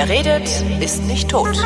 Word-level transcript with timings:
Wer 0.00 0.08
redet, 0.08 0.48
ist 0.80 1.02
nicht 1.08 1.28
tot. 1.28 1.60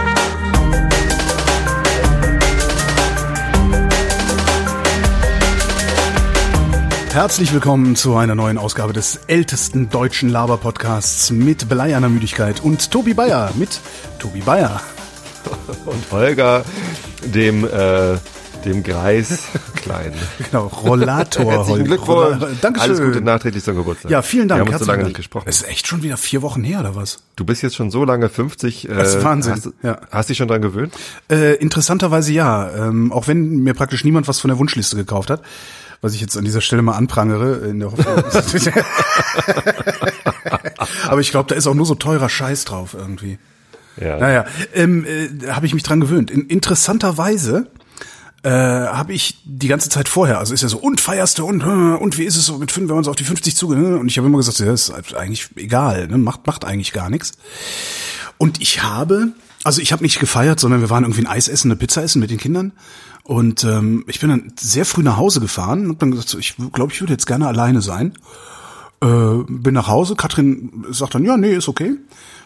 Herzlich 7.12 7.52
willkommen 7.52 7.94
zu 7.94 8.16
einer 8.16 8.34
neuen 8.34 8.56
Ausgabe 8.56 8.94
des 8.94 9.20
ältesten 9.26 9.90
deutschen 9.90 10.30
Laber-Podcasts 10.30 11.30
mit 11.30 11.68
Bleierner 11.68 12.08
Müdigkeit 12.08 12.60
und 12.60 12.90
Tobi 12.90 13.12
Bayer 13.12 13.52
mit 13.56 13.80
Tobi 14.18 14.40
Bayer. 14.40 14.80
Und 15.84 16.10
Holger, 16.10 16.64
dem, 17.22 17.66
äh, 17.66 18.16
dem 18.64 18.82
Greis 18.82 19.40
Klein. 19.82 20.12
Genau, 20.50 20.66
Rollator. 20.68 21.44
Herzlichen. 21.52 21.84
Glückwunsch. 21.84 22.08
Rolla- 22.40 22.48
Dankeschön. 22.60 22.90
Alles 22.90 23.00
Gute 23.02 23.20
nachträglich 23.20 23.62
zum 23.64 23.76
Geburtstag. 23.76 24.10
Ja, 24.10 24.22
vielen 24.22 24.48
Dank. 24.48 24.60
Wir 24.60 24.64
haben 24.66 24.68
uns 24.68 24.70
so 24.70 24.72
herzlichen 24.78 24.88
lange 24.90 24.98
Dank. 25.02 25.08
nicht 25.08 25.16
gesprochen. 25.16 25.44
Es 25.48 25.56
ist 25.62 25.68
echt 25.68 25.86
schon 25.86 26.02
wieder 26.02 26.16
vier 26.16 26.42
Wochen 26.42 26.62
her, 26.64 26.80
oder 26.80 26.94
was? 26.96 27.22
Du 27.36 27.44
bist 27.44 27.62
jetzt 27.62 27.76
schon 27.76 27.90
so 27.90 28.04
lange 28.04 28.28
50. 28.28 28.88
Äh, 28.88 28.94
Das 28.94 29.14
ist 29.16 29.24
Wahnsinn, 29.24 29.52
Hast, 29.54 29.66
du- 29.66 29.72
ja. 29.82 29.98
hast 30.10 30.28
dich 30.30 30.38
schon 30.38 30.48
dran 30.48 30.62
gewöhnt? 30.62 30.94
Äh, 31.30 31.54
interessanterweise 31.56 32.32
ja. 32.32 32.70
Ähm, 32.88 33.12
auch 33.12 33.28
wenn 33.28 33.58
mir 33.62 33.74
praktisch 33.74 34.04
niemand 34.04 34.28
was 34.28 34.38
von 34.40 34.48
der 34.48 34.58
Wunschliste 34.58 34.96
gekauft 34.96 35.30
hat. 35.30 35.42
Was 36.00 36.14
ich 36.14 36.20
jetzt 36.20 36.36
an 36.36 36.44
dieser 36.44 36.60
Stelle 36.60 36.82
mal 36.82 36.96
anprangere, 36.96 37.58
in 37.68 37.78
der 37.78 37.92
Hoffnung. 37.92 38.24
Aber 41.08 41.20
ich 41.20 41.30
glaube, 41.30 41.48
da 41.48 41.54
ist 41.54 41.66
auch 41.66 41.74
nur 41.74 41.86
so 41.86 41.94
teurer 41.94 42.28
Scheiß 42.28 42.64
drauf 42.64 42.94
irgendwie. 42.98 43.38
Ja. 44.00 44.18
Naja, 44.18 44.44
ähm, 44.74 45.04
äh, 45.04 45.48
habe 45.48 45.66
ich 45.66 45.74
mich 45.74 45.82
dran 45.82 46.00
gewöhnt. 46.00 46.30
In, 46.30 46.46
interessanterweise 46.46 47.66
äh, 48.42 48.50
habe 48.50 49.12
ich 49.12 49.36
die 49.44 49.68
ganze 49.68 49.88
Zeit 49.88 50.08
vorher, 50.08 50.38
also 50.38 50.52
ist 50.52 50.62
ja 50.62 50.68
so, 50.68 50.78
und 50.78 51.00
feierst 51.00 51.38
du 51.38 51.46
und, 51.46 51.62
äh, 51.62 51.64
und 51.64 52.18
wie 52.18 52.24
ist 52.24 52.36
es 52.36 52.46
so 52.46 52.58
mit 52.58 52.72
fünf, 52.72 52.88
wenn 52.88 52.96
man 52.96 53.04
so 53.04 53.10
auf 53.10 53.16
die 53.16 53.24
50 53.24 53.56
zugeht? 53.56 53.78
ne? 53.78 53.96
Und 53.96 54.08
ich 54.08 54.18
habe 54.18 54.26
immer 54.26 54.38
gesagt, 54.38 54.58
ja, 54.58 54.72
ist 54.72 54.92
eigentlich 55.14 55.48
egal, 55.56 56.08
ne? 56.08 56.18
macht, 56.18 56.46
macht 56.46 56.64
eigentlich 56.64 56.92
gar 56.92 57.08
nichts. 57.08 57.32
Und 58.38 58.60
ich 58.60 58.82
habe, 58.82 59.28
also 59.62 59.80
ich 59.80 59.92
habe 59.92 60.02
nicht 60.02 60.18
gefeiert, 60.18 60.58
sondern 60.58 60.80
wir 60.80 60.90
waren 60.90 61.04
irgendwie 61.04 61.22
ein 61.22 61.28
Eis 61.28 61.46
essen, 61.46 61.70
eine 61.70 61.76
Pizza 61.76 62.02
essen 62.02 62.18
mit 62.18 62.30
den 62.30 62.38
Kindern. 62.38 62.72
Und 63.22 63.62
ähm, 63.62 64.04
ich 64.08 64.18
bin 64.18 64.30
dann 64.30 64.52
sehr 64.58 64.84
früh 64.84 65.02
nach 65.02 65.16
Hause 65.16 65.38
gefahren 65.38 65.88
und 65.88 66.02
dann 66.02 66.10
gesagt, 66.10 66.28
so, 66.28 66.38
ich 66.38 66.56
glaube, 66.72 66.92
ich 66.92 67.00
würde 67.00 67.12
jetzt 67.12 67.26
gerne 67.26 67.46
alleine 67.46 67.80
sein. 67.80 68.14
Äh, 69.00 69.44
bin 69.48 69.74
nach 69.74 69.86
Hause, 69.86 70.16
Katrin 70.16 70.84
sagt 70.90 71.14
dann, 71.14 71.24
ja, 71.24 71.36
nee, 71.36 71.54
ist 71.54 71.68
okay. 71.68 71.94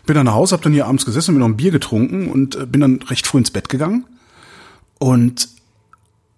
Bin 0.04 0.14
dann 0.14 0.26
nach 0.26 0.34
Hause, 0.34 0.54
hab 0.54 0.62
dann 0.62 0.74
hier 0.74 0.86
abends 0.86 1.06
gesessen, 1.06 1.32
bin 1.34 1.40
noch 1.40 1.48
ein 1.48 1.56
Bier 1.56 1.70
getrunken 1.70 2.28
und 2.28 2.56
äh, 2.56 2.66
bin 2.66 2.82
dann 2.82 3.00
recht 3.08 3.26
früh 3.26 3.38
ins 3.38 3.50
Bett 3.50 3.70
gegangen. 3.70 4.04
Und 4.98 5.48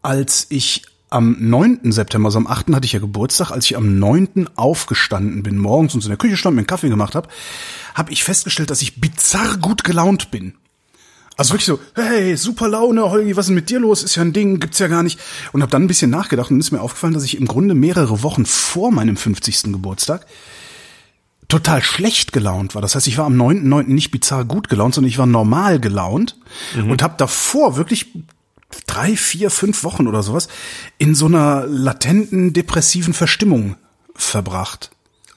als 0.08 0.46
ich 0.48 0.84
am 1.10 1.36
9. 1.38 1.92
September, 1.92 2.28
also 2.28 2.38
am 2.38 2.46
8. 2.46 2.74
hatte 2.74 2.86
ich 2.86 2.92
ja 2.92 2.98
Geburtstag, 2.98 3.50
als 3.50 3.66
ich 3.66 3.76
am 3.76 3.98
9. 3.98 4.48
aufgestanden 4.56 5.42
bin, 5.42 5.58
morgens 5.58 5.94
und 5.94 6.02
in 6.02 6.08
der 6.08 6.16
Küche 6.16 6.38
stand, 6.38 6.56
mir 6.56 6.60
einen 6.60 6.66
Kaffee 6.66 6.88
gemacht 6.88 7.14
habe, 7.14 7.28
habe 7.94 8.10
ich 8.10 8.24
festgestellt, 8.24 8.70
dass 8.70 8.80
ich 8.80 9.02
bizarr 9.02 9.58
gut 9.58 9.84
gelaunt 9.84 10.30
bin. 10.30 10.54
Also 11.36 11.52
wirklich 11.52 11.66
so, 11.66 11.78
hey, 11.94 12.38
super 12.38 12.68
Laune, 12.68 13.02
Holgi, 13.10 13.36
was 13.36 13.44
ist 13.44 13.48
denn 13.48 13.56
mit 13.56 13.68
dir 13.68 13.80
los? 13.80 14.02
Ist 14.02 14.14
ja 14.14 14.22
ein 14.22 14.32
Ding, 14.32 14.60
gibt's 14.60 14.78
ja 14.78 14.88
gar 14.88 15.02
nicht. 15.02 15.20
Und 15.52 15.60
habe 15.60 15.70
dann 15.70 15.82
ein 15.82 15.88
bisschen 15.88 16.10
nachgedacht 16.10 16.50
und 16.50 16.58
ist 16.58 16.72
mir 16.72 16.80
aufgefallen, 16.80 17.12
dass 17.12 17.24
ich 17.24 17.36
im 17.36 17.46
Grunde 17.46 17.74
mehrere 17.74 18.22
Wochen 18.22 18.46
vor 18.46 18.90
meinem 18.90 19.18
50. 19.18 19.64
Geburtstag 19.64 20.24
total 21.48 21.82
schlecht 21.82 22.32
gelaunt 22.32 22.74
war. 22.74 22.80
Das 22.80 22.94
heißt, 22.94 23.06
ich 23.08 23.18
war 23.18 23.26
am 23.26 23.38
9.9. 23.38 23.88
nicht 23.88 24.10
bizarr 24.10 24.46
gut 24.46 24.70
gelaunt, 24.70 24.94
sondern 24.94 25.10
ich 25.10 25.18
war 25.18 25.26
normal 25.26 25.78
gelaunt 25.78 26.38
und 26.76 27.02
habe 27.02 27.14
davor 27.18 27.76
wirklich 27.76 28.06
drei, 28.86 29.16
vier, 29.16 29.50
fünf 29.50 29.84
Wochen 29.84 30.06
oder 30.06 30.22
sowas 30.22 30.48
in 30.98 31.14
so 31.14 31.26
einer 31.26 31.66
latenten 31.66 32.52
depressiven 32.52 33.14
Verstimmung 33.14 33.76
verbracht. 34.14 34.90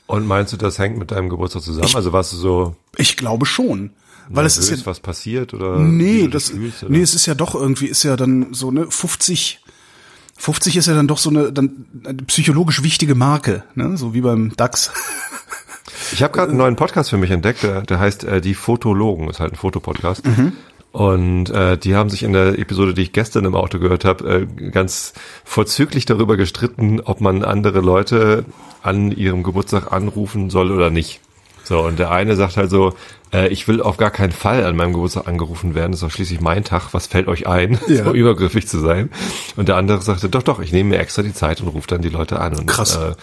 Und 0.08 0.28
meinst 0.28 0.52
du, 0.52 0.58
das 0.58 0.78
hängt 0.78 0.98
mit 0.98 1.12
deinem 1.12 1.30
Geburtstag 1.30 1.62
zusammen? 1.62 1.96
also 1.96 2.12
warst 2.12 2.34
du 2.34 2.38
so 2.38 2.76
Ich 2.98 3.16
glaube 3.16 3.46
schon. 3.46 3.92
Weil 4.34 4.46
es 4.46 4.58
ist 4.58 4.70
ja, 4.70 4.78
was 4.86 5.00
passiert 5.00 5.54
oder 5.54 5.78
Nee, 5.80 6.28
das, 6.28 6.50
fühlst, 6.52 6.84
oder? 6.84 6.92
nee, 6.92 7.02
es 7.02 7.14
ist 7.14 7.26
ja 7.26 7.34
doch 7.36 7.54
irgendwie, 7.56 7.88
ist 7.88 8.04
ja 8.04 8.16
dann 8.16 8.54
so 8.54 8.70
eine 8.70 8.90
50, 8.90 9.60
50 10.38 10.78
ist 10.78 10.86
ja 10.88 10.94
dann 10.94 11.08
doch 11.08 11.18
so 11.18 11.30
eine, 11.30 11.52
dann 11.52 11.86
eine 12.06 12.24
psychologisch 12.24 12.82
wichtige 12.84 13.14
Marke, 13.16 13.64
ne? 13.76 13.98
so 13.98 14.14
wie 14.14 14.22
beim 14.22 14.56
DAX. 14.56 14.92
Ich 16.14 16.24
habe 16.24 16.34
gerade 16.34 16.50
einen 16.50 16.58
neuen 16.58 16.76
Podcast 16.76 17.10
für 17.10 17.18
mich 17.18 17.32
entdeckt, 17.32 17.64
der, 17.64 17.82
der 17.82 18.00
heißt 18.00 18.24
äh, 18.24 18.42
Die 18.42 18.54
Fotologen, 18.54 19.30
ist 19.30 19.40
halt 19.40 19.54
ein 19.54 19.58
Fotopodcast. 19.58 20.26
Mhm. 20.26 20.54
Und 20.92 21.50
äh, 21.50 21.78
die 21.78 21.96
haben 21.96 22.10
sich 22.10 22.24
in 22.24 22.34
der 22.34 22.60
Episode, 22.60 22.94
die 22.94 23.04
ich 23.04 23.14
gestern 23.14 23.46
im 23.46 23.56
Auto 23.56 23.80
gehört 23.80 24.04
habe, 24.04 24.48
äh, 24.62 24.70
ganz 24.72 25.14
vorzüglich 25.46 26.06
darüber 26.06 26.36
gestritten, 26.36 27.00
ob 27.00 27.22
man 27.22 27.44
andere 27.44 27.80
Leute 27.80 28.44
an 28.84 29.12
ihrem 29.12 29.42
Geburtstag 29.44 29.94
anrufen 29.94 30.50
soll 30.50 30.72
oder 30.72 30.90
nicht. 30.90 31.22
So, 31.64 31.80
und 31.82 31.98
der 32.00 32.12
eine 32.12 32.36
sagt 32.36 32.58
halt 32.58 32.70
so, 32.70 32.94
äh, 33.32 33.48
ich 33.48 33.68
will 33.70 33.82
auf 33.82 33.96
gar 33.96 34.12
keinen 34.12 34.34
Fall 34.34 34.66
an 34.66 34.76
meinem 34.76 34.92
Geburtstag 34.92 35.28
angerufen 35.28 35.76
werden, 35.76 35.92
das 35.94 36.02
ist 36.02 36.04
doch 36.04 36.12
schließlich 36.12 36.42
mein 36.42 36.66
Tag, 36.66 36.94
was 36.94 37.08
fällt 37.08 37.30
euch 37.30 37.48
ein, 37.48 37.80
Ja. 37.88 38.04
so 38.04 38.14
übergriffig 38.14 38.68
zu 38.68 38.80
sein. 38.80 39.12
Und 39.56 39.70
der 39.70 39.78
andere 39.78 40.02
sagte, 40.02 40.28
doch, 40.28 40.44
doch, 40.44 40.60
ich 40.60 40.74
nehme 40.74 40.90
mir 40.90 41.00
extra 41.00 41.22
die 41.22 41.34
Zeit 41.34 41.62
und 41.62 41.70
rufe 41.70 41.88
dann 41.88 42.02
die 42.02 42.10
Leute 42.10 42.40
an. 42.42 42.58
Und, 42.58 42.66
Krass. 42.66 42.98
Äh, 42.98 43.14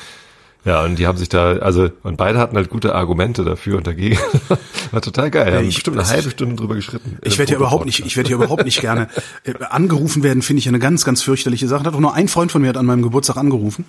ja, 0.68 0.84
und 0.84 0.98
die 0.98 1.06
haben 1.06 1.16
sich 1.16 1.28
da, 1.30 1.52
also, 1.56 1.88
und 2.02 2.16
beide 2.18 2.38
hatten 2.38 2.54
halt 2.56 2.68
gute 2.68 2.94
Argumente 2.94 3.42
dafür 3.44 3.78
und 3.78 3.86
dagegen. 3.86 4.18
War 4.90 5.00
total 5.00 5.30
geil. 5.30 5.54
Haben 5.54 5.66
ich- 5.68 5.76
bestimmt 5.76 5.98
eine 5.98 6.06
halbe 6.08 6.30
Stunde 6.30 6.56
drüber 6.56 6.74
geschritten. 6.74 7.16
Ich 7.22 7.38
werde 7.38 7.52
ja 7.52 7.58
überhaupt 7.58 7.86
nicht, 7.86 8.04
ich 8.04 8.16
werde 8.16 8.30
ja 8.30 8.36
überhaupt 8.36 8.64
nicht 8.64 8.80
gerne 8.80 9.08
äh, 9.44 9.54
angerufen 9.70 10.22
werden, 10.22 10.42
finde 10.42 10.58
ich 10.58 10.66
ja 10.66 10.70
eine 10.70 10.78
ganz, 10.78 11.04
ganz 11.04 11.22
fürchterliche 11.22 11.68
Sache. 11.68 11.84
Hat 11.84 11.94
auch 11.94 12.00
nur 12.00 12.12
ein 12.14 12.28
Freund 12.28 12.52
von 12.52 12.60
mir 12.60 12.68
hat 12.68 12.76
an 12.76 12.86
meinem 12.86 13.02
Geburtstag 13.02 13.36
angerufen. 13.38 13.86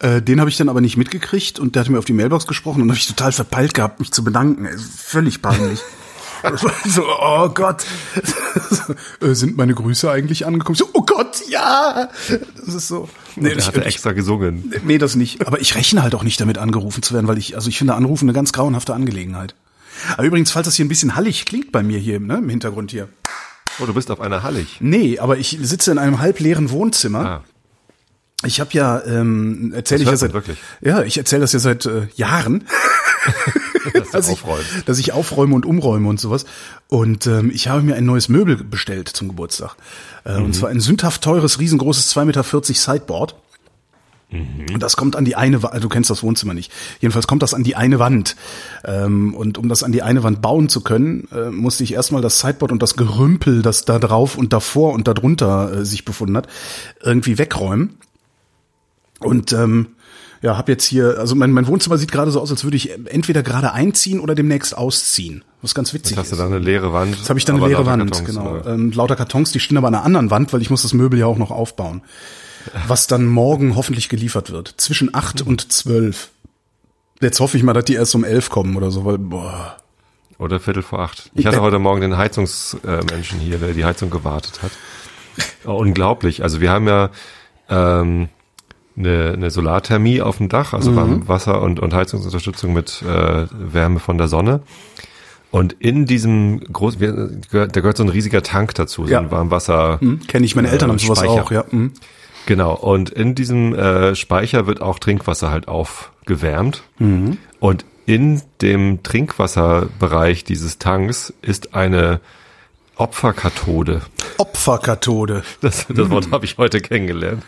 Äh, 0.00 0.20
den 0.22 0.40
habe 0.40 0.50
ich 0.50 0.56
dann 0.56 0.68
aber 0.68 0.80
nicht 0.80 0.96
mitgekriegt 0.96 1.58
und 1.58 1.74
der 1.74 1.80
hatte 1.80 1.92
mir 1.92 1.98
auf 1.98 2.04
die 2.04 2.12
Mailbox 2.12 2.46
gesprochen 2.46 2.82
und 2.82 2.88
habe 2.88 2.98
ich 2.98 3.06
total 3.06 3.32
verpeilt 3.32 3.74
gehabt, 3.74 4.00
mich 4.00 4.12
zu 4.12 4.22
bedanken. 4.24 4.64
Ey, 4.66 4.76
Völlig 4.76 5.40
peinlich. 5.40 5.80
So, 6.86 7.04
oh 7.20 7.48
Gott, 7.50 7.84
Äh, 9.20 9.34
sind 9.34 9.56
meine 9.56 9.74
Grüße 9.74 10.10
eigentlich 10.10 10.46
angekommen? 10.46 10.76
So, 10.76 10.88
oh 10.92 11.02
Gott, 11.02 11.42
ja. 11.48 12.08
Das 12.64 12.74
ist 12.74 12.88
so. 12.88 13.08
Nee, 13.36 13.50
ich, 13.52 13.66
hatte 13.66 13.84
extra 13.84 14.12
gesungen. 14.12 14.72
nee, 14.84 14.98
das 14.98 15.14
nicht. 15.16 15.46
Aber 15.46 15.60
ich 15.60 15.74
rechne 15.74 16.02
halt 16.02 16.14
auch 16.14 16.22
nicht 16.22 16.40
damit 16.40 16.58
angerufen 16.58 17.02
zu 17.02 17.14
werden, 17.14 17.28
weil 17.28 17.38
ich, 17.38 17.54
also 17.54 17.68
ich 17.68 17.78
finde 17.78 17.94
Anrufen 17.94 18.24
eine 18.26 18.32
ganz 18.32 18.52
grauenhafte 18.52 18.94
Angelegenheit. 18.94 19.54
Aber 20.16 20.24
übrigens, 20.24 20.50
falls 20.50 20.66
das 20.66 20.76
hier 20.76 20.84
ein 20.84 20.88
bisschen 20.88 21.16
hallig 21.16 21.44
klingt 21.44 21.72
bei 21.72 21.82
mir 21.82 21.98
hier, 21.98 22.20
ne, 22.20 22.36
im 22.38 22.48
Hintergrund 22.48 22.90
hier. 22.90 23.08
Oh, 23.80 23.86
du 23.86 23.94
bist 23.94 24.10
auf 24.10 24.20
einer 24.20 24.42
Hallig. 24.42 24.78
Nee, 24.80 25.18
aber 25.18 25.38
ich 25.38 25.58
sitze 25.60 25.90
in 25.92 25.98
einem 25.98 26.20
halbleeren 26.20 26.70
Wohnzimmer. 26.70 27.24
Ah. 27.26 27.44
Ich 28.44 28.60
habe 28.60 28.70
ja 28.72 29.02
ähm, 29.04 29.72
erzähle 29.74 30.02
ich 30.02 30.08
Das 30.08 30.20
ja 30.20 30.28
seit 30.28 30.32
wirklich. 30.32 30.58
ja, 30.80 31.02
ich 31.02 31.18
erzähle 31.18 31.40
das 31.40 31.52
ja 31.52 31.58
seit 31.58 31.86
äh, 31.86 32.06
Jahren, 32.14 32.64
dass 34.12 34.28
ich, 34.28 34.42
dass 34.86 34.98
ich 34.98 35.12
aufräume 35.12 35.54
und 35.54 35.66
umräume 35.66 36.08
und 36.08 36.18
sowas. 36.18 36.46
Und 36.88 37.26
ähm, 37.26 37.50
ich 37.52 37.68
habe 37.68 37.82
mir 37.82 37.96
ein 37.96 38.06
neues 38.06 38.28
Möbel 38.28 38.56
bestellt 38.56 39.08
zum 39.08 39.28
Geburtstag. 39.28 39.76
Äh, 40.24 40.38
Mhm. 40.38 40.46
Und 40.46 40.54
zwar 40.54 40.70
ein 40.70 40.80
sündhaft 40.80 41.22
teures, 41.22 41.58
riesengroßes 41.58 42.14
2,40 42.14 42.24
Meter 42.24 42.44
Sideboard. 42.62 43.36
Mhm. 44.30 44.74
Und 44.74 44.82
das 44.82 44.96
kommt 44.96 45.16
an 45.16 45.24
die 45.24 45.36
eine 45.36 45.62
Wand, 45.62 45.82
du 45.82 45.88
kennst 45.88 46.10
das 46.10 46.22
Wohnzimmer 46.22 46.52
nicht. 46.52 46.70
Jedenfalls 47.00 47.26
kommt 47.26 47.42
das 47.42 47.54
an 47.54 47.64
die 47.64 47.76
eine 47.76 47.98
Wand. 47.98 48.36
Ähm, 48.84 49.34
und 49.34 49.58
um 49.58 49.68
das 49.68 49.82
an 49.82 49.92
die 49.92 50.02
eine 50.02 50.22
Wand 50.22 50.42
bauen 50.42 50.68
zu 50.68 50.82
können, 50.82 51.28
äh, 51.32 51.50
musste 51.50 51.84
ich 51.84 51.94
erstmal 51.94 52.22
das 52.22 52.40
Sideboard 52.40 52.72
und 52.72 52.82
das 52.82 52.96
Gerümpel, 52.96 53.62
das 53.62 53.84
da 53.84 53.98
drauf 53.98 54.36
und 54.36 54.52
davor 54.52 54.92
und 54.92 55.08
darunter 55.08 55.72
äh, 55.72 55.84
sich 55.84 56.04
befunden 56.04 56.36
hat, 56.36 56.48
irgendwie 57.02 57.38
wegräumen. 57.38 57.96
Und 59.20 59.52
ähm, 59.52 59.88
ja, 60.42 60.56
habe 60.56 60.72
jetzt 60.72 60.84
hier, 60.84 61.16
also 61.18 61.34
mein, 61.34 61.50
mein 61.50 61.66
Wohnzimmer 61.66 61.98
sieht 61.98 62.12
gerade 62.12 62.30
so 62.30 62.40
aus, 62.40 62.50
als 62.50 62.64
würde 62.64 62.76
ich 62.76 62.90
entweder 63.06 63.42
gerade 63.42 63.72
einziehen 63.72 64.20
oder 64.20 64.34
demnächst 64.34 64.76
ausziehen. 64.76 65.44
Was 65.62 65.74
ganz 65.74 65.92
witzig 65.92 66.12
Jetzt 66.12 66.18
hast 66.20 66.30
du 66.30 66.36
ist. 66.36 66.40
da 66.40 66.46
eine 66.46 66.58
leere 66.58 66.92
Wand. 66.92 67.16
Jetzt 67.16 67.28
habe 67.28 67.38
ich 67.38 67.44
dann 67.44 67.56
eine 67.56 67.66
leere 67.66 67.86
Wand, 67.86 68.12
Kartons, 68.12 68.24
genau. 68.24 68.52
oder? 68.52 68.66
Ähm, 68.66 68.92
lauter 68.92 69.16
Kartons, 69.16 69.50
die 69.50 69.58
stehen 69.60 69.76
aber 69.76 69.88
an 69.88 69.94
einer 69.94 70.04
anderen 70.04 70.30
Wand, 70.30 70.52
weil 70.52 70.62
ich 70.62 70.70
muss 70.70 70.82
das 70.82 70.94
Möbel 70.94 71.18
ja 71.18 71.26
auch 71.26 71.38
noch 71.38 71.50
aufbauen. 71.50 72.02
Was 72.86 73.06
dann 73.06 73.26
morgen 73.26 73.76
hoffentlich 73.76 74.08
geliefert 74.08 74.50
wird. 74.50 74.74
Zwischen 74.76 75.14
acht 75.14 75.40
und 75.42 75.72
zwölf. 75.72 76.30
Jetzt 77.20 77.40
hoffe 77.40 77.56
ich 77.56 77.62
mal, 77.62 77.72
dass 77.72 77.86
die 77.86 77.94
erst 77.94 78.14
um 78.14 78.24
elf 78.24 78.50
kommen 78.50 78.76
oder 78.76 78.90
so, 78.90 79.04
weil, 79.04 79.18
boah. 79.18 79.76
Oder 80.38 80.60
Viertel 80.60 80.82
vor 80.82 81.00
acht. 81.00 81.30
Ich 81.34 81.46
hatte 81.46 81.56
Äh. 81.56 81.60
heute 81.60 81.78
Morgen 81.80 82.00
den 82.00 82.16
Heizungsmenschen 82.16 83.40
hier, 83.40 83.58
der 83.58 83.72
die 83.72 83.84
Heizung 83.84 84.10
gewartet 84.10 84.60
hat. 84.62 84.70
Unglaublich. 85.64 86.42
Also 86.44 86.60
wir 86.60 86.70
haben 86.70 86.86
ja 86.86 87.10
ähm, 87.68 88.28
eine, 88.98 89.32
eine 89.34 89.50
Solarthermie 89.50 90.20
auf 90.22 90.38
dem 90.38 90.48
Dach, 90.48 90.72
also 90.72 90.96
warm 90.96 91.28
Wasser 91.28 91.62
und, 91.62 91.78
und 91.80 91.94
Heizungsunterstützung 91.94 92.72
mit 92.72 93.02
äh, 93.02 93.46
Wärme 93.52 94.00
von 94.00 94.18
der 94.18 94.28
Sonne. 94.28 94.60
Und 95.50 95.72
in 95.78 96.04
diesem 96.04 96.60
großen, 96.72 97.40
da 97.50 97.66
gehört 97.66 97.96
so 97.96 98.02
ein 98.02 98.08
riesiger 98.10 98.42
Tank 98.42 98.74
dazu, 98.74 99.06
so 99.06 99.10
Ja. 99.10 99.20
ein 99.20 99.30
Warmwasser. 99.30 99.98
Hm, 100.00 100.20
Kenne 100.26 100.44
ich, 100.44 100.54
meine 100.56 100.68
Eltern 100.70 100.90
Äh, 100.90 100.92
haben 100.92 100.98
sowas 100.98 101.18
Speicher. 101.20 101.42
auch, 101.42 101.50
ja. 101.50 101.64
Hm. 101.70 101.92
Genau, 102.46 102.74
und 102.74 103.10
in 103.10 103.34
diesem 103.34 103.74
äh, 103.74 104.14
Speicher 104.14 104.66
wird 104.66 104.80
auch 104.82 104.98
Trinkwasser 104.98 105.50
halt 105.50 105.68
aufgewärmt. 105.68 106.82
Und 107.60 107.84
in 108.06 108.40
dem 108.62 109.02
Trinkwasserbereich 109.02 110.44
dieses 110.44 110.78
Tanks 110.78 111.32
ist 111.42 111.74
eine 111.74 112.20
Opferkathode. 112.98 114.02
Opferkathode. 114.38 115.42
Das, 115.60 115.86
das 115.88 116.10
Wort 116.10 116.30
habe 116.30 116.44
ich 116.44 116.58
heute 116.58 116.80
kennengelernt. 116.80 117.42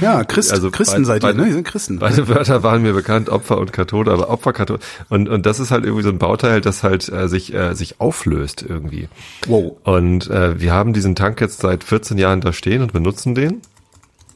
Ja, 0.00 0.24
Christ, 0.24 0.52
Also 0.52 0.70
Christen 0.70 1.04
beide- 1.04 1.04
seid 1.04 1.22
ihr, 1.22 1.26
beide- 1.28 1.38
ne? 1.38 1.46
Ihr 1.48 1.54
seid 1.54 1.64
Christen. 1.64 1.98
Beide 1.98 2.28
Wörter 2.28 2.62
waren 2.62 2.82
mir 2.82 2.92
bekannt, 2.92 3.28
Opfer 3.28 3.58
und 3.58 3.72
Kathode, 3.72 4.10
aber 4.12 4.30
Opferkathode. 4.30 4.80
Und, 5.08 5.28
und 5.28 5.46
das 5.46 5.60
ist 5.60 5.70
halt 5.70 5.84
irgendwie 5.84 6.02
so 6.02 6.08
ein 6.10 6.18
Bauteil, 6.18 6.60
das 6.60 6.82
halt 6.82 7.08
äh, 7.10 7.28
sich, 7.28 7.52
äh, 7.54 7.74
sich 7.74 8.00
auflöst 8.00 8.64
irgendwie. 8.66 9.08
Wow. 9.46 9.76
Und 9.84 10.28
äh, 10.30 10.60
wir 10.60 10.72
haben 10.72 10.92
diesen 10.92 11.14
Tank 11.14 11.40
jetzt 11.40 11.60
seit 11.60 11.84
14 11.84 12.18
Jahren 12.18 12.40
da 12.40 12.52
stehen 12.52 12.82
und 12.82 12.92
benutzen 12.92 13.34
den. 13.34 13.60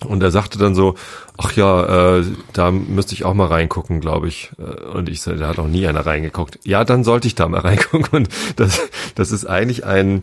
Und 0.07 0.23
er 0.23 0.31
sagte 0.31 0.59
dann 0.59 0.75
so, 0.77 0.95
ach 1.37 1.53
ja, 1.57 2.19
äh, 2.19 2.25
da 2.53 2.71
müsste 2.71 3.15
ich 3.15 3.25
auch 3.25 3.35
mal 3.35 3.49
reingucken, 3.49 4.01
glaube 4.01 4.29
ich. 4.29 4.53
Äh, 4.59 4.85
Und 4.97 5.09
ich 5.09 5.21
sagte, 5.23 5.41
da 5.41 5.49
hat 5.49 5.59
noch 5.59 5.67
nie 5.67 5.87
einer 5.89 6.07
reingeguckt. 6.07 6.61
Ja, 6.65 6.85
dann 6.85 7.03
sollte 7.05 7.27
ich 7.27 7.35
da 7.35 7.49
mal 7.49 7.61
reingucken. 7.63 8.09
Und 8.19 8.29
das, 8.57 8.81
das 9.17 9.33
ist 9.33 9.45
eigentlich 9.47 9.85
ein 9.85 10.23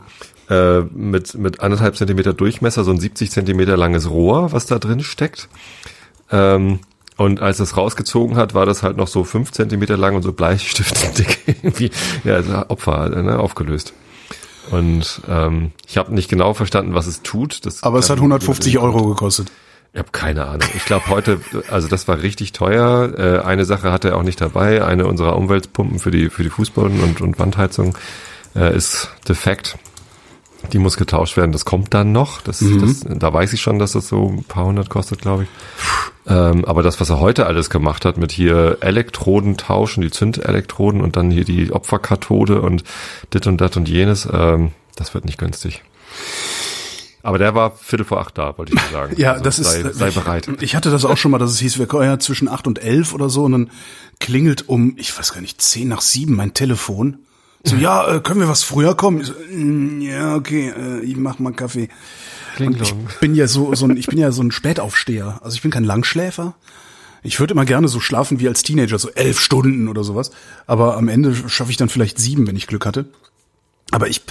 äh, 0.50 0.80
mit, 0.82 1.34
mit 1.36 1.60
anderthalb 1.60 1.98
Zentimeter 1.98 2.34
Durchmesser, 2.34 2.84
so 2.84 2.92
ein 2.92 3.00
70 3.00 3.32
Zentimeter 3.32 3.76
langes 3.78 4.10
Rohr, 4.10 4.52
was 4.54 4.66
da 4.66 4.80
drin 4.80 5.02
steckt. 5.02 5.50
Ähm, 6.32 6.80
und 7.18 7.42
als 7.42 7.60
es 7.60 7.78
rausgezogen 7.78 8.36
hat, 8.38 8.54
war 8.54 8.66
das 8.66 8.84
halt 8.84 8.98
noch 8.98 9.08
so 9.08 9.24
fünf 9.24 9.52
Zentimeter 9.52 9.98
lang 9.98 10.16
und 10.16 10.22
so 10.22 10.34
Bleistiftdick 10.34 11.40
irgendwie, 11.48 11.90
ja, 12.24 12.36
also 12.36 12.54
Opfer, 12.70 13.10
ne, 13.10 13.40
aufgelöst. 13.40 13.94
Und 14.72 15.22
ähm, 15.30 15.72
ich 15.88 15.98
habe 15.98 16.14
nicht 16.14 16.28
genau 16.30 16.54
verstanden, 16.54 16.94
was 16.96 17.06
es 17.08 17.22
tut. 17.22 17.66
Das 17.66 17.84
Aber 17.84 18.00
es 18.00 18.10
hat 18.10 18.18
kann- 18.18 18.26
150 18.32 18.80
Euro 18.80 19.08
gekostet. 19.10 19.52
Ich 19.96 20.00
habe 20.00 20.12
keine 20.12 20.46
Ahnung. 20.46 20.68
Ich 20.76 20.84
glaube 20.84 21.08
heute, 21.08 21.40
also 21.70 21.88
das 21.88 22.06
war 22.10 22.22
richtig 22.22 22.52
teuer. 22.52 23.14
Äh, 23.18 23.40
eine 23.46 23.64
Sache 23.64 23.94
hatte 23.94 24.10
er 24.10 24.18
auch 24.18 24.24
nicht 24.24 24.42
dabei. 24.42 24.84
Eine 24.84 25.08
unserer 25.08 25.38
Umweltpumpen 25.38 26.00
für 26.00 26.12
die 26.12 26.30
für 26.30 26.44
die 26.44 26.50
Fußboden 26.50 27.00
und, 27.00 27.22
und 27.22 27.40
Wandheizung 27.40 27.98
äh, 28.58 28.76
ist 28.76 29.10
defekt. 29.30 29.78
Die 30.74 30.80
muss 30.80 30.98
getauscht 30.98 31.38
werden. 31.38 31.54
Das 31.54 31.64
kommt 31.64 31.94
dann 31.94 32.12
noch. 32.12 32.42
Das, 32.42 32.60
das, 32.60 33.06
da 33.08 33.34
weiß 33.34 33.54
ich 33.54 33.62
schon, 33.62 33.80
dass 33.80 33.94
das 33.94 34.10
so 34.10 34.28
ein 34.32 34.44
paar 34.44 34.66
hundert 34.66 34.90
kostet, 34.90 35.22
glaube 35.22 35.44
ich. 35.44 35.50
Ähm, 36.28 36.66
aber 36.66 36.84
das, 36.84 37.00
was 37.00 37.10
er 37.10 37.22
heute 37.22 37.46
alles 37.46 37.70
gemacht 37.70 38.04
hat, 38.04 38.18
mit 38.18 38.34
hier 38.34 38.80
Elektroden 38.82 39.56
tauschen, 39.56 40.02
die 40.02 40.12
Zündelektroden 40.12 41.00
und 41.00 41.16
dann 41.16 41.32
hier 41.32 41.46
die 41.46 41.72
Opferkathode 41.72 42.60
und 42.60 42.84
dit 43.34 43.48
und 43.48 43.62
dat 43.62 43.78
und 43.78 43.88
jenes, 43.88 44.28
ähm, 44.30 44.74
das 44.98 45.14
wird 45.14 45.24
nicht 45.24 45.38
günstig. 45.38 45.84
Aber 47.26 47.40
der 47.40 47.56
war 47.56 47.76
Viertel 47.76 48.06
vor 48.06 48.20
acht 48.20 48.38
da, 48.38 48.56
wollte 48.56 48.74
ich 48.74 48.80
nur 48.80 48.92
sagen. 48.92 49.16
Ja, 49.18 49.32
Also 49.32 49.44
das 49.44 49.58
ist. 49.58 49.72
sei, 49.72 49.92
sei 49.92 50.12
bereit. 50.12 50.48
Ich, 50.58 50.62
ich 50.62 50.76
hatte 50.76 50.92
das 50.92 51.06
auch 51.06 51.18
schon 51.18 51.32
mal, 51.32 51.40
dass 51.40 51.50
es 51.50 51.58
hieß, 51.60 51.80
wir 51.80 51.88
kommen 51.88 52.04
ja 52.04 52.20
zwischen 52.20 52.48
acht 52.48 52.68
und 52.68 52.78
elf 52.78 53.14
oder 53.14 53.30
so 53.30 53.46
und 53.46 53.52
dann 53.54 53.72
klingelt 54.20 54.70
um, 54.70 54.94
ich 54.98 55.18
weiß 55.18 55.34
gar 55.34 55.42
nicht, 55.42 55.60
zehn 55.60 55.88
nach 55.88 56.02
sieben 56.02 56.36
mein 56.36 56.54
Telefon. 56.54 57.18
So, 57.64 57.78
ja, 57.78 58.08
äh, 58.08 58.20
können 58.20 58.42
wir 58.42 58.48
was 58.48 58.62
früher 58.62 58.96
kommen? 58.96 59.24
So, 59.24 59.34
mm, 59.52 60.02
ja, 60.02 60.36
okay, 60.36 60.70
äh, 60.78 61.00
ich 61.00 61.18
mach 61.18 61.40
mal 61.40 61.52
Kaffee. 61.52 61.90
Und 62.60 62.80
ich 62.80 62.94
bin 63.20 63.34
ja 63.34 63.48
so, 63.48 63.74
so 63.74 63.88
ein, 63.88 63.98
ich 63.98 64.06
bin 64.06 64.20
ja 64.20 64.32
so 64.32 64.44
ein 64.44 64.52
Spätaufsteher. 64.52 65.40
Also 65.42 65.56
ich 65.56 65.64
bin 65.64 65.72
kein 65.72 65.84
Langschläfer. 65.84 66.54
Ich 67.24 67.40
würde 67.40 67.56
immer 67.56 67.66
gerne 67.66 67.88
so 67.88 68.00
schlafen 68.00 68.40
wie 68.40 68.48
als 68.48 68.62
Teenager, 68.62 69.00
so 69.00 69.10
elf 69.10 69.40
Stunden 69.40 69.88
oder 69.88 70.04
sowas. 70.04 70.30
Aber 70.68 70.96
am 70.96 71.08
Ende 71.08 71.34
schaffe 71.50 71.72
ich 71.72 71.78
dann 71.78 71.90
vielleicht 71.90 72.20
sieben, 72.20 72.46
wenn 72.46 72.56
ich 72.56 72.68
Glück 72.68 72.86
hatte. 72.86 73.06
Aber 73.92 74.08
ich 74.08 74.22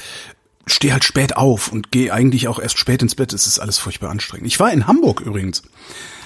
stehe 0.67 0.93
halt 0.93 1.05
spät 1.05 1.37
auf 1.37 1.71
und 1.73 1.91
gehe 1.91 2.13
eigentlich 2.13 2.49
auch 2.49 2.59
erst 2.59 2.79
spät 2.79 3.03
ins 3.03 3.15
Bett. 3.15 3.33
Es 3.33 3.47
ist 3.47 3.59
alles 3.59 3.79
furchtbar 3.79 4.11
anstrengend. 4.11 4.47
Ich 4.47 4.59
war 4.61 4.73
in 4.73 4.87
Hamburg 4.87 5.21
übrigens 5.21 5.63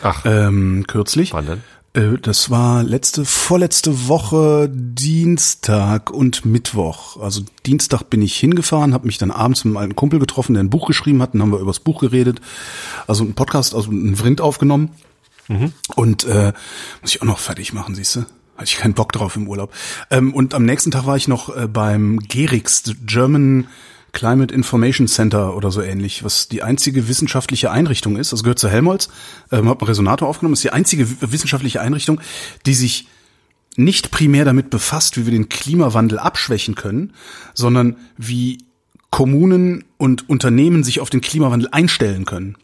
Ach, 0.03 0.25
ähm, 0.25 0.85
kürzlich. 0.87 1.33
wann 1.33 1.47
denn? 1.47 1.63
Äh, 1.95 2.19
Das 2.19 2.51
war 2.51 2.83
letzte, 2.85 3.25
vorletzte 3.25 4.09
Woche 4.09 4.69
Dienstag 4.73 6.11
und 6.11 6.45
Mittwoch. 6.45 7.17
Also 7.21 7.43
Dienstag 7.67 8.05
bin 8.05 8.23
ich 8.23 8.37
hingefahren, 8.37 8.95
habe 8.95 9.07
mich 9.07 9.19
dann 9.19 9.31
abends 9.31 9.65
mit 9.65 9.73
einem 9.73 9.79
alten 9.79 9.97
Kumpel 9.97 10.19
getroffen, 10.21 10.55
der 10.55 10.63
ein 10.63 10.71
Buch 10.71 10.87
geschrieben 10.87 11.21
hat, 11.23 11.35
dann 11.35 11.43
haben 11.43 11.51
wir 11.53 11.59
über 11.59 11.71
das 11.71 11.81
Buch 11.81 12.01
geredet, 12.01 12.41
also 13.07 13.25
einen 13.25 13.35
Podcast, 13.35 13.75
also 13.75 13.91
einen 13.91 14.17
Vrind 14.17 14.41
aufgenommen. 14.41 14.91
Und 15.97 16.25
äh, 16.25 16.53
muss 17.01 17.15
ich 17.15 17.23
auch 17.23 17.27
noch 17.27 17.39
fertig 17.39 17.73
machen, 17.73 17.95
siehst 17.95 18.17
du? 18.17 18.21
Hatte 18.57 18.65
ich 18.67 18.77
keinen 18.77 18.93
Bock 18.93 19.13
drauf 19.13 19.35
im 19.35 19.49
Urlaub. 19.49 19.73
Ähm, 20.11 20.35
und 20.35 20.53
am 20.53 20.67
nächsten 20.67 20.91
Tag 20.91 21.07
war 21.07 21.17
ich 21.17 21.27
noch 21.27 21.57
äh, 21.57 21.67
beim 21.67 22.19
GERIX, 22.19 22.83
German 23.07 23.67
Climate 24.19 24.53
Information 24.53 25.07
Center 25.07 25.55
oder 25.55 25.71
so 25.71 25.81
ähnlich, 25.81 26.25
was 26.25 26.49
die 26.49 26.65
einzige 26.65 27.07
wissenschaftliche 27.07 27.71
Einrichtung 27.71 28.17
ist, 28.17 28.33
also 28.33 28.43
gehört 28.43 28.59
zu 28.59 28.69
Helmholtz, 28.69 29.11
ähm, 29.53 29.69
hat 29.69 29.81
einen 29.81 29.87
Resonator 29.87 30.27
aufgenommen, 30.27 30.55
ist 30.55 30.65
die 30.65 30.73
einzige 30.73 31.07
wissenschaftliche 31.21 31.81
Einrichtung, 31.81 32.21
die 32.67 32.75
sich 32.75 33.07
nicht 33.77 34.11
primär 34.11 34.45
damit 34.45 34.71
befasst, 34.71 35.17
wie 35.17 35.25
wir 35.25 35.31
den 35.31 35.49
Klimawandel 35.49 36.19
abschwächen 36.19 36.75
können, 36.75 37.13
sondern 37.55 37.97
wie 38.17 38.59
Kommunen 39.11 39.85
und 39.99 40.29
Unternehmen 40.29 40.83
sich 40.83 40.99
auf 40.99 41.11
den 41.11 41.21
Klimawandel 41.21 41.69
einstellen 41.71 42.25
können. 42.25 42.57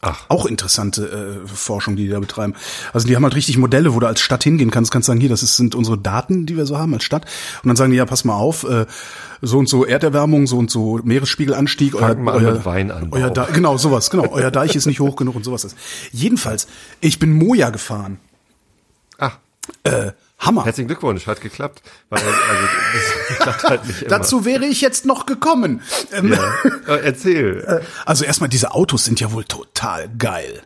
Ach. 0.00 0.26
Auch 0.28 0.46
interessante 0.46 1.42
äh, 1.44 1.46
Forschung, 1.48 1.96
die 1.96 2.04
die 2.04 2.10
da 2.10 2.20
betreiben. 2.20 2.54
Also 2.92 3.08
die 3.08 3.16
haben 3.16 3.24
halt 3.24 3.34
richtig 3.34 3.58
Modelle, 3.58 3.94
wo 3.94 4.00
du 4.00 4.06
als 4.06 4.20
Stadt 4.20 4.44
hingehen 4.44 4.70
kannst, 4.70 4.92
kannst 4.92 5.06
sagen, 5.06 5.20
hier, 5.20 5.28
das 5.28 5.42
ist, 5.42 5.56
sind 5.56 5.74
unsere 5.74 5.98
Daten, 5.98 6.46
die 6.46 6.56
wir 6.56 6.66
so 6.66 6.78
haben 6.78 6.94
als 6.94 7.02
Stadt. 7.02 7.24
Und 7.62 7.68
dann 7.68 7.76
sagen 7.76 7.90
die, 7.90 7.96
ja, 7.96 8.06
pass 8.06 8.24
mal 8.24 8.36
auf, 8.36 8.62
äh, 8.62 8.86
so 9.42 9.58
und 9.58 9.68
so 9.68 9.84
Erderwärmung, 9.84 10.46
so 10.46 10.56
und 10.56 10.70
so 10.70 11.00
Meeresspiegelanstieg. 11.02 11.98
Fangen 11.98 12.22
wir 12.22 12.32
an 12.32 12.44
mit 12.44 12.64
Weinanbau. 12.64 13.16
Euer 13.16 13.30
da 13.30 13.46
genau, 13.46 13.76
sowas, 13.76 14.10
genau. 14.10 14.30
Euer 14.30 14.52
Deich 14.52 14.76
ist 14.76 14.86
nicht 14.86 15.00
hoch 15.00 15.16
genug 15.16 15.34
und 15.34 15.44
sowas 15.44 15.64
ist. 15.64 15.76
Jedenfalls, 16.12 16.68
ich 17.00 17.18
bin 17.18 17.32
Moja 17.32 17.70
gefahren. 17.70 18.18
Ach, 19.18 19.38
Äh, 19.82 20.12
Hammer. 20.38 20.64
herzlichen 20.64 20.86
Glückwunsch, 20.88 21.26
hat 21.26 21.40
geklappt. 21.40 21.82
Weil, 22.10 22.20
also, 22.22 23.44
das 23.44 23.62
halt. 23.70 23.80
Dazu 24.08 24.44
wäre 24.44 24.64
ich 24.66 24.80
jetzt 24.80 25.04
noch 25.04 25.26
gekommen. 25.26 25.82
Ähm, 26.12 26.32
Ja. 26.32 26.52
Äh, 26.94 27.00
Erzähl. 27.04 27.82
Also 28.06 28.24
erstmal, 28.24 28.48
diese 28.48 28.72
Autos 28.72 29.04
sind 29.04 29.20
ja 29.20 29.32
wohl 29.32 29.44
total 29.44 30.08
geil. 30.16 30.62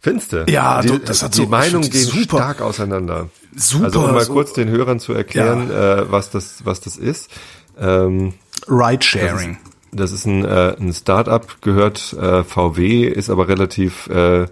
Findste? 0.00 0.46
Ja, 0.48 0.82
die, 0.82 0.98
das 0.98 1.22
hat 1.22 1.34
die 1.34 1.38
so- 1.38 1.42
ich 1.44 1.64
find 1.70 1.82
gehen 1.82 1.90
die 1.92 1.98
super. 1.98 2.38
stark 2.38 2.60
auseinander. 2.60 3.28
Super, 3.54 3.84
Also 3.84 4.00
um 4.04 4.12
mal 4.12 4.24
so- 4.24 4.32
kurz 4.32 4.52
den 4.52 4.68
Hörern 4.68 4.98
zu 4.98 5.12
erklären, 5.12 5.70
äh, 5.70 6.10
was 6.10 6.30
das, 6.30 6.64
was 6.64 6.80
das 6.80 6.96
ist. 6.96 7.30
Ähm, 7.78 8.34
Ride-Sharing. 8.66 9.58
Das 9.92 10.10
ist 10.10 10.24
ein, 10.26 10.44
äh, 10.44 10.74
ein 10.80 10.92
Start-up, 10.92 11.60
gehört 11.62 12.14
äh, 12.14 12.42
VW, 12.42 13.04
ist 13.06 13.30
aber 13.30 13.46
relativ 13.46 14.06
äh, 14.08 14.46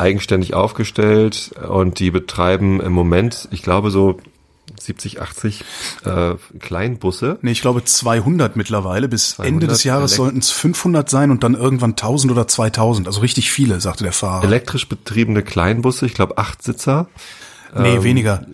eigenständig 0.00 0.54
aufgestellt 0.54 1.52
und 1.68 1.98
die 1.98 2.10
betreiben 2.10 2.80
im 2.80 2.92
Moment, 2.92 3.48
ich 3.50 3.62
glaube 3.62 3.90
so 3.90 4.18
70, 4.80 5.20
80 5.20 5.64
äh, 6.04 6.34
Kleinbusse. 6.58 7.38
Nee, 7.42 7.50
ich 7.50 7.60
glaube 7.60 7.84
200 7.84 8.56
mittlerweile. 8.56 9.08
Bis 9.08 9.30
200 9.30 9.52
Ende 9.52 9.66
des 9.66 9.84
Jahres 9.84 10.14
sollten 10.14 10.38
es 10.38 10.50
500 10.50 11.08
sein 11.10 11.30
und 11.30 11.44
dann 11.44 11.54
irgendwann 11.54 11.90
1000 11.90 12.32
oder 12.32 12.48
2000. 12.48 13.06
Also 13.06 13.20
richtig 13.20 13.50
viele, 13.50 13.80
sagte 13.80 14.04
der 14.04 14.12
Fahrer. 14.12 14.44
Elektrisch 14.44 14.88
betriebene 14.88 15.42
Kleinbusse, 15.42 16.06
ich 16.06 16.14
glaube 16.14 16.38
acht 16.38 16.62
Sitzer. 16.62 17.08
nee, 17.76 18.02
weniger. 18.02 18.46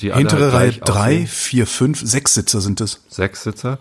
Die 0.00 0.12
Hintere 0.12 0.52
Reihe 0.52 0.72
drei, 0.72 1.26
vier, 1.26 1.66
fünf, 1.66 2.00
sechs 2.04 2.34
Sitzer 2.34 2.60
sind 2.60 2.80
es. 2.80 3.02
sechs 3.08 3.44
Sitzer, 3.44 3.78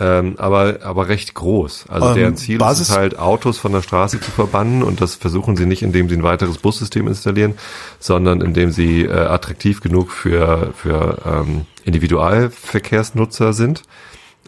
ähm, 0.00 0.34
aber 0.38 0.80
aber 0.82 1.08
recht 1.08 1.34
groß. 1.34 1.86
Also 1.88 2.08
Ähm, 2.08 2.14
deren 2.14 2.36
Ziel 2.36 2.58
Basis- 2.58 2.82
ist 2.82 2.88
es 2.90 2.96
halt, 2.96 3.18
Autos 3.18 3.58
von 3.58 3.72
der 3.72 3.82
Straße 3.82 4.20
zu 4.20 4.30
verbannen 4.32 4.82
und 4.82 5.00
das 5.00 5.14
versuchen 5.14 5.56
sie 5.56 5.66
nicht, 5.66 5.82
indem 5.82 6.08
sie 6.08 6.16
ein 6.16 6.22
weiteres 6.24 6.58
Bussystem 6.58 7.06
installieren, 7.06 7.54
sondern 8.00 8.40
indem 8.40 8.72
sie 8.72 9.02
äh, 9.04 9.12
attraktiv 9.12 9.80
genug 9.80 10.10
für 10.10 10.72
für 10.76 11.18
ähm, 11.24 11.66
Individualverkehrsnutzer 11.84 13.52
sind 13.52 13.82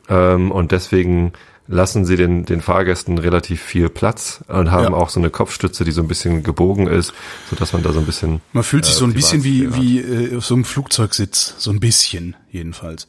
ähm, 0.08 0.50
und 0.50 0.72
deswegen 0.72 1.32
lassen 1.68 2.04
sie 2.04 2.16
den 2.16 2.44
den 2.44 2.60
Fahrgästen 2.60 3.18
relativ 3.18 3.60
viel 3.60 3.88
Platz 3.88 4.44
und 4.48 4.70
haben 4.70 4.84
Ja. 4.84 4.92
auch 4.94 5.08
so 5.10 5.18
eine 5.18 5.30
Kopfstütze, 5.30 5.84
die 5.84 5.90
so 5.90 6.00
ein 6.00 6.06
bisschen 6.08 6.42
gebogen 6.44 6.86
ist, 6.86 7.12
so 7.50 7.56
dass 7.56 7.72
man 7.72 7.82
da 7.82 7.92
so 7.92 7.98
ein 7.98 8.06
bisschen 8.06 8.40
Man 8.52 8.62
fühlt 8.62 8.84
sich 8.84 8.94
äh, 8.94 8.98
so 8.98 9.04
ein 9.04 9.12
bisschen 9.14 9.42
wie, 9.42 9.66
hat. 9.66 9.76
wie 9.80 9.98
äh, 10.00 10.36
auf 10.36 10.44
so 10.46 10.54
einem 10.54 10.64
Flugzeugsitz. 10.64 11.54
So 11.58 11.70
ein 11.72 11.80
bisschen, 11.80 12.36
jedenfalls. 12.52 13.08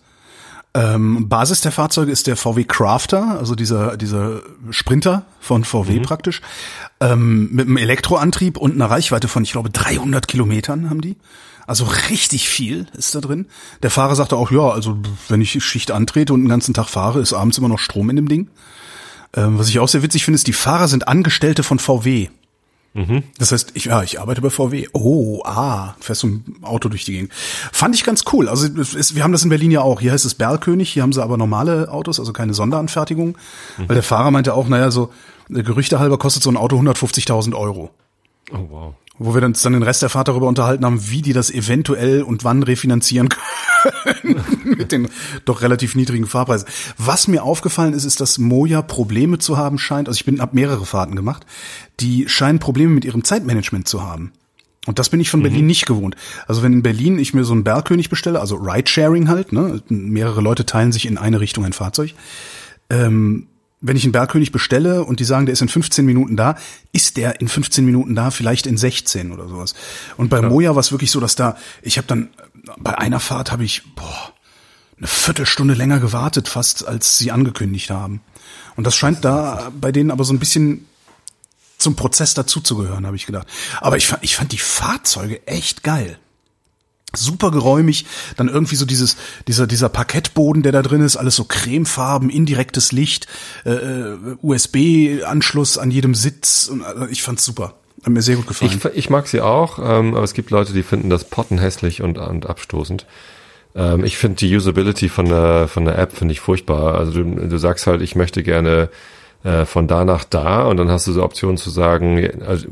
Ähm, 0.74 1.28
Basis 1.28 1.62
der 1.62 1.72
Fahrzeuge 1.72 2.12
ist 2.12 2.28
der 2.28 2.36
VW 2.36 2.64
Crafter, 2.64 3.40
also 3.40 3.56
dieser, 3.56 3.98
dieser 3.98 4.42
Sprinter 4.70 5.26
von 5.40 5.64
VW 5.64 6.00
praktisch, 6.02 6.42
ähm, 7.00 7.50
mit 7.52 7.68
einem 7.68 7.78
Elektroantrieb 7.78 8.58
und 8.58 8.74
einer 8.74 8.90
Reichweite 8.90 9.28
von, 9.28 9.44
ich 9.44 9.54
glaube, 9.54 9.70
300 9.70 10.28
Kilometern 10.28 10.90
haben 10.90 11.02
die. 11.02 11.16
Also 11.66 11.86
richtig 12.10 12.48
viel 12.48 12.88
ist 12.94 13.14
da 13.14 13.20
drin. 13.20 13.48
Der 13.84 13.92
Fahrer 13.92 14.16
sagte 14.16 14.38
auch, 14.38 14.52
ja, 14.52 14.70
also 14.70 14.98
wenn 15.28 15.42
ich 15.42 15.64
Schicht 15.64 15.92
antrete 15.92 16.34
und 16.34 16.44
den 16.44 16.50
ganzen 16.50 16.74
Tag 16.74 16.88
fahre, 16.90 17.20
ist 17.20 17.34
abends 17.34 17.58
immer 17.58 17.68
noch 17.68 17.80
Strom 17.80 18.10
in 18.10 18.16
dem 18.16 18.30
Ding. 18.30 18.50
Ähm, 19.36 19.60
was 19.60 19.68
ich 19.68 19.80
auch 19.80 19.90
sehr 19.90 20.04
witzig 20.04 20.24
finde, 20.24 20.36
ist, 20.36 20.48
die 20.48 20.54
Fahrer 20.54 20.88
sind 20.88 21.08
Angestellte 21.08 21.64
von 21.64 21.80
VW. 21.80 22.30
Das 23.38 23.52
heißt, 23.52 23.72
ich, 23.76 23.86
ja, 23.86 24.02
ich 24.02 24.20
arbeite 24.20 24.42
bei 24.42 24.50
VW. 24.50 24.88
Oh, 24.94 25.42
ah, 25.46 25.96
fährst 26.00 26.24
du 26.24 26.28
ein 26.28 26.56
Auto 26.64 26.90
durch 26.90 27.06
die 27.06 27.14
Gegend. 27.14 27.34
Fand 27.34 27.94
ich 27.94 28.04
ganz 28.04 28.24
cool. 28.34 28.50
Also 28.50 28.68
ist, 28.68 29.16
wir 29.16 29.24
haben 29.24 29.32
das 29.32 29.44
in 29.44 29.50
Berlin 29.50 29.72
ja 29.72 29.82
auch. 29.82 30.02
Hier 30.02 30.12
heißt 30.12 30.26
es 30.26 30.36
Berlkönig, 30.36 30.92
hier 30.92 31.04
haben 31.04 31.14
sie 31.14 31.22
aber 31.22 31.38
normale 31.38 31.92
Autos, 31.92 32.20
also 32.20 32.34
keine 32.34 32.54
Sonderanfertigung. 32.54 33.38
Weil 33.78 33.96
der 33.96 34.04
Fahrer 34.04 34.32
meinte 34.32 34.54
auch, 34.54 34.68
naja, 34.68 34.90
so 34.90 35.12
äh, 35.50 35.62
Gerüchte 35.62 36.00
halber 36.00 36.18
kostet 36.18 36.42
so 36.44 36.50
ein 36.50 36.58
Auto 36.58 36.80
150.000 36.80 37.56
Euro. 37.56 37.92
Oh 38.52 38.68
wow. 38.70 38.94
Wo 39.20 39.34
wir 39.34 39.42
uns 39.44 39.62
dann 39.64 39.74
den 39.74 39.84
Rest 39.84 40.02
der 40.04 40.10
Fahrt 40.10 40.28
darüber 40.28 40.48
unterhalten 40.48 40.86
haben, 40.86 41.10
wie 41.10 41.22
die 41.24 41.34
das 41.34 41.50
eventuell 41.50 42.22
und 42.22 42.44
wann 42.44 42.62
refinanzieren 42.62 43.30
können 44.04 44.76
mit 44.78 44.92
den 44.92 45.08
doch 45.46 45.62
relativ 45.62 45.96
niedrigen 45.96 46.28
Fahrpreisen. 46.28 46.68
Was 46.98 47.28
mir 47.28 47.44
aufgefallen 47.44 47.94
ist, 47.94 48.04
ist, 48.06 48.22
dass 48.22 48.38
Moja 48.38 48.82
Probleme 48.82 49.40
zu 49.40 49.58
haben 49.58 49.80
scheint. 49.80 50.08
Also 50.08 50.18
ich 50.18 50.26
bin 50.26 50.40
hab 50.40 50.54
mehrere 50.54 50.86
Fahrten 50.86 51.16
gemacht. 51.16 51.46
Die 52.00 52.30
scheinen 52.30 52.60
Probleme 52.60 52.94
mit 52.94 53.06
ihrem 53.06 53.24
Zeitmanagement 53.24 53.88
zu 53.88 54.04
haben. 54.04 54.34
Und 54.86 55.00
das 55.00 55.10
bin 55.10 55.20
ich 55.20 55.30
von 55.30 55.42
Berlin 55.42 55.62
Mhm. 55.62 55.68
nicht 55.68 55.86
gewohnt. 55.86 56.16
Also 56.48 56.64
wenn 56.64 56.72
in 56.74 56.84
Berlin 56.84 57.20
ich 57.20 57.34
mir 57.34 57.44
so 57.44 57.54
einen 57.54 57.64
Bergkönig 57.66 58.10
bestelle, 58.10 58.40
also 58.40 58.56
Ridesharing 58.56 59.28
halt, 59.28 59.52
ne, 59.52 59.82
mehrere 59.90 60.42
Leute 60.42 60.66
teilen 60.66 60.92
sich 60.92 61.06
in 61.06 61.18
eine 61.18 61.42
Richtung 61.42 61.66
ein 61.66 61.74
Fahrzeug. 61.74 62.14
Ähm, 62.90 63.48
wenn 63.88 63.98
ich 63.98 64.04
einen 64.04 64.12
Bergkönig 64.12 64.52
bestelle 64.52 65.04
und 65.04 65.20
die 65.20 65.24
sagen, 65.24 65.46
der 65.46 65.54
ist 65.54 65.62
in 65.62 65.70
15 65.70 66.06
Minuten 66.06 66.36
da, 66.36 66.56
ist 66.92 67.18
der 67.18 67.42
in 67.42 67.48
15 67.48 67.86
Minuten 67.86 68.16
da, 68.16 68.32
vielleicht 68.32 68.68
in 68.68 68.78
16 68.78 69.32
oder 69.32 69.48
sowas. 69.48 69.76
Und 70.18 70.30
bei 70.30 70.42
Moja 70.42 70.76
war 70.76 70.80
es 70.80 70.92
wirklich 70.92 71.12
so, 71.12 71.20
dass 71.20 71.36
da, 71.36 71.58
ich 71.82 71.98
habe 71.98 72.08
dann, 72.08 72.30
bei 72.78 72.98
einer 72.98 73.20
Fahrt 73.20 73.52
habe 73.52 73.64
ich, 73.64 73.84
boah, 73.96 74.34
eine 74.98 75.08
Viertelstunde 75.08 75.74
länger 75.74 76.00
gewartet, 76.00 76.48
fast 76.48 76.88
als 76.88 77.18
sie 77.18 77.32
angekündigt 77.32 77.90
haben. 77.90 78.22
Und 78.76 78.86
das 78.86 78.96
scheint 78.96 79.24
da 79.24 79.72
bei 79.80 79.92
denen 79.92 80.12
aber 80.12 80.24
so 80.24 80.34
ein 80.34 80.40
bisschen 80.40 80.88
zum 81.78 81.96
Prozess 81.96 82.34
dazuzugehören, 82.34 83.06
habe 83.06 83.16
ich 83.16 83.26
gedacht. 83.26 83.48
Aber 83.80 83.98
ich 83.98 84.12
ich 84.22 84.36
fand 84.36 84.52
die 84.52 84.58
Fahrzeuge 84.58 85.46
echt 85.48 85.84
geil. 85.84 86.18
Super 87.16 87.52
geräumig, 87.52 88.06
dann 88.36 88.50
irgendwie 88.50 88.76
so 88.76 88.86
dieses, 88.86 89.16
dieser, 89.48 89.66
dieser 89.66 89.90
Parkettboden, 89.90 90.62
der 90.62 90.74
da 90.74 90.82
drin 90.82 91.02
ist, 91.02 91.16
alles 91.16 91.36
so 91.36 91.46
cremefarben, 91.46 92.30
indirektes 92.30 92.92
Licht, 92.92 93.28
äh, 93.64 94.16
USB-Anschluss 94.42 95.78
an 95.78 95.90
jedem 95.90 96.16
Sitz 96.16 96.68
und 96.68 96.84
also 96.84 97.06
ich 97.08 97.24
fand's 97.24 97.46
super. 97.46 97.76
Hat 98.04 98.14
mir 98.14 98.22
sehr 98.22 98.36
gut 98.36 98.48
gefallen. 98.48 98.72
Ich, 98.72 98.86
ich 98.98 99.10
mag 99.10 99.28
sie 99.28 99.42
auch, 99.42 99.80
ähm, 99.80 100.16
aber 100.16 100.24
es 100.24 100.34
gibt 100.34 100.52
Leute, 100.52 100.74
die 100.74 100.84
finden 100.84 101.10
das 101.10 101.24
Potten 101.24 101.58
hässlich 101.58 102.02
und, 102.02 102.18
und 102.18 102.46
abstoßend. 102.46 103.06
Ähm, 103.76 104.04
ich 104.04 104.18
finde 104.18 104.38
die 104.38 104.56
Usability 104.56 105.10
von 105.10 105.26
der, 105.30 105.68
von 105.68 105.86
der 105.86 105.98
App 105.98 106.14
finde 106.14 106.34
ich 106.34 106.40
furchtbar. 106.40 106.96
Also 106.96 107.24
du, 107.24 107.48
du 107.48 107.58
sagst 107.58 107.88
halt, 107.88 108.02
ich 108.02 108.16
möchte 108.16 108.44
gerne 108.44 108.90
äh, 109.44 109.66
von 109.66 109.88
da 109.88 110.04
nach 110.04 110.24
da 110.24 110.64
und 110.64 110.78
dann 110.78 110.90
hast 110.90 111.08
du 111.08 111.12
so 111.12 111.24
Optionen 111.24 111.58
zu 111.58 111.70
sagen, 111.70 112.42
also, 112.46 112.68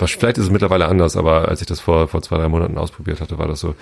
was, 0.00 0.10
vielleicht 0.10 0.38
ist 0.38 0.44
es 0.44 0.50
mittlerweile 0.50 0.86
anders, 0.86 1.16
aber 1.16 1.48
als 1.48 1.60
ich 1.60 1.66
das 1.66 1.80
vor, 1.80 2.08
vor 2.08 2.22
zwei, 2.22 2.36
drei 2.38 2.48
Monaten 2.48 2.78
ausprobiert 2.78 3.20
hatte, 3.20 3.38
war 3.38 3.48
das 3.48 3.60
so, 3.60 3.74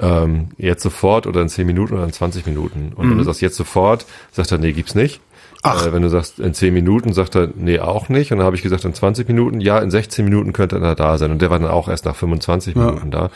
ähm, 0.00 0.48
jetzt 0.58 0.82
sofort 0.82 1.26
oder 1.26 1.40
in 1.42 1.48
10 1.48 1.66
Minuten 1.66 1.94
oder 1.94 2.04
in 2.04 2.12
20 2.12 2.46
Minuten. 2.46 2.92
Und 2.94 3.10
wenn 3.10 3.18
du 3.18 3.24
sagst 3.24 3.40
jetzt 3.40 3.56
sofort, 3.56 4.06
sagt 4.32 4.50
er, 4.50 4.58
nee, 4.58 4.72
gibt's 4.72 4.94
nicht. 4.94 5.20
Ach. 5.62 5.86
Äh, 5.86 5.92
wenn 5.92 6.02
du 6.02 6.08
sagst 6.08 6.40
in 6.40 6.52
10 6.52 6.74
Minuten, 6.74 7.12
sagt 7.12 7.36
er, 7.36 7.48
nee, 7.54 7.78
auch 7.78 8.08
nicht. 8.08 8.32
Und 8.32 8.38
dann 8.38 8.46
habe 8.46 8.56
ich 8.56 8.62
gesagt, 8.62 8.84
in 8.84 8.92
20 8.92 9.28
Minuten, 9.28 9.60
ja, 9.60 9.78
in 9.78 9.90
16 9.90 10.24
Minuten 10.24 10.52
könnte 10.52 10.78
er 10.78 10.94
da 10.94 11.16
sein. 11.16 11.30
Und 11.30 11.40
der 11.40 11.50
war 11.50 11.58
dann 11.58 11.70
auch 11.70 11.88
erst 11.88 12.04
nach 12.04 12.16
25 12.16 12.74
Ja. 12.74 12.86
Minuten 12.86 13.10
da. 13.10 13.30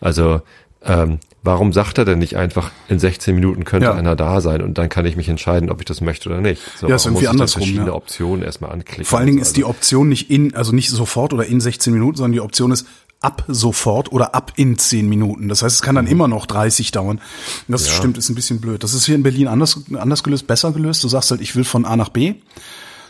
Also, 0.00 0.42
ähm, 0.84 1.20
warum 1.42 1.72
sagt 1.72 1.98
er 1.98 2.04
denn 2.04 2.18
nicht 2.18 2.36
einfach, 2.36 2.70
in 2.88 2.98
16 2.98 3.34
Minuten 3.34 3.64
könnte 3.64 3.86
Ja. 3.86 3.94
einer 3.94 4.16
da 4.16 4.40
sein 4.40 4.62
und 4.62 4.78
dann 4.78 4.88
kann 4.88 5.06
ich 5.06 5.16
mich 5.16 5.28
entscheiden, 5.28 5.70
ob 5.70 5.80
ich 5.80 5.86
das 5.86 6.00
möchte 6.00 6.28
oder 6.28 6.40
nicht. 6.40 6.62
So, 6.78 6.88
Ja, 6.88 6.96
ist 6.96 7.06
irgendwie 7.06 7.24
muss 7.24 7.30
andersrum, 7.30 7.62
verschiedene 7.62 7.86
ja. 7.88 7.92
Optionen 7.94 8.42
erstmal 8.44 8.72
anklicken. 8.72 9.04
Vor 9.04 9.18
allen 9.18 9.26
Dingen 9.26 9.38
ist 9.40 9.48
so. 9.48 9.54
die 9.54 9.64
Option 9.64 10.08
nicht 10.08 10.30
in, 10.30 10.54
also 10.54 10.72
nicht 10.72 10.90
sofort 10.90 11.32
oder 11.32 11.46
in 11.46 11.60
16 11.60 11.92
Minuten, 11.92 12.16
sondern 12.16 12.32
die 12.32 12.40
Option 12.40 12.70
ist 12.72 12.86
ab 13.22 13.44
sofort 13.48 14.12
oder 14.12 14.34
ab 14.34 14.52
in 14.56 14.78
10 14.78 15.08
Minuten. 15.08 15.48
Das 15.48 15.62
heißt, 15.62 15.76
es 15.76 15.82
kann 15.82 15.94
dann 15.94 16.06
immer 16.06 16.26
noch 16.28 16.46
30 16.46 16.90
dauern. 16.90 17.20
Das 17.68 17.82
Mhm. 17.82 17.86
Ja. 17.88 17.92
stimmt, 17.94 18.18
ist 18.18 18.28
ein 18.30 18.34
bisschen 18.34 18.60
blöd. 18.60 18.82
Das 18.82 18.94
ist 18.94 19.04
hier 19.06 19.14
in 19.14 19.22
Berlin 19.22 19.46
anders, 19.48 19.78
anders 19.94 20.22
gelöst, 20.22 20.46
besser 20.46 20.72
gelöst. 20.72 21.04
Du 21.04 21.08
sagst 21.08 21.30
halt, 21.30 21.40
ich 21.42 21.54
will 21.54 21.64
von 21.64 21.84
A 21.84 21.96
nach 21.96 22.08
B. 22.08 22.34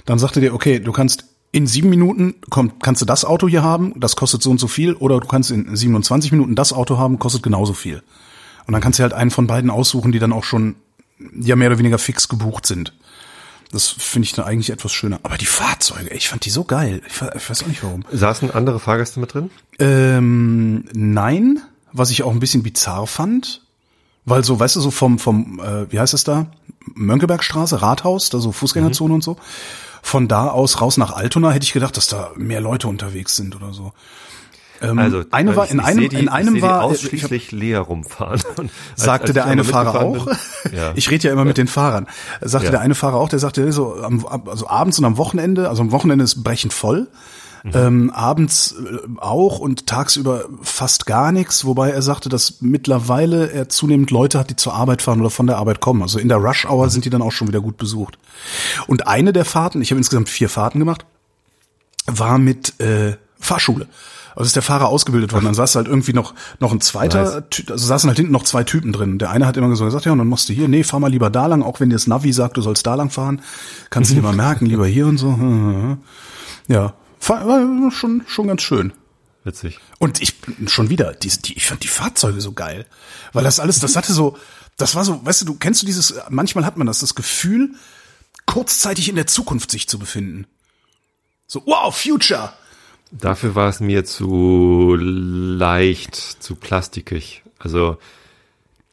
Dann 0.07 0.19
sagt 0.19 0.37
er 0.37 0.41
dir, 0.43 0.53
okay, 0.55 0.81
du 0.81 0.91
kannst 0.93 1.27
in 1.53 1.67
sieben 1.67 1.91
Minuten 1.91 2.35
komm, 2.49 2.79
kannst 2.81 3.03
du 3.03 3.07
das 3.07 3.25
Auto 3.25 3.49
hier 3.49 3.63
haben, 3.63 3.99
das 3.99 4.17
kostet 4.17 4.43
so 4.43 4.51
und 4.51 4.61
so 4.61 4.69
viel, 4.69 4.95
oder 4.95 5.19
du 5.21 5.27
kannst 5.27 5.51
in 5.51 5.75
27 5.75 6.33
Minuten 6.33 6.55
das 6.55 6.73
Auto 6.73 6.99
haben, 6.99 7.19
kostet 7.19 7.43
genauso 7.43 7.75
viel. 7.75 8.03
Und 8.67 8.73
dann 8.73 8.81
kannst 8.81 8.99
du 8.99 9.03
halt 9.03 9.15
einen 9.15 9.31
von 9.31 9.47
beiden 9.47 9.71
aussuchen, 9.71 10.13
die 10.13 10.19
dann 10.19 10.33
auch 10.33 10.45
schon 10.45 10.77
ja 11.35 11.57
mehr 11.57 11.69
oder 11.69 11.79
weniger 11.79 11.99
fix 11.99 12.29
gebucht 12.29 12.67
sind. 12.67 12.93
Das 13.73 13.89
finde 13.89 14.27
ich 14.27 14.33
dann 14.33 14.47
eigentlich 14.47 14.71
etwas 14.71 14.93
schöner. 14.93 15.21
Aber 15.23 15.39
die 15.39 15.47
Fahrzeuge, 15.47 16.11
ich 16.11 16.29
fand 16.29 16.45
die 16.45 16.51
so 16.51 16.65
geil. 16.65 17.03
Ich, 17.07 17.15
ich 17.15 17.51
weiß 17.51 17.63
auch 17.63 17.69
nicht 17.69 17.85
warum. 17.85 18.05
Saßen 18.11 18.51
andere 18.51 18.81
Fahrgäste 18.81 19.21
mit 19.21 19.35
drin? 19.35 19.51
Ähm, 19.79 20.85
nein, 20.93 21.61
was 21.93 22.11
ich 22.11 22.23
auch 22.23 22.33
ein 22.33 22.41
bisschen 22.41 22.63
bizarr 22.63 23.07
fand, 23.07 23.63
weil 24.25 24.45
so, 24.45 24.59
weißt 24.59 24.77
du, 24.77 24.81
so 24.81 24.91
vom, 24.91 25.19
vom, 25.19 25.61
äh, 25.61 25.91
wie 25.93 26.01
heißt 26.01 26.15
es 26.15 26.25
da? 26.25 26.47
Mönckebergstraße, 26.95 27.81
Rathaus, 27.81 28.31
da 28.31 28.39
so 28.39 28.51
Fußgängerzone 28.51 29.15
und 29.15 29.23
so. 29.23 29.37
Von 30.03 30.29
da 30.29 30.49
aus 30.49 30.81
raus 30.81 30.97
nach 30.97 31.13
Altona 31.13 31.51
hätte 31.51 31.65
ich 31.65 31.73
gedacht, 31.73 31.97
dass 31.97 32.09
da 32.09 32.31
mehr 32.37 32.61
Leute 32.61 32.89
unterwegs 32.89 33.37
sind 33.37 33.55
oder 33.57 33.73
so. 33.73 33.93
Ähm, 34.83 34.99
Also 34.99 35.25
eine 35.31 35.57
war 35.57 35.67
ich- 35.67 35.73
in 35.73 35.81
einem, 35.81 36.09
die, 36.09 36.17
in 36.17 36.29
einem 36.31 36.55
war, 36.55 36.55
die 36.55 36.63
äh, 36.63 36.67
ich 36.67 36.73
hab- 36.73 36.83
ausschließlich 37.31 37.53
leer 37.53 37.81
rumfahren. 37.81 38.41
Als- 38.57 38.69
sagte 38.97 39.27
als 39.29 39.35
der 39.35 39.45
eine 39.45 39.63
Fahrer 39.63 40.01
auch. 40.01 40.27
Ja. 40.75 40.93
Ich 40.95 41.11
rede 41.11 41.29
ja 41.29 41.33
immer 41.35 41.45
mit 41.45 41.59
den 41.59 41.67
Fahrern. 41.67 42.07
Sagte 42.41 42.67
Ja. 42.67 42.71
der 42.73 42.81
eine 42.81 42.95
Fahrer 42.95 43.17
auch, 43.17 43.29
der 43.29 43.39
sagte 43.39 43.71
so, 43.73 43.97
am, 44.03 44.25
also 44.47 44.69
abends 44.69 44.99
und 44.99 45.05
am 45.05 45.19
Wochenende, 45.19 45.69
also 45.69 45.83
am 45.83 45.93
Wochenende 45.93 46.25
ist 46.25 46.43
brechend 46.43 46.73
voll. 46.73 47.09
Mhm. 47.63 47.71
Ähm, 47.75 48.11
abends 48.11 48.73
äh, 48.73 48.99
auch 49.21 49.59
und 49.59 49.87
tagsüber 49.87 50.45
fast 50.63 51.05
gar 51.07 51.31
nichts, 51.31 51.65
wobei 51.67 51.91
er 51.91 52.01
sagte, 52.01 52.29
dass 52.29 52.61
mittlerweile 52.61 53.51
er 53.51 53.69
zunehmend 53.69 54.11
Leute 54.11 54.39
hat, 54.39 54.49
die 54.51 54.57
zur 54.57 54.75
Arbeit 54.75 55.03
fahren 55.03 55.21
oder 55.21 55.31
von 55.31 55.47
der 55.47 55.59
Arbeit 55.59 55.81
kommen. 55.81 56.01
Also 56.03 56.19
in 56.19 56.29
der 56.29 56.39
Rush 56.39 56.65
Hour 56.67 56.87
Mhm. 56.87 56.91
sind 56.91 57.05
die 57.05 57.11
dann 57.11 57.23
auch 57.23 57.33
schon 57.33 57.49
wieder 57.49 57.61
gut 57.61 57.77
besucht. 57.77 58.19
Und 58.87 59.07
eine 59.07 59.33
der 59.35 59.45
Fahrten, 59.45 59.83
ich 59.83 59.91
habe 59.91 59.99
insgesamt 59.99 60.29
vier 60.31 60.49
Fahrten 60.49 60.79
gemacht, 60.79 61.05
war 62.07 62.39
mit 62.39 62.81
äh, 62.81 63.17
Fahrschule. 63.39 63.89
Also 64.35 64.47
ist 64.47 64.57
der 64.57 64.63
Fahrer 64.63 64.89
ausgebildet 64.89 65.33
worden. 65.33 65.45
Dann 65.47 65.55
saß 65.55 65.75
halt 65.75 65.89
irgendwie 65.89 66.13
noch 66.13 66.35
noch 66.61 66.73
ein 66.73 66.81
zweiter, 66.81 67.25
Nice. 67.51 67.71
Also 67.71 67.87
saßen 67.89 68.09
halt 68.09 68.17
hinten 68.17 68.33
noch 68.33 68.45
zwei 68.45 68.63
Typen 68.65 68.93
drin. 68.93 69.19
Der 69.19 69.31
eine 69.31 69.47
hat 69.47 69.57
immer 69.57 69.75
so 69.77 69.85
gesagt, 69.85 70.07
ja, 70.07 70.13
und 70.13 70.19
dann 70.19 70.29
machst 70.29 70.49
du 70.49 70.53
hier, 70.53 70.69
nee, 70.69 70.85
fahr 70.85 71.01
mal 71.01 71.11
lieber 71.11 71.31
da 71.31 71.47
lang, 71.47 71.63
auch 71.63 71.81
wenn 71.81 71.91
dir 71.91 71.97
das 71.97 72.07
Navi 72.07 72.33
sagt, 72.33 72.57
du 72.57 72.63
sollst 72.63 72.87
da 72.87 72.95
lang 72.95 73.11
fahren, 73.11 73.43
kannst 73.91 74.13
du 74.13 74.15
dir 74.15 74.23
mal 74.31 74.33
merken, 74.35 74.65
lieber 74.67 74.87
hier 74.87 75.07
und 75.07 75.19
so. 75.19 75.37
Ja, 76.69 76.93
war 77.29 77.91
schon 77.91 78.23
schon 78.27 78.49
ganz 78.49 78.63
schön. 78.63 78.93
Witzig. 79.45 79.79
Und 79.99 80.21
ich 80.21 80.35
schon 80.67 80.91
wieder, 80.91 81.15
die, 81.15 81.29
die, 81.29 81.57
ich 81.57 81.67
fand 81.67 81.83
die 81.83 81.89
Fahrzeuge 81.89 82.41
so 82.41 82.53
geil, 82.53 82.87
weil 83.33 83.45
das 83.45 83.59
alles, 83.59 83.79
das 83.79 83.97
hatte 83.97 84.13
so, 84.13 84.37
das 84.77 84.95
war 84.95 85.05
so, 85.05 85.25
weißt 85.25 85.43
du, 85.43 85.47
du 85.47 85.55
kennst 85.55 85.81
du 85.83 85.87
dieses, 85.87 86.15
manchmal 86.29 86.65
hat 86.65 86.77
man 86.77 86.87
das, 86.87 87.01
das 87.01 87.15
Gefühl, 87.15 87.75
kurzzeitig 88.47 89.09
in 89.09 89.17
der 89.17 89.27
Zukunft 89.27 89.71
sich 89.71 89.89
zu 89.89 89.99
befinden. 89.99 90.47
So, 91.47 91.63
wow, 91.67 91.95
Future. 91.95 92.53
Dafür 93.11 93.55
war 93.55 93.69
es 93.69 93.81
mir 93.81 94.05
zu 94.05 94.95
leicht, 94.99 96.15
zu 96.15 96.55
plastikig. 96.55 97.43
Also 97.59 97.99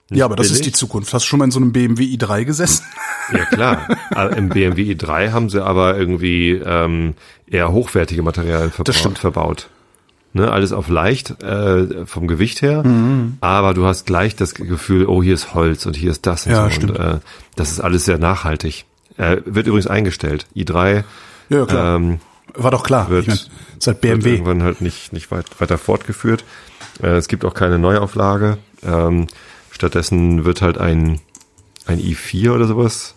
nicht 0.09 0.19
ja, 0.19 0.25
aber 0.25 0.35
das 0.35 0.47
ist 0.47 0.59
die 0.59 0.69
billig. 0.69 0.75
Zukunft. 0.75 1.13
Hast 1.13 1.25
du 1.25 1.27
schon 1.29 1.39
mal 1.39 1.45
in 1.45 1.51
so 1.51 1.59
einem 1.59 1.71
BMW 1.73 2.03
i3 2.05 2.45
gesessen? 2.45 2.83
Ja 3.33 3.43
klar. 3.43 3.87
Aber 4.11 4.37
Im 4.37 4.47
BMW 4.47 4.93
i3 4.93 5.31
haben 5.31 5.49
sie 5.49 5.61
aber 5.61 5.97
irgendwie 5.97 6.51
ähm, 6.51 7.13
eher 7.45 7.73
hochwertige 7.73 8.21
Materialien 8.23 8.71
verbaut. 8.71 8.95
stimmt. 8.95 9.19
verbaut. 9.19 9.67
Ne, 10.31 10.49
alles 10.49 10.71
auf 10.71 10.87
leicht 10.87 11.41
äh, 11.43 12.05
vom 12.05 12.27
Gewicht 12.27 12.61
her, 12.61 12.83
Mhm. 12.85 13.37
aber 13.41 13.73
du 13.73 13.85
hast 13.85 14.05
gleich 14.05 14.35
das 14.37 14.53
Gefühl, 14.53 15.07
oh 15.07 15.21
hier 15.21 15.33
ist 15.33 15.53
Holz 15.53 15.85
und 15.85 15.95
hier 15.97 16.11
ist 16.11 16.25
das 16.25 16.45
und 16.45 16.53
Ja, 16.53 16.65
so. 16.65 16.69
stimmt. 16.69 16.91
Und 16.91 17.05
äh, 17.05 17.19
das 17.57 17.71
ist 17.71 17.81
alles 17.81 18.05
sehr 18.05 18.17
nachhaltig. 18.17 18.85
Äh, 19.17 19.37
wird 19.45 19.67
übrigens 19.67 19.87
eingestellt. 19.87 20.45
i3 20.55 21.03
Ja, 21.49 21.65
klar. 21.65 21.95
ähm, 21.97 22.19
War 22.53 22.71
doch 22.71 22.83
klar. 22.83 23.09
wird- 23.09 23.23
ich 23.23 23.27
mein, 23.27 23.37
ist 23.77 23.87
halt 23.87 24.03
wird 24.03 24.19
BMW. 24.21 24.31
irgendwann 24.35 24.63
halt 24.63 24.79
nicht, 24.79 25.11
nicht 25.11 25.31
weit, 25.31 25.47
weiter 25.59 25.77
fortgeführt. 25.77 26.45
Äh, 27.03 27.17
es 27.17 27.27
gibt 27.27 27.43
auch 27.43 27.53
keine 27.53 27.77
Neuauflage. 27.77 28.57
Ähm, 28.85 29.27
stattdessen 29.77 30.43
wird 30.43 30.61
halt 30.63 30.79
ein, 30.79 31.19
ein 31.85 31.99
i4 31.99 32.51
oder 32.51 32.65
sowas. 32.65 33.13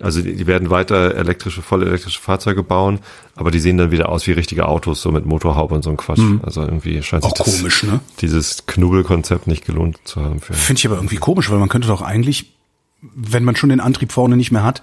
Also 0.00 0.20
die, 0.20 0.34
die 0.34 0.48
werden 0.48 0.68
weiter 0.68 1.14
elektrische, 1.14 1.62
voll 1.62 1.86
elektrische 1.86 2.20
Fahrzeuge 2.20 2.64
bauen, 2.64 2.98
aber 3.36 3.52
die 3.52 3.60
sehen 3.60 3.76
dann 3.76 3.92
wieder 3.92 4.08
aus 4.08 4.26
wie 4.26 4.32
richtige 4.32 4.66
Autos, 4.66 5.00
so 5.00 5.12
mit 5.12 5.26
Motorhaube 5.26 5.76
und 5.76 5.82
so 5.82 5.90
ein 5.90 5.96
Quatsch. 5.96 6.18
Also 6.42 6.62
irgendwie 6.62 7.00
scheint 7.04 7.22
sich 7.22 7.32
Mhm. 7.32 7.40
Auch 7.40 7.44
das, 7.44 7.56
komisch, 7.58 7.82
ne? 7.84 8.00
dieses 8.20 8.66
Knubbelkonzept 8.66 9.46
nicht 9.46 9.64
gelohnt 9.64 9.98
zu 10.04 10.20
haben. 10.20 10.40
Finde 10.40 10.78
ich 10.80 10.86
aber 10.86 10.96
irgendwie 10.96 11.18
komisch, 11.18 11.50
weil 11.50 11.58
man 11.58 11.68
könnte 11.68 11.86
doch 11.86 12.02
eigentlich, 12.02 12.52
wenn 13.00 13.44
man 13.44 13.54
schon 13.54 13.70
den 13.70 13.78
Antrieb 13.78 14.10
vorne 14.10 14.36
nicht 14.36 14.50
mehr 14.50 14.64
hat, 14.64 14.82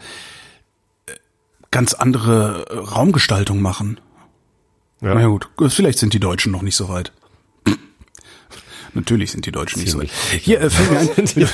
äh, 1.08 1.12
ganz 1.70 1.94
andere 1.94 2.66
äh, 2.70 2.78
Raumgestaltung 2.78 3.62
machen. 3.62 4.00
ja. 5.02 5.16
Na 5.16 5.20
ja, 5.22 5.28
gut, 5.28 5.50
vielleicht 5.68 6.00
sind 6.00 6.14
die 6.14 6.22
Deutschen 6.22 6.54
noch 6.54 6.62
nicht 6.62 6.78
so 6.78 6.88
weit. 6.88 7.12
Natürlich 8.94 9.32
sind 9.32 9.46
die 9.46 9.52
Deutschen 9.52 9.82
nicht 9.82 9.92
so 9.92 10.02
Hier 10.02 10.62
äh, 10.62 10.70
fällt 10.70 10.92
mir 10.92 11.00
ein, 11.00 11.26
ja, 11.36 11.48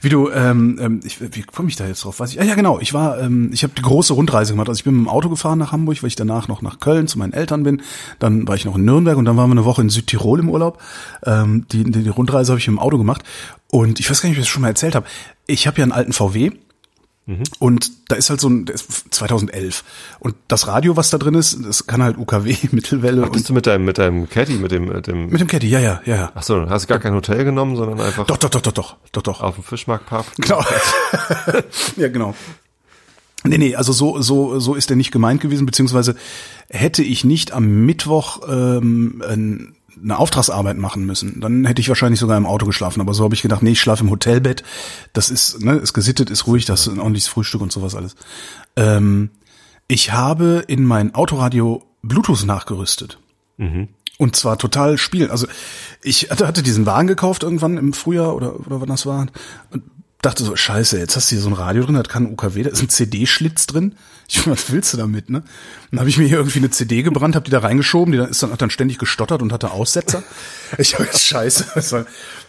wie 0.00 0.08
du, 0.08 0.30
ähm, 0.30 0.78
ähm, 0.80 1.00
ich, 1.04 1.20
wie 1.20 1.42
komme 1.42 1.68
ich 1.68 1.76
da 1.76 1.86
jetzt 1.86 2.04
drauf? 2.04 2.20
Weiß 2.20 2.32
ich? 2.32 2.40
Ah, 2.40 2.44
ja, 2.44 2.54
genau. 2.54 2.78
Ich 2.80 2.92
war, 2.94 3.20
ähm, 3.20 3.50
ich 3.52 3.62
habe 3.62 3.72
die 3.76 3.82
große 3.82 4.12
Rundreise 4.12 4.52
gemacht. 4.52 4.68
Also 4.68 4.78
ich 4.78 4.84
bin 4.84 4.94
mit 4.94 5.06
dem 5.06 5.08
Auto 5.08 5.28
gefahren 5.28 5.58
nach 5.58 5.72
Hamburg, 5.72 6.02
weil 6.02 6.08
ich 6.08 6.16
danach 6.16 6.48
noch 6.48 6.62
nach 6.62 6.80
Köln 6.80 7.08
zu 7.08 7.18
meinen 7.18 7.32
Eltern 7.32 7.62
bin. 7.62 7.82
Dann 8.18 8.46
war 8.48 8.54
ich 8.54 8.64
noch 8.64 8.76
in 8.76 8.84
Nürnberg 8.84 9.16
und 9.16 9.24
dann 9.24 9.36
waren 9.36 9.50
wir 9.50 9.54
eine 9.54 9.64
Woche 9.64 9.82
in 9.82 9.90
Südtirol 9.90 10.40
im 10.40 10.48
Urlaub. 10.48 10.82
Ähm, 11.24 11.66
die, 11.72 11.84
die, 11.84 12.02
die 12.02 12.08
Rundreise 12.08 12.52
habe 12.52 12.60
ich 12.60 12.68
im 12.68 12.78
Auto 12.78 12.98
gemacht. 12.98 13.22
Und 13.70 14.00
ich 14.00 14.10
weiß 14.10 14.22
gar 14.22 14.28
nicht, 14.28 14.38
ob 14.38 14.40
ich 14.40 14.46
das 14.46 14.52
schon 14.52 14.62
mal 14.62 14.68
erzählt 14.68 14.94
habe. 14.94 15.06
Ich 15.46 15.66
habe 15.66 15.78
ja 15.78 15.84
einen 15.84 15.92
alten 15.92 16.12
VW 16.12 16.52
Und 17.58 17.90
da 18.10 18.16
ist 18.16 18.30
halt 18.30 18.40
so 18.40 18.48
ein, 18.48 18.64
der 18.64 18.74
ist 18.74 19.14
2011. 19.14 19.84
Und 20.18 20.34
das 20.48 20.66
Radio, 20.66 20.96
was 20.96 21.10
da 21.10 21.18
drin 21.18 21.34
ist, 21.34 21.58
das 21.62 21.86
kann 21.86 22.02
halt 22.02 22.16
UKW, 22.16 22.56
Mittelwelle 22.72 23.24
Ach, 23.26 23.30
bist 23.30 23.44
und 23.44 23.48
du 23.50 23.52
mit 23.54 23.66
deinem, 23.66 23.84
mit 23.84 23.98
deinem 23.98 24.28
Caddy, 24.28 24.54
mit 24.54 24.72
dem, 24.72 24.86
mit 24.86 25.06
dem, 25.06 25.26
mit 25.28 25.40
dem 25.40 25.46
Caddy, 25.46 25.68
ja, 25.68 25.78
ja, 25.78 26.00
ja, 26.06 26.16
ja. 26.16 26.32
ach 26.34 26.42
so, 26.42 26.68
hast 26.70 26.84
du 26.84 26.88
gar 26.88 26.98
kein 27.00 27.12
Hotel 27.14 27.44
genommen, 27.44 27.76
sondern 27.76 28.00
einfach 28.00 28.26
Doch, 28.26 28.38
doch, 28.38 28.48
doch, 28.48 28.62
doch, 28.62 28.72
doch, 28.72 28.96
doch, 29.12 29.22
doch. 29.22 29.40
auf 29.42 29.56
dem 29.56 29.64
Fischmarktpub? 29.64 30.24
Genau. 30.38 30.64
ja, 31.96 32.08
genau. 32.08 32.34
Nee, 33.44 33.58
nee, 33.58 33.76
also 33.76 33.92
so, 33.92 34.20
so, 34.20 34.58
so 34.58 34.74
ist 34.74 34.90
er 34.90 34.96
nicht 34.96 35.12
gemeint 35.12 35.40
gewesen, 35.40 35.64
beziehungsweise 35.66 36.16
hätte 36.70 37.02
ich 37.02 37.24
nicht 37.24 37.52
am 37.52 37.84
Mittwoch 37.86 38.40
ähm, 38.48 39.22
ein- 39.28 39.74
eine 40.02 40.18
Auftragsarbeit 40.18 40.76
machen 40.76 41.04
müssen, 41.04 41.40
dann 41.40 41.64
hätte 41.64 41.80
ich 41.80 41.88
wahrscheinlich 41.88 42.20
sogar 42.20 42.36
im 42.36 42.46
Auto 42.46 42.66
geschlafen. 42.66 43.00
Aber 43.00 43.14
so 43.14 43.24
habe 43.24 43.34
ich 43.34 43.42
gedacht, 43.42 43.62
nee, 43.62 43.72
ich 43.72 43.80
schlafe 43.80 44.04
im 44.04 44.10
Hotelbett. 44.10 44.62
Das 45.12 45.30
ist, 45.30 45.62
ne, 45.62 45.74
ist 45.76 45.92
gesittet, 45.92 46.30
ist 46.30 46.46
ruhig, 46.46 46.64
das 46.64 46.86
ist 46.86 46.92
ein 46.92 47.00
ordentliches 47.00 47.28
Frühstück 47.28 47.60
und 47.60 47.72
sowas 47.72 47.94
alles. 47.94 48.16
Ähm, 48.76 49.30
ich 49.88 50.12
habe 50.12 50.64
in 50.66 50.84
mein 50.84 51.14
Autoradio 51.14 51.82
Bluetooth 52.02 52.44
nachgerüstet. 52.44 53.18
Und 54.18 54.36
zwar 54.36 54.58
total 54.58 54.98
spielen. 54.98 55.30
Also 55.30 55.46
ich 56.02 56.30
hatte, 56.30 56.46
hatte 56.46 56.62
diesen 56.62 56.86
Wagen 56.86 57.08
gekauft 57.08 57.42
irgendwann 57.42 57.76
im 57.76 57.92
Frühjahr 57.92 58.34
oder, 58.34 58.58
oder 58.66 58.80
wann 58.80 58.88
das 58.88 59.06
war. 59.06 59.26
Und 59.70 59.82
dachte 60.22 60.42
so, 60.42 60.56
scheiße, 60.56 60.98
jetzt 60.98 61.14
hast 61.16 61.30
du 61.30 61.36
hier 61.36 61.42
so 61.42 61.48
ein 61.48 61.54
Radio 61.54 61.84
drin, 61.84 61.94
das 61.94 62.08
kann 62.08 62.26
UKW, 62.26 62.64
da 62.64 62.70
ist 62.70 62.82
ein 62.82 62.88
CD-Schlitz 62.88 63.66
drin. 63.66 63.94
Ich, 64.26 64.46
was 64.46 64.70
willst 64.70 64.92
du 64.92 64.96
damit, 64.96 65.30
ne? 65.30 65.42
Dann 65.90 66.00
habe 66.00 66.10
ich 66.10 66.18
mir 66.18 66.26
hier 66.26 66.38
irgendwie 66.38 66.58
eine 66.58 66.70
CD 66.70 67.02
gebrannt, 67.02 67.34
habe 67.34 67.44
die 67.44 67.50
da 67.50 67.60
reingeschoben, 67.60 68.12
die 68.12 68.18
ist 68.18 68.42
dann, 68.42 68.52
hat 68.52 68.60
dann 68.60 68.70
ständig 68.70 68.98
gestottert 68.98 69.42
und 69.42 69.52
hatte 69.52 69.70
Aussetzer. 69.70 70.22
Ich 70.76 70.94
habe 70.94 71.04
jetzt 71.04 71.24
scheiße. 71.24 72.04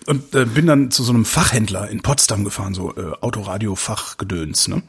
Und 0.07 0.35
äh, 0.35 0.43
bin 0.45 0.67
dann 0.67 0.91
zu 0.91 1.03
so 1.03 1.13
einem 1.13 1.23
Fachhändler 1.23 1.89
in 1.89 2.01
Potsdam 2.01 2.43
gefahren, 2.43 2.73
so 2.73 2.93
äh, 2.95 3.13
Autoradio-Fachgedöns, 3.21 4.67
ne? 4.67 4.81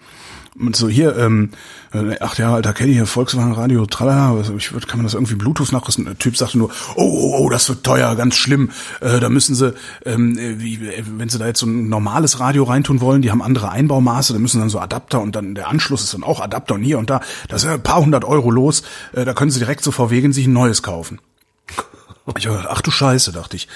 Und 0.59 0.75
so 0.75 0.89
hier, 0.89 1.17
ähm, 1.17 1.51
äh, 1.93 2.17
ach 2.21 2.37
ja, 2.37 2.53
alter 2.55 2.73
Kenny, 2.73 2.93
hier 2.93 3.07
Volkswagen 3.07 3.53
Radio, 3.53 3.87
tralala, 3.87 4.37
was- 4.37 4.49
ich 4.51 4.73
würd, 4.73 4.89
kann 4.89 4.99
man 4.99 5.05
das 5.07 5.15
irgendwie 5.15 5.37
Bluetooth 5.37 5.71
nachrüsten? 5.71 6.05
Der 6.07 6.19
Typ 6.19 6.37
sagte 6.37 6.59
nur, 6.59 6.71
oh, 6.97 7.03
oh, 7.05 7.39
oh, 7.39 7.49
das 7.51 7.69
wird 7.69 7.85
teuer, 7.85 8.17
ganz 8.17 8.35
schlimm. 8.35 8.71
Äh, 9.01 9.21
da 9.21 9.29
müssen 9.29 9.55
sie, 9.55 9.75
ähm, 10.05 10.37
äh, 10.37 10.59
wie, 10.59 10.75
äh, 10.87 11.05
wenn 11.07 11.29
sie 11.29 11.39
da 11.39 11.47
jetzt 11.47 11.61
so 11.61 11.67
ein 11.67 11.89
normales 11.89 12.41
Radio 12.41 12.65
reintun 12.65 13.01
wollen, 13.01 13.23
die 13.23 13.31
haben 13.31 13.43
andere 13.43 13.71
Einbaumaße, 13.71 14.33
da 14.33 14.39
müssen 14.41 14.59
dann 14.59 14.71
so 14.71 14.81
Adapter 14.81 15.21
und 15.21 15.37
dann 15.37 15.55
der 15.55 15.69
Anschluss 15.69 16.03
ist 16.03 16.15
dann 16.15 16.25
auch 16.25 16.41
Adapter 16.41 16.75
und 16.75 16.83
hier 16.83 16.99
und 16.99 17.11
da. 17.11 17.21
Das 17.49 17.63
ist 17.63 17.69
ja 17.69 17.75
ein 17.75 17.83
paar 17.83 18.01
hundert 18.01 18.25
Euro 18.25 18.51
los. 18.51 18.83
Äh, 19.13 19.25
da 19.25 19.33
können 19.35 19.51
sie 19.53 19.61
direkt 19.61 19.85
VW 19.85 20.21
gehen, 20.21 20.33
sich 20.33 20.47
ein 20.47 20.53
neues 20.53 20.83
kaufen. 20.83 21.21
Ich 22.37 22.45
gedacht, 22.45 22.67
ach 22.69 22.81
du 22.83 22.91
Scheiße, 22.91 23.33
dachte 23.33 23.57
ich 23.57 23.67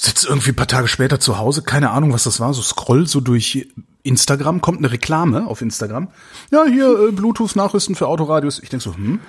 sitze 0.00 0.28
irgendwie 0.28 0.50
ein 0.50 0.56
paar 0.56 0.68
Tage 0.68 0.86
später 0.86 1.18
zu 1.18 1.38
Hause, 1.38 1.62
keine 1.62 1.90
Ahnung, 1.90 2.12
was 2.12 2.22
das 2.22 2.38
war, 2.38 2.54
so 2.54 2.62
scroll 2.62 3.08
so 3.08 3.20
durch 3.20 3.66
Instagram, 4.08 4.60
kommt 4.60 4.78
eine 4.78 4.90
Reklame 4.90 5.46
auf 5.46 5.62
Instagram. 5.62 6.08
Ja, 6.50 6.64
hier 6.64 7.08
äh, 7.08 7.12
Bluetooth 7.12 7.54
nachrüsten 7.54 7.94
für 7.94 8.08
Autoradios. 8.08 8.60
Ich 8.60 8.68
denk 8.70 8.82
so, 8.82 8.94
hm, 8.94 9.20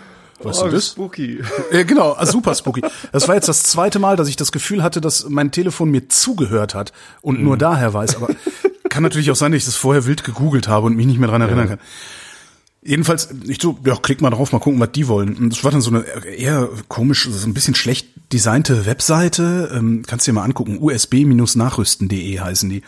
was 0.42 0.58
ist 0.58 0.64
denn 0.64 0.72
das? 0.72 0.88
spooky. 0.88 1.40
Äh, 1.72 1.86
genau, 1.86 2.16
ah, 2.18 2.26
super 2.26 2.56
spooky. 2.56 2.82
Das 3.12 3.28
war 3.28 3.36
jetzt 3.36 3.48
das 3.48 3.64
zweite 3.64 4.00
Mal, 4.00 4.16
dass 4.16 4.28
ich 4.28 4.36
das 4.36 4.52
Gefühl 4.52 4.82
hatte, 4.82 5.02
dass 5.02 5.28
mein 5.30 5.52
Telefon 5.52 5.92
mir 5.92 6.10
zugehört 6.10 6.74
hat 6.74 6.94
und 7.22 7.44
nur 7.44 7.58
daher 7.58 7.94
weiß. 7.94 8.16
Aber 8.16 8.30
kann 8.90 9.04
natürlich 9.04 9.30
auch 9.32 9.36
sein, 9.36 9.52
dass 9.52 9.60
ich 9.60 9.66
das 9.66 9.76
vorher 9.76 10.06
wild 10.06 10.24
gegoogelt 10.24 10.68
habe 10.68 10.88
und 10.88 10.96
mich 10.96 11.06
nicht 11.06 11.20
mehr 11.20 11.30
dran 11.30 11.42
erinnern 11.42 11.68
kann. 11.68 11.80
Jedenfalls, 12.82 13.30
ich 13.46 13.62
so, 13.62 13.78
ja, 13.86 13.96
klick 13.98 14.22
mal 14.22 14.30
drauf, 14.30 14.54
mal 14.54 14.60
gucken, 14.60 14.80
was 14.80 14.94
die 14.94 15.10
wollen. 15.10 15.36
Und 15.36 15.50
das 15.52 15.64
war 15.66 15.72
dann 15.72 15.82
so 15.82 15.92
eine 15.92 16.06
eher 16.24 16.70
komisch, 16.88 17.28
so 17.30 17.46
ein 17.46 17.54
bisschen 17.54 17.76
schlecht 17.76 18.08
designte 18.32 18.86
Webseite. 18.86 19.70
Ähm, 19.76 20.04
kannst 20.08 20.26
dir 20.26 20.34
mal 20.34 20.44
angucken, 20.44 20.80
usb-nachrüsten.de 20.80 22.40
heißen 22.40 22.70
die. 22.70 22.82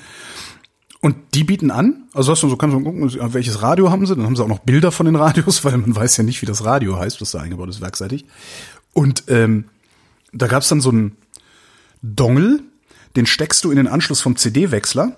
Und 1.01 1.15
die 1.34 1.43
bieten 1.43 1.72
an, 1.72 2.03
also 2.13 2.31
hast 2.31 2.43
du 2.43 2.50
so, 2.50 2.58
kannst 2.58 2.75
du 2.75 2.84
gucken, 2.84 3.12
welches 3.34 3.63
Radio 3.63 3.89
haben 3.89 4.05
sie, 4.05 4.15
dann 4.15 4.25
haben 4.25 4.36
sie 4.36 4.43
auch 4.43 4.48
noch 4.48 4.60
Bilder 4.60 4.91
von 4.91 5.08
den 5.08 5.15
Radios, 5.15 5.65
weil 5.65 5.77
man 5.77 5.96
weiß 5.96 6.17
ja 6.17 6.24
nicht, 6.24 6.41
wie 6.41 6.46
das 6.46 6.63
Radio 6.63 6.98
heißt, 6.98 7.20
was 7.22 7.31
da 7.31 7.39
eingebaut 7.39 7.70
ist, 7.70 7.81
werkseitig. 7.81 8.25
Und 8.93 9.24
ähm, 9.27 9.65
da 10.31 10.48
gab's 10.48 10.70
dann 10.70 10.79
so 10.79 10.91
einen 10.91 11.17
Dongle, 12.03 12.62
den 13.15 13.25
steckst 13.25 13.63
du 13.63 13.72
in 13.72 13.77
den 13.77 13.88
Anschluss 13.88 14.22
vom 14.22 14.36
CD-Wechsler 14.36 15.17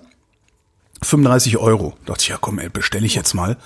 35 1.02 1.58
Euro. 1.58 1.94
Dachte 2.06 2.22
ich, 2.22 2.28
ja 2.28 2.38
komm, 2.40 2.58
ey, 2.58 2.68
bestelle 2.68 3.06
ich 3.06 3.14
jetzt 3.14 3.34
mal. 3.34 3.56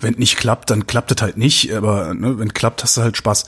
Wenn 0.00 0.14
nicht 0.14 0.36
klappt, 0.36 0.70
dann 0.70 0.86
klappt 0.86 1.10
es 1.10 1.20
halt 1.20 1.36
nicht. 1.36 1.72
Aber 1.72 2.14
ne, 2.14 2.38
wenn 2.38 2.54
klappt, 2.54 2.82
hast 2.82 2.96
du 2.96 3.02
halt 3.02 3.16
Spaß. 3.16 3.46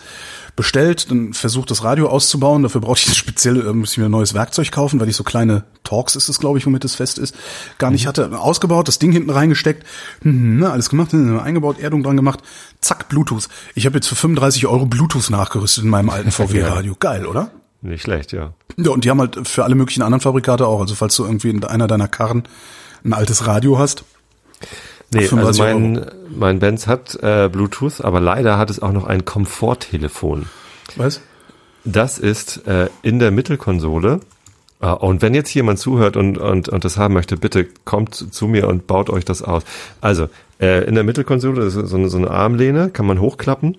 Bestellt, 0.56 1.10
dann 1.10 1.32
versucht 1.32 1.70
das 1.70 1.84
Radio 1.84 2.08
auszubauen. 2.08 2.64
Dafür 2.64 2.80
brauche 2.80 2.98
ich 2.98 3.06
das 3.06 3.16
spezielle, 3.16 3.70
äh, 3.70 3.72
muss 3.72 3.92
ich 3.92 3.98
mir 3.98 4.06
ein 4.06 4.10
neues 4.10 4.34
Werkzeug 4.34 4.70
kaufen, 4.72 5.00
weil 5.00 5.08
ich 5.08 5.16
so 5.16 5.24
kleine 5.24 5.64
Talks 5.84 6.16
ist 6.16 6.28
es, 6.28 6.40
glaube 6.40 6.58
ich, 6.58 6.66
womit 6.66 6.84
es 6.84 6.96
fest 6.96 7.18
ist. 7.18 7.34
Gar 7.78 7.92
nicht 7.92 8.06
hatte. 8.06 8.36
Ausgebaut, 8.38 8.88
das 8.88 8.98
Ding 8.98 9.12
hinten 9.12 9.30
reingesteckt, 9.30 9.86
hm, 10.22 10.58
ne, 10.58 10.70
alles 10.70 10.90
gemacht, 10.90 11.12
hm, 11.12 11.38
eingebaut, 11.38 11.78
Erdung 11.78 12.02
dran 12.02 12.16
gemacht. 12.16 12.40
Zack, 12.80 13.08
Bluetooth. 13.08 13.48
Ich 13.74 13.86
habe 13.86 13.96
jetzt 13.96 14.08
für 14.08 14.16
35 14.16 14.66
Euro 14.66 14.86
Bluetooth 14.86 15.30
nachgerüstet 15.30 15.84
in 15.84 15.90
meinem 15.90 16.10
alten 16.10 16.30
VW-Radio. 16.32 16.96
Geil, 16.98 17.26
oder? 17.26 17.52
Nicht 17.82 18.02
schlecht, 18.02 18.32
ja. 18.32 18.52
Ja, 18.76 18.90
und 18.90 19.04
die 19.04 19.10
haben 19.10 19.20
halt 19.20 19.48
für 19.48 19.64
alle 19.64 19.74
möglichen 19.74 20.02
anderen 20.02 20.20
Fabrikate 20.20 20.66
auch. 20.66 20.80
Also 20.80 20.94
falls 20.94 21.16
du 21.16 21.24
irgendwie 21.24 21.50
in 21.50 21.64
einer 21.64 21.86
deiner 21.86 22.08
Karren 22.08 22.42
ein 23.04 23.12
altes 23.12 23.46
Radio 23.46 23.78
hast. 23.78 24.04
Nee, 25.12 25.20
also 25.20 25.36
35 25.36 25.60
mein, 25.62 26.06
mein 26.36 26.58
Benz 26.60 26.86
hat 26.86 27.18
äh, 27.22 27.48
Bluetooth, 27.50 28.00
aber 28.02 28.20
leider 28.20 28.58
hat 28.58 28.70
es 28.70 28.80
auch 28.80 28.92
noch 28.92 29.04
ein 29.04 29.24
Komforttelefon. 29.24 30.46
Was? 30.96 31.20
Das 31.84 32.18
ist 32.18 32.66
äh, 32.66 32.88
in 33.02 33.18
der 33.18 33.30
Mittelkonsole. 33.30 34.20
Äh, 34.80 34.86
und 34.86 35.22
wenn 35.22 35.34
jetzt 35.34 35.52
jemand 35.54 35.78
zuhört 35.78 36.16
und, 36.16 36.38
und, 36.38 36.68
und 36.68 36.84
das 36.84 36.96
haben 36.96 37.14
möchte, 37.14 37.36
bitte 37.36 37.64
kommt 37.84 38.14
zu 38.14 38.46
mir 38.46 38.68
und 38.68 38.86
baut 38.86 39.10
euch 39.10 39.24
das 39.24 39.42
aus. 39.42 39.62
Also, 40.00 40.28
äh, 40.60 40.84
in 40.84 40.94
der 40.94 41.04
Mittelkonsole 41.04 41.64
ist 41.64 41.74
so 41.74 41.96
eine, 41.96 42.08
so 42.08 42.18
eine 42.18 42.30
Armlehne, 42.30 42.90
kann 42.90 43.06
man 43.06 43.20
hochklappen. 43.20 43.78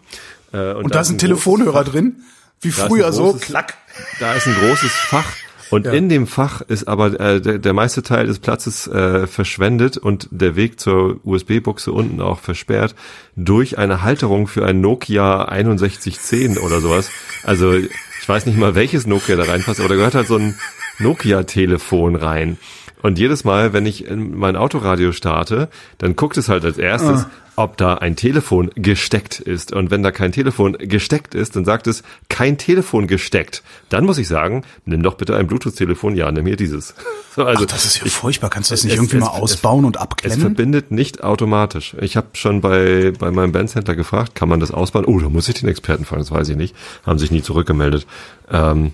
Äh, 0.52 0.74
Und 0.74 0.94
da 0.94 1.00
ist 1.02 1.10
ein 1.10 1.14
großes 1.14 1.18
Telefonhörer 1.18 1.84
drin, 1.86 2.24
wie 2.60 2.70
ein 2.70 2.74
früher 2.74 3.14
so, 3.14 3.30
großes- 3.36 3.40
klack. 3.40 3.76
Da 4.20 4.34
ist 4.34 4.48
ein 4.48 4.56
großes 4.56 4.92
Fach 4.92 5.28
und 5.72 5.86
Ja. 5.86 5.94
in 5.94 6.10
dem 6.10 6.28
Fach 6.28 6.62
ist 6.62 6.88
aber 6.88 7.20
äh, 7.20 7.42
der, 7.42 7.58
der 7.58 7.74
meiste 7.74 8.04
Teil 8.04 8.28
des 8.28 8.40
Platzes 8.40 8.88
äh, 8.88 9.26
verschwendet 9.26 9.98
und 9.98 10.28
der 10.32 10.56
Weg 10.56 10.80
zur 10.80 11.20
USB-Buchse 11.24 11.92
unten 11.92 12.22
auch 12.22 12.40
versperrt 12.40 12.94
durch 13.36 13.78
eine 13.78 14.04
Halterung 14.04 14.48
für 14.48 14.66
ein 14.66 14.82
Nokia 14.82 15.48
6110 15.50 16.58
oder 16.58 16.80
sowas. 16.82 17.10
Also 17.44 17.74
ich 17.74 17.90
weiß 18.28 18.46
nicht 18.46 18.58
mal, 18.58 18.76
welches 18.76 19.08
Nokia 19.08 19.36
da 19.36 19.44
reinpasst, 19.44 19.80
aber 19.80 19.90
da 19.90 19.96
gehört 19.96 20.14
halt 20.16 20.28
so 20.28 20.38
ein 20.38 20.56
Nokia-Telefon 21.00 22.16
rein. 22.16 22.58
Und 23.02 23.18
jedes 23.20 23.44
Mal, 23.44 23.74
wenn 23.74 23.86
ich 23.86 24.06
in 24.06 24.38
mein 24.38 24.56
Autoradio 24.56 25.12
starte, 25.12 25.70
dann 25.98 26.16
guckt 26.16 26.38
es 26.38 26.50
halt 26.50 26.64
als 26.66 26.78
erstes, 26.78 27.26
ob 27.58 27.76
da 27.78 27.96
ein 27.96 28.16
Telefon 28.16 28.72
gesteckt 28.76 29.40
ist. 29.40 29.74
Und 29.74 29.92
wenn 29.92 30.04
da 30.04 30.12
kein 30.12 30.32
Telefon 30.32 30.78
gesteckt 30.80 31.36
ist, 31.36 31.56
dann 31.56 31.66
sagt 31.66 31.86
es, 31.88 32.02
kein 32.30 32.58
Telefon 32.58 33.08
gesteckt. 33.08 33.62
Dann 33.90 34.06
muss 34.06 34.18
ich 34.18 34.28
sagen, 34.28 34.64
nimm 34.86 35.04
doch 35.04 35.16
bitte 35.16 35.36
ein 35.36 35.48
Bluetooth-Telefon. 35.48 36.16
Ja, 36.16 36.32
nimm 36.32 36.46
hier 36.46 36.56
dieses. 36.58 36.94
So, 37.34 37.46
also 37.46 37.64
Ach, 37.64 37.68
das 37.72 37.86
ist 37.86 37.98
ja 38.02 38.06
furchtbar. 38.08 38.50
Kannst 38.50 38.72
du 38.72 38.74
das 38.74 38.84
nicht 38.84 38.92
es- 38.92 39.00
irgendwie 39.00 39.16
es- 39.16 39.24
mal 39.24 39.30
ausbauen 39.30 39.86
und 39.86 39.96
es 39.96 40.02
abklemmen? 40.02 40.42
verbindet 40.42 40.92
nicht 40.92 41.24
automatisch. 41.24 41.96
Ich 42.02 42.18
habe 42.18 42.28
schon 42.34 42.60
bei, 42.60 43.14
bei 43.18 43.32
meinem 43.32 43.54
Bandcenter 43.54 43.96
gefragt, 43.96 44.36
kann 44.36 44.50
man 44.50 44.60
das 44.60 44.72
ausbauen? 44.72 45.06
Oh, 45.06 45.18
da 45.18 45.30
muss 45.30 45.48
ich 45.48 45.56
den 45.56 45.70
Experten 45.70 46.04
fragen, 46.04 46.22
das 46.24 46.30
weiß 46.32 46.50
ich 46.50 46.58
nicht. 46.58 46.76
Haben 47.06 47.20
sich 47.20 47.32
nie 47.32 47.42
zurückgemeldet. 47.42 48.06
Ähm, 48.52 48.92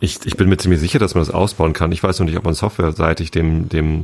ich, 0.00 0.18
ich 0.24 0.36
bin 0.36 0.48
mir 0.48 0.56
ziemlich 0.56 0.80
sicher, 0.80 0.98
dass 0.98 1.14
man 1.14 1.24
das 1.24 1.32
ausbauen 1.32 1.72
kann. 1.72 1.92
Ich 1.92 2.02
weiß 2.02 2.18
noch 2.18 2.26
nicht, 2.26 2.36
ob 2.36 2.44
man 2.44 2.54
softwareseitig 2.54 3.30
dem, 3.30 3.68
dem 3.68 4.02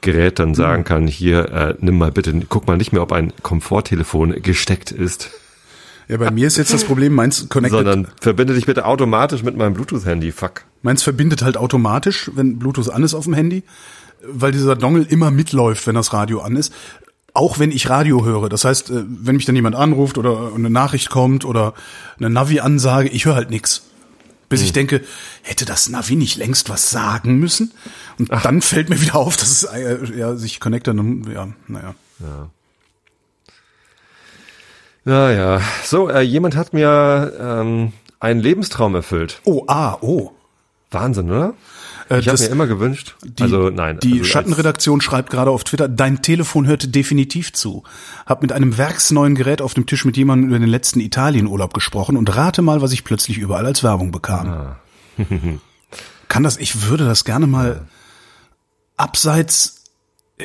Gerät 0.00 0.38
dann 0.38 0.54
sagen 0.54 0.84
kann, 0.84 1.06
hier, 1.06 1.50
äh, 1.50 1.74
nimm 1.80 1.98
mal 1.98 2.12
bitte, 2.12 2.34
guck 2.48 2.66
mal 2.66 2.76
nicht 2.76 2.92
mehr, 2.92 3.02
ob 3.02 3.12
ein 3.12 3.32
Komforttelefon 3.42 4.42
gesteckt 4.42 4.90
ist, 4.90 5.30
Ja, 6.08 6.18
bei 6.18 6.30
mir 6.30 6.46
ist 6.46 6.56
jetzt 6.56 6.72
das 6.72 6.84
Problem, 6.84 7.14
meins 7.14 7.48
connected, 7.48 7.78
sondern 7.78 8.06
verbinde 8.20 8.54
dich 8.54 8.66
bitte 8.66 8.84
automatisch 8.84 9.42
mit 9.42 9.56
meinem 9.56 9.74
Bluetooth-Handy. 9.74 10.30
Fuck. 10.32 10.62
meins 10.82 11.02
verbindet 11.02 11.42
halt 11.42 11.56
automatisch, 11.56 12.30
wenn 12.34 12.58
Bluetooth 12.58 12.90
an 12.90 13.02
ist 13.02 13.14
auf 13.14 13.24
dem 13.24 13.34
Handy, 13.34 13.64
weil 14.24 14.52
dieser 14.52 14.76
Dongle 14.76 15.04
immer 15.08 15.30
mitläuft, 15.30 15.86
wenn 15.86 15.94
das 15.96 16.12
Radio 16.12 16.40
an 16.40 16.56
ist. 16.56 16.72
Auch 17.34 17.58
wenn 17.58 17.70
ich 17.70 17.90
Radio 17.90 18.24
höre. 18.24 18.48
Das 18.48 18.64
heißt, 18.64 18.90
äh, 18.90 19.04
wenn 19.06 19.36
mich 19.36 19.44
dann 19.44 19.56
jemand 19.56 19.76
anruft 19.76 20.16
oder 20.16 20.52
eine 20.54 20.70
Nachricht 20.70 21.10
kommt 21.10 21.44
oder 21.44 21.74
eine 22.18 22.30
Navi-Ansage, 22.30 23.08
ich 23.08 23.24
höre 23.26 23.34
halt 23.34 23.50
nix. 23.50 23.82
Bis 24.48 24.62
ich 24.62 24.72
denke, 24.72 25.02
hätte 25.42 25.64
das 25.64 25.88
Navi 25.88 26.14
nicht 26.14 26.36
längst 26.36 26.68
was 26.68 26.90
sagen 26.90 27.38
müssen? 27.38 27.72
Und 28.18 28.30
dann 28.30 28.62
fällt 28.62 28.88
mir 28.88 29.00
wieder 29.00 29.16
auf, 29.16 29.36
dass 29.36 29.50
es 29.50 29.64
äh, 29.64 29.98
ja, 30.16 30.36
sich 30.36 30.60
connectet. 30.60 30.96
Ja, 30.96 31.48
naja. 31.66 31.94
Naja, 35.04 35.60
so, 35.84 36.08
äh, 36.08 36.22
jemand 36.22 36.56
hat 36.56 36.72
mir 36.72 37.32
ähm, 37.38 37.92
einen 38.18 38.40
Lebenstraum 38.40 38.94
erfüllt. 38.94 39.40
Oh, 39.44 39.64
ah, 39.68 39.98
oh. 40.00 40.32
Wahnsinn, 40.90 41.30
oder? 41.30 41.54
Äh, 42.08 42.20
Ich 42.20 42.28
habe 42.28 42.38
mir 42.38 42.46
immer 42.48 42.66
gewünscht. 42.66 43.16
Die, 43.24 43.42
also 43.42 43.70
nein. 43.70 43.98
Die 44.02 44.08
also 44.12 44.18
als- 44.22 44.28
Schattenredaktion 44.28 45.00
schreibt 45.00 45.30
gerade 45.30 45.50
auf 45.50 45.64
Twitter, 45.64 45.88
dein 45.88 46.22
Telefon 46.22 46.66
hörte 46.66 46.88
definitiv 46.88 47.52
zu. 47.52 47.82
Hab 48.26 48.42
mit 48.42 48.52
einem 48.52 48.78
werksneuen 48.78 49.34
Gerät 49.34 49.60
auf 49.62 49.74
dem 49.74 49.86
Tisch 49.86 50.04
mit 50.04 50.16
jemandem 50.16 50.48
über 50.50 50.58
den 50.58 50.68
letzten 50.68 51.00
Italienurlaub 51.00 51.74
gesprochen 51.74 52.16
und 52.16 52.34
rate 52.36 52.62
mal, 52.62 52.80
was 52.82 52.92
ich 52.92 53.04
plötzlich 53.04 53.38
überall 53.38 53.66
als 53.66 53.82
Werbung 53.82 54.12
bekam. 54.12 54.48
Ah. 54.48 54.76
Kann 56.28 56.42
das, 56.42 56.56
ich 56.56 56.82
würde 56.88 57.04
das 57.04 57.24
gerne 57.24 57.46
mal 57.46 57.86
abseits 58.96 59.72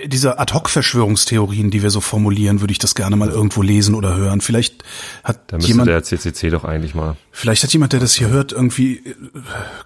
diese 0.06 0.40
Ad-Hoc-Verschwörungstheorien, 0.40 1.70
die 1.70 1.84
wir 1.84 1.90
so 1.90 2.00
formulieren, 2.00 2.62
würde 2.62 2.72
ich 2.72 2.80
das 2.80 2.96
gerne 2.96 3.18
mal 3.18 3.28
irgendwo 3.30 3.62
lesen 3.62 3.94
oder 3.94 4.16
hören. 4.16 4.40
Vielleicht 4.40 4.86
hat 5.24 5.52
Da 5.52 5.58
müsste 5.58 5.72
jemand, 5.72 5.90
der 5.90 6.02
CCC 6.02 6.50
doch 6.50 6.64
eigentlich 6.64 6.96
mal. 6.96 7.18
vielleicht 7.32 7.64
hat 7.64 7.74
jemand, 7.74 7.92
der 7.92 8.00
das 8.00 8.14
hier 8.14 8.30
hört, 8.30 8.54
irgendwie 8.54 9.00
äh, 9.00 9.16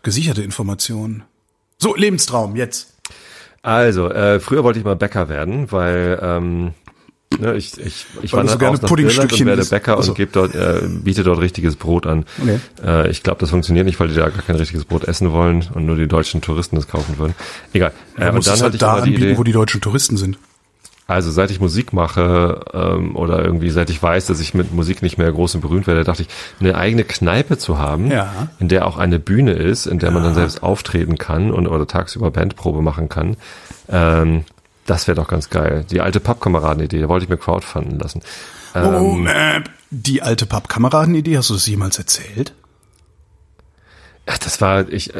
gesicherte 0.03 0.43
Informationen. 0.43 1.23
So, 1.77 1.95
Lebenstraum, 1.95 2.55
jetzt. 2.55 2.93
Also, 3.61 4.09
äh, 4.11 4.39
früher 4.39 4.63
wollte 4.63 4.79
ich 4.79 4.85
mal 4.85 4.95
Bäcker 4.95 5.27
werden, 5.27 5.71
weil 5.71 6.19
ähm, 6.21 6.73
ne, 7.39 7.55
ich, 7.55 7.77
ich, 7.79 8.05
ich 8.21 8.33
Weil 8.33 8.39
wandere 8.39 8.53
so 8.53 8.59
gerne 8.59 8.73
aus 8.75 8.81
nach 8.81 8.91
Irland 8.91 9.33
und 9.33 9.45
werde. 9.45 9.65
Bäcker 9.65 9.97
Achso. 9.97 10.11
und 10.11 10.17
gebe 10.17 10.31
dort, 10.31 10.55
äh, 10.55 10.81
biete 10.87 11.23
dort 11.23 11.39
richtiges 11.39 11.75
Brot 11.75 12.05
an. 12.05 12.25
Okay. 12.41 12.59
Äh, 12.83 13.09
ich 13.09 13.23
glaube, 13.23 13.39
das 13.39 13.49
funktioniert 13.49 13.85
nicht, 13.85 13.99
weil 13.99 14.07
die 14.07 14.15
da 14.15 14.29
gar 14.29 14.41
kein 14.43 14.55
richtiges 14.55 14.85
Brot 14.85 15.05
essen 15.05 15.31
wollen 15.31 15.67
und 15.73 15.85
nur 15.85 15.95
die 15.95 16.07
deutschen 16.07 16.41
Touristen 16.41 16.75
das 16.75 16.87
kaufen 16.87 17.17
würden. 17.17 17.33
Egal. 17.73 17.91
Äh, 18.17 18.29
und 18.29 18.35
dann 18.35 18.37
es 18.37 18.51
hatte 18.51 18.63
halt 18.63 18.73
ich 18.75 18.79
da 18.79 18.93
anbieten, 18.97 19.23
Idee, 19.23 19.37
wo 19.37 19.43
die 19.43 19.51
deutschen 19.51 19.81
Touristen 19.81 20.17
sind. 20.17 20.37
Also 21.07 21.29
seit 21.29 21.51
ich 21.51 21.59
Musik 21.59 21.93
mache 21.93 22.61
ähm, 22.73 23.15
oder 23.15 23.43
irgendwie 23.45 23.69
seit 23.69 23.89
ich 23.91 24.01
weiß, 24.01 24.25
dass 24.25 24.39
ich 24.39 24.53
mit 24.55 24.73
Musik 24.73 25.01
nicht 25.03 25.17
mehr 25.19 25.31
groß 25.31 25.55
und 25.55 25.61
berühmt 25.61 25.85
werde, 25.85 26.03
dachte 26.03 26.23
ich, 26.23 26.27
eine 26.59 26.75
eigene 26.75 27.03
Kneipe 27.03 27.57
zu 27.59 27.77
haben, 27.77 28.09
Ja. 28.09 28.47
in 28.59 28.69
der 28.69 28.87
auch 28.87 28.97
eine 28.97 29.19
Bühne 29.19 29.51
ist, 29.53 29.85
in 29.85 29.99
der 29.99 30.09
man 30.11 30.23
dann 30.23 30.33
selbst 30.33 30.63
auftreten 30.63 31.17
kann 31.19 31.51
und 31.51 31.67
oder 31.67 31.85
tagsüber 31.87 32.31
Bandprobe 32.31 32.81
machen 32.81 33.07
kann. 33.09 33.37
Ähm, 33.87 34.45
das 34.87 35.07
wäre 35.07 35.15
doch 35.15 35.27
ganz 35.27 35.49
geil. 35.51 35.85
Die 35.89 36.01
alte 36.01 36.19
Pappkameraden-Idee, 36.19 37.01
da 37.01 37.09
wollte 37.09 37.25
ich 37.25 37.29
mir 37.29 37.37
crowdfunden 37.37 37.99
lassen. 37.99 38.21
Oh, 38.73 38.79
Ähm, 38.79 39.27
äh, 39.27 39.61
die 39.91 40.21
alte 40.23 40.45
Pappkameraden-Idee, 40.47 41.37
hast 41.37 41.49
du 41.51 41.53
das 41.53 41.67
jemals 41.67 41.97
erzählt? 41.99 42.53
Ach, 44.27 44.37
das 44.39 44.59
war 44.59 44.89
ich, 44.89 45.13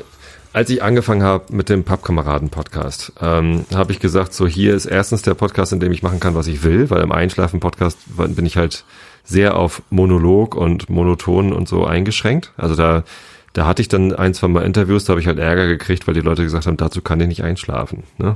als 0.55 0.69
ich 0.69 0.81
angefangen 0.81 1.21
habe 1.21 1.53
mit 1.53 1.67
dem 1.67 1.83
Pappkameraden-Podcast, 1.83 3.11
ähm, 3.19 3.65
habe 3.75 3.91
ich 3.91 3.99
gesagt, 3.99 4.33
so 4.33 4.47
hier 4.47 4.73
ist 4.73 4.85
erstens 4.85 5.21
der 5.21 5.33
Podcast, 5.33 5.73
in 5.73 5.81
dem 5.81 5.91
ich 5.91 6.01
machen 6.01 6.21
kann, 6.21 6.33
was 6.33 6.47
ich 6.47 6.63
will, 6.63 6.89
weil 6.89 7.01
im 7.01 7.11
Einschlafen-Podcast 7.11 7.97
bin 8.15 8.45
ich 8.45 8.55
halt 8.55 8.85
sehr 9.25 9.57
auf 9.57 9.81
Monolog 9.89 10.55
und 10.55 10.89
Monoton 10.89 11.51
und 11.51 11.67
so 11.67 11.85
eingeschränkt. 11.85 12.53
Also 12.55 12.77
da, 12.77 13.03
da 13.51 13.65
hatte 13.65 13.81
ich 13.81 13.89
dann 13.89 14.15
ein, 14.15 14.33
zwei 14.33 14.47
Mal 14.47 14.61
Interviews, 14.61 15.03
da 15.03 15.11
habe 15.11 15.19
ich 15.19 15.27
halt 15.27 15.39
Ärger 15.39 15.67
gekriegt, 15.67 16.07
weil 16.07 16.13
die 16.13 16.21
Leute 16.21 16.43
gesagt 16.43 16.67
haben, 16.67 16.77
dazu 16.77 17.01
kann 17.01 17.19
ich 17.19 17.27
nicht 17.27 17.43
einschlafen. 17.43 18.03
Ne? 18.17 18.35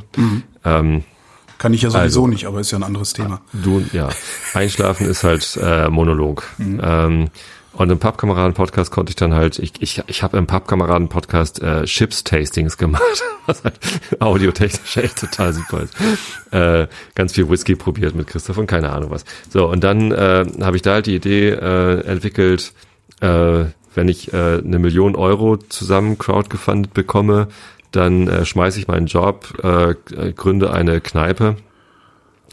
Ähm, 0.65 1.05
Kann 1.57 1.73
ich 1.73 1.83
ja 1.83 1.89
sowieso 1.89 2.03
Also. 2.23 2.27
nicht, 2.27 2.47
aber 2.47 2.59
ist 2.59 2.71
ja 2.71 2.79
ein 2.79 2.83
anderes 2.83 3.13
Thema. 3.13 3.39
Du, 3.53 3.81
ja. 3.93 4.09
Einschlafen 4.53 5.07
ist 5.07 5.23
halt 5.23 5.57
äh, 5.63 5.87
Monolog. 5.87 6.43
Ähm, 6.59 7.29
und 7.73 7.89
im 7.89 7.99
Pappkameraden-Podcast 7.99 8.91
konnte 8.91 9.11
ich 9.11 9.15
dann 9.15 9.33
halt, 9.33 9.59
ich, 9.59 9.73
ich, 9.79 10.01
ich 10.07 10.23
habe 10.23 10.37
im 10.37 10.47
Pappkameraden-Podcast 10.47 11.61
äh, 11.61 11.83
Chips-Tastings 11.83 12.77
gemacht, 12.77 13.23
was 13.45 13.63
halt 13.63 13.79
audiotechnisch 14.19 14.97
echt 14.97 15.19
total 15.19 15.53
super 15.53 15.83
ist. 15.83 15.95
Äh, 16.51 16.87
ganz 17.15 17.33
viel 17.33 17.49
Whisky 17.49 17.75
probiert 17.75 18.15
mit 18.15 18.27
Christoph 18.27 18.57
und 18.57 18.67
keine 18.67 18.91
Ahnung 18.91 19.11
was. 19.11 19.23
So, 19.49 19.69
und 19.69 19.83
dann 19.83 20.11
äh, 20.11 20.45
habe 20.61 20.75
ich 20.75 20.81
da 20.81 20.93
halt 20.93 21.05
die 21.05 21.15
Idee 21.15 21.49
äh, 21.49 22.01
entwickelt, 22.05 22.73
äh, 23.21 23.65
wenn 23.95 24.07
ich 24.07 24.33
äh, 24.33 24.57
eine 24.57 24.79
Million 24.79 25.15
Euro 25.15 25.57
zusammen 25.57 26.17
crowdgefundet 26.17 26.93
bekomme, 26.93 27.47
dann 27.91 28.27
äh, 28.27 28.45
schmeiße 28.45 28.79
ich 28.79 28.87
meinen 28.87 29.07
Job, 29.07 29.53
äh, 29.63 29.91
äh, 29.91 30.33
gründe 30.33 30.71
eine 30.71 31.01
Kneipe 31.01 31.55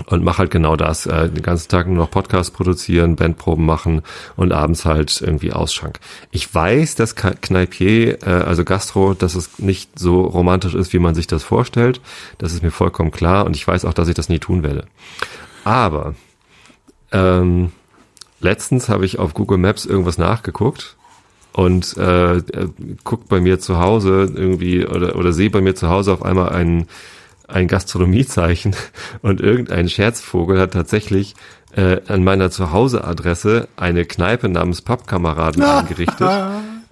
und 0.07 0.23
mache 0.23 0.39
halt 0.39 0.51
genau 0.51 0.77
das. 0.77 1.07
Äh, 1.07 1.31
den 1.31 1.43
ganzen 1.43 1.69
Tag 1.69 1.87
nur 1.87 1.97
noch 1.97 2.11
Podcasts 2.11 2.51
produzieren, 2.51 3.17
Bandproben 3.17 3.65
machen 3.65 4.03
und 4.37 4.53
abends 4.53 4.85
halt 4.85 5.21
irgendwie 5.21 5.53
Ausschank. 5.53 6.01
Ich 6.31 6.53
weiß, 6.55 6.95
dass 6.97 7.15
Kneipier, 7.17 8.23
äh, 8.23 8.31
also 8.31 8.65
Gastro, 8.65 9.15
dass 9.15 9.35
es 9.35 9.59
nicht 9.59 9.99
so 9.99 10.23
romantisch 10.23 10.75
ist, 10.75 10.93
wie 10.93 10.99
man 10.99 11.15
sich 11.15 11.27
das 11.27 11.43
vorstellt. 11.43 12.01
Das 12.39 12.53
ist 12.53 12.63
mir 12.63 12.71
vollkommen 12.71 13.11
klar 13.11 13.47
und 13.47 13.57
ich 13.57 13.67
weiß 13.67 13.85
auch, 13.85 13.95
dass 13.95 14.09
ich 14.09 14.15
das 14.15 14.29
nie 14.29 14.39
tun 14.39 14.63
werde. 14.63 14.87
Aber 15.65 16.15
ähm, 17.13 17.73
letztens 18.41 18.89
habe 18.89 19.05
ich 19.05 19.19
auf 19.19 19.35
Google 19.35 19.59
Maps 19.59 19.87
irgendwas 19.87 20.19
nachgeguckt 20.19 20.97
und 21.53 21.97
äh, 21.97 22.37
äh, 22.37 22.69
guckt 23.03 23.29
bei 23.29 23.41
mir 23.41 23.59
zu 23.59 23.79
Hause 23.79 24.31
irgendwie 24.35 24.87
oder, 24.87 25.17
oder 25.17 25.33
sehe 25.33 25.51
bei 25.51 25.63
mir 25.63 25.75
zu 25.75 25.89
Hause 25.89 26.13
auf 26.13 26.23
einmal 26.23 26.51
ein, 26.51 26.87
ein 27.49 27.69
Gastronomiezeichen 27.69 28.75
und 29.23 29.41
irgendein 29.41 29.89
Scherzvogel 29.89 30.59
hat 30.61 30.73
tatsächlich 30.73 31.35
äh, 31.75 32.01
an 32.09 32.25
meiner 32.25 32.51
Zuhause-Adresse 32.51 33.69
eine 33.77 34.05
Kneipe 34.05 34.49
namens 34.49 34.83
Pappkameraden 34.83 35.63
eingerichtet. 35.63 36.29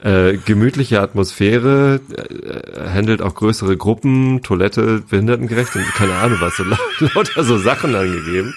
Äh, 0.03 0.37
gemütliche 0.45 1.01
Atmosphäre, 1.01 1.99
äh, 2.15 2.91
handelt 2.91 3.23
auch 3.23 3.35
größere 3.35 3.77
Gruppen, 3.79 4.43
Toilette, 4.43 5.03
behindertengerecht 5.09 5.75
und 5.77 5.85
keine 5.95 6.15
Ahnung 6.17 6.39
was, 6.41 6.57
so 6.57 6.65
laut- 7.01 7.15
lauter 7.15 7.43
so 7.45 7.57
Sachen 7.59 7.95
angegeben. 7.95 8.55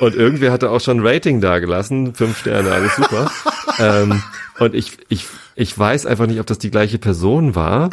Und 0.00 0.14
irgendwer 0.14 0.52
hatte 0.52 0.68
auch 0.70 0.80
schon 0.80 1.06
Rating 1.06 1.40
da 1.40 1.58
gelassen, 1.58 2.14
fünf 2.14 2.38
Sterne, 2.40 2.70
alles 2.72 2.96
super. 2.96 3.30
ähm, 3.78 4.22
und 4.58 4.74
ich, 4.74 4.98
ich, 5.08 5.26
ich 5.54 5.78
weiß 5.78 6.04
einfach 6.06 6.26
nicht, 6.26 6.40
ob 6.40 6.46
das 6.46 6.58
die 6.58 6.70
gleiche 6.70 6.98
Person 6.98 7.54
war, 7.54 7.88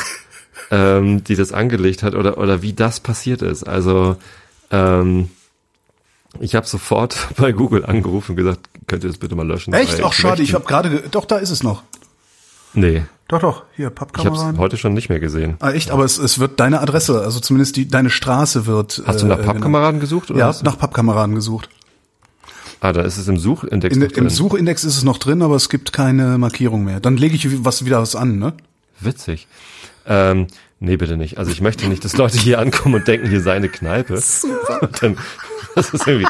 ähm, 0.71 1.23
die 1.23 1.35
das 1.35 1.51
angelegt 1.51 2.03
hat 2.03 2.15
oder, 2.15 2.37
oder 2.37 2.61
wie 2.61 2.73
das 2.73 2.99
passiert 2.99 3.41
ist. 3.41 3.63
Also 3.63 4.17
ähm, 4.71 5.29
ich 6.39 6.55
habe 6.55 6.67
sofort 6.67 7.17
bei 7.37 7.51
Google 7.51 7.85
angerufen 7.85 8.31
und 8.31 8.35
gesagt, 8.37 8.69
könnt 8.87 9.03
ihr 9.03 9.09
das 9.09 9.17
bitte 9.17 9.35
mal 9.35 9.47
löschen? 9.47 9.73
Echt? 9.73 10.01
Ach, 10.03 10.13
schade, 10.13 10.43
ich 10.43 10.53
habe 10.53 10.65
gerade, 10.65 10.89
ge- 10.89 11.03
doch, 11.09 11.25
da 11.25 11.37
ist 11.37 11.49
es 11.49 11.63
noch. 11.63 11.83
Nee, 12.75 13.03
Doch, 13.27 13.39
doch, 13.39 13.63
hier, 13.75 13.91
ich 14.17 14.25
habe 14.25 14.57
heute 14.59 14.77
schon 14.77 14.93
nicht 14.93 15.09
mehr 15.09 15.19
gesehen. 15.19 15.55
Ah, 15.59 15.71
echt, 15.71 15.89
aber 15.89 16.03
es, 16.05 16.19
es 16.19 16.37
wird 16.37 16.59
deine 16.59 16.81
Adresse, 16.81 17.21
also 17.21 17.39
zumindest 17.39 17.75
die, 17.77 17.87
deine 17.87 18.11
Straße 18.11 18.67
wird. 18.67 19.01
Hast 19.07 19.23
du 19.23 19.25
nach 19.25 19.39
äh, 19.39 19.43
Pappkameraden 19.43 19.99
gesucht? 19.99 20.27
genannt. 20.27 20.55
Oder 20.55 20.57
Ja, 20.59 20.63
nach 20.71 20.77
Pappkameraden 20.77 21.33
gesucht. 21.33 21.69
Ah, 22.81 22.93
da 22.93 23.01
ist 23.01 23.17
es 23.17 23.27
im 23.27 23.37
Suchindex 23.37 23.95
In, 23.95 24.03
noch 24.03 24.09
drin. 24.11 24.23
Im 24.25 24.29
Suchindex 24.29 24.83
ist 24.83 24.97
es 24.97 25.03
noch 25.03 25.17
drin, 25.17 25.41
aber 25.41 25.55
es 25.55 25.67
gibt 25.69 25.91
keine 25.93 26.37
Markierung 26.37 26.83
mehr. 26.85 26.99
Dann 26.99 27.17
lege 27.17 27.35
ich 27.35 27.65
was 27.65 27.83
wieder 27.85 28.01
was 28.01 28.15
an, 28.15 28.37
ne? 28.37 28.53
Witzig. 28.99 29.47
Ähm, 30.05 30.47
nee, 30.79 30.97
bitte 30.97 31.17
nicht. 31.17 31.37
Also 31.37 31.51
ich 31.51 31.61
möchte 31.61 31.87
nicht, 31.87 32.03
dass 32.03 32.17
Leute 32.17 32.37
hier 32.37 32.59
ankommen 32.59 32.95
und 32.95 33.07
denken, 33.07 33.29
hier 33.29 33.41
sei 33.41 33.53
eine 33.53 33.69
Kneipe. 33.69 34.17
Super. 34.21 34.83
Und 34.83 35.03
dann, 35.03 35.17
das 35.75 35.93
ist 35.93 36.07
irgendwie, 36.07 36.27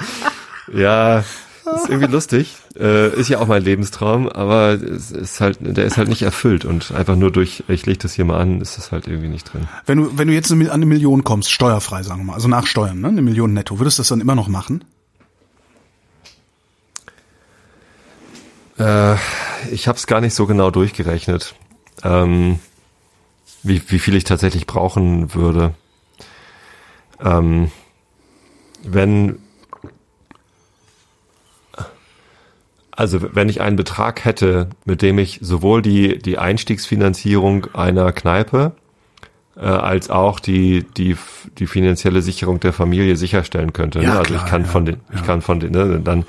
ja, 0.74 1.24
das 1.66 1.84
ist 1.84 1.90
irgendwie 1.90 2.12
lustig. 2.12 2.56
Äh, 2.78 3.14
ist 3.20 3.30
ja 3.30 3.40
auch 3.40 3.48
mein 3.48 3.64
Lebenstraum, 3.64 4.28
aber 4.30 4.74
es 4.74 5.12
ist 5.12 5.42
halt, 5.42 5.58
der 5.62 5.86
ist 5.86 5.98
halt 5.98 6.08
nicht 6.08 6.22
erfüllt 6.22 6.66
und 6.66 6.92
einfach 6.92 7.16
nur 7.16 7.32
durch, 7.32 7.64
ich 7.68 7.86
leg 7.86 8.00
das 8.00 8.14
hier 8.14 8.26
mal 8.26 8.40
an, 8.40 8.62
ist 8.62 8.78
das 8.78 8.92
halt 8.92 9.08
irgendwie 9.08 9.28
nicht 9.28 9.52
drin. 9.52 9.68
Wenn 9.86 9.98
du, 9.98 10.18
wenn 10.18 10.28
du 10.28 10.34
jetzt 10.34 10.52
an 10.52 10.68
eine 10.70 10.86
Million 10.86 11.24
kommst, 11.24 11.52
steuerfrei, 11.52 12.04
sagen 12.04 12.22
wir 12.22 12.26
mal, 12.26 12.34
also 12.34 12.48
nach 12.48 12.66
Steuern, 12.66 13.02
ne? 13.02 13.10
Eine 13.10 13.22
Million 13.22 13.54
netto, 13.54 13.80
würdest 13.80 13.98
du 13.98 14.02
das 14.02 14.10
dann 14.10 14.22
immer 14.22 14.36
noch 14.36 14.48
machen? 14.48 14.84
Äh, 18.78 19.16
ich 19.72 19.88
habe 19.88 19.98
es 19.98 20.08
gar 20.08 20.22
nicht 20.22 20.34
so 20.34 20.46
genau 20.46 20.72
durchgerechnet, 20.72 21.54
ähm, 22.04 22.60
wie, 23.64 23.82
wie 23.88 24.00
viel 24.00 24.16
ich 24.16 24.24
tatsächlich 24.24 24.66
brauchen 24.68 25.34
würde. 25.34 25.74
Ähm, 27.24 27.72
wenn 28.84 29.40
also 32.92 33.34
wenn 33.34 33.48
ich 33.48 33.62
einen 33.62 33.78
Betrag 33.78 34.26
hätte, 34.26 34.70
mit 34.86 35.02
dem 35.02 35.20
ich 35.20 35.40
sowohl 35.42 35.82
die 35.82 36.20
die 36.20 36.38
Einstiegsfinanzierung 36.38 37.68
einer 37.74 38.12
Kneipe 38.12 38.74
äh, 39.56 39.62
als 39.62 40.10
auch 40.10 40.40
die 40.40 40.86
die 40.98 41.16
die 41.58 41.68
finanzielle 41.68 42.22
Sicherung 42.22 42.60
der 42.60 42.74
Familie 42.74 43.16
sicherstellen 43.16 43.74
könnte. 43.74 44.02
Ja, 44.02 44.14
ne? 44.14 44.20
Also 44.20 44.34
klar, 44.34 44.44
ich 44.44 44.50
kann 44.52 44.62
ja, 44.64 44.68
von 44.68 44.86
den 44.86 44.98
ich 45.14 45.24
kann 45.24 45.42
von 45.42 45.60
den 45.60 45.72
ne? 45.72 46.02
dann 46.04 46.26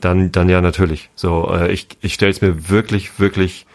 dann 0.00 0.32
dann 0.32 0.48
ja 0.48 0.60
natürlich. 0.60 1.10
So 1.14 1.52
äh, 1.52 1.72
ich 1.72 1.88
ich 2.00 2.14
stelle 2.14 2.30
es 2.30 2.40
mir 2.40 2.68
wirklich 2.68 3.18
wirklich 3.18 3.66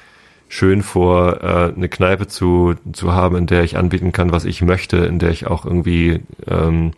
schön 0.49 0.81
vor, 0.83 1.41
äh, 1.41 1.71
eine 1.75 1.87
Kneipe 1.87 2.27
zu 2.27 2.73
zu 2.91 3.13
haben, 3.13 3.37
in 3.37 3.45
der 3.47 3.63
ich 3.63 3.77
anbieten 3.77 4.11
kann, 4.11 4.31
was 4.33 4.43
ich 4.43 4.61
möchte, 4.61 4.97
in 4.97 5.19
der 5.19 5.29
ich 5.29 5.47
auch 5.47 5.63
irgendwie 5.65 6.19
ähm, 6.47 6.91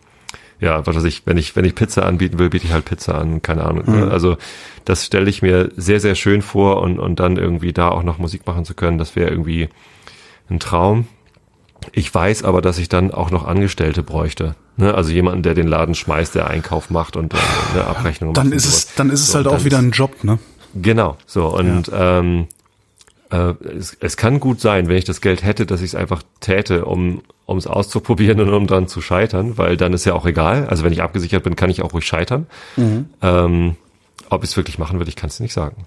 ja, 0.58 0.86
was 0.86 0.94
weiß 0.96 1.04
ich, 1.04 1.26
wenn 1.26 1.36
ich, 1.38 1.54
wenn 1.56 1.64
ich 1.64 1.74
Pizza 1.74 2.06
anbieten 2.06 2.38
will, 2.38 2.48
biete 2.48 2.66
ich 2.66 2.72
halt 2.72 2.84
Pizza 2.84 3.16
an, 3.18 3.42
keine 3.42 3.64
Ahnung. 3.64 3.84
ne? 3.90 4.08
Also 4.12 4.36
das 4.84 5.04
stelle 5.04 5.28
ich 5.28 5.42
mir 5.42 5.70
sehr, 5.76 5.98
sehr 5.98 6.14
schön 6.14 6.40
vor 6.40 6.80
und, 6.82 6.98
und 7.00 7.18
dann 7.18 7.36
irgendwie 7.36 7.72
da 7.72 7.88
auch 7.88 8.04
noch 8.04 8.18
Musik 8.18 8.46
machen 8.46 8.64
zu 8.64 8.74
können, 8.74 8.96
das 8.96 9.16
wäre 9.16 9.28
irgendwie 9.28 9.68
ein 10.48 10.60
Traum. 10.60 11.06
Ich 11.90 12.14
weiß 12.14 12.44
aber, 12.44 12.62
dass 12.62 12.78
ich 12.78 12.88
dann 12.88 13.10
auch 13.10 13.32
noch 13.32 13.44
Angestellte 13.44 14.04
bräuchte. 14.04 14.54
Ne? 14.76 14.94
Also 14.94 15.10
jemanden, 15.10 15.42
der 15.42 15.54
den 15.54 15.66
Laden 15.66 15.96
schmeißt, 15.96 16.32
der 16.36 16.46
Einkauf 16.48 16.90
macht 16.90 17.16
und 17.16 17.34
äh, 17.34 17.38
eine 17.74 17.88
Abrechnung 17.88 18.32
Dann 18.32 18.50
macht. 18.50 18.56
ist 18.56 18.66
und 18.66 18.70
es, 18.72 18.82
sowas. 18.82 18.94
dann 18.94 19.10
ist 19.10 19.28
es 19.28 19.34
halt 19.34 19.48
auch 19.48 19.56
dann 19.56 19.64
wieder 19.64 19.78
ist- 19.78 19.84
ein 19.84 19.90
Job, 19.90 20.22
ne? 20.22 20.38
Genau, 20.74 21.16
so 21.26 21.48
und 21.48 21.90
ähm, 21.92 22.46
äh, 23.32 23.54
es, 23.76 23.96
es 23.98 24.16
kann 24.16 24.38
gut 24.38 24.60
sein, 24.60 24.88
wenn 24.88 24.96
ich 24.96 25.04
das 25.04 25.20
Geld 25.20 25.42
hätte, 25.42 25.66
dass 25.66 25.80
ich 25.80 25.88
es 25.88 25.94
einfach 25.94 26.22
täte, 26.40 26.84
um 26.84 27.22
um 27.44 27.58
es 27.58 27.66
auszuprobieren 27.66 28.40
und 28.40 28.54
um 28.54 28.66
dann 28.66 28.88
zu 28.88 29.02
scheitern, 29.02 29.58
weil 29.58 29.76
dann 29.76 29.92
ist 29.92 30.04
ja 30.06 30.14
auch 30.14 30.26
egal. 30.26 30.68
Also 30.68 30.84
wenn 30.84 30.92
ich 30.92 31.02
abgesichert 31.02 31.42
bin, 31.42 31.56
kann 31.56 31.70
ich 31.70 31.82
auch 31.82 31.92
ruhig 31.92 32.06
scheitern. 32.06 32.46
Ähm, 33.20 33.76
ob 34.30 34.44
ich 34.44 34.50
es 34.50 34.56
wirklich 34.56 34.78
machen 34.78 34.98
will, 34.98 35.08
ich 35.08 35.16
kann 35.16 35.28
es 35.28 35.40
nicht 35.40 35.52
sagen. 35.52 35.84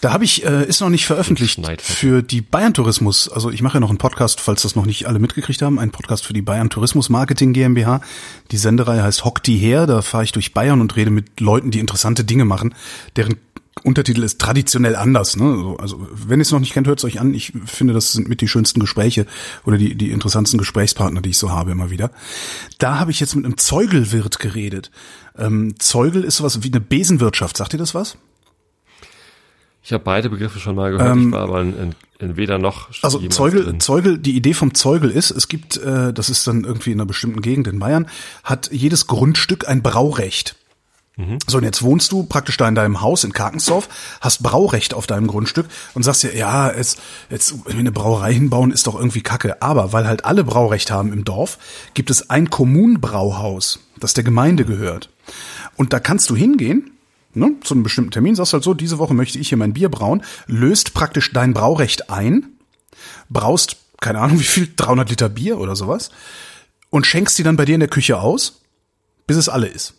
Da 0.00 0.12
habe 0.12 0.24
ich, 0.24 0.44
äh, 0.44 0.64
ist 0.64 0.80
noch 0.80 0.88
nicht 0.88 1.06
veröffentlicht 1.06 1.54
Schneidfett. 1.54 1.96
für 1.96 2.22
die 2.22 2.40
Bayern 2.40 2.74
Tourismus. 2.74 3.28
Also 3.28 3.50
ich 3.50 3.62
mache 3.62 3.74
ja 3.74 3.80
noch 3.80 3.90
einen 3.90 3.98
Podcast, 3.98 4.40
falls 4.40 4.62
das 4.62 4.74
noch 4.74 4.84
nicht 4.84 5.06
alle 5.06 5.20
mitgekriegt 5.20 5.62
haben, 5.62 5.78
einen 5.78 5.92
Podcast 5.92 6.26
für 6.26 6.32
die 6.32 6.42
Bayern 6.42 6.70
Tourismus 6.70 7.08
Marketing 7.08 7.52
GmbH. 7.52 8.00
Die 8.50 8.56
Sendereihe 8.56 9.02
heißt 9.02 9.24
Hock 9.24 9.42
die 9.44 9.58
her. 9.58 9.86
Da 9.86 10.02
fahre 10.02 10.24
ich 10.24 10.32
durch 10.32 10.54
Bayern 10.54 10.80
und 10.80 10.96
rede 10.96 11.10
mit 11.10 11.38
Leuten, 11.38 11.70
die 11.70 11.78
interessante 11.78 12.24
Dinge 12.24 12.44
machen, 12.44 12.74
deren 13.14 13.36
Untertitel 13.82 14.22
ist 14.22 14.40
traditionell 14.40 14.96
anders. 14.96 15.36
Ne? 15.36 15.76
Also, 15.78 16.06
wenn 16.12 16.40
ihr 16.40 16.42
es 16.42 16.50
noch 16.50 16.60
nicht 16.60 16.72
kennt, 16.72 16.86
hört 16.86 16.98
es 16.98 17.04
euch 17.04 17.20
an. 17.20 17.34
Ich 17.34 17.52
finde, 17.66 17.94
das 17.94 18.12
sind 18.12 18.28
mit 18.28 18.40
die 18.40 18.48
schönsten 18.48 18.80
Gespräche 18.80 19.26
oder 19.64 19.78
die, 19.78 19.94
die 19.94 20.10
interessantesten 20.10 20.58
Gesprächspartner, 20.58 21.20
die 21.20 21.30
ich 21.30 21.38
so 21.38 21.50
habe 21.50 21.70
immer 21.70 21.90
wieder. 21.90 22.10
Da 22.78 22.98
habe 22.98 23.10
ich 23.10 23.20
jetzt 23.20 23.34
mit 23.36 23.44
einem 23.44 23.56
Zeugelwirt 23.56 24.38
geredet. 24.38 24.90
Ähm, 25.36 25.74
Zeugel 25.78 26.24
ist 26.24 26.36
sowas 26.36 26.62
wie 26.62 26.68
eine 26.68 26.80
Besenwirtschaft. 26.80 27.56
Sagt 27.56 27.72
ihr 27.72 27.78
das 27.78 27.94
was? 27.94 28.18
Ich 29.82 29.92
habe 29.92 30.04
beide 30.04 30.28
Begriffe 30.28 30.58
schon 30.58 30.74
mal 30.74 30.90
gehört, 30.90 31.16
ich 31.16 31.32
war 31.32 31.44
aber 31.44 31.62
in, 31.62 31.74
in, 31.78 31.94
in 32.18 32.36
weder 32.36 32.58
noch 32.58 32.88
Ähm, 32.88 32.94
Also 33.00 33.20
Zeugel, 33.28 33.64
drin. 33.64 33.80
Zeugel, 33.80 34.18
die 34.18 34.36
Idee 34.36 34.52
vom 34.52 34.74
Zeugel 34.74 35.10
ist, 35.10 35.30
es 35.30 35.48
gibt, 35.48 35.78
äh, 35.78 36.12
das 36.12 36.28
ist 36.28 36.46
dann 36.46 36.64
irgendwie 36.64 36.92
in 36.92 36.98
einer 36.98 37.06
bestimmten 37.06 37.40
Gegend 37.40 37.68
in 37.68 37.78
Bayern, 37.78 38.06
hat 38.44 38.70
jedes 38.70 39.06
Grundstück 39.06 39.66
ein 39.66 39.82
Braurecht. 39.82 40.56
So, 41.48 41.58
und 41.58 41.64
jetzt 41.64 41.82
wohnst 41.82 42.12
du 42.12 42.22
praktisch 42.22 42.56
da 42.56 42.68
in 42.68 42.76
deinem 42.76 43.00
Haus 43.00 43.24
in 43.24 43.32
Karkensdorf, 43.32 43.88
hast 44.20 44.42
Braurecht 44.42 44.94
auf 44.94 45.08
deinem 45.08 45.26
Grundstück 45.26 45.66
und 45.94 46.04
sagst 46.04 46.22
dir, 46.22 46.36
ja, 46.36 46.70
es, 46.70 46.96
jetzt 47.28 47.54
eine 47.68 47.90
Brauerei 47.90 48.32
hinbauen 48.32 48.70
ist 48.70 48.86
doch 48.86 48.94
irgendwie 48.94 49.22
kacke. 49.22 49.60
Aber 49.60 49.92
weil 49.92 50.06
halt 50.06 50.24
alle 50.24 50.44
Braurecht 50.44 50.92
haben 50.92 51.12
im 51.12 51.24
Dorf, 51.24 51.58
gibt 51.94 52.10
es 52.10 52.30
ein 52.30 52.50
Kommunbrauhaus, 52.50 53.80
das 53.98 54.14
der 54.14 54.22
Gemeinde 54.22 54.64
gehört. 54.64 55.10
Und 55.76 55.92
da 55.92 55.98
kannst 55.98 56.30
du 56.30 56.36
hingehen, 56.36 56.92
ne, 57.34 57.56
zu 57.62 57.74
einem 57.74 57.82
bestimmten 57.82 58.12
Termin, 58.12 58.36
sagst 58.36 58.52
halt 58.52 58.62
so, 58.62 58.74
diese 58.74 58.98
Woche 58.98 59.14
möchte 59.14 59.40
ich 59.40 59.48
hier 59.48 59.58
mein 59.58 59.72
Bier 59.72 59.88
brauen, 59.88 60.22
löst 60.46 60.94
praktisch 60.94 61.32
dein 61.32 61.52
Braurecht 61.52 62.10
ein, 62.10 62.46
braust, 63.28 63.76
keine 64.00 64.20
Ahnung 64.20 64.38
wie 64.40 64.44
viel, 64.44 64.72
300 64.76 65.10
Liter 65.10 65.28
Bier 65.28 65.58
oder 65.58 65.74
sowas 65.74 66.10
und 66.90 67.06
schenkst 67.06 67.36
die 67.38 67.42
dann 67.42 67.56
bei 67.56 67.64
dir 67.64 67.74
in 67.74 67.80
der 67.80 67.88
Küche 67.88 68.20
aus, 68.20 68.62
bis 69.26 69.36
es 69.36 69.48
alle 69.48 69.66
ist. 69.66 69.97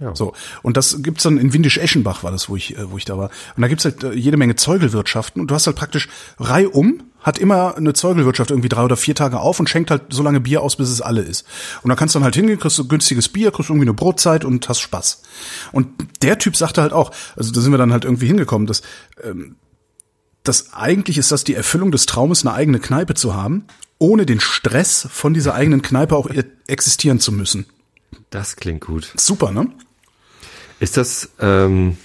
Ja. 0.00 0.14
So. 0.14 0.32
Und 0.62 0.76
das 0.76 1.02
gibt's 1.02 1.24
dann 1.24 1.38
in 1.38 1.52
Windisch-Eschenbach 1.52 2.22
war 2.22 2.30
das, 2.30 2.48
wo 2.48 2.56
ich, 2.56 2.76
äh, 2.76 2.90
wo 2.90 2.96
ich 2.96 3.04
da 3.04 3.18
war. 3.18 3.30
Und 3.56 3.62
da 3.62 3.68
gibt's 3.68 3.84
halt 3.84 4.04
äh, 4.04 4.12
jede 4.12 4.36
Menge 4.36 4.56
Zeugelwirtschaften 4.56 5.40
und 5.40 5.50
du 5.50 5.54
hast 5.54 5.66
halt 5.66 5.76
praktisch 5.76 6.08
reihum 6.38 7.02
hat 7.20 7.38
immer 7.38 7.76
eine 7.76 7.92
Zeugelwirtschaft 7.92 8.50
irgendwie 8.50 8.68
drei 8.68 8.84
oder 8.84 8.96
vier 8.96 9.14
Tage 9.14 9.40
auf 9.40 9.58
und 9.58 9.68
schenkt 9.68 9.90
halt 9.90 10.02
so 10.10 10.22
lange 10.22 10.40
Bier 10.40 10.62
aus, 10.62 10.76
bis 10.76 10.88
es 10.88 11.00
alle 11.00 11.20
ist. 11.20 11.44
Und 11.82 11.90
da 11.90 11.96
kannst 11.96 12.14
du 12.14 12.18
dann 12.18 12.24
halt 12.24 12.36
hingehen, 12.36 12.58
kriegst 12.58 12.78
du 12.78 12.86
günstiges 12.86 13.28
Bier, 13.28 13.50
kriegst 13.50 13.70
irgendwie 13.70 13.86
eine 13.86 13.94
Brotzeit 13.94 14.44
und 14.44 14.68
hast 14.68 14.80
Spaß. 14.80 15.22
Und 15.72 15.88
der 16.22 16.38
Typ 16.38 16.56
sagte 16.56 16.80
halt 16.80 16.92
auch, 16.92 17.10
also 17.36 17.52
da 17.52 17.60
sind 17.60 17.72
wir 17.72 17.78
dann 17.78 17.92
halt 17.92 18.04
irgendwie 18.04 18.28
hingekommen, 18.28 18.66
dass 18.66 18.82
ähm, 19.22 19.56
das 20.44 20.72
eigentlich 20.72 21.18
ist 21.18 21.32
das 21.32 21.44
die 21.44 21.54
Erfüllung 21.54 21.90
des 21.90 22.06
Traumes, 22.06 22.46
eine 22.46 22.54
eigene 22.54 22.78
Kneipe 22.78 23.14
zu 23.14 23.34
haben, 23.34 23.66
ohne 23.98 24.24
den 24.24 24.40
Stress 24.40 25.06
von 25.10 25.34
dieser 25.34 25.54
eigenen 25.54 25.82
Kneipe 25.82 26.16
auch 26.16 26.30
e- 26.30 26.44
existieren 26.68 27.18
zu 27.18 27.32
müssen. 27.32 27.66
Das 28.30 28.56
klingt 28.56 28.82
gut. 28.82 29.12
Super, 29.16 29.50
ne? 29.50 29.68
Ist 30.80 30.96
das, 30.96 31.30
ähm, 31.40 31.96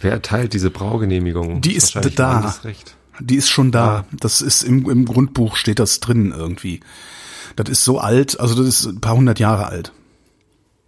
wer 0.00 0.12
erteilt 0.12 0.52
diese 0.52 0.70
Braugenehmigung? 0.70 1.60
Die 1.60 1.74
ist 1.74 1.94
da. 2.10 2.54
Die 3.20 3.36
ist 3.36 3.50
schon 3.50 3.70
da. 3.70 4.06
Das 4.12 4.40
ist 4.40 4.62
im, 4.62 4.88
im 4.88 5.04
Grundbuch 5.04 5.56
steht 5.56 5.78
das 5.78 6.00
drin 6.00 6.32
irgendwie. 6.36 6.80
Das 7.56 7.68
ist 7.68 7.84
so 7.84 7.98
alt, 7.98 8.40
also 8.40 8.54
das 8.54 8.66
ist 8.66 8.86
ein 8.86 9.00
paar 9.00 9.16
hundert 9.16 9.38
Jahre 9.38 9.66
alt. 9.66 9.92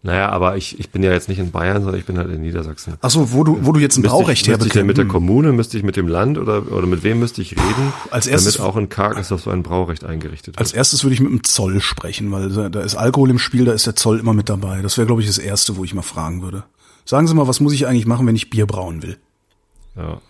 Naja, 0.05 0.31
aber 0.31 0.57
ich, 0.57 0.81
ich 0.81 0.91
bin 0.91 1.05
ja 1.05 1.13
jetzt 1.13 1.29
nicht 1.29 1.39
in 1.39 1.53
Bayern, 1.53 1.83
sondern 1.83 2.01
ich 2.01 2.05
bin 2.07 2.19
halt 2.19 2.29
in 2.29 2.41
Niedersachsen. 2.41 2.95
Ach 3.01 3.11
so, 3.11 3.33
wo 3.33 3.45
du, 3.45 3.65
wo 3.65 3.71
du 3.71 3.79
jetzt 3.79 3.97
ein 3.97 4.03
Müsste 4.03 4.17
Braurecht 4.17 4.43
ich, 4.43 4.49
müsste 4.49 4.67
ich 4.67 4.73
denn 4.73 4.87
mit 4.87 4.99
der. 4.99 5.07
Kommune, 5.07 5.53
müsste 5.53 5.77
ich 5.79 5.85
mit 5.85 5.95
dem 5.95 6.09
Land 6.09 6.39
oder, 6.39 6.73
oder 6.73 6.89
mit 6.89 7.05
wem 7.05 7.21
müsste 7.21 7.41
ich 7.41 7.53
reden, 7.53 7.93
als 8.11 8.27
erstes- 8.27 8.57
damit 8.57 8.69
auch 8.69 8.77
in 8.77 8.89
Karkensdorf 8.89 9.43
so 9.43 9.51
ein 9.51 9.63
Braurecht 9.63 10.03
eingerichtet 10.03 10.55
wird? 10.55 10.59
Als 10.59 10.73
erstes 10.73 11.05
würde 11.05 11.15
ich 11.15 11.21
mit 11.21 11.31
dem 11.31 11.45
Zoll 11.45 11.81
sprechen, 11.81 12.33
weil 12.33 12.49
da, 12.49 12.69
da 12.69 12.81
ist 12.81 12.97
Alkohol 12.97 13.31
im 13.31 13.39
Spiel, 13.39 13.65
da 13.65 13.73
ist 13.73 13.87
der 13.87 13.95
Zoll 13.95 14.19
immer 14.19 14.35
mit 14.35 14.49
dabei. 14.49 14.83
Das 14.83 14.99
wäre, 14.99 15.07
glaube 15.07 15.21
ich, 15.21 15.29
das 15.29 15.39
Erste, 15.39 15.77
wo 15.77 15.85
ich 15.85 15.95
mal 15.95 16.03
fragen 16.03 16.43
würde. 16.43 16.65
Sagen 17.05 17.29
Sie 17.29 17.35
mal, 17.35 17.47
was 17.47 17.61
muss 17.61 17.73
ich 17.73 17.87
eigentlich 17.87 18.07
machen, 18.07 18.27
wenn 18.27 18.35
ich 18.37 18.51
Bier 18.51 18.67
brauen 18.67 19.03
will? 19.03 19.19
ja. 19.97 20.21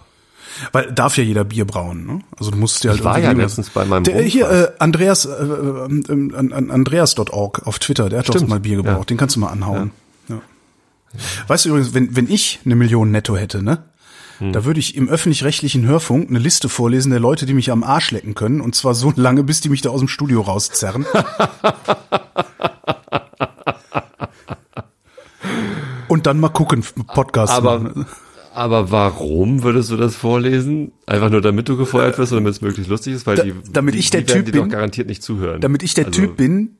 Weil 0.72 0.92
darf 0.92 1.16
ja 1.16 1.24
jeder 1.24 1.44
Bier 1.44 1.64
brauen, 1.64 2.06
ne? 2.06 2.20
Also 2.38 2.50
du 2.50 2.58
musst 2.58 2.82
dir 2.84 2.90
halt 2.90 3.00
Ich 3.00 3.04
war 3.04 3.18
ja 3.18 3.32
letztens 3.32 3.70
bei 3.70 3.84
meinem 3.84 4.04
der, 4.04 4.22
hier 4.22 4.46
Rundfahrt. 4.46 4.70
äh, 4.70 4.82
Andreas 4.82 5.24
äh, 5.24 5.30
äh, 5.30 5.34
äh, 5.34 6.36
an- 6.36 6.52
an- 6.52 6.70
Andreas.org 6.70 7.66
auf 7.66 7.78
Twitter, 7.78 8.08
der 8.08 8.20
hat 8.20 8.28
doch 8.28 8.34
Stimmt, 8.34 8.50
mal 8.50 8.60
Bier 8.60 8.76
gebraucht, 8.76 8.98
ja. 8.98 9.04
den 9.04 9.16
kannst 9.16 9.36
du 9.36 9.40
mal 9.40 9.48
anhauen. 9.48 9.90
Ja. 10.28 10.40
Weißt 11.48 11.64
du 11.64 11.70
übrigens, 11.70 11.94
wenn 11.94 12.16
wenn 12.16 12.28
ich 12.30 12.60
eine 12.64 12.74
Million 12.76 13.10
netto 13.10 13.36
hätte, 13.36 13.62
ne? 13.62 13.84
Hm. 14.38 14.52
Da 14.52 14.64
würde 14.64 14.80
ich 14.80 14.96
im 14.96 15.08
öffentlich-rechtlichen 15.08 15.86
Hörfunk 15.86 16.28
eine 16.30 16.38
Liste 16.38 16.68
vorlesen 16.68 17.10
der 17.10 17.20
Leute, 17.20 17.44
die 17.46 17.54
mich 17.54 17.70
am 17.70 17.84
Arsch 17.84 18.10
lecken 18.12 18.34
können. 18.34 18.60
Und 18.60 18.74
zwar 18.74 18.94
so 18.94 19.12
lange, 19.14 19.42
bis 19.44 19.60
die 19.60 19.68
mich 19.68 19.82
da 19.82 19.90
aus 19.90 20.00
dem 20.00 20.08
Studio 20.08 20.40
rauszerren. 20.40 21.04
Und 26.08 26.26
dann 26.26 26.40
mal 26.40 26.48
gucken, 26.50 26.84
Podcast 27.06 27.52
Aber, 27.52 27.78
machen. 27.78 28.06
Aber 28.54 28.90
warum 28.90 29.62
würdest 29.62 29.90
du 29.90 29.96
das 29.96 30.14
vorlesen? 30.16 30.92
Einfach 31.06 31.30
nur 31.30 31.40
damit 31.40 31.68
du 31.68 31.76
gefeuert 31.76 32.18
wirst 32.18 32.32
oder 32.32 32.40
damit 32.40 32.54
es 32.54 32.60
möglichst 32.60 32.90
lustig 32.90 33.14
ist? 33.14 33.26
Weil 33.26 33.36
Da- 33.36 33.42
die, 33.44 33.54
damit 33.72 33.94
die, 33.94 33.98
ich 33.98 34.10
der 34.10 34.22
die 34.22 34.32
Typ 34.32 34.52
bin, 34.52 34.68
garantiert 34.68 35.08
nicht 35.08 35.22
zuhören. 35.22 35.60
Damit 35.60 35.82
ich 35.82 35.94
der 35.94 36.06
Also, 36.06 36.20
Typ 36.20 36.36
bin, 36.36 36.76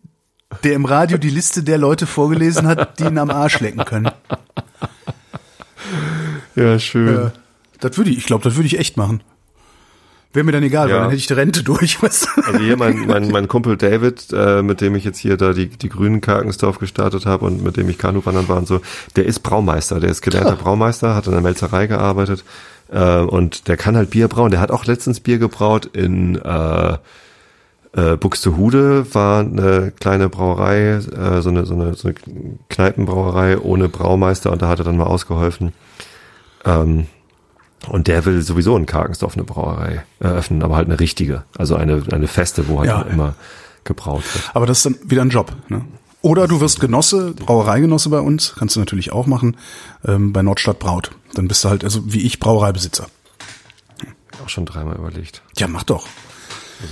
der 0.64 0.74
im 0.74 0.84
Radio 0.84 1.18
die 1.18 1.30
Liste 1.30 1.62
der 1.62 1.78
Leute 1.78 2.06
vorgelesen 2.06 2.66
hat, 2.66 2.98
die 2.98 3.04
ihn 3.04 3.18
am 3.18 3.30
Arsch 3.30 3.60
lecken 3.60 3.84
können. 3.84 4.10
Ja, 6.54 6.78
schön. 6.78 7.26
Äh, 7.26 7.30
das 7.80 7.96
würde 7.96 8.10
ich, 8.10 8.18
ich 8.18 8.26
glaube, 8.26 8.44
das 8.44 8.54
würde 8.56 8.66
ich 8.66 8.78
echt 8.78 8.96
machen. 8.96 9.22
Wäre 10.32 10.44
mir 10.44 10.52
dann 10.52 10.62
egal, 10.62 10.88
Ja. 10.88 10.94
weil 10.94 11.00
dann 11.02 11.10
hätte 11.10 11.18
ich 11.20 11.26
die 11.26 11.32
Rente 11.34 11.62
durch. 11.64 12.02
Weißt 12.02 12.26
du? 12.36 12.42
Also 12.42 12.58
hier 12.58 12.76
mein, 12.76 13.06
mein, 13.06 13.28
mein 13.30 13.48
Kumpel 13.48 13.76
David, 13.76 14.28
äh, 14.32 14.62
mit 14.62 14.80
dem 14.80 14.94
ich 14.94 15.04
jetzt 15.04 15.18
hier 15.18 15.36
da 15.36 15.52
die, 15.52 15.68
die 15.68 15.88
grünen 15.88 16.20
Karkensdorf 16.20 16.78
gestartet 16.78 17.26
habe 17.26 17.44
und 17.44 17.62
mit 17.62 17.76
dem 17.76 17.88
ich 17.88 17.98
Kanuwandern 17.98 18.48
war 18.48 18.56
und 18.58 18.66
so, 18.66 18.80
der 19.16 19.26
ist 19.26 19.40
Braumeister, 19.40 20.00
der 20.00 20.10
ist 20.10 20.22
gelernter 20.22 20.56
Braumeister, 20.56 21.14
hat 21.14 21.26
in 21.26 21.32
der 21.32 21.42
Melzerei 21.42 21.86
gearbeitet 21.86 22.44
äh, 22.90 23.18
und 23.18 23.68
der 23.68 23.76
kann 23.76 23.96
halt 23.96 24.10
Bier 24.10 24.28
brauen. 24.28 24.50
Der 24.50 24.60
hat 24.60 24.70
auch 24.70 24.84
letztens 24.86 25.20
Bier 25.20 25.38
gebraut 25.38 25.86
in 25.92 26.36
äh, 26.36 26.96
äh, 27.94 28.16
Buxtehude 28.16 29.14
war 29.14 29.40
eine 29.40 29.92
kleine 30.00 30.30
Brauerei, 30.30 30.92
äh, 30.94 31.42
so, 31.42 31.50
eine, 31.50 31.66
so, 31.66 31.74
eine, 31.74 31.92
so 31.92 32.08
eine 32.08 32.14
Kneipenbrauerei 32.70 33.58
ohne 33.58 33.90
Braumeister 33.90 34.50
und 34.50 34.62
da 34.62 34.68
hat 34.68 34.78
er 34.78 34.86
dann 34.86 34.96
mal 34.96 35.04
ausgeholfen. 35.04 35.72
Ähm, 36.64 37.06
und 37.88 38.06
der 38.06 38.24
will 38.24 38.42
sowieso 38.42 38.76
in 38.76 38.86
Karkensdorf 38.86 39.34
eine 39.34 39.44
Brauerei 39.44 40.04
eröffnen, 40.20 40.62
aber 40.62 40.76
halt 40.76 40.88
eine 40.88 41.00
richtige, 41.00 41.44
also 41.56 41.76
eine, 41.76 42.02
eine 42.12 42.28
feste, 42.28 42.68
wo 42.68 42.78
halt 42.80 42.88
Ja. 42.88 43.02
immer 43.02 43.34
gebraut 43.84 44.22
wird. 44.34 44.50
Aber 44.54 44.66
das 44.66 44.78
ist 44.78 44.86
dann 44.86 44.96
wieder 45.10 45.22
ein 45.22 45.30
Job. 45.30 45.52
Ne? 45.68 45.84
Oder 46.20 46.46
du 46.46 46.60
wirst 46.60 46.78
Genosse, 46.78 47.32
Brauereigenosse 47.32 48.08
bei 48.08 48.20
uns, 48.20 48.54
kannst 48.56 48.76
du 48.76 48.80
natürlich 48.80 49.12
auch 49.12 49.26
machen, 49.26 49.56
ähm, 50.06 50.32
bei 50.32 50.42
Nordstadt 50.42 50.78
Braut. 50.78 51.10
Dann 51.34 51.48
bist 51.48 51.64
du 51.64 51.68
halt, 51.68 51.82
also 51.82 52.00
wie 52.12 52.20
ich, 52.22 52.38
Brauereibesitzer. 52.38 53.08
Auch 54.44 54.48
schon 54.48 54.64
dreimal 54.64 54.96
überlegt. 54.96 55.42
Ja, 55.56 55.66
mach 55.68 55.82
doch. 55.82 56.06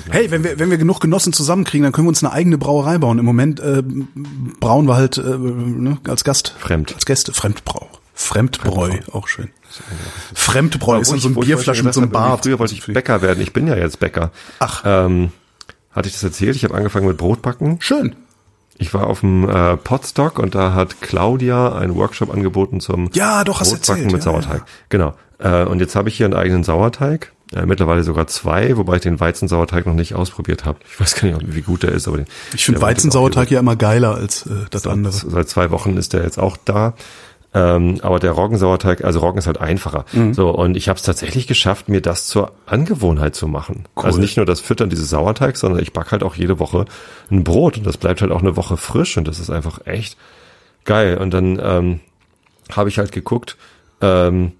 Hey, 0.09 0.31
wenn 0.31 0.45
wir, 0.45 0.59
wenn 0.61 0.71
wir 0.71 0.79
genug 0.79 1.01
Genossen 1.01 1.33
zusammenkriegen, 1.33 1.83
dann 1.83 1.93
können 1.93 2.07
wir 2.07 2.11
uns 2.11 2.23
eine 2.23 2.33
eigene 2.33 2.59
Brauerei 2.59 2.99
bauen. 2.99 3.19
Im 3.19 3.25
Moment 3.25 3.59
äh, 3.61 3.83
brauen 4.61 4.87
wir 4.87 4.95
halt 4.95 5.19
äh, 5.19 5.23
ne, 5.23 5.99
als 6.09 6.23
Gast. 6.23 6.55
Fremd. 6.59 6.95
Als 6.95 7.07
Gäste. 7.07 7.33
Fremdbrau. 7.33 7.89
Fremdbräu, 8.21 8.99
auch 9.13 9.29
schön. 9.29 9.51
Fremdbräu 10.35 11.01
ist 11.01 11.11
dann 11.11 11.21
so 11.21 11.31
ich 11.31 11.41
Bierflasche 11.41 11.83
mit 11.83 11.95
so 11.95 12.03
einem 12.03 12.11
Bart. 12.11 12.45
Früher 12.45 12.59
wollte 12.59 12.75
ich 12.75 12.87
Bäcker 12.87 13.23
werden. 13.23 13.41
Ich 13.41 13.53
bin 13.53 13.67
ja 13.67 13.77
jetzt 13.77 13.99
Bäcker. 13.99 14.31
Ach. 14.59 14.83
Ähm, 14.85 15.33
hatte 15.91 16.09
ich 16.09 16.15
das 16.15 16.23
erzählt? 16.23 16.55
Ich 16.55 16.65
habe 16.65 16.75
angefangen 16.75 17.07
mit 17.07 17.17
Brotbacken. 17.17 17.81
Schön. 17.81 18.15
Ich 18.77 18.95
war 18.95 19.07
auf 19.07 19.21
dem 19.21 19.49
äh, 19.49 19.77
Potstock 19.77 20.39
und 20.39 20.55
da 20.55 20.75
hat 20.75 21.01
Claudia 21.01 21.75
einen 21.75 21.97
Workshop 21.97 22.33
angeboten 22.33 22.81
zum 22.81 23.11
Ja, 23.15 23.43
doch, 23.43 23.61
hast 23.61 23.71
Brotbacken 23.71 24.05
erzählt, 24.05 24.13
mit 24.13 24.25
ja, 24.25 24.31
Sauerteig. 24.33 24.63
Genau. 24.91 25.15
Äh, 25.39 25.65
und 25.65 25.81
jetzt 25.81 25.97
habe 25.97 26.09
ich 26.09 26.17
hier 26.17 26.27
einen 26.27 26.35
eigenen 26.35 26.63
Sauerteig. 26.63 27.33
Äh, 27.53 27.67
mittlerweile 27.67 28.05
sogar 28.05 28.27
zwei, 28.29 28.77
wobei 28.77 28.97
ich 28.97 29.03
den 29.03 29.19
Weizensauerteig 29.19 29.87
noch 29.87 29.95
nicht 29.95 30.15
ausprobiert 30.15 30.65
habe. 30.65 30.79
Ich 30.89 31.01
weiß 31.01 31.15
gar 31.17 31.29
nicht, 31.29 31.55
wie 31.55 31.63
gut 31.63 31.83
der 31.83 31.93
ist, 31.93 32.07
aber 32.07 32.19
den, 32.19 32.27
Ich 32.55 32.65
finde 32.65 32.81
Weizensauerteig 32.81 33.51
ja 33.51 33.59
immer 33.59 33.77
geiler 33.77 34.15
als 34.15 34.47
äh, 34.47 34.67
das 34.71 34.83
hier. 34.83 34.93
andere. 34.93 35.13
Seit 35.13 35.49
zwei 35.49 35.71
Wochen 35.71 35.97
ist 35.97 36.13
der 36.13 36.23
jetzt 36.23 36.39
auch 36.39 36.57
da. 36.65 36.95
Ähm, 37.53 37.99
aber 38.03 38.21
der 38.21 38.31
Roggensauerteig, 38.33 39.03
also 39.03 39.21
Roggen 39.21 39.39
ist 39.39 39.47
halt 39.47 39.61
einfacher. 39.61 40.05
Mhm. 40.13 40.35
So, 40.35 40.51
und 40.51 40.77
ich 40.77 40.89
habe 40.89 40.97
es 40.97 41.03
tatsächlich 41.03 41.47
geschafft, 41.49 41.89
mir 41.89 42.01
das 42.01 42.27
zur 42.27 42.53
Angewohnheit 42.67 43.35
zu 43.35 43.49
machen. 43.49 43.87
Cool. 43.97 44.05
Also 44.05 44.21
nicht 44.21 44.37
nur 44.37 44.47
das 44.47 44.61
Füttern 44.61 44.89
dieses 44.89 45.11
Sauerteigs, 45.11 45.61
sondern 45.61 45.83
ich 45.83 45.93
back 45.93 46.13
halt 46.13 46.23
auch 46.23 46.37
jede 46.37 46.61
Woche 46.61 46.85
ein 47.31 47.43
Brot 47.43 47.77
und 47.77 47.87
das 47.87 47.97
bleibt 47.97 48.21
halt 48.23 48.31
auch 48.31 48.43
eine 48.43 48.57
Woche 48.57 48.77
frisch 48.77 49.17
und 49.17 49.27
das 49.27 49.41
ist 49.41 49.51
einfach 49.51 49.85
echt 49.87 50.17
geil. 50.85 51.19
Und 51.19 51.35
dann 51.35 51.61
ähm, 51.61 52.01
habe 52.71 52.89
ich 52.89 52.99
halt 52.99 53.11
geguckt, 53.11 53.57
ähm, 54.01 54.53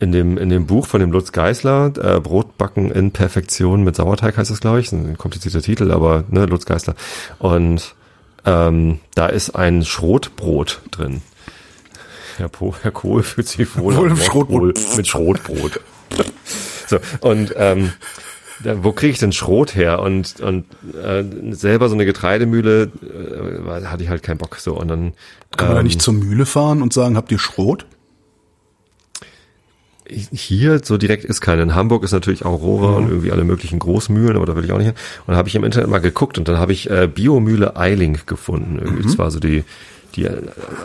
in 0.00 0.10
dem, 0.10 0.36
in 0.36 0.48
dem 0.48 0.66
Buch 0.66 0.86
von 0.86 0.98
dem 0.98 1.12
Lutz 1.12 1.30
Geisler, 1.30 1.92
äh, 1.96 2.18
Brotbacken 2.18 2.90
in 2.90 3.12
Perfektion 3.12 3.84
mit 3.84 3.94
Sauerteig 3.94 4.36
heißt 4.36 4.50
das, 4.50 4.60
glaube 4.60 4.80
ich. 4.80 4.90
Ein 4.90 5.16
komplizierter 5.16 5.62
Titel, 5.62 5.92
aber 5.92 6.24
ne, 6.28 6.46
Lutz 6.46 6.66
Geisler. 6.66 6.96
Und 7.38 7.94
ähm, 8.44 8.98
da 9.14 9.26
ist 9.26 9.50
ein 9.50 9.84
Schrotbrot 9.84 10.80
drin. 10.90 11.22
Herr, 12.36 12.48
po, 12.48 12.74
Herr 12.82 12.90
Kohl 12.90 13.22
fühlt 13.22 13.48
sich 13.48 13.76
wohl, 13.76 13.96
Wohl 13.96 14.16
Schrotbrot. 14.16 14.78
Mit 14.96 15.06
Schrotbrot. 15.06 15.80
so, 16.86 16.98
und 17.20 17.54
ähm, 17.56 17.92
da, 18.62 18.82
wo 18.84 18.92
kriege 18.92 19.12
ich 19.12 19.18
denn 19.18 19.32
Schrot 19.32 19.74
her? 19.74 20.00
Und, 20.00 20.40
und 20.40 20.64
äh, 20.94 21.24
selber 21.50 21.88
so 21.88 21.94
eine 21.94 22.04
Getreidemühle 22.04 22.90
äh, 23.02 23.84
hatte 23.86 24.02
ich 24.02 24.08
halt 24.08 24.22
keinen 24.22 24.38
Bock. 24.38 24.56
So, 24.56 24.74
und 24.74 24.88
dann 24.88 25.12
Kann 25.56 25.68
man 25.68 25.74
da 25.76 25.80
ähm, 25.80 25.86
nicht 25.86 26.02
zur 26.02 26.14
Mühle 26.14 26.46
fahren 26.46 26.82
und 26.82 26.92
sagen, 26.92 27.16
habt 27.16 27.32
ihr 27.32 27.38
Schrot? 27.38 27.86
hier 30.32 30.80
so 30.82 30.98
direkt 30.98 31.24
ist 31.24 31.40
keine. 31.40 31.62
In 31.62 31.74
Hamburg 31.74 32.04
ist 32.04 32.12
natürlich 32.12 32.44
Aurora 32.44 32.96
und 32.96 33.08
irgendwie 33.08 33.32
alle 33.32 33.44
möglichen 33.44 33.78
Großmühlen, 33.78 34.36
aber 34.36 34.46
da 34.46 34.56
will 34.56 34.64
ich 34.64 34.72
auch 34.72 34.78
nicht 34.78 34.88
hin. 34.88 34.96
Und 35.26 35.32
da 35.32 35.38
habe 35.38 35.48
ich 35.48 35.54
im 35.54 35.64
Internet 35.64 35.88
mal 35.88 36.00
geguckt 36.00 36.38
und 36.38 36.48
dann 36.48 36.58
habe 36.58 36.72
ich 36.72 36.90
äh, 36.90 37.08
Biomühle 37.12 37.76
Eiling 37.76 38.18
gefunden. 38.26 38.78
Irgendwie. 38.78 39.02
Das 39.04 39.18
war 39.18 39.30
so 39.30 39.40
die 39.40 39.64
die 40.16 40.28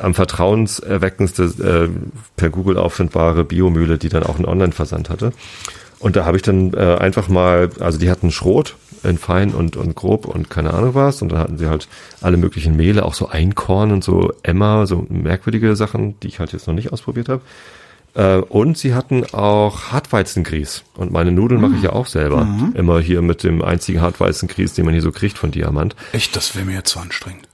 am 0.01 0.13
vertrauenserweckendste 0.13 1.43
äh, 1.43 1.89
per 2.35 2.49
Google 2.49 2.77
auffindbare 2.77 3.43
Biomühle, 3.43 3.97
die 3.97 4.09
dann 4.09 4.23
auch 4.23 4.35
einen 4.35 4.45
Online-Versand 4.45 5.09
hatte. 5.09 5.33
Und 5.99 6.15
da 6.15 6.25
habe 6.25 6.37
ich 6.37 6.43
dann 6.43 6.73
äh, 6.73 6.97
einfach 6.99 7.27
mal, 7.27 7.69
also 7.79 7.97
die 7.97 8.09
hatten 8.09 8.31
Schrot 8.31 8.75
in 9.03 9.17
fein 9.17 9.53
und, 9.53 9.75
und 9.75 9.95
grob 9.95 10.25
und 10.25 10.49
keine 10.49 10.73
Ahnung 10.73 10.93
was. 10.95 11.21
Und 11.21 11.31
dann 11.31 11.39
hatten 11.39 11.57
sie 11.57 11.67
halt 11.67 11.87
alle 12.21 12.37
möglichen 12.37 12.75
Mehle, 12.75 13.05
auch 13.05 13.13
so 13.13 13.27
Einkorn 13.29 13.91
und 13.91 14.03
so 14.03 14.31
Emma, 14.43 14.85
so 14.85 15.05
merkwürdige 15.09 15.75
Sachen, 15.75 16.19
die 16.21 16.27
ich 16.27 16.39
halt 16.39 16.53
jetzt 16.53 16.67
noch 16.67 16.73
nicht 16.73 16.93
ausprobiert 16.93 17.29
habe. 17.29 17.41
Äh, 18.13 18.37
und 18.37 18.77
sie 18.77 18.93
hatten 18.93 19.25
auch 19.33 19.91
Hartweizengrieß. 19.91 20.83
Und 20.95 21.11
meine 21.11 21.31
Nudeln 21.31 21.61
mache 21.61 21.75
ich 21.75 21.83
ja 21.83 21.93
auch 21.93 22.07
selber. 22.07 22.47
Immer 22.73 22.99
hier 22.99 23.21
mit 23.21 23.43
dem 23.43 23.61
einzigen 23.61 24.01
Hartweizengrieß, 24.01 24.73
den 24.73 24.85
man 24.85 24.93
hier 24.93 25.03
so 25.03 25.11
kriegt 25.11 25.37
von 25.37 25.51
Diamant. 25.51 25.95
Echt, 26.11 26.35
das 26.35 26.55
wäre 26.55 26.65
mir 26.65 26.75
jetzt 26.75 26.89
zu 26.89 26.99
anstrengend. 26.99 27.46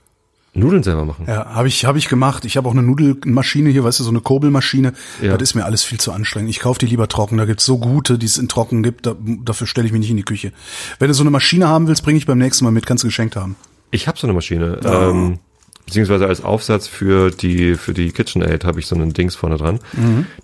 Nudeln 0.54 0.82
selber 0.84 1.04
machen. 1.04 1.24
Ja, 1.26 1.46
habe 1.46 1.68
ich, 1.68 1.84
hab 1.84 1.96
ich 1.96 2.08
gemacht. 2.08 2.44
Ich 2.44 2.56
habe 2.56 2.68
auch 2.68 2.72
eine 2.72 2.82
Nudelmaschine 2.82 3.70
hier, 3.70 3.82
weißt 3.82 4.00
du, 4.00 4.04
so 4.04 4.10
eine 4.10 4.20
Kurbelmaschine. 4.20 4.92
Ja. 5.20 5.32
Das 5.32 5.42
ist 5.50 5.54
mir 5.54 5.64
alles 5.64 5.82
viel 5.82 5.98
zu 5.98 6.12
anstrengend. 6.12 6.50
Ich 6.50 6.60
kaufe 6.60 6.78
die 6.78 6.86
lieber 6.86 7.08
trocken. 7.08 7.36
Da 7.36 7.44
gibt's 7.44 7.66
so 7.66 7.78
gute, 7.78 8.18
die 8.18 8.26
es 8.26 8.38
in 8.38 8.48
trocken 8.48 8.82
gibt. 8.82 9.06
Da, 9.06 9.16
dafür 9.18 9.66
stelle 9.66 9.86
ich 9.86 9.92
mich 9.92 10.00
nicht 10.00 10.10
in 10.10 10.16
die 10.16 10.24
Küche. 10.24 10.52
Wenn 10.98 11.08
du 11.08 11.14
so 11.14 11.22
eine 11.22 11.30
Maschine 11.30 11.68
haben 11.68 11.88
willst, 11.88 12.04
bringe 12.04 12.18
ich 12.18 12.26
beim 12.26 12.38
nächsten 12.38 12.64
Mal 12.64 12.70
mit. 12.70 12.86
Kannst 12.86 13.02
du 13.02 13.08
geschenkt 13.08 13.34
haben. 13.34 13.56
Ich 13.90 14.06
habe 14.06 14.18
so 14.18 14.26
eine 14.26 14.34
Maschine. 14.34 14.78
Ähm, 14.84 15.38
beziehungsweise 15.86 16.26
als 16.26 16.42
Aufsatz 16.44 16.86
für 16.86 17.30
die 17.30 17.74
für 17.74 17.92
die 17.92 18.12
KitchenAid 18.12 18.64
habe 18.64 18.78
ich 18.78 18.86
so 18.86 18.94
einen 18.94 19.12
Dings 19.12 19.34
vorne 19.34 19.56
dran. 19.56 19.80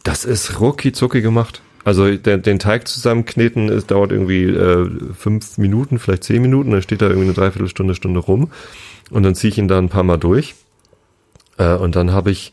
Das 0.02 0.24
ist 0.24 0.60
rucki 0.60 0.92
zucki 0.92 1.22
gemacht. 1.22 1.62
Also 1.82 2.14
den, 2.14 2.42
den 2.42 2.58
Teig 2.58 2.86
zusammenkneten, 2.88 3.70
es 3.70 3.86
dauert 3.86 4.12
irgendwie 4.12 4.44
äh, 4.44 4.90
fünf 5.16 5.56
Minuten, 5.56 5.98
vielleicht 5.98 6.24
zehn 6.24 6.42
Minuten, 6.42 6.72
dann 6.72 6.82
steht 6.82 7.00
da 7.00 7.06
irgendwie 7.06 7.28
eine 7.28 7.32
Dreiviertelstunde, 7.32 7.94
Stunde 7.94 8.20
rum 8.20 8.50
und 9.10 9.22
dann 9.22 9.34
ziehe 9.34 9.50
ich 9.50 9.58
ihn 9.58 9.68
da 9.68 9.78
ein 9.78 9.88
paar 9.88 10.04
Mal 10.04 10.18
durch 10.18 10.54
äh, 11.58 11.74
und 11.74 11.96
dann 11.96 12.12
habe 12.12 12.30
ich 12.30 12.52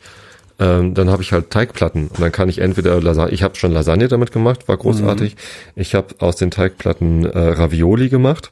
ähm, 0.60 0.94
dann 0.94 1.08
habe 1.08 1.22
ich 1.22 1.32
halt 1.32 1.50
Teigplatten 1.50 2.08
und 2.08 2.20
dann 2.20 2.32
kann 2.32 2.48
ich 2.48 2.58
entweder 2.58 3.00
Lasagne, 3.00 3.32
ich 3.32 3.42
habe 3.42 3.54
schon 3.54 3.70
Lasagne 3.70 4.08
damit 4.08 4.32
gemacht, 4.32 4.66
war 4.66 4.76
großartig. 4.76 5.36
Ich 5.76 5.94
habe 5.94 6.16
aus 6.18 6.34
den 6.36 6.50
Teigplatten 6.50 7.24
äh, 7.24 7.38
Ravioli 7.38 8.08
gemacht, 8.08 8.50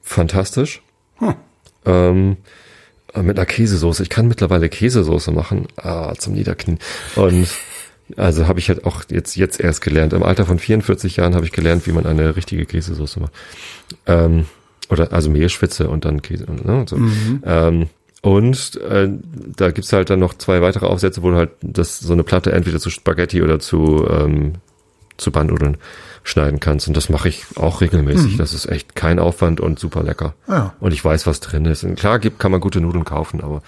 fantastisch. 0.00 0.80
Ähm, 1.84 2.38
äh, 3.12 3.22
mit 3.22 3.38
einer 3.38 3.46
Käsesoße. 3.46 4.02
Ich 4.02 4.08
kann 4.08 4.28
mittlerweile 4.28 4.68
Käsesoße 4.68 5.30
machen, 5.30 5.68
ah, 5.76 6.14
zum 6.16 6.32
Niederknien. 6.32 6.78
Und 7.16 7.48
also 8.16 8.48
habe 8.48 8.58
ich 8.58 8.68
halt 8.68 8.84
auch 8.84 9.04
jetzt 9.10 9.36
jetzt 9.36 9.60
erst 9.60 9.80
gelernt. 9.82 10.12
Im 10.12 10.22
Alter 10.22 10.46
von 10.46 10.58
44 10.58 11.16
Jahren 11.16 11.34
habe 11.34 11.44
ich 11.44 11.52
gelernt, 11.52 11.86
wie 11.86 11.92
man 11.92 12.06
eine 12.06 12.36
richtige 12.36 12.66
Käsesoße 12.66 13.20
macht. 13.20 13.32
Ähm, 14.06 14.46
oder 14.92 15.12
also 15.12 15.30
Mehlschwitze 15.30 15.88
und 15.88 16.04
dann 16.04 16.22
Käse 16.22 16.46
und, 16.46 16.64
ne, 16.64 16.80
und 16.80 16.88
so. 16.88 16.96
Ähm, 17.44 17.86
und 18.22 18.76
äh, 18.76 19.08
da 19.56 19.72
gibt's 19.72 19.92
halt 19.92 20.10
dann 20.10 20.20
noch 20.20 20.34
zwei 20.34 20.62
weitere 20.62 20.86
Aufsätze, 20.86 21.22
wo 21.22 21.30
du 21.30 21.36
halt 21.36 21.50
das 21.60 21.98
so 21.98 22.12
eine 22.12 22.22
Platte 22.22 22.52
entweder 22.52 22.78
zu 22.78 22.88
Spaghetti 22.88 23.42
oder 23.42 23.58
zu 23.58 24.06
ähm, 24.08 24.52
zu 25.16 25.32
Bandnudeln 25.32 25.76
schneiden 26.24 26.60
kannst. 26.60 26.86
Und 26.88 26.96
das 26.96 27.08
mache 27.08 27.28
ich 27.28 27.44
auch 27.56 27.80
regelmäßig. 27.80 28.36
Das 28.36 28.54
ist 28.54 28.66
echt 28.66 28.94
kein 28.94 29.18
Aufwand 29.18 29.60
und 29.60 29.78
super 29.78 30.02
lecker. 30.02 30.34
Ja. 30.48 30.74
Und 30.80 30.92
ich 30.92 31.04
weiß, 31.04 31.26
was 31.26 31.40
drin 31.40 31.64
ist. 31.64 31.84
Und 31.84 31.98
klar 31.98 32.18
gibt, 32.18 32.38
kann 32.38 32.52
man 32.52 32.60
gute 32.60 32.80
Nudeln 32.80 33.04
kaufen, 33.04 33.40
aber 33.40 33.62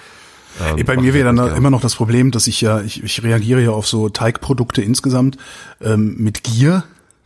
ähm, 0.61 0.85
Bei 0.87 0.97
mir 0.97 1.15
wäre 1.15 1.35
dann 1.35 1.57
immer 1.57 1.71
noch 1.71 1.81
das 1.81 1.97
Problem, 1.97 2.31
dass 2.31 2.47
ich 2.47 2.61
ja, 2.61 2.81
ich, 2.81 3.03
ich 3.03 3.23
reagiere 3.23 3.61
ja 3.61 3.71
auf 3.71 3.89
so 3.89 4.09
Teigprodukte 4.09 4.83
insgesamt 4.83 5.37
ähm, 5.81 6.15
mit 6.19 6.45
Gier. 6.45 6.85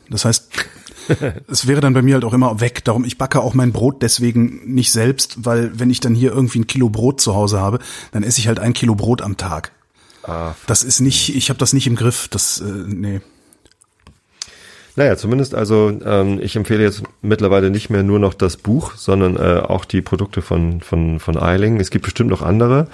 Das 0.09 0.25
heißt, 0.25 0.51
es 1.49 1.67
wäre 1.67 1.81
dann 1.81 1.95
bei 1.95 2.03
mir 2.03 2.15
halt 2.15 2.25
auch 2.25 2.35
immer 2.35 2.61
weg. 2.61 2.85
Darum, 2.85 3.05
ich 3.05 3.19
backe 3.19 3.41
auch 3.41 3.55
mein 3.55 3.73
Brot 3.73 4.03
deswegen 4.03 4.61
nicht 4.73 4.91
selbst, 4.93 5.45
weil 5.45 5.79
wenn 5.79 5.91
ich 5.91 6.01
dann 6.01 6.15
hier 6.15 6.33
irgendwie 6.33 6.61
ein 6.61 6.67
Kilo 6.67 6.89
Brot 6.89 7.21
zu 7.21 7.35
Hause 7.35 7.61
habe, 7.61 7.79
dann 8.13 8.23
esse 8.23 8.41
ich 8.41 8.49
halt 8.49 8.59
ein 8.59 8.73
Kilo 8.73 8.95
Brot 8.95 9.23
am 9.23 9.37
Tag. 9.37 9.73
Ah, 10.25 10.53
Das 10.67 10.85
ist 10.85 11.01
nicht, 11.01 11.35
ich 11.35 11.49
habe 11.49 11.59
das 11.59 11.73
nicht 11.73 11.87
im 11.87 11.97
Griff. 11.97 12.29
Das, 12.29 12.61
äh, 12.61 12.65
nee. 12.65 13.21
Naja, 14.99 15.17
zumindest 15.17 15.55
also 15.55 15.97
ähm, 16.05 16.41
ich 16.43 16.57
empfehle 16.57 16.83
jetzt 16.83 17.05
mittlerweile 17.23 17.71
nicht 17.71 17.89
mehr 17.89 18.03
nur 18.03 18.19
noch 18.19 18.35
das 18.35 18.57
Buch, 18.57 18.95
sondern 18.97 19.37
äh, 19.37 19.61
auch 19.61 19.85
die 19.85 20.03
Produkte 20.03 20.43
von 20.43 20.81
von 20.81 21.21
von 21.21 21.39
Eiling. 21.39 21.79
Es 21.79 21.91
gibt 21.91 22.05
bestimmt 22.05 22.31
noch 22.31 22.43
andere, 22.43 22.89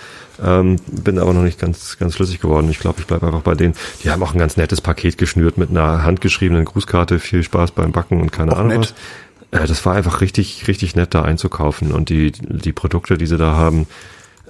ähm, 0.45 0.77
bin 0.87 1.19
aber 1.19 1.33
noch 1.33 1.43
nicht 1.43 1.59
ganz 1.59 1.97
ganz 1.97 2.17
flüssig 2.17 2.41
geworden. 2.41 2.69
Ich 2.69 2.79
glaube, 2.79 3.01
ich 3.01 3.07
bleibe 3.07 3.27
einfach 3.27 3.41
bei 3.41 3.55
denen. 3.55 3.73
Die 4.03 4.11
haben 4.11 4.23
auch 4.23 4.35
ein 4.35 4.39
ganz 4.39 4.59
nettes 4.59 4.83
Paket 4.83 5.17
geschnürt 5.17 5.57
mit 5.57 5.71
einer 5.71 6.05
handgeschriebenen 6.05 6.67
Grußkarte. 6.67 7.19
Viel 7.19 7.43
Spaß 7.43 7.71
beim 7.71 7.93
Backen 7.93 8.21
und 8.21 8.31
keine 8.31 8.53
Auch 8.53 8.59
Ahnung 8.59 8.81
nett. 8.81 8.95
was. 9.51 9.63
Äh, 9.63 9.67
das 9.67 9.87
war 9.87 9.95
einfach 9.95 10.21
richtig 10.21 10.69
richtig 10.69 10.97
nett 10.97 11.15
da 11.15 11.23
einzukaufen 11.23 11.91
und 11.91 12.11
die 12.11 12.33
die 12.33 12.75
Produkte, 12.75 13.17
die 13.17 13.27
sie 13.27 13.39
da 13.39 13.53
haben. 13.57 13.87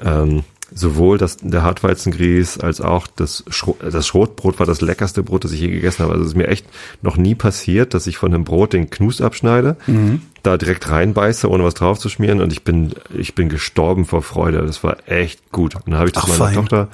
Ähm, 0.04 0.42
sowohl 0.76 1.18
das, 1.18 1.36
der 1.36 1.62
Hartweizengrieß 1.62 2.58
als 2.58 2.80
auch 2.80 3.06
das, 3.06 3.44
Schro 3.48 3.76
das 3.80 4.06
Schrotbrot 4.06 4.58
war 4.58 4.66
das 4.66 4.80
leckerste 4.80 5.22
Brot, 5.22 5.44
das 5.44 5.52
ich 5.52 5.60
je 5.60 5.68
gegessen 5.70 6.02
habe. 6.02 6.12
Also 6.12 6.24
es 6.24 6.30
ist 6.32 6.36
mir 6.36 6.48
echt 6.48 6.66
noch 7.00 7.16
nie 7.16 7.34
passiert, 7.36 7.94
dass 7.94 8.06
ich 8.08 8.18
von 8.18 8.34
einem 8.34 8.44
Brot 8.44 8.72
den 8.72 8.90
Knus 8.90 9.20
abschneide, 9.20 9.76
Mhm. 9.86 10.22
da 10.42 10.56
direkt 10.56 10.90
reinbeiße, 10.90 11.48
ohne 11.48 11.62
was 11.64 11.74
drauf 11.74 11.98
zu 12.00 12.08
schmieren 12.08 12.40
und 12.40 12.52
ich 12.52 12.64
bin, 12.64 12.92
ich 13.16 13.34
bin 13.36 13.48
gestorben 13.48 14.04
vor 14.04 14.22
Freude. 14.22 14.64
Das 14.66 14.82
war 14.82 14.96
echt 15.06 15.52
gut. 15.52 15.76
Und 15.76 15.86
dann 15.88 15.94
habe 15.94 16.06
ich 16.08 16.12
das 16.12 16.24
Ach, 16.24 16.28
meiner 16.28 16.44
fein. 16.46 16.54
Tochter 16.54 16.88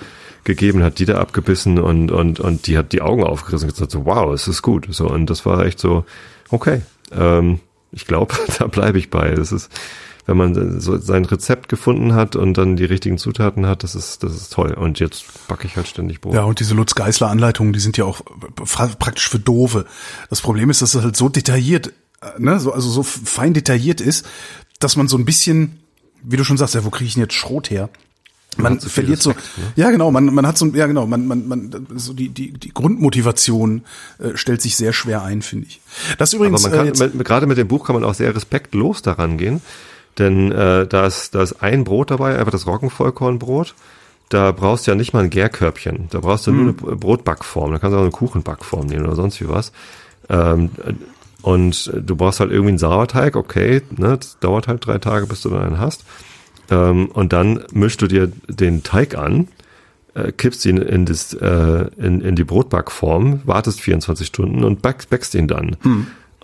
gegeben, 0.45 0.83
hat 0.83 0.99
die 0.99 1.05
da 1.07 1.19
abgebissen 1.19 1.79
und, 1.79 2.11
und, 2.11 2.39
und 2.41 2.67
die 2.67 2.77
hat 2.79 2.93
die 2.93 3.03
Augen 3.03 3.25
aufgerissen 3.25 3.69
und 3.69 3.75
gesagt 3.75 3.91
so, 3.93 4.05
wow, 4.05 4.33
es 4.35 4.47
ist 4.49 4.63
gut. 4.63 4.87
So, 4.91 5.09
und 5.09 5.29
das 5.31 5.45
war 5.47 5.65
echt 5.65 5.79
so, 5.79 6.05
okay, 6.51 6.83
ähm, 7.13 7.61
ich 7.93 8.07
glaube, 8.07 8.35
da 8.59 8.67
bleibe 8.67 8.99
ich 8.99 9.11
bei. 9.11 9.31
Das 9.31 9.53
ist, 9.53 9.71
wenn 10.31 10.37
man 10.37 10.81
so 10.81 10.97
sein 10.97 11.25
Rezept 11.25 11.69
gefunden 11.69 12.15
hat 12.15 12.37
und 12.37 12.57
dann 12.57 12.77
die 12.77 12.85
richtigen 12.85 13.19
Zutaten 13.19 13.67
hat, 13.67 13.83
das 13.83 13.97
ist, 13.97 14.23
das 14.23 14.33
ist 14.33 14.53
toll. 14.53 14.73
Und 14.73 15.01
jetzt 15.01 15.25
backe 15.49 15.67
ich 15.67 15.77
halt 15.77 15.89
ständig 15.89 16.21
Brot. 16.21 16.35
Ja, 16.35 16.45
und 16.45 16.61
diese 16.61 16.75
Lutz 16.75 16.95
Geisler 16.95 17.29
Anleitungen, 17.31 17.73
die 17.73 17.81
sind 17.81 17.97
ja 17.97 18.05
auch 18.05 18.21
fra- 18.65 18.93
praktisch 18.97 19.29
für 19.29 19.41
Dove. 19.41 19.87
Das 20.29 20.41
Problem 20.41 20.71
ist, 20.71 20.83
dass 20.83 20.95
es 20.95 21.03
halt 21.03 21.17
so 21.17 21.29
detailliert, 21.29 21.89
äh, 22.23 22.27
ne, 22.39 22.61
so, 22.61 22.73
also 22.73 22.89
so 22.89 23.03
fein 23.03 23.55
detailliert 23.55 24.01
ist, 24.01 24.25
dass 24.79 24.95
man 24.95 25.09
so 25.09 25.19
ein 25.19 25.25
bisschen, 25.25 25.81
wie 26.23 26.37
du 26.37 26.45
schon 26.45 26.57
sagst, 26.57 26.77
ja, 26.77 26.85
wo 26.85 26.91
kriege 26.91 27.09
ich 27.09 27.15
denn 27.15 27.25
jetzt 27.25 27.35
Schrot 27.35 27.69
her? 27.69 27.89
Man 28.57 28.75
hat 28.75 28.83
so 28.83 28.89
verliert 28.89 29.21
so, 29.21 29.31
Respekt, 29.31 29.59
ne? 29.59 29.65
ja 29.77 29.91
genau, 29.91 30.13
man, 30.13 30.27
man 30.33 30.47
hat 30.47 30.59
so, 30.59 30.67
ja 30.67 30.87
genau, 30.87 31.07
man, 31.07 31.27
man, 31.27 31.49
man, 31.49 31.87
so 31.97 32.13
die, 32.13 32.29
die, 32.29 32.53
die 32.53 32.73
Grundmotivation 32.73 33.83
äh, 34.21 34.37
stellt 34.37 34.63
sich 34.63 34.77
sehr 34.77 34.93
schwer 34.93 35.23
ein, 35.23 35.43
finde 35.43 35.67
ich. 35.67 35.81
Das 36.19 36.35
Aber 36.35 36.45
übrigens, 36.47 36.63
man 36.63 36.73
äh, 36.73 36.77
kann, 36.77 36.87
jetzt, 36.87 37.01
mit, 37.01 37.25
gerade 37.25 37.47
mit 37.47 37.59
dem 37.59 37.67
Buch 37.69 37.85
kann 37.87 37.95
man 37.95 38.05
auch 38.05 38.15
sehr 38.15 38.35
respektlos 38.35 39.03
daran 39.03 39.39
gehen, 39.39 39.61
denn 40.19 40.53
äh, 40.53 40.87
da, 40.87 41.07
ist, 41.07 41.35
da 41.35 41.43
ist 41.43 41.63
ein 41.63 41.85
Brot 41.85 42.11
dabei, 42.11 42.39
einfach 42.39 42.53
das 42.53 42.67
Roggenvollkornbrot. 42.67 43.75
Da 44.29 44.53
brauchst 44.53 44.87
du 44.87 44.93
ja 44.93 44.97
nicht 44.97 45.13
mal 45.13 45.25
ein 45.25 45.31
Gärkörbchen. 45.31 46.07
Da 46.11 46.21
brauchst 46.21 46.47
du 46.47 46.53
nur 46.53 46.63
eine 46.63 46.73
Brotbackform. 46.97 47.73
Da 47.73 47.79
kannst 47.79 47.95
du 47.95 47.99
auch 47.99 48.03
eine 48.03 48.11
Kuchenbackform 48.13 48.87
nehmen 48.87 49.05
oder 49.07 49.17
sonst 49.17 49.41
wie 49.41 49.49
was. 49.49 49.73
Ähm, 50.29 50.71
und 51.43 51.91
du 51.95 52.17
brauchst 52.17 52.39
halt 52.41 52.51
irgendwie 52.51 52.69
einen 52.71 52.79
Sauerteig, 52.79 53.35
okay, 53.35 53.83
ne, 53.97 54.19
das 54.19 54.39
dauert 54.41 54.69
halt 54.69 54.85
drei 54.87 54.99
Tage, 54.99 55.27
bis 55.27 55.41
du 55.43 55.49
dann 55.49 55.63
einen 55.63 55.79
hast. 55.81 56.05
Ähm, 56.71 57.07
und 57.09 57.33
dann 57.33 57.65
mischst 57.73 58.01
du 58.03 58.07
dir 58.07 58.31
den 58.47 58.83
Teig 58.85 59.17
an, 59.17 59.49
äh, 60.15 60.31
kippst 60.33 60.65
ihn 60.67 60.77
in, 60.77 61.07
das, 61.07 61.33
äh, 61.35 61.87
in, 61.97 62.21
in 62.21 62.37
die 62.37 62.45
Brotbackform, 62.45 63.41
wartest 63.45 63.81
24 63.81 64.27
Stunden 64.27 64.63
und 64.65 64.83
back, 64.83 65.09
backst 65.09 65.35
ihn 65.35 65.49
dann. 65.49 65.77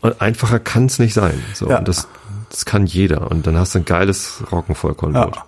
Und 0.00 0.20
einfacher 0.20 0.59
kann 0.59 0.87
es 0.87 0.98
nicht 0.98 1.14
sein. 1.14 1.40
So, 1.55 1.68
Ja. 1.68 1.79
und 1.79 1.87
das, 1.88 2.09
das 2.51 2.65
kann 2.65 2.87
jeder. 2.87 3.31
Und 3.31 3.47
dann 3.47 3.57
hast 3.57 3.75
du 3.75 3.81
ein 3.81 3.85
geiles 3.85 4.43
Roggenvollkornbrot. 4.51 5.37
ja. 5.37 5.45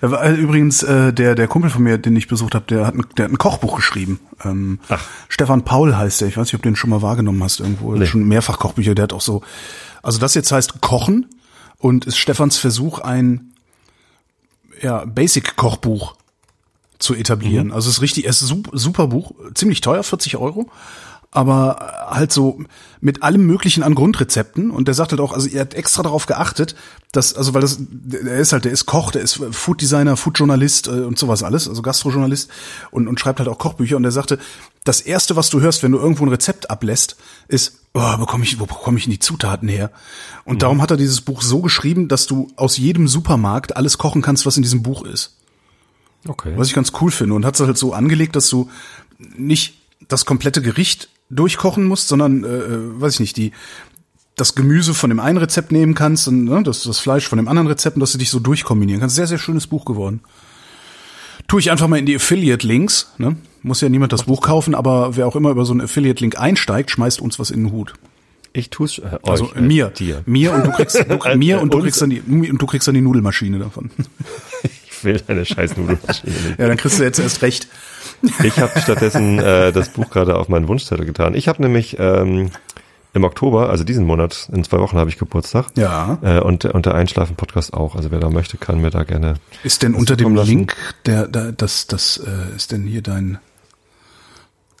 Da 0.00 0.10
war 0.10 0.24
äh, 0.24 0.34
übrigens 0.34 0.82
äh, 0.82 1.12
der 1.12 1.34
der 1.34 1.46
Kumpel 1.46 1.70
von 1.70 1.82
mir, 1.82 1.98
den 1.98 2.16
ich 2.16 2.28
besucht 2.28 2.54
habe, 2.54 2.64
der 2.66 2.86
hat 2.86 2.94
ein, 2.94 3.04
der 3.16 3.26
hat 3.26 3.32
ein 3.32 3.38
Kochbuch 3.38 3.76
geschrieben. 3.76 4.18
Ähm, 4.42 4.80
Ach. 4.88 5.04
Stefan 5.28 5.64
Paul 5.64 5.96
heißt 5.96 6.22
der. 6.22 6.28
Ich 6.28 6.36
weiß 6.36 6.46
nicht, 6.46 6.54
ob 6.54 6.62
du 6.62 6.70
den 6.70 6.76
schon 6.76 6.90
mal 6.90 7.02
wahrgenommen 7.02 7.42
hast 7.44 7.60
irgendwo. 7.60 7.92
Nee. 7.92 8.06
Schon 8.06 8.26
mehrfach 8.26 8.58
Kochbücher. 8.58 8.94
Der 8.94 9.04
hat 9.04 9.12
auch 9.12 9.20
so. 9.20 9.42
Also 10.02 10.18
das 10.18 10.34
jetzt 10.34 10.50
heißt 10.50 10.80
Kochen 10.80 11.26
und 11.78 12.06
ist 12.06 12.16
Stefans 12.16 12.56
Versuch 12.56 13.00
ein 13.00 13.52
ja 14.80 15.04
Basic 15.04 15.56
Kochbuch 15.56 16.14
zu 16.98 17.14
etablieren. 17.14 17.72
Also 17.72 17.88
es 17.88 17.96
ist 17.96 18.02
richtig, 18.02 18.26
es 18.26 18.42
ist 18.42 18.50
ein 18.50 18.56
super, 18.56 18.70
super 18.78 19.06
Buch, 19.08 19.32
ziemlich 19.54 19.80
teuer, 19.80 20.02
40 20.02 20.36
Euro. 20.36 20.70
Aber 21.32 22.08
halt 22.10 22.32
so 22.32 22.58
mit 23.00 23.22
allem 23.22 23.46
Möglichen 23.46 23.84
an 23.84 23.94
Grundrezepten. 23.94 24.70
Und 24.70 24.88
der 24.88 24.94
sagt 24.94 25.12
halt 25.12 25.20
auch, 25.20 25.32
also 25.32 25.48
er 25.48 25.60
hat 25.60 25.74
extra 25.74 26.02
darauf 26.02 26.26
geachtet, 26.26 26.74
dass, 27.12 27.34
also 27.34 27.54
weil 27.54 27.60
das, 27.60 27.78
der 27.78 28.38
ist 28.38 28.52
halt, 28.52 28.64
der 28.64 28.72
ist 28.72 28.86
Koch, 28.86 29.12
der 29.12 29.22
ist 29.22 29.40
Food 29.52 29.80
Designer, 29.80 30.16
Food 30.16 30.38
Journalist 30.38 30.88
äh, 30.88 31.02
und 31.02 31.18
sowas 31.18 31.44
alles, 31.44 31.68
also 31.68 31.82
Gastrojournalist 31.82 32.50
und, 32.90 33.06
und 33.06 33.20
schreibt 33.20 33.38
halt 33.38 33.48
auch 33.48 33.58
Kochbücher. 33.58 33.96
Und 33.96 34.04
er 34.04 34.10
sagte, 34.10 34.40
das 34.82 35.00
erste, 35.00 35.36
was 35.36 35.50
du 35.50 35.60
hörst, 35.60 35.84
wenn 35.84 35.92
du 35.92 35.98
irgendwo 35.98 36.24
ein 36.24 36.30
Rezept 36.30 36.68
ablässt, 36.68 37.16
ist, 37.46 37.78
oh, 37.94 38.16
bekomme 38.16 38.42
ich, 38.42 38.58
wo 38.58 38.66
bekomme 38.66 38.98
ich 38.98 39.04
denn 39.04 39.12
die 39.12 39.20
Zutaten 39.20 39.68
her? 39.68 39.92
Und 40.44 40.56
mhm. 40.56 40.60
darum 40.60 40.82
hat 40.82 40.90
er 40.90 40.96
dieses 40.96 41.20
Buch 41.20 41.42
so 41.42 41.60
geschrieben, 41.60 42.08
dass 42.08 42.26
du 42.26 42.48
aus 42.56 42.76
jedem 42.76 43.06
Supermarkt 43.06 43.76
alles 43.76 43.98
kochen 43.98 44.20
kannst, 44.20 44.46
was 44.46 44.56
in 44.56 44.64
diesem 44.64 44.82
Buch 44.82 45.04
ist. 45.04 45.36
Okay. 46.26 46.54
Was 46.56 46.68
ich 46.68 46.74
ganz 46.74 46.92
cool 47.00 47.12
finde 47.12 47.34
und 47.34 47.46
hat 47.46 47.54
es 47.54 47.60
halt 47.60 47.78
so 47.78 47.94
angelegt, 47.94 48.34
dass 48.34 48.48
du 48.48 48.68
nicht 49.36 49.74
das 50.08 50.26
komplette 50.26 50.60
Gericht 50.60 51.08
durchkochen 51.30 51.84
musst, 51.84 52.08
sondern, 52.08 52.44
äh, 52.44 52.48
äh, 52.48 53.00
weiß 53.00 53.14
ich 53.14 53.20
nicht, 53.20 53.36
die 53.36 53.52
das 54.36 54.54
Gemüse 54.54 54.94
von 54.94 55.10
dem 55.10 55.20
einen 55.20 55.38
Rezept 55.38 55.70
nehmen 55.70 55.94
kannst 55.94 56.26
und 56.28 56.44
ne, 56.44 56.62
das, 56.62 56.82
das 56.82 56.98
Fleisch 56.98 57.28
von 57.28 57.36
dem 57.36 57.48
anderen 57.48 57.68
Rezept 57.68 57.96
und 57.96 58.00
dass 58.00 58.12
du 58.12 58.18
dich 58.18 58.30
so 58.30 58.40
durchkombinieren 58.40 59.00
kannst. 59.00 59.16
Sehr, 59.16 59.26
sehr 59.26 59.38
schönes 59.38 59.66
Buch 59.66 59.84
geworden. 59.84 60.20
Tue 61.46 61.60
ich 61.60 61.70
einfach 61.70 61.88
mal 61.88 61.98
in 61.98 62.06
die 62.06 62.16
Affiliate-Links. 62.16 63.14
Ne? 63.18 63.36
Muss 63.62 63.80
ja 63.80 63.88
niemand 63.88 64.12
das 64.12 64.24
Buch 64.24 64.40
kaufen, 64.40 64.74
aber 64.74 65.16
wer 65.16 65.26
auch 65.26 65.36
immer 65.36 65.50
über 65.50 65.64
so 65.64 65.72
einen 65.72 65.82
Affiliate-Link 65.82 66.38
einsteigt, 66.38 66.90
schmeißt 66.90 67.20
uns 67.20 67.38
was 67.38 67.50
in 67.50 67.64
den 67.64 67.72
Hut. 67.72 67.94
Ich 68.52 68.70
tu's 68.70 68.98
äh, 68.98 69.02
euch, 69.22 69.30
also 69.30 69.52
äh, 69.54 69.60
mir, 69.60 69.88
dir. 69.88 70.22
mir 70.26 70.52
und 70.52 70.66
du 70.66 70.72
kriegst 70.72 70.98
du, 70.98 71.18
mir 71.36 71.60
und 71.60 71.72
du 71.72 71.80
kriegst 71.80 72.00
dann 72.00 72.10
die 72.10 72.20
und 72.20 72.60
du 72.60 72.66
kriegst 72.66 72.88
dann 72.88 72.94
die 72.94 73.00
Nudelmaschine 73.00 73.58
davon. 73.58 73.90
ich 75.00 75.04
will 75.04 75.22
eine 75.28 75.44
scheiß 75.44 75.76
Nudelmaschine. 75.76 76.56
ja, 76.58 76.68
dann 76.68 76.76
kriegst 76.76 76.98
du 76.98 77.04
jetzt 77.04 77.18
erst 77.18 77.42
recht. 77.42 77.68
Ich 78.44 78.58
habe 78.58 78.78
stattdessen 78.80 79.38
äh, 79.38 79.72
das 79.72 79.88
Buch 79.90 80.10
gerade 80.10 80.36
auf 80.36 80.48
meinen 80.48 80.68
Wunschzettel 80.68 81.06
getan. 81.06 81.34
Ich 81.34 81.48
habe 81.48 81.62
nämlich 81.62 81.96
ähm, 81.98 82.50
im 83.12 83.24
Oktober, 83.24 83.70
also 83.70 83.82
diesen 83.82 84.06
Monat, 84.06 84.48
in 84.52 84.62
zwei 84.62 84.78
Wochen 84.78 84.96
habe 84.96 85.10
ich 85.10 85.18
Geburtstag. 85.18 85.66
Ja. 85.76 86.18
Äh, 86.22 86.40
und, 86.40 86.64
und 86.64 86.86
der 86.86 86.94
Einschlafen-Podcast 86.94 87.74
auch. 87.74 87.96
Also 87.96 88.10
wer 88.10 88.20
da 88.20 88.30
möchte, 88.30 88.56
kann 88.56 88.80
mir 88.80 88.90
da 88.90 89.04
gerne. 89.04 89.34
Ist 89.64 89.82
denn 89.82 89.94
unter 89.94 90.16
dem 90.16 90.36
Link, 90.36 90.76
der, 91.06 91.26
der 91.26 91.52
das, 91.52 91.86
das 91.86 92.18
äh, 92.18 92.54
ist 92.54 92.72
denn 92.72 92.84
hier 92.84 93.02
dein. 93.02 93.38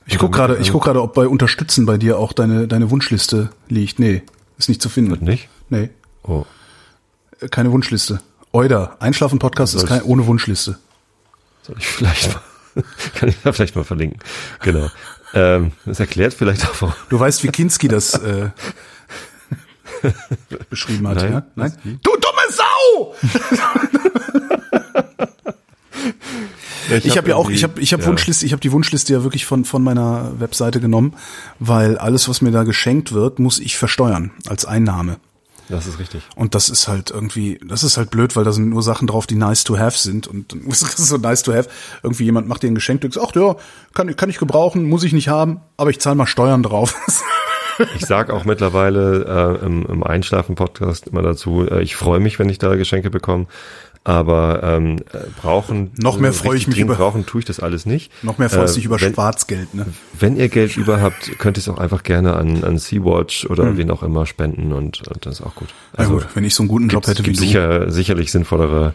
Ich 0.06 0.18
guck 0.18 0.32
gerade, 0.32 0.58
ich 0.58 0.72
guck 0.72 0.84
gerade, 0.84 1.02
ob 1.02 1.14
bei 1.14 1.26
Unterstützen 1.28 1.86
bei 1.86 1.96
dir 1.96 2.18
auch 2.18 2.32
deine 2.32 2.66
deine 2.66 2.90
Wunschliste 2.90 3.50
liegt. 3.68 3.98
Nee, 3.98 4.22
ist 4.58 4.68
nicht 4.68 4.82
zu 4.82 4.88
finden. 4.88 5.10
Wird 5.10 5.22
nicht? 5.22 5.48
Nee. 5.68 5.90
Oh. 6.24 6.44
Keine 7.50 7.70
Wunschliste. 7.72 8.20
Euda, 8.52 8.96
Einschlafen-Podcast 8.98 9.74
ist 9.76 9.86
kein, 9.86 10.02
ohne 10.02 10.26
Wunschliste. 10.26 10.78
Soll 11.62 11.76
ich 11.78 11.86
vielleicht 11.86 12.34
mal 12.34 12.42
Kann 13.14 13.28
ich 13.28 13.36
da 13.42 13.52
vielleicht 13.52 13.76
mal 13.76 13.84
verlinken. 13.84 14.20
Genau. 14.62 14.88
Ähm, 15.34 15.72
das 15.84 16.00
erklärt 16.00 16.34
vielleicht 16.34 16.64
auch. 16.66 16.82
Warum. 16.82 16.94
Du 17.08 17.18
weißt, 17.18 17.42
wie 17.42 17.48
Kinski 17.48 17.88
das 17.88 18.14
äh, 18.14 18.50
beschrieben 20.70 21.06
hat, 21.08 21.16
Nein, 21.16 21.32
ja? 21.32 21.42
Nein? 21.54 21.72
Du 22.02 22.10
dumme 22.10 22.40
Sau! 22.50 23.14
ich, 26.90 27.06
ich 27.06 27.16
habe 27.16 27.28
ja 27.28 27.36
auch, 27.36 27.50
ich 27.50 27.62
habe, 27.62 27.80
ich 27.80 27.92
habe 27.92 28.02
ja. 28.02 28.08
Wunschliste, 28.08 28.46
ich 28.46 28.52
habe 28.52 28.60
die 28.60 28.72
Wunschliste 28.72 29.12
ja 29.12 29.22
wirklich 29.22 29.46
von 29.46 29.64
von 29.64 29.82
meiner 29.82 30.32
Webseite 30.40 30.80
genommen, 30.80 31.14
weil 31.58 31.98
alles, 31.98 32.28
was 32.28 32.40
mir 32.40 32.50
da 32.50 32.64
geschenkt 32.64 33.12
wird, 33.12 33.38
muss 33.38 33.58
ich 33.60 33.78
versteuern 33.78 34.32
als 34.48 34.64
Einnahme. 34.64 35.18
Das 35.70 35.86
ist 35.86 35.98
richtig. 35.98 36.22
Und 36.34 36.54
das 36.54 36.68
ist 36.68 36.88
halt 36.88 37.10
irgendwie, 37.10 37.60
das 37.64 37.84
ist 37.84 37.96
halt 37.96 38.10
blöd, 38.10 38.34
weil 38.34 38.44
da 38.44 38.52
sind 38.52 38.68
nur 38.68 38.82
Sachen 38.82 39.06
drauf, 39.06 39.26
die 39.26 39.36
nice 39.36 39.64
to 39.64 39.78
have 39.78 39.96
sind. 39.96 40.26
Und 40.26 40.52
dann 40.52 40.62
ist 40.62 40.82
es 40.82 40.96
so 41.08 41.16
nice 41.16 41.42
to 41.42 41.54
have. 41.54 41.68
Irgendwie 42.02 42.24
jemand 42.24 42.48
macht 42.48 42.62
dir 42.62 42.68
ein 42.68 42.74
Geschenk, 42.74 43.00
du 43.02 43.10
sagst, 43.10 43.28
ach 43.30 43.34
ja, 43.36 43.56
kann, 43.94 44.14
kann 44.16 44.30
ich 44.30 44.38
gebrauchen, 44.38 44.88
muss 44.88 45.04
ich 45.04 45.12
nicht 45.12 45.28
haben, 45.28 45.60
aber 45.76 45.90
ich 45.90 46.00
zahle 46.00 46.16
mal 46.16 46.26
Steuern 46.26 46.62
drauf. 46.62 46.94
ich 47.94 48.04
sag 48.04 48.30
auch 48.30 48.44
mittlerweile 48.44 49.58
äh, 49.62 49.64
im, 49.64 49.86
im 49.86 50.02
Einschlafen-Podcast 50.02 51.08
immer 51.08 51.22
dazu, 51.22 51.66
äh, 51.66 51.82
ich 51.82 51.96
freue 51.96 52.20
mich, 52.20 52.38
wenn 52.38 52.48
ich 52.48 52.58
da 52.58 52.74
Geschenke 52.74 53.10
bekomme. 53.10 53.46
Aber 54.02 54.62
ähm, 54.62 54.96
äh, 55.12 55.18
brauchen 55.40 55.90
noch 55.98 56.18
mehr 56.18 56.32
freue 56.32 56.56
ich 56.56 56.66
mich 56.66 56.78
über 56.78 56.94
brauchen 56.94 57.26
tue 57.26 57.40
ich 57.40 57.44
das 57.44 57.60
alles 57.60 57.84
nicht. 57.84 58.10
Noch 58.24 58.38
mehr 58.38 58.48
freust 58.48 58.74
äh, 58.74 58.76
dich 58.76 58.86
über 58.86 58.98
wenn, 58.98 59.12
Schwarzgeld, 59.12 59.74
ne? 59.74 59.86
Wenn 60.18 60.36
ihr 60.36 60.48
Geld 60.48 60.78
über 60.78 61.02
habt, 61.02 61.38
könnt 61.38 61.58
ihr 61.58 61.60
es 61.60 61.68
auch 61.68 61.76
einfach 61.76 62.02
gerne 62.02 62.34
an 62.34 62.64
an 62.64 62.78
Sea-Watch 62.78 63.46
oder 63.46 63.64
hm. 63.64 63.76
wen 63.76 63.90
auch 63.90 64.02
immer 64.02 64.24
spenden 64.24 64.72
und, 64.72 65.06
und 65.06 65.26
das 65.26 65.40
ist 65.40 65.46
auch 65.46 65.54
gut. 65.54 65.68
Also, 65.92 66.14
ja 66.14 66.18
gut, 66.20 66.28
wenn 66.34 66.44
ich 66.44 66.54
so 66.54 66.62
einen 66.62 66.68
guten 66.68 66.88
Job 66.88 67.06
hätte 67.06 67.26
wie 67.26 67.32
du. 67.32 67.38
Sicher 67.38 67.90
sicherlich 67.90 68.32
sinnvollere 68.32 68.94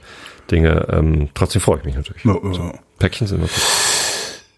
Dinge. 0.49 0.87
Ähm, 0.89 1.29
trotzdem 1.35 1.61
freue 1.61 1.79
ich 1.79 1.85
mich 1.85 1.95
natürlich. 1.95 2.23
Ja, 2.23 2.33
ja. 2.33 2.53
So, 2.53 2.73
Päckchen 2.97 3.27
sind 3.27 3.37
immer 3.37 3.47
gut. 3.47 3.61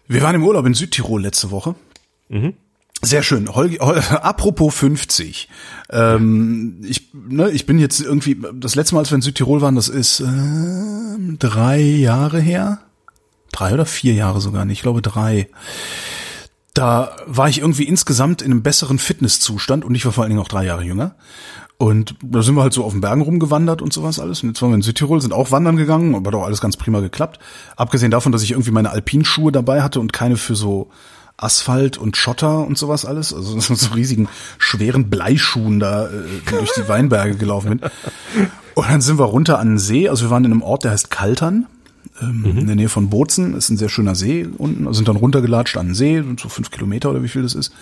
Wir 0.08 0.22
waren 0.22 0.34
im 0.34 0.44
Urlaub 0.44 0.64
in 0.64 0.72
Südtirol 0.72 1.22
letzte 1.22 1.50
Woche. 1.50 1.74
Mhm. 2.30 2.54
Sehr 3.02 3.22
schön. 3.22 3.54
Holgi, 3.54 3.76
Hol, 3.76 3.98
apropos 4.10 4.74
50. 4.74 5.48
Ähm, 5.90 6.80
ich, 6.82 7.10
ne, 7.14 7.50
ich 7.50 7.64
bin 7.64 7.78
jetzt 7.78 8.00
irgendwie, 8.00 8.36
das 8.54 8.74
letzte 8.74 8.94
Mal, 8.94 9.00
als 9.00 9.10
wir 9.10 9.16
in 9.16 9.22
Südtirol 9.22 9.60
waren, 9.60 9.76
das 9.76 9.88
ist 9.88 10.20
äh, 10.20 10.26
drei 11.38 11.80
Jahre 11.80 12.40
her. 12.40 12.80
Drei 13.52 13.72
oder 13.72 13.86
vier 13.86 14.14
Jahre 14.14 14.40
sogar 14.40 14.64
nicht, 14.64 14.78
ich 14.78 14.82
glaube 14.82 15.00
drei. 15.00 15.48
Da 16.74 17.16
war 17.26 17.48
ich 17.48 17.60
irgendwie 17.60 17.84
insgesamt 17.84 18.42
in 18.42 18.52
einem 18.52 18.62
besseren 18.62 18.98
Fitnesszustand 18.98 19.84
und 19.84 19.94
ich 19.94 20.04
war 20.04 20.12
vor 20.12 20.22
allen 20.24 20.30
Dingen 20.30 20.42
auch 20.42 20.48
drei 20.48 20.64
Jahre 20.64 20.84
jünger. 20.84 21.14
Und 21.78 22.16
da 22.22 22.42
sind 22.42 22.56
wir 22.56 22.62
halt 22.62 22.72
so 22.72 22.84
auf 22.84 22.92
den 22.92 23.00
Bergen 23.00 23.22
rumgewandert 23.22 23.80
und 23.80 23.92
sowas 23.92 24.18
alles. 24.18 24.42
Und 24.42 24.50
jetzt 24.50 24.60
waren 24.60 24.70
wir 24.70 24.76
in 24.76 24.82
Südtirol, 24.82 25.20
sind 25.20 25.32
auch 25.32 25.52
wandern 25.52 25.76
gegangen, 25.76 26.16
aber 26.16 26.32
doch 26.32 26.42
alles 26.42 26.60
ganz 26.60 26.76
prima 26.76 26.98
geklappt. 26.98 27.38
Abgesehen 27.76 28.10
davon, 28.10 28.32
dass 28.32 28.42
ich 28.42 28.50
irgendwie 28.50 28.72
meine 28.72 28.90
Alpinschuhe 28.90 29.52
dabei 29.52 29.82
hatte 29.82 30.00
und 30.00 30.12
keine 30.12 30.36
für 30.36 30.56
so 30.56 30.90
Asphalt 31.38 31.96
und 31.96 32.16
Schotter 32.16 32.66
und 32.66 32.76
sowas 32.76 33.06
alles. 33.06 33.32
Also 33.32 33.54
mit 33.56 33.64
so 33.64 33.94
riesigen, 33.94 34.28
schweren 34.58 35.08
Bleischuhen 35.08 35.80
da 35.80 36.06
äh, 36.06 36.10
durch 36.50 36.72
die 36.76 36.86
Weinberge 36.88 37.36
gelaufen 37.36 37.78
bin. 37.78 37.90
Und 38.74 38.88
dann 38.88 39.00
sind 39.00 39.18
wir 39.18 39.24
runter 39.24 39.58
an 39.58 39.68
den 39.68 39.78
See. 39.78 40.08
Also 40.08 40.26
wir 40.26 40.30
waren 40.30 40.44
in 40.44 40.52
einem 40.52 40.62
Ort, 40.62 40.84
der 40.84 40.90
heißt 40.90 41.10
Kaltern. 41.10 41.66
Ähm, 42.20 42.42
mhm. 42.42 42.58
In 42.58 42.66
der 42.66 42.76
Nähe 42.76 42.88
von 42.88 43.10
Bozen 43.10 43.54
ist 43.54 43.68
ein 43.68 43.76
sehr 43.76 43.88
schöner 43.88 44.14
See 44.14 44.46
unten, 44.58 44.86
also 44.86 44.98
sind 44.98 45.08
dann 45.08 45.16
runtergelatscht 45.16 45.76
an 45.76 45.88
den 45.88 45.94
See, 45.94 46.22
so 46.40 46.48
fünf 46.48 46.70
Kilometer 46.70 47.10
oder 47.10 47.22
wie 47.22 47.28
viel 47.28 47.42
das 47.42 47.54
ist, 47.54 47.72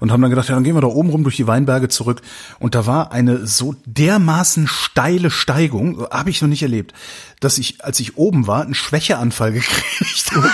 und 0.00 0.10
haben 0.10 0.22
dann 0.22 0.30
gedacht, 0.30 0.48
ja, 0.48 0.54
dann 0.54 0.64
gehen 0.64 0.74
wir 0.74 0.80
da 0.80 0.88
oben 0.88 1.10
rum 1.10 1.22
durch 1.22 1.36
die 1.36 1.46
Weinberge 1.46 1.88
zurück. 1.88 2.22
Und 2.58 2.74
da 2.74 2.86
war 2.86 3.12
eine 3.12 3.46
so 3.46 3.74
dermaßen 3.84 4.66
steile 4.66 5.30
Steigung, 5.30 6.06
habe 6.10 6.30
ich 6.30 6.42
noch 6.42 6.48
nicht 6.48 6.62
erlebt, 6.62 6.94
dass 7.40 7.58
ich, 7.58 7.84
als 7.84 8.00
ich 8.00 8.16
oben 8.16 8.46
war, 8.46 8.62
einen 8.62 8.74
Schwächeanfall 8.74 9.52
gekriegt 9.52 10.32
habe. 10.32 10.50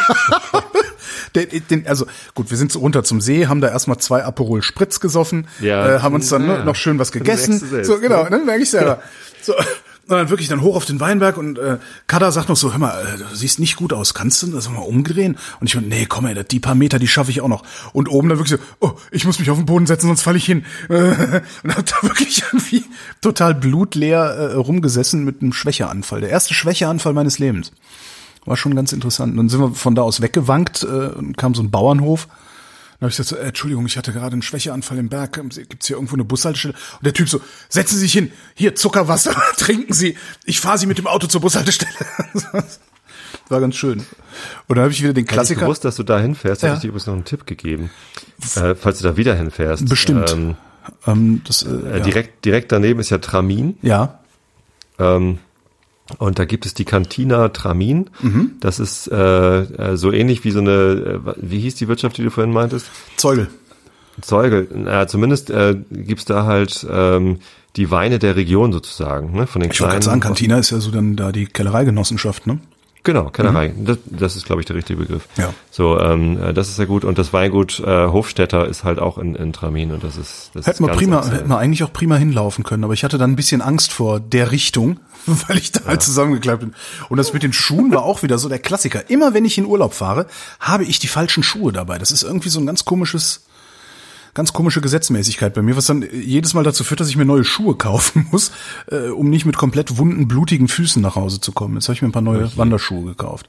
Den, 1.35 1.63
den, 1.69 1.87
also 1.87 2.07
gut, 2.35 2.51
wir 2.51 2.57
sind 2.57 2.73
so 2.73 2.81
runter 2.81 3.05
zum 3.05 3.21
See, 3.21 3.47
haben 3.47 3.61
da 3.61 3.69
erstmal 3.69 3.99
zwei 3.99 4.25
Aperol 4.25 4.63
Spritz 4.63 5.01
gesoffen, 5.01 5.47
ja. 5.61 5.97
äh, 5.97 6.01
haben 6.01 6.15
uns 6.15 6.29
dann 6.29 6.47
ja. 6.47 6.65
noch 6.65 6.77
schön 6.77 6.99
was 6.99 7.13
gegessen. 7.13 7.59
Selbst, 7.59 7.89
so 7.89 7.99
genau, 7.99 8.25
ne? 8.25 8.31
dann 8.31 8.47
merke 8.47 8.63
ich 8.63 8.71
selber. 8.71 9.03
So, 9.43 9.55
und 10.09 10.17
dann 10.17 10.31
wirklich 10.31 10.49
dann 10.49 10.63
hoch 10.63 10.75
auf 10.75 10.85
den 10.85 10.99
Weinberg 10.99 11.37
und 11.37 11.59
äh, 11.59 11.79
Kada 12.09 12.33
sagt 12.33 12.49
noch 12.49 12.57
so, 12.57 12.73
hör 12.73 12.79
mal, 12.79 13.01
äh, 13.03 13.19
du 13.19 13.37
siehst 13.37 13.61
nicht 13.61 13.77
gut 13.77 13.93
aus, 13.93 14.15
kannst 14.15 14.43
du 14.43 14.49
das 14.49 14.69
mal 14.69 14.81
umdrehen? 14.81 15.39
Und 15.61 15.69
ich 15.69 15.77
meine, 15.77 15.87
nee, 15.87 16.07
komm 16.07 16.27
ey, 16.27 16.43
die 16.45 16.59
paar 16.59 16.75
Meter, 16.75 16.99
die 16.99 17.07
schaffe 17.07 17.31
ich 17.31 17.41
auch 17.41 17.49
noch. 17.49 17.63
Und 17.93 18.09
oben 18.09 18.29
dann 18.29 18.39
wirklich 18.39 18.59
so, 18.59 18.65
oh, 18.81 18.99
ich 19.13 19.25
muss 19.25 19.39
mich 19.39 19.51
auf 19.51 19.57
den 19.57 19.67
Boden 19.67 19.87
setzen, 19.87 20.09
sonst 20.09 20.23
falle 20.23 20.39
ich 20.39 20.45
hin. 20.45 20.65
und 20.89 21.77
hab 21.77 21.87
da 21.87 22.03
wirklich 22.03 22.43
irgendwie 22.53 22.85
total 23.21 23.55
blutleer 23.55 24.25
äh, 24.25 24.55
rumgesessen 24.55 25.25
mit 25.25 25.41
einem 25.41 25.53
Schwächeanfall. 25.53 26.21
Der 26.21 26.31
erste 26.31 26.53
Schwächeanfall 26.53 27.13
meines 27.13 27.39
Lebens. 27.39 27.71
War 28.45 28.57
schon 28.57 28.75
ganz 28.75 28.93
interessant. 28.93 29.33
Und 29.33 29.37
dann 29.37 29.49
sind 29.49 29.61
wir 29.61 29.75
von 29.75 29.95
da 29.95 30.03
aus 30.03 30.21
weggewankt 30.21 30.83
äh, 30.83 30.87
und 30.87 31.37
kam 31.37 31.55
so 31.55 31.63
ein 31.63 31.71
Bauernhof. 31.71 32.27
Dann 32.27 33.07
habe 33.07 33.11
ich 33.11 33.17
gesagt, 33.17 33.29
so, 33.31 33.37
äh, 33.37 33.49
Entschuldigung, 33.49 33.87
ich 33.87 33.97
hatte 33.97 34.13
gerade 34.13 34.33
einen 34.33 34.43
Schwächeanfall 34.43 34.99
im 34.99 35.09
Berg. 35.09 35.33
Gibt's 35.35 35.87
hier 35.87 35.97
irgendwo 35.97 36.15
eine 36.15 36.25
Bushaltestelle? 36.25 36.75
Und 36.75 37.05
der 37.05 37.13
Typ 37.13 37.29
so, 37.29 37.41
setzen 37.69 37.97
Sie 37.97 38.03
sich 38.03 38.13
hin, 38.13 38.33
hier 38.55 38.75
Zuckerwasser, 38.75 39.35
trinken 39.57 39.93
Sie. 39.93 40.17
Ich 40.45 40.61
fahre 40.61 40.79
Sie 40.79 40.87
mit 40.87 40.99
dem 40.99 41.07
Auto 41.07 41.27
zur 41.27 41.41
Bushaltestelle. 41.41 41.93
War 43.49 43.61
ganz 43.61 43.77
schön. 43.77 43.99
Und 44.69 44.77
dann 44.77 44.81
habe 44.81 44.93
ich 44.93 45.03
wieder 45.03 45.13
den 45.13 45.25
Klassiker. 45.25 45.43
Hätte 45.43 45.53
ich 45.53 45.67
gewusst, 45.67 45.85
dass 45.85 45.97
du 45.97 46.03
da 46.03 46.19
hinfährst, 46.19 46.63
ja. 46.63 46.69
hätte 46.69 46.77
ich 46.77 46.83
dir 46.83 46.89
übrigens 46.89 47.07
noch 47.07 47.15
einen 47.15 47.25
Tipp 47.25 47.47
gegeben. 47.47 47.91
Äh, 48.57 48.75
falls 48.75 48.99
du 48.99 49.05
da 49.05 49.17
wieder 49.17 49.35
hinfährst. 49.35 49.89
Bestimmt. 49.89 50.31
Ähm, 50.33 50.57
ähm, 51.07 51.43
das, 51.45 51.63
äh, 51.63 51.71
äh, 51.71 51.99
ja. 51.99 52.01
direkt, 52.01 52.45
direkt 52.45 52.73
daneben 52.73 53.01
ist 53.01 53.11
ja 53.11 53.19
Tramin. 53.19 53.77
Ja. 53.83 54.21
Ähm, 54.99 55.39
und 56.19 56.39
da 56.39 56.45
gibt 56.45 56.67
es 56.67 56.75
die 56.75 56.85
Cantina 56.85 57.49
Tramin. 57.49 58.11
Mhm. 58.21 58.53
Das 58.61 58.81
ist 58.81 59.09
äh, 59.09 59.61
äh, 59.61 59.97
so 59.97 60.13
ähnlich 60.13 60.45
wie 60.45 60.51
so 60.51 60.61
eine, 60.61 60.71
äh, 60.71 61.35
wie 61.37 61.61
hieß 61.61 61.75
die 61.77 61.89
Wirtschaft, 61.89 62.19
die 62.19 62.23
du 62.23 62.31
vorhin 62.31 62.53
meintest? 62.53 62.87
Zeugel. 63.17 63.49
Zeugel. 64.21 64.69
Ja, 64.87 65.07
zumindest 65.07 65.51
äh, 65.51 65.77
gibt's 65.91 66.25
da 66.25 66.45
halt 66.45 66.87
ähm, 66.91 67.39
die 67.77 67.91
Weine 67.91 68.19
der 68.19 68.37
Region 68.37 68.73
sozusagen, 68.73 69.33
ne? 69.33 69.47
Von 69.47 69.63
den 69.63 69.71
ich 69.71 69.77
kleinen. 69.77 69.91
Ich 69.91 69.95
wollte 69.95 70.05
sagen, 70.05 70.21
Cantina 70.21 70.59
ist 70.59 70.71
ja 70.71 70.81
so 70.81 70.91
dann 70.91 71.17
da 71.17 71.33
die 71.33 71.47
Kellereigenossenschaft, 71.47 72.47
ne? 72.47 72.59
Genau, 73.05 73.31
Kellerei. 73.31 73.75
Mhm. 73.77 73.85
Das, 73.85 73.99
das 74.07 74.37
ist, 74.37 74.47
glaube 74.47 74.61
ich, 74.61 74.67
der 74.67 74.77
richtige 74.77 75.01
Begriff. 75.01 75.27
Ja. 75.37 75.53
So, 75.71 75.99
ähm, 75.99 76.39
das 76.55 76.69
ist 76.69 76.77
sehr 76.77 76.87
gut. 76.87 77.05
Und 77.05 77.19
das 77.19 77.33
Weingut 77.33 77.81
äh, 77.81 78.07
Hofstetter 78.07 78.69
ist 78.69 78.85
halt 78.85 79.01
auch 79.01 79.19
in, 79.19 79.35
in 79.35 79.53
Tramin 79.53 79.91
und 79.91 80.05
das 80.05 80.17
ist 80.17 80.51
das 80.55 80.67
hätten 80.67 80.87
wir 80.87 80.93
prima, 80.93 81.27
hätten 81.27 81.49
wir 81.49 81.59
eigentlich 81.59 81.83
auch 81.83 81.93
prima 81.93 82.15
hinlaufen 82.15 82.63
können, 82.63 82.85
aber 82.85 82.95
ich 82.95 83.03
hatte 83.03 83.19
dann 83.19 83.33
ein 83.33 83.37
bisschen 83.37 83.61
Angst 83.61 83.93
vor 83.93 84.21
der 84.21 84.53
Richtung, 84.53 85.01
weil 85.27 85.59
ich 85.59 85.73
da 85.73 85.81
halt 85.81 85.85
ja. 85.85 85.91
halt 85.91 86.03
zusammengeklappt 86.03 86.61
bin. 86.61 86.75
Und 87.09 87.17
das 87.17 87.33
mit 87.33 87.43
den 87.43 87.53
Schuhen 87.53 87.93
war 87.93 88.05
auch 88.05 88.23
wieder 88.23 88.39
so 88.39 88.49
der 88.49 88.61
Klassiker. 88.61 89.11
Immer 89.11 89.35
wenn 89.35 89.45
ich 89.45 89.59
in 89.59 89.67
Urlaub 89.67 89.95
fahre, 89.95 90.27
habe 90.61 90.85
ich 90.85 91.01
die 91.01 91.09
falschen 91.09 91.43
Schuhe 91.43 91.73
dabei. 91.73 91.99
Das 91.99 92.13
ist 92.13 92.23
irgendwie 92.23 92.51
so 92.51 92.61
ein 92.61 92.67
ganz 92.67 92.85
komisches 92.85 93.45
ganz 94.35 94.53
komische 94.53 94.81
Gesetzmäßigkeit 94.81 95.53
bei 95.55 95.63
mir, 95.63 95.77
was 95.77 95.87
dann 95.87 96.05
jedes 96.13 96.55
Mal 96.55 96.65
dazu 96.65 96.85
führt, 96.85 97.01
dass 97.01 97.09
ich 97.09 97.17
mir 97.17 97.25
neue 97.25 97.45
Schuhe 97.45 97.75
kaufen 97.75 98.27
muss, 98.33 98.53
äh, 98.91 99.09
um 99.09 99.29
nicht 99.31 99.45
mit 99.47 99.57
komplett 99.57 99.99
wunden, 99.99 100.29
blutigen 100.29 100.69
Füßen 100.69 101.03
nach 101.03 101.17
Hause 101.17 101.41
zu 101.41 101.53
kommen. 101.53 101.75
Jetzt 101.75 101.89
habe 101.89 101.95
ich 101.95 102.03
mir 102.03 102.09
ein 102.09 102.13
paar 102.13 102.23
neue 102.23 102.45
Okay. 102.45 102.53
Wanderschuhe 102.57 103.05
gekauft. 103.05 103.49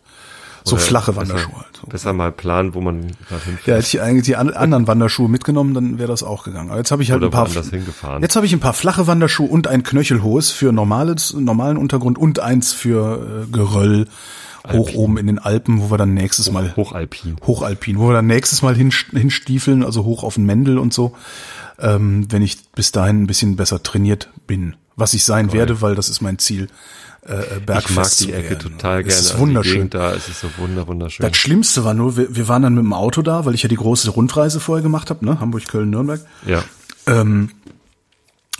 So 0.66 0.76
Oder 0.78 0.84
flache 0.86 1.16
Wanderschuhe 1.18 1.56
halt. 1.56 1.78
So. 1.82 1.88
Besser 1.88 2.14
mal 2.14 2.32
planen, 2.32 2.74
wo 2.74 2.80
man 2.80 3.02
gerade 3.28 3.44
hinfährt. 3.44 3.68
Ja, 3.68 3.76
hätte 3.76 3.88
ich 3.88 4.02
eigentlich 4.02 4.24
die 4.26 4.38
an, 4.38 4.50
anderen 4.52 4.88
Wanderschuhe 4.88 5.28
mitgenommen, 5.28 5.74
dann 5.74 5.98
wäre 6.00 6.08
das 6.08 6.24
auch 6.24 6.44
gegangen. 6.46 6.70
Aber 6.70 6.78
jetzt 6.80 6.92
habe 6.92 7.04
ich 7.04 7.12
halt 7.12 7.22
Oder 7.22 7.28
ein 7.28 7.50
paar. 7.50 7.64
hingefahren. 7.64 8.22
Jetzt 8.22 8.38
habe 8.38 8.46
ich 8.46 8.54
ein 8.54 8.62
paar 8.62 8.72
flache 8.74 9.06
Wanderschuhe 9.06 9.50
und 9.50 9.68
ein 9.68 9.84
knöchelhohes 9.84 10.52
für 10.52 10.72
normales, 10.72 11.34
normalen 11.34 11.76
Untergrund 11.76 12.18
und 12.18 12.40
eins 12.40 12.72
für 12.72 13.44
äh, 13.46 13.52
Geröll 13.52 14.08
hoch 14.72 14.94
oben 14.94 15.18
in 15.18 15.28
den 15.28 15.40
Alpen, 15.40 15.82
wo 15.82 15.92
wir 15.92 15.98
dann 15.98 16.14
nächstes 16.14 16.52
Mal 16.52 16.76
Hochalpin. 16.76 17.36
hochalpin, 17.46 18.00
wo 18.00 18.10
wir 18.10 18.14
dann 18.14 18.28
nächstes 18.28 18.62
Mal 18.62 18.76
hin, 18.76 18.94
hinstiefeln, 19.12 19.84
also 19.84 20.04
hoch 20.06 20.24
auf 20.24 20.36
den 20.36 20.46
Mendel 20.46 20.78
und 20.78 20.94
so, 20.94 21.16
ähm, 21.80 22.28
wenn 22.32 22.42
ich 22.42 22.58
bis 22.72 22.92
dahin 22.92 23.24
ein 23.24 23.28
bisschen 23.28 23.56
besser 23.56 23.84
trainiert 23.84 24.30
bin. 24.48 24.76
Was 24.96 25.14
ich 25.14 25.24
sein 25.26 25.54
werde, 25.54 25.82
weil 25.82 25.96
das 25.96 26.08
ist 26.08 26.22
mein 26.22 26.38
Ziel, 26.38 26.68
äh, 27.26 27.34
äh, 27.34 27.60
bergfest 27.66 28.22
Ich 28.22 28.28
mag 28.28 28.28
die 28.28 28.34
Ecke 28.34 28.58
total 28.58 29.04
gerne. 29.04 29.08
Es 29.08 29.22
ist 29.22 29.32
Also 29.32 29.40
wunderschön. 29.40 29.90
Da 29.90 30.14
es 30.14 30.28
ist 30.28 30.42
so 30.42 30.50
wunder, 30.58 30.88
wunderschön. 30.88 31.26
Das 31.26 31.38
Schlimmste 31.38 31.84
war 31.84 31.94
nur, 31.94 32.18
wir, 32.18 32.36
wir 32.36 32.48
waren 32.48 32.62
dann 32.62 32.76
mit 32.76 32.84
dem 32.84 32.94
Auto 32.94 33.22
da, 33.22 33.46
weil 33.46 33.56
ich 33.56 33.64
ja 33.64 33.70
die 33.70 33.76
große 33.76 34.10
Rundreise 34.12 34.60
vorher 34.60 34.84
gemacht 34.84 35.10
habe, 35.10 35.26
ne? 35.26 35.40
Hamburg, 35.40 35.68
Köln, 35.68 35.90
Nürnberg. 35.90 36.22
Ja. 36.46 36.64
Ähm, 37.08 37.50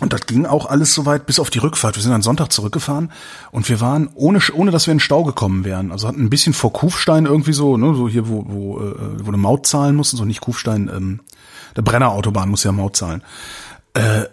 und 0.00 0.12
das 0.12 0.26
ging 0.26 0.44
auch 0.44 0.66
alles 0.66 0.92
soweit 0.92 1.24
bis 1.26 1.38
auf 1.38 1.50
die 1.50 1.60
Rückfahrt. 1.60 1.94
Wir 1.94 2.02
sind 2.02 2.12
am 2.12 2.22
Sonntag 2.22 2.50
zurückgefahren 2.50 3.12
und 3.52 3.68
wir 3.68 3.80
waren 3.80 4.10
ohne 4.14 4.40
ohne 4.52 4.72
dass 4.72 4.86
wir 4.86 4.92
in 4.92 4.98
den 4.98 5.00
Stau 5.00 5.22
gekommen 5.22 5.64
wären. 5.64 5.92
Also 5.92 6.08
hatten 6.08 6.24
ein 6.24 6.30
bisschen 6.30 6.52
vor 6.52 6.72
Kufstein 6.72 7.26
irgendwie 7.26 7.52
so, 7.52 7.76
ne, 7.76 7.94
so 7.94 8.08
hier 8.08 8.28
wo 8.28 8.44
wo 8.48 8.80
äh, 8.80 9.24
wo 9.24 9.28
eine 9.28 9.36
Maut 9.36 9.66
zahlen 9.66 9.94
mussten, 9.94 10.16
so 10.16 10.24
nicht 10.24 10.40
Kufstein, 10.40 10.90
ähm, 10.94 11.20
der 11.76 11.82
Brenner 11.82 12.10
Autobahn 12.10 12.48
muss 12.48 12.64
ja 12.64 12.72
Maut 12.72 12.96
zahlen. 12.96 13.22
Äh, 13.94 14.24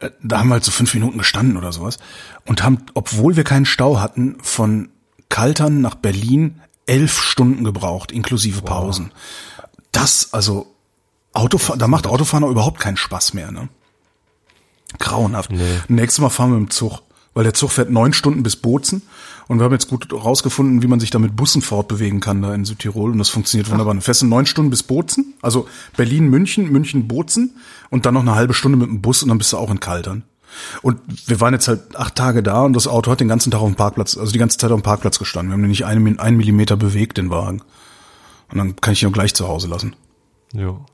äh, 0.00 0.10
da 0.22 0.38
haben 0.38 0.48
wir 0.48 0.54
halt 0.54 0.64
so 0.64 0.70
fünf 0.70 0.92
Minuten 0.92 1.18
gestanden 1.18 1.56
oder 1.56 1.72
sowas 1.72 1.98
und 2.44 2.62
haben, 2.62 2.78
obwohl 2.92 3.36
wir 3.36 3.44
keinen 3.44 3.66
Stau 3.66 3.98
hatten, 3.98 4.36
von 4.42 4.90
Kaltern 5.30 5.80
nach 5.80 5.94
Berlin 5.94 6.60
elf 6.86 7.20
Stunden 7.20 7.64
gebraucht, 7.64 8.12
inklusive 8.12 8.62
Pausen. 8.62 9.12
Das, 9.92 10.32
also 10.32 10.72
Autofahren, 11.32 11.78
da 11.78 11.88
macht 11.88 12.06
Autofahren 12.06 12.44
auch 12.44 12.50
überhaupt 12.50 12.80
keinen 12.80 12.96
Spaß 12.96 13.34
mehr, 13.34 13.50
ne? 13.50 13.68
Grauenhaft. 14.98 15.50
Nee. 15.50 15.62
Nächstes 15.88 16.20
Mal 16.20 16.30
fahren 16.30 16.50
wir 16.50 16.58
mit 16.58 16.70
dem 16.70 16.70
Zug, 16.70 17.02
weil 17.34 17.44
der 17.44 17.54
Zug 17.54 17.70
fährt 17.70 17.90
neun 17.90 18.12
Stunden 18.12 18.42
bis 18.42 18.56
Bozen 18.56 19.02
und 19.48 19.58
wir 19.58 19.64
haben 19.64 19.72
jetzt 19.72 19.88
gut 19.88 20.12
rausgefunden, 20.12 20.82
wie 20.82 20.86
man 20.86 21.00
sich 21.00 21.10
da 21.10 21.18
mit 21.18 21.36
Bussen 21.36 21.62
fortbewegen 21.62 22.20
kann 22.20 22.42
da 22.42 22.54
in 22.54 22.64
Südtirol 22.64 23.10
und 23.12 23.18
das 23.18 23.28
funktioniert 23.28 23.70
wunderbar. 23.70 23.92
Eine 23.92 24.00
feste 24.00 24.26
neun 24.26 24.46
Stunden 24.46 24.70
bis 24.70 24.82
Bozen, 24.82 25.34
also 25.42 25.68
Berlin, 25.96 26.28
München, 26.28 26.70
München, 26.70 27.08
Bozen 27.08 27.56
und 27.90 28.06
dann 28.06 28.14
noch 28.14 28.22
eine 28.22 28.34
halbe 28.34 28.54
Stunde 28.54 28.78
mit 28.78 28.88
dem 28.88 29.02
Bus 29.02 29.22
und 29.22 29.28
dann 29.28 29.38
bist 29.38 29.52
du 29.52 29.58
auch 29.58 29.70
in 29.70 29.80
Kaltern. 29.80 30.24
Und 30.82 31.00
wir 31.26 31.40
waren 31.40 31.52
jetzt 31.52 31.68
halt 31.68 31.96
acht 31.96 32.14
Tage 32.14 32.42
da 32.42 32.62
und 32.62 32.72
das 32.72 32.86
Auto 32.86 33.10
hat 33.10 33.20
den 33.20 33.28
ganzen 33.28 33.50
Tag 33.50 33.60
auf 33.60 33.68
dem 33.68 33.76
Parkplatz, 33.76 34.16
also 34.16 34.32
die 34.32 34.38
ganze 34.38 34.58
Zeit 34.58 34.70
auf 34.70 34.80
dem 34.80 34.84
Parkplatz 34.84 35.18
gestanden. 35.18 35.50
Wir 35.50 35.54
haben 35.54 35.62
den 35.62 35.70
nicht 35.70 35.84
einen, 35.84 36.18
einen 36.18 36.36
Millimeter 36.36 36.76
bewegt, 36.76 37.18
den 37.18 37.30
Wagen. 37.30 37.62
Und 38.50 38.58
dann 38.58 38.76
kann 38.76 38.92
ich 38.92 39.02
ihn 39.02 39.08
auch 39.08 39.12
gleich 39.12 39.34
zu 39.34 39.48
Hause 39.48 39.68
lassen. 39.68 39.96
Jo. 40.52 40.84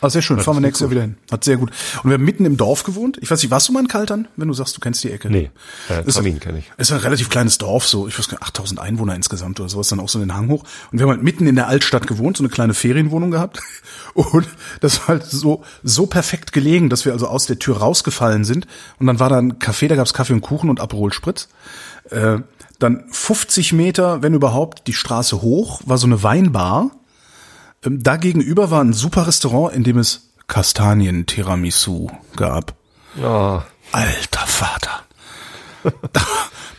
Ah, 0.00 0.10
sehr 0.10 0.20
schön. 0.20 0.38
Fahren 0.38 0.56
wir 0.56 0.60
nächstes 0.60 0.80
Jahr 0.82 0.90
wieder 0.90 1.00
hin. 1.00 1.16
Hat 1.30 1.44
sehr 1.44 1.56
gut. 1.56 1.70
Und 2.02 2.10
wir 2.10 2.14
haben 2.14 2.24
mitten 2.24 2.44
im 2.44 2.58
Dorf 2.58 2.82
gewohnt. 2.84 3.16
Ich 3.22 3.30
weiß 3.30 3.40
nicht, 3.42 3.50
warst 3.50 3.68
du 3.68 3.72
mal 3.72 3.80
in 3.80 3.88
Kaltern, 3.88 4.28
wenn 4.36 4.48
du 4.48 4.54
sagst, 4.54 4.76
du 4.76 4.80
kennst 4.80 5.02
die 5.02 5.10
Ecke? 5.10 5.30
Nee, 5.30 5.50
äh, 5.88 6.06
Ist- 6.06 6.16
Kamin 6.16 6.40
kenne 6.40 6.58
ich. 6.58 6.70
Ist 6.76 6.92
ein 6.92 6.98
relativ 6.98 7.30
kleines 7.30 7.56
Dorf, 7.56 7.86
so, 7.86 8.06
ich 8.06 8.18
weiß 8.18 8.28
gar 8.28 8.34
nicht, 8.38 8.42
8000 8.46 8.80
Einwohner 8.80 9.14
insgesamt 9.14 9.60
oder 9.60 9.68
sowas, 9.70 9.88
dann 9.88 10.00
auch 10.00 10.08
so 10.10 10.18
den 10.18 10.34
Hang 10.34 10.48
hoch. 10.50 10.62
Und 10.92 10.98
wir 10.98 11.04
haben 11.06 11.10
halt 11.10 11.22
mitten 11.22 11.46
in 11.46 11.54
der 11.54 11.68
Altstadt 11.68 12.06
gewohnt, 12.06 12.36
so 12.36 12.42
eine 12.42 12.50
kleine 12.50 12.74
Ferienwohnung 12.74 13.30
gehabt. 13.30 13.60
Und 14.14 14.46
das 14.80 14.98
war 15.00 15.08
halt 15.08 15.24
so, 15.24 15.62
so 15.82 16.04
perfekt 16.06 16.52
gelegen, 16.52 16.90
dass 16.90 17.06
wir 17.06 17.12
also 17.12 17.26
aus 17.26 17.46
der 17.46 17.58
Tür 17.58 17.78
rausgefallen 17.78 18.44
sind. 18.44 18.66
Und 18.98 19.06
dann 19.06 19.20
war 19.20 19.30
da 19.30 19.38
ein 19.38 19.54
Café, 19.58 19.88
da 19.88 19.96
gab's 19.96 20.12
Kaffee 20.12 20.34
und 20.34 20.42
Kuchen 20.42 20.68
und 20.68 20.80
Aperol 20.80 21.12
Spritz. 21.14 21.48
Äh, 22.10 22.38
dann 22.78 23.04
50 23.10 23.72
Meter, 23.72 24.20
wenn 24.22 24.34
überhaupt, 24.34 24.86
die 24.86 24.92
Straße 24.92 25.40
hoch, 25.40 25.80
war 25.86 25.96
so 25.96 26.06
eine 26.06 26.22
Weinbar. 26.22 26.90
Ähm, 27.84 28.02
da 28.02 28.16
gegenüber 28.16 28.70
war 28.70 28.82
ein 28.82 28.92
super 28.92 29.26
Restaurant, 29.26 29.74
in 29.74 29.84
dem 29.84 29.98
es 29.98 30.30
Kastanien-Tiramisu 30.46 32.10
gab. 32.36 32.74
Oh, 33.22 33.60
Alter 33.92 34.46
Vater. 34.46 35.02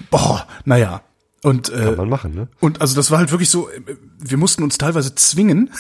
Boah, 0.10 0.48
naja. 0.66 1.02
Und, 1.44 1.70
äh, 1.70 1.86
kann 1.86 1.96
man 1.98 2.10
machen, 2.10 2.34
ne? 2.34 2.48
und 2.60 2.82
also 2.82 2.96
das 2.96 3.12
war 3.12 3.20
halt 3.20 3.30
wirklich 3.30 3.52
so, 3.52 3.70
äh, 3.70 3.82
wir 4.18 4.38
mussten 4.38 4.64
uns 4.64 4.78
teilweise 4.78 5.16
zwingen. 5.16 5.72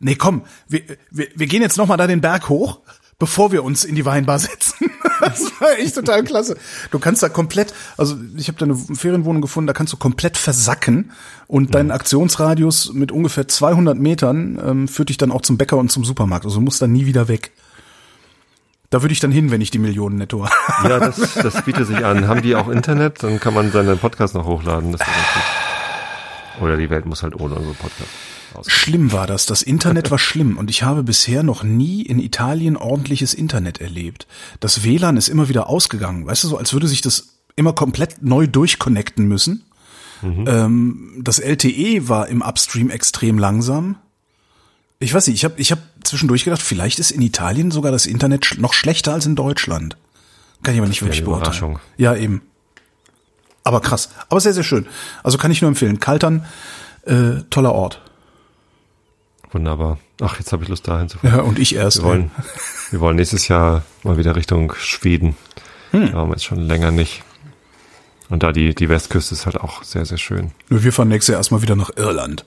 Nee, 0.00 0.16
komm, 0.16 0.42
wir, 0.68 0.82
wir, 1.10 1.28
wir 1.34 1.46
gehen 1.46 1.62
jetzt 1.62 1.78
nochmal 1.78 1.96
da 1.96 2.06
den 2.06 2.20
Berg 2.20 2.48
hoch, 2.48 2.80
bevor 3.18 3.52
wir 3.52 3.64
uns 3.64 3.84
in 3.84 3.94
die 3.94 4.04
Weinbar 4.04 4.38
setzen. 4.38 4.90
Das 5.20 5.44
war 5.60 5.78
echt 5.78 5.94
total 5.94 6.24
klasse. 6.24 6.56
Du 6.90 6.98
kannst 6.98 7.22
da 7.22 7.28
komplett, 7.28 7.72
also 7.96 8.16
ich 8.36 8.48
habe 8.48 8.58
da 8.58 8.64
eine 8.64 8.74
Ferienwohnung 8.74 9.40
gefunden, 9.40 9.68
da 9.68 9.72
kannst 9.72 9.92
du 9.92 9.96
komplett 9.96 10.36
versacken 10.36 11.12
und 11.46 11.74
dein 11.74 11.92
Aktionsradius 11.92 12.92
mit 12.92 13.12
ungefähr 13.12 13.46
200 13.46 13.96
Metern 13.96 14.60
ähm, 14.62 14.88
führt 14.88 15.10
dich 15.10 15.16
dann 15.16 15.30
auch 15.30 15.42
zum 15.42 15.56
Bäcker 15.56 15.76
und 15.76 15.90
zum 15.90 16.04
Supermarkt. 16.04 16.44
Also 16.44 16.56
du 16.56 16.62
musst 16.62 16.82
da 16.82 16.88
nie 16.88 17.06
wieder 17.06 17.28
weg. 17.28 17.52
Da 18.90 19.02
würde 19.02 19.12
ich 19.12 19.20
dann 19.20 19.30
hin, 19.30 19.50
wenn 19.50 19.60
ich 19.60 19.70
die 19.70 19.78
Millionen 19.78 20.16
netto 20.16 20.46
habe. 20.46 20.88
Ja, 20.88 20.98
das, 20.98 21.34
das 21.34 21.62
bietet 21.62 21.86
sich 21.86 22.04
an. 22.04 22.26
Haben 22.28 22.42
die 22.42 22.56
auch 22.56 22.68
Internet? 22.68 23.22
Dann 23.22 23.40
kann 23.40 23.54
man 23.54 23.70
seinen 23.70 23.98
Podcast 23.98 24.34
noch 24.34 24.46
hochladen. 24.46 24.96
Oder 26.60 26.76
die 26.76 26.90
Welt 26.90 27.06
muss 27.06 27.22
halt 27.22 27.34
ohne 27.38 27.54
unsere 27.54 27.74
Podcast 27.74 28.10
aus. 28.54 28.70
Schlimm 28.70 29.12
war 29.12 29.26
das. 29.26 29.46
Das 29.46 29.62
Internet 29.62 30.10
war 30.10 30.18
schlimm 30.18 30.56
und 30.56 30.70
ich 30.70 30.82
habe 30.82 31.02
bisher 31.02 31.42
noch 31.42 31.62
nie 31.62 32.02
in 32.02 32.18
Italien 32.18 32.76
ordentliches 32.76 33.34
Internet 33.34 33.80
erlebt. 33.80 34.26
Das 34.60 34.84
WLAN 34.84 35.16
ist 35.16 35.28
immer 35.28 35.48
wieder 35.48 35.68
ausgegangen. 35.68 36.26
Weißt 36.26 36.44
du, 36.44 36.48
so 36.48 36.58
als 36.58 36.72
würde 36.72 36.88
sich 36.88 37.00
das 37.00 37.38
immer 37.56 37.72
komplett 37.72 38.22
neu 38.22 38.46
durchconnecten 38.46 39.26
müssen. 39.26 39.64
Ähm, 40.46 41.20
das 41.22 41.38
LTE 41.38 42.08
war 42.08 42.28
im 42.28 42.42
Upstream 42.42 42.90
extrem 42.90 43.38
langsam. 43.38 43.96
Ich 44.98 45.12
weiß 45.12 45.26
nicht, 45.26 45.36
ich 45.36 45.44
habe 45.44 45.54
ich 45.58 45.70
hab 45.70 45.80
zwischendurch 46.02 46.44
gedacht, 46.44 46.62
vielleicht 46.62 46.98
ist 46.98 47.10
in 47.10 47.20
Italien 47.20 47.70
sogar 47.70 47.92
das 47.92 48.06
Internet 48.06 48.56
noch 48.58 48.72
schlechter 48.72 49.12
als 49.12 49.26
in 49.26 49.36
Deutschland. 49.36 49.96
Kann 50.62 50.74
ich 50.74 50.80
aber 50.80 50.88
nicht 50.88 51.02
wirklich 51.02 51.20
eine 51.20 51.26
beurteilen. 51.26 51.78
Ja, 51.98 52.16
eben. 52.16 52.42
Aber 53.64 53.80
krass. 53.80 54.10
Aber 54.28 54.40
sehr, 54.40 54.54
sehr 54.54 54.62
schön. 54.62 54.86
Also 55.22 55.36
kann 55.36 55.50
ich 55.50 55.60
nur 55.60 55.68
empfehlen. 55.68 56.00
Kaltern, 56.00 56.46
äh, 57.02 57.42
toller 57.50 57.72
Ort. 57.72 58.00
Wunderbar. 59.54 59.98
Ach, 60.20 60.38
jetzt 60.40 60.52
habe 60.52 60.64
ich 60.64 60.68
Lust 60.68 60.88
dahin 60.88 61.08
zu 61.08 61.18
fahren. 61.18 61.36
Ja, 61.36 61.42
und 61.42 61.60
ich 61.60 61.76
erst. 61.76 61.98
Wir 61.98 62.04
wollen, 62.04 62.30
wir 62.90 62.98
wollen 62.98 63.14
nächstes 63.14 63.46
Jahr 63.46 63.84
mal 64.02 64.18
wieder 64.18 64.34
Richtung 64.34 64.74
Schweden. 64.76 65.36
Hm. 65.92 66.08
Da 66.08 66.14
waren 66.14 66.28
wir 66.28 66.32
jetzt 66.32 66.44
schon 66.44 66.58
länger 66.58 66.90
nicht. 66.90 67.22
Und 68.30 68.42
da 68.42 68.50
die, 68.50 68.74
die 68.74 68.88
Westküste 68.88 69.32
ist 69.32 69.46
halt 69.46 69.60
auch 69.60 69.84
sehr, 69.84 70.04
sehr 70.06 70.18
schön. 70.18 70.50
Wir 70.68 70.92
fahren 70.92 71.06
nächstes 71.06 71.32
Jahr 71.32 71.38
erstmal 71.38 71.62
wieder 71.62 71.76
nach 71.76 71.90
Irland. 71.96 72.44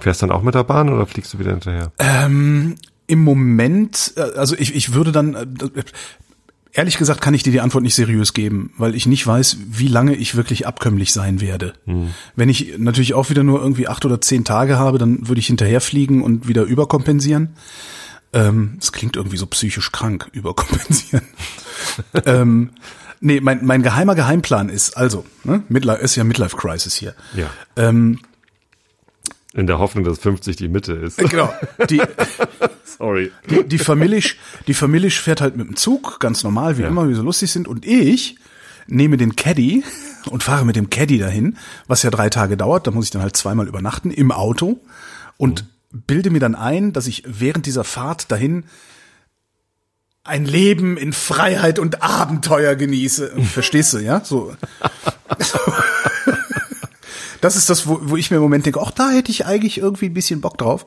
Fährst 0.00 0.20
dann 0.20 0.32
auch 0.32 0.42
mit 0.42 0.56
der 0.56 0.64
Bahn 0.64 0.88
oder 0.88 1.06
fliegst 1.06 1.32
du 1.32 1.38
wieder 1.38 1.52
hinterher? 1.52 1.92
Ähm, 1.98 2.74
Im 3.06 3.22
Moment, 3.22 4.14
äh, 4.16 4.36
also 4.36 4.56
ich, 4.58 4.74
ich 4.74 4.94
würde 4.94 5.12
dann, 5.12 5.34
äh, 5.34 5.46
ehrlich 6.74 6.98
gesagt 6.98 7.20
kann 7.20 7.34
ich 7.34 7.42
dir 7.42 7.52
die 7.52 7.60
Antwort 7.60 7.84
nicht 7.84 7.94
seriös 7.94 8.34
geben, 8.34 8.72
weil 8.76 8.94
ich 8.94 9.06
nicht 9.06 9.26
weiß, 9.26 9.56
wie 9.70 9.88
lange 9.88 10.14
ich 10.14 10.34
wirklich 10.34 10.66
abkömmlich 10.66 11.12
sein 11.12 11.40
werde. 11.40 11.74
Wenn 12.36 12.48
ich 12.48 12.74
natürlich 12.78 13.14
auch 13.14 13.30
wieder 13.30 13.44
nur 13.44 13.60
irgendwie 13.60 13.88
acht 13.88 14.04
oder 14.04 14.20
zehn 14.20 14.44
Tage 14.44 14.78
habe, 14.78 14.98
dann 14.98 15.28
würde 15.28 15.38
ich 15.38 15.46
hinterher 15.46 15.80
fliegen 15.80 16.22
und 16.22 16.48
wieder 16.48 16.64
überkompensieren. 16.64 17.56
Ähm, 18.32 18.74
das 18.78 18.92
klingt 18.92 19.16
irgendwie 19.16 19.36
so 19.36 19.46
psychisch 19.46 19.92
krank, 19.92 20.28
überkompensieren. 20.32 21.24
ähm, 22.26 22.70
nee, 23.20 23.40
mein, 23.40 23.64
mein 23.64 23.82
geheimer 23.82 24.16
Geheimplan 24.16 24.68
ist, 24.68 24.96
also, 24.96 25.24
ne, 25.44 25.62
Midlife, 25.68 26.02
ist 26.02 26.16
ja 26.16 26.24
Midlife 26.24 26.56
Crisis 26.56 26.96
hier. 26.96 27.14
Ja. 27.36 27.48
Ähm, 27.76 28.18
In 29.54 29.66
der 29.68 29.78
Hoffnung, 29.78 30.04
dass 30.04 30.18
50 30.18 30.56
die 30.56 30.68
Mitte 30.68 30.92
ist. 30.94 31.16
genau. 31.18 31.52
Die, 31.88 32.02
Sorry. 32.98 33.30
die, 33.48 33.62
die 33.64 33.78
Familie, 33.78 34.20
die 34.66 34.74
Familie 34.74 35.10
fährt 35.10 35.40
halt 35.40 35.56
mit 35.56 35.68
dem 35.68 35.76
Zug, 35.76 36.18
ganz 36.20 36.42
normal, 36.42 36.76
wie 36.76 36.82
Ja. 36.82 36.88
immer, 36.88 37.08
wie 37.08 37.14
sie 37.14 37.22
lustig 37.22 37.52
sind. 37.52 37.68
Und 37.68 37.86
ich 37.86 38.36
nehme 38.88 39.16
den 39.16 39.36
Caddy 39.36 39.84
und 40.28 40.42
fahre 40.42 40.64
mit 40.64 40.74
dem 40.76 40.90
Caddy 40.90 41.18
dahin, 41.18 41.56
was 41.86 42.02
ja 42.02 42.10
drei 42.10 42.30
Tage 42.30 42.56
dauert. 42.56 42.86
Da 42.86 42.90
muss 42.90 43.04
ich 43.06 43.10
dann 43.12 43.22
halt 43.22 43.36
zweimal 43.36 43.68
übernachten 43.68 44.10
im 44.10 44.32
Auto 44.32 44.80
und 45.36 45.64
bilde 45.92 46.30
mir 46.30 46.40
dann 46.40 46.56
ein, 46.56 46.92
dass 46.92 47.06
ich 47.06 47.22
während 47.26 47.66
dieser 47.66 47.84
Fahrt 47.84 48.32
dahin 48.32 48.64
ein 50.24 50.46
Leben 50.46 50.96
in 50.96 51.12
Freiheit 51.12 51.78
und 51.78 52.02
Abenteuer 52.02 52.74
genieße. 52.74 53.32
Verstehst 53.52 53.92
du, 53.92 53.98
ja? 53.98 54.20
So. 54.24 54.54
Das 57.44 57.56
ist 57.56 57.68
das, 57.68 57.86
wo, 57.86 57.98
wo 58.00 58.16
ich 58.16 58.30
mir 58.30 58.38
im 58.38 58.42
Moment 58.42 58.64
denke, 58.64 58.80
ach, 58.80 58.90
da 58.90 59.10
hätte 59.10 59.30
ich 59.30 59.44
eigentlich 59.44 59.76
irgendwie 59.76 60.06
ein 60.06 60.14
bisschen 60.14 60.40
Bock 60.40 60.56
drauf. 60.56 60.86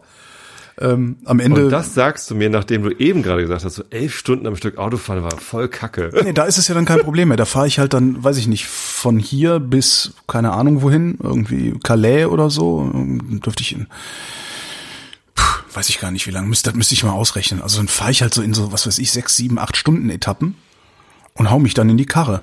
Ähm, 0.80 1.18
am 1.26 1.40
Ende. 1.40 1.66
Und 1.66 1.70
das 1.70 1.94
sagst 1.94 2.32
du 2.32 2.36
mir, 2.36 2.50
nachdem 2.50 2.82
du 2.82 2.90
eben 2.90 3.22
gerade 3.22 3.44
gesagt 3.44 3.64
hast, 3.64 3.76
so 3.76 3.84
elf 3.92 4.18
Stunden 4.18 4.48
am 4.48 4.56
Stück 4.56 4.80
Autofahren 4.80 5.22
war 5.22 5.38
voll 5.38 5.68
kacke. 5.68 6.10
Nee, 6.24 6.34
da 6.34 6.46
ist 6.46 6.58
es 6.58 6.68
ja 6.68 6.74
dann 6.74 6.86
kein 6.86 7.02
Problem 7.02 7.28
mehr. 7.28 7.38
Da 7.38 7.46
fahre 7.46 7.68
ich 7.68 7.78
halt 7.78 7.94
dann, 7.94 8.24
weiß 8.24 8.38
ich 8.38 8.48
nicht, 8.48 8.66
von 8.66 9.20
hier 9.20 9.60
bis 9.60 10.14
keine 10.28 10.52
Ahnung 10.52 10.82
wohin, 10.82 11.20
irgendwie 11.22 11.78
Calais 11.84 12.26
oder 12.26 12.50
so, 12.50 12.90
ähm, 12.92 13.40
dürfte 13.40 13.62
ich 13.62 13.74
in. 13.74 13.86
Puh, 15.36 15.60
weiß 15.74 15.90
ich 15.90 16.00
gar 16.00 16.10
nicht, 16.10 16.26
wie 16.26 16.32
lange, 16.32 16.48
müsste, 16.48 16.72
das 16.72 16.76
müsste 16.76 16.96
ich 16.96 17.04
mal 17.04 17.12
ausrechnen. 17.12 17.62
Also 17.62 17.78
dann 17.78 17.88
fahre 17.88 18.10
ich 18.10 18.24
halt 18.24 18.34
so 18.34 18.42
in 18.42 18.56
so, 18.56 18.72
was 18.72 18.88
weiß 18.88 18.98
ich, 18.98 19.12
sechs, 19.12 19.36
sieben, 19.36 19.60
acht 19.60 19.78
Stunden 19.78 20.10
Etappen 20.10 20.56
und 21.36 21.52
hau 21.52 21.60
mich 21.60 21.76
dann 21.76 21.88
in 21.90 21.98
die 21.98 22.08
Karre. 22.08 22.42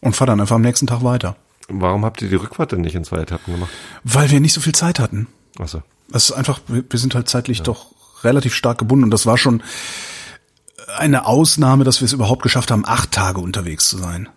Und 0.00 0.14
fahr 0.14 0.28
dann 0.28 0.40
einfach 0.40 0.54
am 0.56 0.62
nächsten 0.62 0.86
Tag 0.86 1.02
weiter. 1.02 1.36
Warum 1.68 2.04
habt 2.04 2.20
ihr 2.22 2.28
die 2.28 2.34
Rückfahrt 2.34 2.72
denn 2.72 2.82
nicht 2.82 2.94
in 2.94 3.04
zwei 3.04 3.18
Etappen 3.18 3.54
gemacht? 3.54 3.70
Weil 4.02 4.30
wir 4.30 4.40
nicht 4.40 4.52
so 4.52 4.60
viel 4.60 4.74
Zeit 4.74 4.98
hatten. 4.98 5.28
Achso. 5.58 5.82
Das 6.08 6.30
ist 6.30 6.32
einfach, 6.32 6.60
wir 6.68 6.98
sind 6.98 7.14
halt 7.14 7.28
zeitlich 7.28 7.62
doch 7.62 7.86
relativ 8.22 8.54
stark 8.54 8.78
gebunden 8.78 9.04
und 9.04 9.10
das 9.10 9.26
war 9.26 9.38
schon 9.38 9.62
eine 10.98 11.26
Ausnahme, 11.26 11.84
dass 11.84 12.00
wir 12.00 12.06
es 12.06 12.12
überhaupt 12.12 12.42
geschafft 12.42 12.70
haben, 12.70 12.84
acht 12.86 13.12
Tage 13.12 13.40
unterwegs 13.40 13.88
zu 13.88 13.98
sein. 13.98 14.28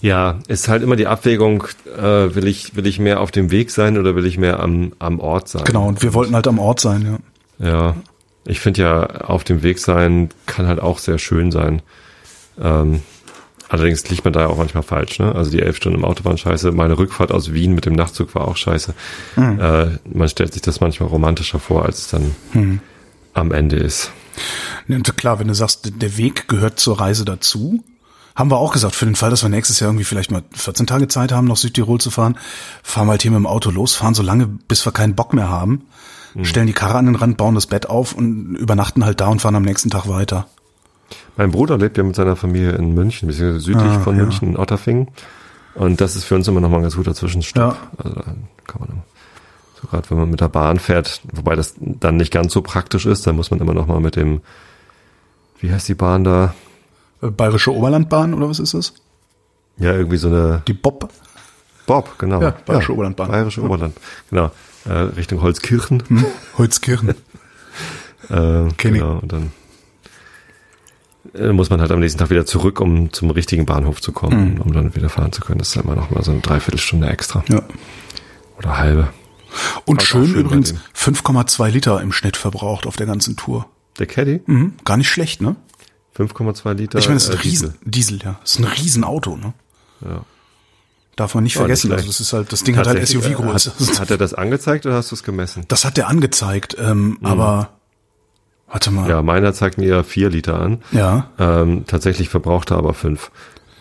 Ja, 0.00 0.38
ist 0.48 0.68
halt 0.68 0.82
immer 0.82 0.96
die 0.96 1.06
Abwägung, 1.06 1.64
äh, 1.96 2.34
will 2.34 2.46
ich, 2.46 2.76
will 2.76 2.86
ich 2.86 2.98
mehr 2.98 3.20
auf 3.20 3.30
dem 3.30 3.50
Weg 3.50 3.70
sein 3.70 3.98
oder 3.98 4.14
will 4.14 4.26
ich 4.26 4.38
mehr 4.38 4.60
am, 4.60 4.92
am 4.98 5.20
Ort 5.20 5.48
sein? 5.48 5.64
Genau, 5.64 5.86
und 5.86 6.02
wir 6.02 6.14
wollten 6.14 6.34
halt 6.34 6.46
am 6.48 6.58
Ort 6.58 6.80
sein, 6.80 7.20
ja. 7.58 7.66
Ja, 7.66 7.96
ich 8.44 8.60
finde 8.60 8.82
ja, 8.82 9.06
auf 9.06 9.44
dem 9.44 9.62
Weg 9.62 9.78
sein 9.78 10.28
kann 10.44 10.66
halt 10.66 10.80
auch 10.80 10.98
sehr 10.98 11.18
schön 11.18 11.50
sein. 11.50 11.82
Ähm, 12.60 13.02
allerdings 13.68 14.08
liegt 14.08 14.24
man 14.24 14.32
da 14.32 14.40
ja 14.40 14.46
auch 14.46 14.58
manchmal 14.58 14.82
falsch, 14.82 15.18
ne? 15.18 15.34
Also 15.34 15.50
die 15.50 15.60
elf 15.60 15.76
Stunden 15.76 15.98
im 15.98 16.04
Auto 16.04 16.24
waren 16.24 16.38
scheiße. 16.38 16.72
Meine 16.72 16.98
Rückfahrt 16.98 17.32
aus 17.32 17.52
Wien 17.52 17.74
mit 17.74 17.86
dem 17.86 17.94
Nachtzug 17.94 18.34
war 18.34 18.46
auch 18.48 18.56
scheiße. 18.56 18.94
Äh, 19.36 19.98
man 20.12 20.28
stellt 20.28 20.52
sich 20.52 20.62
das 20.62 20.80
manchmal 20.80 21.08
romantischer 21.08 21.58
vor, 21.58 21.84
als 21.84 21.98
es 21.98 22.08
dann 22.08 22.80
am 23.34 23.52
Ende 23.52 23.76
ist. 23.76 24.10
Ne, 24.86 24.96
Und 24.96 25.16
klar, 25.16 25.38
wenn 25.38 25.48
du 25.48 25.54
sagst, 25.54 25.92
der 26.00 26.16
Weg 26.16 26.48
gehört 26.48 26.78
zur 26.78 27.00
Reise 27.00 27.24
dazu, 27.24 27.82
haben 28.34 28.50
wir 28.50 28.58
auch 28.58 28.72
gesagt, 28.72 28.94
für 28.94 29.06
den 29.06 29.14
Fall, 29.14 29.30
dass 29.30 29.42
wir 29.42 29.48
nächstes 29.48 29.80
Jahr 29.80 29.88
irgendwie 29.90 30.04
vielleicht 30.04 30.30
mal 30.30 30.42
14 30.52 30.86
Tage 30.86 31.08
Zeit 31.08 31.32
haben, 31.32 31.46
nach 31.46 31.56
Südtirol 31.56 31.98
zu 32.00 32.10
fahren, 32.10 32.36
fahren 32.82 33.06
wir 33.06 33.12
halt 33.12 33.22
hier 33.22 33.30
mit 33.30 33.38
dem 33.38 33.46
Auto 33.46 33.70
los, 33.70 33.94
fahren 33.94 34.12
so 34.14 34.22
lange, 34.22 34.46
bis 34.46 34.84
wir 34.86 34.92
keinen 34.92 35.14
Bock 35.14 35.32
mehr 35.32 35.48
haben, 35.48 35.82
stellen 36.42 36.66
die 36.66 36.74
Karre 36.74 36.98
an 36.98 37.06
den 37.06 37.14
Rand, 37.14 37.38
bauen 37.38 37.54
das 37.54 37.66
Bett 37.66 37.88
auf 37.88 38.12
und 38.12 38.56
übernachten 38.56 39.06
halt 39.06 39.20
da 39.22 39.28
und 39.28 39.40
fahren 39.40 39.54
am 39.56 39.62
nächsten 39.62 39.88
Tag 39.88 40.06
weiter. 40.06 40.46
Mein 41.36 41.50
Bruder 41.50 41.76
lebt 41.78 41.98
ja 41.98 42.02
mit 42.04 42.16
seiner 42.16 42.36
Familie 42.36 42.72
in 42.72 42.94
München, 42.94 43.28
beziehungsweise 43.28 43.60
südlich 43.60 43.84
Ah, 43.92 44.00
von 44.00 44.16
ja. 44.16 44.22
München, 44.22 44.48
in 44.48 44.56
Otterfingen. 44.56 45.08
Und 45.74 46.00
das 46.00 46.16
ist 46.16 46.24
für 46.24 46.34
uns 46.34 46.48
immer 46.48 46.60
noch 46.60 46.70
mal 46.70 46.76
ein 46.78 46.82
ganz 46.82 46.96
guter 46.96 47.14
Zwischenstopp. 47.14 47.74
Ja. 47.74 47.78
Also 48.02 48.14
kann 48.66 48.80
man, 48.80 49.02
so 49.80 49.86
gerade 49.88 50.08
wenn 50.10 50.18
man 50.18 50.30
mit 50.30 50.40
der 50.40 50.48
Bahn 50.48 50.78
fährt, 50.78 51.20
wobei 51.32 51.54
das 51.54 51.74
dann 51.78 52.16
nicht 52.16 52.32
ganz 52.32 52.52
so 52.54 52.62
praktisch 52.62 53.04
ist, 53.04 53.26
dann 53.26 53.36
muss 53.36 53.50
man 53.50 53.60
immer 53.60 53.74
noch 53.74 53.86
mal 53.86 54.00
mit 54.00 54.16
dem, 54.16 54.40
wie 55.60 55.70
heißt 55.70 55.88
die 55.88 55.94
Bahn 55.94 56.24
da? 56.24 56.54
Äh, 57.20 57.28
Bayerische 57.30 57.74
Oberlandbahn 57.74 58.32
oder 58.32 58.48
was 58.48 58.58
ist 58.58 58.72
das? 58.72 58.94
Ja, 59.76 59.92
irgendwie 59.92 60.16
so 60.16 60.28
eine 60.28 60.62
Die 60.66 60.72
Bob? 60.72 61.10
Bob, 61.86 62.18
genau. 62.18 62.40
Ja, 62.40 62.54
Bayerische 62.64 62.94
Oberlandbahn. 62.94 63.28
Bayerische 63.30 63.62
Oberland, 63.62 63.94
genau. 64.30 64.50
Äh, 64.86 64.92
Richtung 64.92 65.42
Holzkirchen. 65.42 66.02
Holzkirchen. 66.56 67.14
Äh, 68.28 68.32
Kenn 68.32 68.94
ich. 68.96 69.00
genau, 69.00 69.18
und 69.18 69.30
dann 69.32 69.52
muss 71.52 71.70
man 71.70 71.80
halt 71.80 71.90
am 71.90 72.00
nächsten 72.00 72.18
Tag 72.18 72.30
wieder 72.30 72.46
zurück, 72.46 72.80
um 72.80 73.12
zum 73.12 73.30
richtigen 73.30 73.66
Bahnhof 73.66 74.00
zu 74.00 74.12
kommen, 74.12 74.54
Mhm. 74.54 74.60
um 74.60 74.72
dann 74.72 74.94
wieder 74.94 75.08
fahren 75.08 75.32
zu 75.32 75.40
können. 75.40 75.58
Das 75.58 75.68
ist 75.68 75.76
immer 75.76 75.94
noch 75.96 76.10
mal 76.10 76.22
so 76.22 76.30
eine 76.32 76.40
Dreiviertelstunde 76.40 77.08
extra. 77.08 77.44
Ja. 77.48 77.62
Oder 78.58 78.78
halbe. 78.78 79.08
Und 79.84 80.02
schön 80.02 80.26
schön 80.26 80.40
übrigens 80.40 80.70
dem. 80.72 80.80
5,2 80.94 81.68
Liter 81.70 82.00
im 82.00 82.12
Schnitt 82.12 82.36
verbraucht 82.36 82.86
auf 82.86 82.96
der 82.96 83.06
ganzen 83.06 83.36
Tour. 83.36 83.66
Der 83.98 84.06
Caddy, 84.06 84.40
Mhm. 84.46 84.74
Gar 84.84 84.96
nicht 84.98 85.08
schlecht, 85.08 85.40
ne? 85.40 85.56
5,2 86.16 86.72
Liter. 86.74 86.98
Ich 86.98 87.06
meine, 87.06 87.16
das 87.16 87.24
ist 87.24 87.30
ein 87.30 87.38
äh, 87.38 87.42
Riesen, 87.42 87.74
Diesel, 87.84 88.18
ja. 88.22 88.38
Das 88.42 88.52
ist 88.52 88.58
ein 88.58 88.64
Riesenauto, 88.64 89.36
ne? 89.36 89.52
Ja. 90.04 90.22
Darf 91.16 91.34
man 91.34 91.44
nicht 91.44 91.56
vergessen. 91.56 91.88
nicht 91.88 91.96
Also 91.96 92.08
das 92.08 92.20
ist 92.20 92.32
halt, 92.34 92.52
das 92.52 92.62
Ding 92.62 92.76
hat 92.76 92.86
halt 92.86 92.98
Tatsächlich, 92.98 93.24
äh, 93.24 93.34
SUV-Größe. 93.34 93.72
Hat, 93.92 94.00
hat 94.00 94.10
er 94.10 94.18
das 94.18 94.34
angezeigt 94.34 94.84
oder 94.84 94.96
hast 94.96 95.10
du 95.10 95.14
es 95.14 95.22
gemessen? 95.22 95.64
Das 95.68 95.84
hat 95.86 95.96
der 95.96 96.08
angezeigt, 96.08 96.76
ähm, 96.78 97.18
aber 97.22 97.75
warte 98.68 98.90
mal. 98.90 99.04
Mhm. 99.04 99.10
Ja, 99.10 99.22
meiner 99.22 99.52
zeigt 99.52 99.78
mir 99.78 100.04
4 100.04 100.30
Liter 100.30 100.60
an. 100.60 100.78
Ja. 100.92 101.30
Ähm, 101.38 101.84
tatsächlich 101.86 102.28
verbraucht 102.28 102.70
er 102.70 102.78
aber 102.78 102.94
5. 102.94 103.30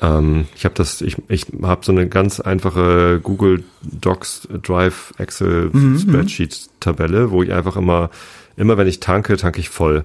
Ähm, 0.02 0.46
ich 0.56 0.66
habe 0.66 0.76
das, 0.76 1.02
ich, 1.02 1.18
ich 1.30 1.48
habe 1.64 1.86
so 1.86 1.92
eine 1.92 2.08
ganz 2.08 2.40
einfache 2.40 3.20
Google 3.24 3.64
Docs 3.82 4.48
Drive 4.64 5.14
Excel 5.18 5.70
Mhm, 5.72 6.00
Spreadsheet 6.00 6.70
Tabelle, 6.80 7.32
wo 7.32 7.42
ich 7.44 7.52
einfach 7.54 7.78
immer, 7.78 8.10
immer 8.58 8.78
wenn 8.78 8.88
ich 8.88 9.00
tanke, 9.00 9.38
tanke 9.38 9.60
ich 9.60 9.70
voll. 9.70 10.04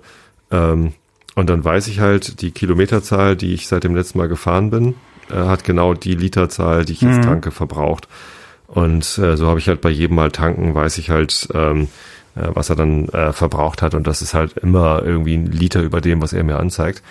Ähm, 0.51 0.93
und 1.35 1.49
dann 1.51 1.64
weiß 1.64 1.89
ich 1.89 2.01
halt, 2.01 2.41
die 2.43 2.51
Kilometerzahl, 2.51 3.37
die 3.37 3.53
ich 3.55 3.66
seit 3.68 3.85
dem 3.85 3.95
letzten 3.95 4.18
Mal 4.18 4.28
gefahren 4.28 4.70
bin, 4.70 4.95
äh, 5.31 5.35
hat 5.37 5.64
genau 5.64 5.95
die 5.95 6.14
Literzahl, 6.14 6.85
die 6.85 6.93
ich 6.93 7.03
Mhm. 7.03 7.12
jetzt 7.12 7.24
tanke, 7.24 7.51
verbraucht. 7.51 8.09
Und 8.66 9.18
äh, 9.18 9.37
so 9.37 9.49
habe 9.49 9.59
ich 9.59 9.68
halt 9.68 9.81
bei 9.81 9.91
jedem 9.91 10.14
Mal 10.16 10.31
tanken, 10.31 10.74
weiß 10.74 10.99
ich 10.99 11.11
halt, 11.11 11.49
ähm, 11.55 11.83
äh, 11.83 11.87
was 12.35 12.70
er 12.70 12.76
dann 12.76 13.09
äh, 13.09 13.33
verbraucht 13.33 13.83
hat. 13.83 13.95
Und 13.95 14.07
das 14.07 14.22
ist 14.22 14.35
halt 14.35 14.57
immer 14.59 15.03
irgendwie 15.03 15.35
ein 15.35 15.47
Liter 15.47 15.83
über 15.83 16.01
dem, 16.01 16.22
was 16.22 16.33
er 16.33 16.45
mir 16.45 16.59
anzeigt. 16.59 17.03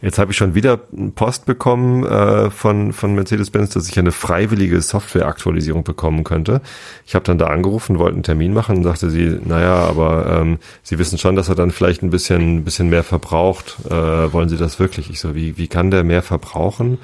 Jetzt 0.00 0.18
habe 0.18 0.30
ich 0.30 0.36
schon 0.36 0.54
wieder 0.54 0.76
Post 1.16 1.44
bekommen 1.44 2.04
äh, 2.04 2.50
von, 2.50 2.92
von 2.92 3.14
Mercedes-Benz, 3.14 3.70
dass 3.70 3.88
ich 3.88 3.98
eine 3.98 4.12
freiwillige 4.12 4.80
Softwareaktualisierung 4.80 5.82
bekommen 5.82 6.24
könnte. 6.24 6.60
Ich 7.04 7.14
habe 7.14 7.24
dann 7.24 7.38
da 7.38 7.48
angerufen, 7.48 7.98
wollte 7.98 8.14
einen 8.14 8.22
Termin 8.22 8.54
machen 8.54 8.78
und 8.78 8.84
sagte 8.84 9.10
sie, 9.10 9.38
naja, 9.44 9.74
aber 9.74 10.40
ähm, 10.40 10.58
Sie 10.82 10.98
wissen 10.98 11.18
schon, 11.18 11.36
dass 11.36 11.48
er 11.48 11.56
dann 11.56 11.72
vielleicht 11.72 12.02
ein 12.02 12.10
bisschen, 12.10 12.64
bisschen 12.64 12.90
mehr 12.90 13.02
verbraucht. 13.02 13.76
Äh, 13.86 14.32
wollen 14.32 14.48
Sie 14.48 14.56
das 14.56 14.78
wirklich? 14.78 15.10
Ich 15.10 15.20
so, 15.20 15.34
wie, 15.34 15.58
wie 15.58 15.68
kann 15.68 15.90
der 15.90 16.04
mehr 16.04 16.22
verbrauchen? 16.22 16.98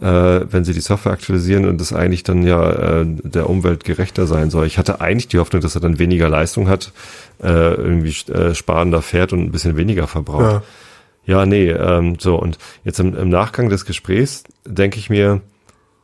Äh, 0.00 0.40
wenn 0.50 0.64
sie 0.64 0.72
die 0.72 0.80
Software 0.80 1.12
aktualisieren 1.12 1.66
und 1.66 1.80
das 1.80 1.92
eigentlich 1.92 2.22
dann 2.22 2.42
ja 2.42 3.00
äh, 3.00 3.06
der 3.06 3.48
Umwelt 3.48 3.84
gerechter 3.84 4.26
sein 4.26 4.50
soll. 4.50 4.66
Ich 4.66 4.78
hatte 4.78 5.00
eigentlich 5.00 5.28
die 5.28 5.38
Hoffnung, 5.38 5.62
dass 5.62 5.74
er 5.74 5.80
dann 5.80 5.98
weniger 5.98 6.28
Leistung 6.28 6.68
hat, 6.68 6.92
äh, 7.42 7.74
irgendwie 7.74 8.32
äh, 8.32 8.54
sparender 8.54 9.02
fährt 9.02 9.32
und 9.32 9.40
ein 9.40 9.52
bisschen 9.52 9.76
weniger 9.76 10.06
verbraucht. 10.06 10.42
Ja. 10.42 10.62
Ja, 11.26 11.46
nee, 11.46 11.70
ähm, 11.70 12.16
so 12.18 12.36
und 12.36 12.58
jetzt 12.84 13.00
im, 13.00 13.16
im 13.16 13.30
Nachgang 13.30 13.70
des 13.70 13.86
Gesprächs 13.86 14.44
denke 14.66 14.98
ich 14.98 15.08
mir, 15.08 15.40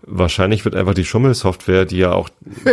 wahrscheinlich 0.06 0.64
wird 0.64 0.74
einfach 0.74 0.94
die 0.94 1.04
Schummelsoftware, 1.04 1.84
die 1.84 1.98
ja 1.98 2.12
auch 2.12 2.28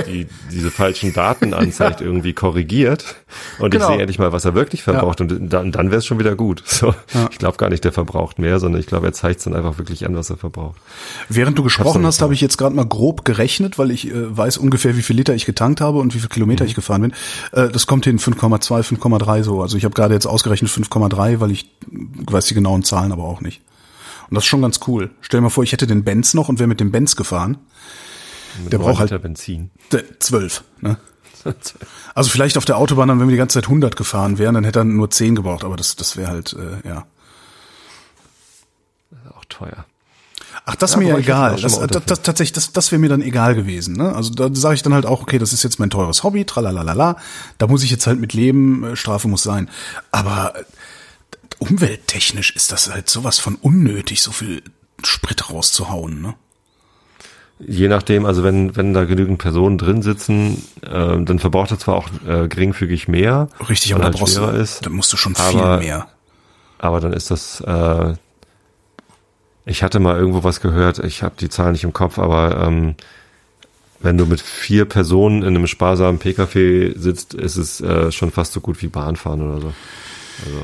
die, 0.08 0.28
diese 0.52 0.72
falschen 0.72 1.14
Daten 1.14 1.54
anzeigt, 1.56 2.02
irgendwie 2.02 2.34
korrigiert 2.34 3.16
und 3.60 3.72
Genau. 3.72 3.86
ich 3.86 3.92
sehe 3.92 4.00
endlich 4.02 4.20
mal, 4.20 4.32
was 4.32 4.46
er 4.46 4.56
wirklich 4.56 4.84
verbraucht 4.84 5.22
und 5.22 5.52
dann, 5.54 5.72
dann 5.72 5.88
wäre 5.92 5.98
es 5.98 6.06
schon 6.06 6.20
wieder 6.20 6.36
gut. 6.36 6.64
So, 6.66 6.94
Ich 7.32 7.38
glaube 7.38 7.58
gar 7.58 7.70
nicht, 7.70 7.84
der 7.84 7.92
verbraucht 7.92 8.40
mehr, 8.40 8.60
sondern 8.60 8.80
ich 8.80 8.88
glaube, 8.88 9.08
er 9.08 9.14
zeigt 9.14 9.46
dann 9.46 9.54
einfach 9.56 9.78
wirklich 9.78 10.06
an, 10.06 10.16
was 10.16 10.30
er 10.30 10.38
verbraucht. 10.38 10.78
Während 11.30 11.58
du 11.58 11.64
gesprochen 11.64 12.06
hast, 12.06 12.22
habe 12.22 12.34
ich 12.34 12.42
jetzt 12.42 12.58
gerade 12.58 12.76
mal 12.76 12.86
grob 12.86 13.26
gerechnet, 13.26 13.78
weil 13.78 13.92
ich 13.92 14.08
äh, 14.10 14.38
weiß 14.38 14.58
ungefähr, 14.58 14.96
wie 14.98 15.02
viel 15.02 15.16
Liter 15.16 15.36
ich 15.36 15.46
getankt 15.46 15.82
habe 15.82 16.00
und 16.00 16.16
wie 16.16 16.20
viel 16.20 16.30
Kilometer 16.30 16.64
Mhm. 16.64 16.70
ich 16.70 16.76
gefahren 16.76 17.02
bin. 17.02 17.14
Äh, 17.52 17.70
das 17.70 17.88
kommt 17.88 18.06
hin 18.06 18.20
5,2, 18.20 18.84
5,3 18.98 19.44
so. 19.44 19.62
Also 19.62 19.78
ich 19.78 19.84
habe 19.86 19.94
gerade 19.94 20.14
jetzt 20.14 20.26
ausgerechnet 20.26 20.72
5,3, 20.72 21.40
weil 21.40 21.52
ich 21.52 21.70
weiß 21.92 22.46
die 22.46 22.54
genauen 22.54 22.84
Zahlen 22.84 23.12
aber 23.12 23.24
auch 23.24 23.42
nicht. 23.42 23.62
Und 24.30 24.36
das 24.36 24.44
ist 24.44 24.48
schon 24.48 24.62
ganz 24.62 24.80
cool. 24.88 25.12
Stell 25.22 25.40
dir 25.40 25.44
mal 25.44 25.50
vor, 25.50 25.64
ich 25.64 25.72
hätte 25.72 25.88
den 25.88 26.04
Benz 26.04 26.34
noch 26.34 26.50
und 26.50 26.60
wäre 26.60 26.68
mit 26.68 26.80
dem 26.80 26.92
Benz 26.92 27.16
gefahren. 27.16 27.58
Mit 28.64 28.74
Der 28.74 28.80
braucht 28.80 29.00
halt- 29.00 29.22
Benzin. 29.22 29.72
Zwölf, 30.20 30.64
ne? 30.82 30.98
Also 32.14 32.30
vielleicht 32.30 32.58
auf 32.58 32.66
der 32.66 32.78
Autobahn, 32.78 33.08
dann, 33.08 33.20
wenn 33.22 33.28
wir 33.28 33.32
die 33.32 33.38
ganze 33.38 33.54
Zeit 33.54 33.66
100 33.66 33.96
gefahren 33.96 34.38
wären, 34.38 34.56
dann 34.56 34.66
hätte 34.66 34.80
er 34.80 34.84
nur 34.84 35.10
10 35.10 35.36
gebraucht, 35.36 35.64
aber 35.64 35.78
das, 35.78 35.96
das 35.96 36.18
wäre 36.18 36.30
halt, 36.30 36.54
äh, 36.54 36.86
ja. 36.88 37.06
auch 39.34 39.46
teuer. 39.48 39.86
Ach, 40.66 40.76
das 40.76 40.94
Ja, 40.94 40.98
mir 40.98 41.18
egal. 41.18 41.56
Das, 41.62 41.80
das, 41.80 42.06
das, 42.06 42.22
tatsächlich, 42.22 42.52
das, 42.52 42.74
das 42.74 42.92
wäre 42.92 43.00
mir 43.00 43.08
dann 43.08 43.22
egal 43.22 43.56
gewesen. 43.56 43.96
Ne? 43.96 44.14
Also 44.14 44.34
da 44.34 44.50
sage 44.54 44.76
ich 44.76 44.82
dann 44.84 44.94
halt 44.94 45.06
auch, 45.06 45.22
okay, 45.22 45.38
das 45.38 45.54
ist 45.54 45.64
jetzt 45.64 45.80
mein 45.80 45.90
teures 45.90 46.24
Hobby, 46.24 46.44
tralalala. 46.44 47.16
Da 47.58 47.68
muss 47.68 47.84
ich 47.84 47.92
jetzt 47.92 48.08
halt 48.08 48.20
mit 48.20 48.34
leben, 48.34 48.84
äh, 48.84 48.96
Strafe 48.98 49.30
muss 49.30 49.44
sein. 49.44 49.70
Aber 50.12 50.54
umwelttechnisch 51.60 52.51
ist 52.51 52.72
das 52.72 52.91
halt 52.91 53.10
sowas 53.10 53.39
von 53.39 53.55
unnötig, 53.55 54.22
so 54.22 54.32
viel 54.32 54.62
Sprit 55.03 55.49
rauszuhauen. 55.51 56.22
Ne? 56.22 56.34
Je 57.60 57.88
nachdem, 57.88 58.26
also 58.26 58.43
wenn, 58.43 58.76
wenn 58.76 58.93
da 58.93 59.05
genügend 59.05 59.39
Personen 59.39 59.78
drin 59.78 60.01
sitzen, 60.03 60.64
äh, 60.84 60.89
dann 61.24 61.39
verbraucht 61.39 61.72
er 61.72 61.80
zwar 61.80 61.95
auch 61.95 62.10
äh, 62.28 62.47
geringfügig 62.47 63.08
mehr, 63.08 63.49
Richtig, 63.68 63.93
aber 63.93 64.03
er 64.03 64.10
da 64.12 64.12
halt 64.12 64.20
brauchst 64.20 64.36
schwerer 64.36 64.51
du, 64.53 64.60
ist, 64.60 64.86
da 64.86 64.89
musst 64.91 65.12
du 65.12 65.18
schon 65.18 65.36
viel 65.36 65.60
Aber- 65.60 65.78
mehr. 65.80 66.08
aber 66.78 66.99
dann 66.99 67.14
ist 67.14 67.32
das, 67.32 67.62
äh, 67.62 68.14
ich 69.66 69.82
hatte 69.84 69.99
mal 69.99 70.18
irgendwo 70.18 70.43
was 70.43 70.62
gehört, 70.62 70.99
ich 70.99 71.24
habe 71.24 71.36
die 71.39 71.49
Zahl 71.49 71.72
nicht 71.72 71.84
im 71.84 71.93
Kopf, 71.93 72.20
aber 72.20 72.62
ähm, 72.68 72.95
wenn 73.99 74.18
du 74.20 74.28
mit 74.28 74.39
vier 74.39 74.86
Personen 74.86 75.41
in 75.41 75.55
einem 75.55 75.66
sparsamen 75.68 76.20
Pkw 76.20 76.93
sitzt, 76.95 77.34
ist 77.34 77.58
es 77.58 77.82
äh, 77.82 78.12
schon 78.12 78.32
fast 78.32 78.53
so 78.53 78.62
gut 78.62 78.82
wie 78.84 78.88
Bahnfahren 78.88 79.41
oder 79.41 79.62
so. 79.62 79.74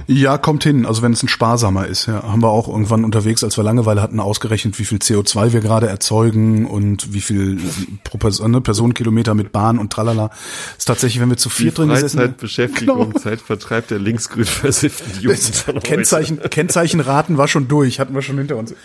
Ja, 0.07 0.37
kommt 0.37 0.63
hin. 0.63 0.85
Also 0.85 1.01
wenn 1.01 1.13
es 1.13 1.23
ein 1.23 1.27
sparsamer 1.27 1.87
ist, 1.87 2.05
ja, 2.05 2.23
haben 2.23 2.41
wir 2.41 2.49
auch 2.49 2.67
irgendwann 2.67 3.03
unterwegs, 3.03 3.43
als 3.43 3.57
wir 3.57 3.63
Langeweile 3.63 4.01
hatten, 4.01 4.19
ausgerechnet, 4.19 4.77
wie 4.79 4.85
viel 4.85 4.99
CO2 4.99 5.53
wir 5.53 5.61
gerade 5.61 5.87
erzeugen 5.87 6.65
und 6.65 7.13
wie 7.13 7.21
viel 7.21 7.59
pro 8.03 8.17
Person, 8.17 8.51
ne, 8.51 8.61
Personenkilometer 8.61 9.33
mit 9.33 9.51
Bahn 9.51 9.79
und 9.79 9.91
tralala. 9.91 10.29
Ist 10.77 10.85
tatsächlich, 10.85 11.21
wenn 11.21 11.29
wir 11.29 11.37
zu 11.37 11.49
viert 11.49 11.77
drin 11.77 11.89
gesessen 11.89 12.19
Freizeitbeschäftigung, 12.19 13.09
Genau. 13.09 13.19
Zeitvertreib 13.19 13.87
der 13.87 13.99
linksgrün 13.99 14.45
versifften 14.45 15.21
Jugend. 15.21 15.83
Kennzeichen, 15.83 16.39
Kennzeichenraten 16.39 17.37
war 17.37 17.47
schon 17.47 17.67
durch, 17.67 17.99
hatten 17.99 18.13
wir 18.13 18.21
schon 18.21 18.37
hinter 18.37 18.57
uns. 18.57 18.73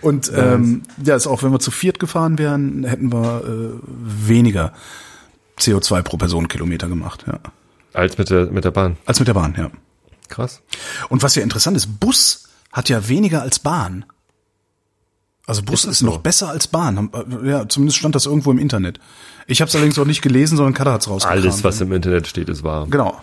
Und 0.00 0.30
ähm, 0.34 0.82
ja, 1.04 1.16
ist 1.16 1.26
auch 1.26 1.42
wenn 1.42 1.52
wir 1.52 1.58
zu 1.58 1.70
viert 1.70 1.98
gefahren 1.98 2.38
wären, 2.38 2.84
hätten 2.84 3.12
wir 3.12 3.42
äh, 3.44 3.70
weniger 4.28 4.72
CO2 5.60 6.02
pro 6.02 6.16
Personenkilometer 6.16 6.88
gemacht, 6.88 7.24
ja. 7.26 7.38
Als 7.92 8.18
mit 8.18 8.30
der, 8.30 8.46
mit 8.46 8.64
der 8.64 8.70
Bahn. 8.70 8.96
Als 9.04 9.18
mit 9.18 9.28
der 9.28 9.34
Bahn, 9.34 9.54
ja. 9.56 9.70
Krass. 10.28 10.62
Und 11.08 11.22
was 11.22 11.34
ja 11.34 11.42
interessant 11.42 11.76
ist, 11.76 11.98
Bus 12.00 12.48
hat 12.72 12.88
ja 12.88 13.08
weniger 13.08 13.42
als 13.42 13.58
Bahn. 13.58 14.04
Also 15.46 15.62
Bus 15.62 15.84
ist, 15.84 15.98
so? 15.98 16.06
noch 16.06 16.18
besser 16.18 16.48
als 16.48 16.68
Bahn. 16.68 17.10
Äh, 17.12 17.48
Ja, 17.48 17.68
zumindest 17.68 17.98
stand 17.98 18.14
das 18.14 18.26
irgendwo 18.26 18.52
im 18.52 18.58
Internet. 18.58 19.00
Ich 19.48 19.60
habe 19.60 19.68
es 19.68 19.74
allerdings 19.74 19.98
auch 19.98 20.04
nicht 20.04 20.22
gelesen, 20.22 20.56
sondern 20.56 20.74
Kader 20.74 20.92
hat's 20.92 21.08
rausgekramt. 21.08 21.42
Alles, 21.42 21.64
was 21.64 21.80
im 21.80 21.92
Internet 21.92 22.28
steht, 22.28 22.48
ist 22.48 22.62
wahr. 22.62 22.86
Genau. 22.88 23.20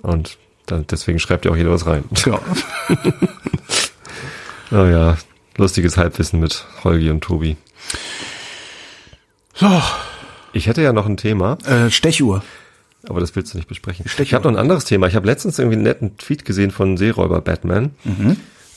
Und 0.00 0.38
dann, 0.64 0.86
deswegen 0.86 1.18
schreibt 1.18 1.44
ja 1.44 1.50
auch 1.50 1.56
jeder 1.56 1.70
was 1.70 1.84
rein. 1.86 2.04
genau. 2.24 2.40
Naja, 4.70 5.16
lustiges 5.56 5.96
Halbwissen 5.96 6.40
mit 6.40 6.66
Holgi 6.84 7.10
und 7.10 7.22
Tobi. 7.22 7.56
So, 9.54 9.82
Ich 10.52 10.66
hätte 10.66 10.82
ja 10.82 10.92
noch 10.92 11.06
ein 11.06 11.16
Thema, 11.16 11.58
äh, 11.66 11.90
Stechuhr. 11.90 12.42
aber 13.08 13.20
das 13.20 13.34
willst 13.36 13.52
du 13.54 13.58
nicht 13.58 13.68
besprechen. 13.68 14.08
Stechuhr. 14.08 14.24
Ich 14.24 14.34
habe 14.34 14.44
noch 14.44 14.52
ein 14.56 14.60
anderes 14.60 14.84
Thema. 14.84 15.06
Ich 15.06 15.14
habe 15.14 15.26
letztens 15.26 15.58
irgendwie 15.58 15.76
einen 15.76 15.84
netten 15.84 16.16
Tweet 16.16 16.44
gesehen 16.44 16.70
von 16.70 16.96
Seeräuber 16.96 17.40
Batman. 17.40 17.90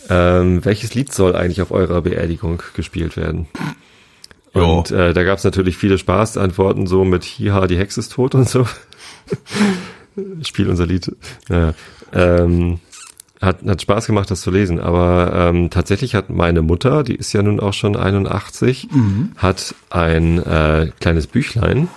Ähm, 0.10 0.66
welches 0.66 0.94
Lied 0.94 1.14
soll 1.14 1.36
eigentlich 1.36 1.62
auf 1.62 1.72
eurer 1.72 2.02
Beerdigung 2.02 2.62
gespielt 2.76 3.16
werden? 3.18 3.48
Jo. 4.54 4.80
Und 4.80 4.92
äh, 4.92 5.14
da 5.14 5.24
gab 5.24 5.38
es 5.38 5.44
natürlich 5.44 5.78
viele 5.78 5.98
Spaßantworten, 5.98 6.88
so 6.88 7.06
mit 7.06 7.24
Hiha, 7.24 7.68
die 7.68 7.78
Hexe 7.78 8.02
ist 8.02 8.12
tot 8.12 8.36
und 8.36 8.50
so. 8.50 8.68
Spiel 10.44 10.70
unser 10.70 10.86
Lied. 10.86 11.16
Naja. 11.48 11.74
Ähm, 12.14 12.80
hat, 13.42 13.64
hat 13.66 13.82
Spaß 13.82 14.08
gemacht, 14.08 14.30
das 14.30 14.42
zu 14.42 14.52
lesen, 14.52 14.80
aber 14.80 15.32
ähm, 15.36 15.70
tatsächlich 15.70 16.16
hat 16.16 16.30
meine 16.30 16.62
Mutter, 16.62 17.04
die 17.04 17.16
ist 17.16 17.34
ja 17.34 17.42
nun 17.42 17.60
auch 17.60 17.74
schon 17.74 17.96
81, 17.96 18.88
hat 19.38 19.76
ein 19.90 20.38
äh, 20.38 20.92
kleines 21.00 21.28
Büchlein, 21.28 21.88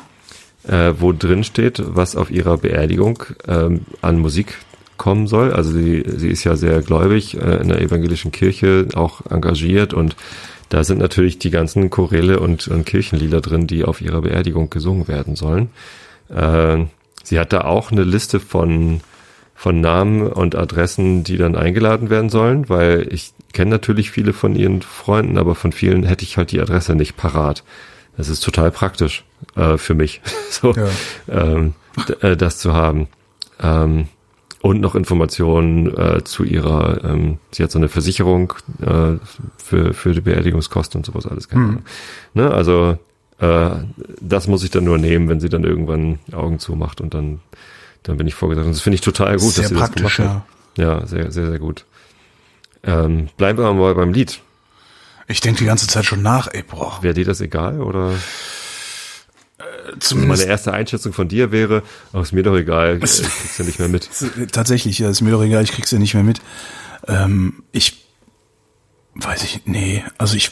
äh, 0.67 0.95
wo 0.99 1.13
drin 1.13 1.45
steht, 1.45 1.83
was 1.85 2.17
auf 2.17 2.31
ihrer 2.31 2.59
Beerdigung 2.59 3.23
ähm, 3.47 3.83
an 4.01 4.19
Musik 4.19 4.59
kommen 4.97 5.27
soll. 5.27 5.53
Also 5.53 5.73
sie, 5.73 6.05
sie 6.07 6.29
ist 6.29 6.45
ja 6.45 6.57
sehr 6.57 6.81
gläubig 6.81 7.37
äh, 7.37 7.57
in 7.61 7.69
der 7.69 7.81
evangelischen 7.81 8.33
Kirche, 8.33 8.89
auch 8.95 9.21
engagiert 9.31 9.93
und 9.93 10.17
da 10.71 10.83
sind 10.83 10.99
natürlich 10.99 11.39
die 11.39 11.51
ganzen 11.51 11.91
Choräle 11.91 12.41
und, 12.41 12.69
und 12.69 12.87
Kirchenlieder 12.87 13.41
drin, 13.41 13.67
die 13.67 13.85
auf 13.85 14.01
ihrer 14.01 14.23
Beerdigung 14.23 14.71
gesungen 14.71 15.09
werden 15.09 15.37
sollen. 15.37 15.69
Äh, 16.31 16.87
sie 17.23 17.39
hat 17.39 17.53
da 17.53 17.63
auch 17.63 17.93
eine 17.93 18.05
Liste 18.05 18.41
von 18.41 19.01
von 19.55 19.81
Namen 19.81 20.27
und 20.27 20.55
Adressen, 20.57 21.25
die 21.25 21.37
dann 21.37 21.55
eingeladen 21.57 22.11
werden 22.11 22.29
sollen, 22.29 22.69
weil 22.69 23.07
ich 23.11 23.33
kenne 23.53 23.71
natürlich 23.71 24.11
viele 24.11 24.33
von 24.33 24.57
ihren 24.57 24.83
Freunden, 24.83 25.39
aber 25.39 25.55
von 25.55 25.73
vielen 25.73 26.03
hätte 26.05 26.25
ich 26.25 26.37
halt 26.37 26.51
die 26.53 26.61
Adresse 26.61 26.95
nicht 26.95 27.17
parat. 27.17 27.63
Das 28.17 28.29
ist 28.29 28.41
total 28.41 28.71
praktisch 28.71 29.25
äh, 29.57 29.77
für 29.79 29.95
mich, 29.95 30.21
so 30.51 30.73
Ja. 30.75 30.89
ähm, 31.29 31.75
äh, 32.21 32.37
das 32.37 32.59
zu 32.59 32.75
haben. 32.75 33.09
Ähm, 33.61 34.09
und 34.61 34.81
noch 34.81 34.95
Informationen 34.95 35.95
äh, 35.97 36.25
zu 36.25 36.43
ihrer, 36.43 37.05
ähm, 37.05 37.39
sie 37.53 37.63
hat 37.63 37.71
so 37.71 37.79
eine 37.79 37.89
Versicherung 37.89 38.55
äh, 38.81 39.19
für, 39.59 39.93
für 39.93 40.13
die 40.13 40.23
Beerdigungskosten 40.23 41.01
und 41.01 41.05
sowas 41.07 41.27
alles. 41.27 41.49
Keine 41.49 41.65
Ahnung. 41.65 41.83
Ne? 42.33 42.51
Also 42.51 42.97
äh, 43.41 43.71
das 44.21 44.49
muss 44.49 44.65
ich 44.65 44.71
dann 44.71 44.85
nur 44.85 44.97
nehmen, 44.99 45.29
wenn 45.29 45.39
sie 45.41 45.51
dann 45.51 45.65
irgendwann 45.65 46.19
Augen 46.33 46.59
zumacht 46.61 47.01
und 47.03 47.13
dann, 47.13 47.41
dann 48.05 48.17
bin 48.17 48.27
ich 48.27 48.35
vorgesagt. 48.35 48.67
Und 48.67 48.75
das 48.75 48.83
finde 48.83 48.95
ich 48.95 49.01
total 49.01 49.37
gut, 49.39 49.53
Sehr 49.53 49.63
dass 49.63 49.71
sie 49.71 49.75
praktisch, 49.75 50.17
das 50.17 50.27
gemacht 50.27 50.43
hat. 50.77 50.79
Ja, 50.79 51.07
sehr, 51.07 51.33
sehr, 51.33 51.47
sehr 51.47 51.59
gut. 51.59 51.85
Ähm, 52.85 53.29
bleiben 53.37 53.59
wir 53.59 53.73
mal 53.73 53.95
beim 53.95 54.13
Lied. 54.13 54.41
Ich 55.27 55.41
denke 55.41 55.61
die 55.61 55.65
ganze 55.65 55.87
Zeit 55.87 56.05
schon 56.05 56.23
nach, 56.23 56.49
ey, 56.53 56.63
boah. 56.63 56.99
Wäre 57.01 57.15
dir 57.15 57.25
das 57.25 57.41
egal 57.41 57.81
oder? 57.81 58.13
Also 59.59 59.87
meine 59.87 59.99
Zumindest 59.99 60.47
erste 60.47 60.73
Einschätzung 60.73 61.13
von 61.13 61.29
dir 61.29 61.51
wäre, 61.51 61.83
ach, 62.13 62.23
ist 62.23 62.33
mir 62.33 62.43
doch 62.43 62.57
egal, 62.57 63.01
ich 63.03 63.23
krieg's 63.23 63.59
ja 63.59 63.65
nicht 63.65 63.79
mehr 63.79 63.89
mit. 63.89 64.09
tatsächlich, 64.53 64.99
ja, 64.99 65.09
ist 65.09 65.21
mir 65.21 65.31
doch 65.31 65.43
egal, 65.43 65.63
ich 65.63 65.73
krieg's 65.73 65.91
ja 65.91 65.99
nicht 65.99 66.15
mehr 66.15 66.23
mit. 66.23 66.41
Ähm, 67.07 67.63
ich 67.73 68.05
weiß 69.15 69.45
ich, 69.45 69.63
nee, 69.65 70.05
also 70.19 70.37
ich 70.37 70.51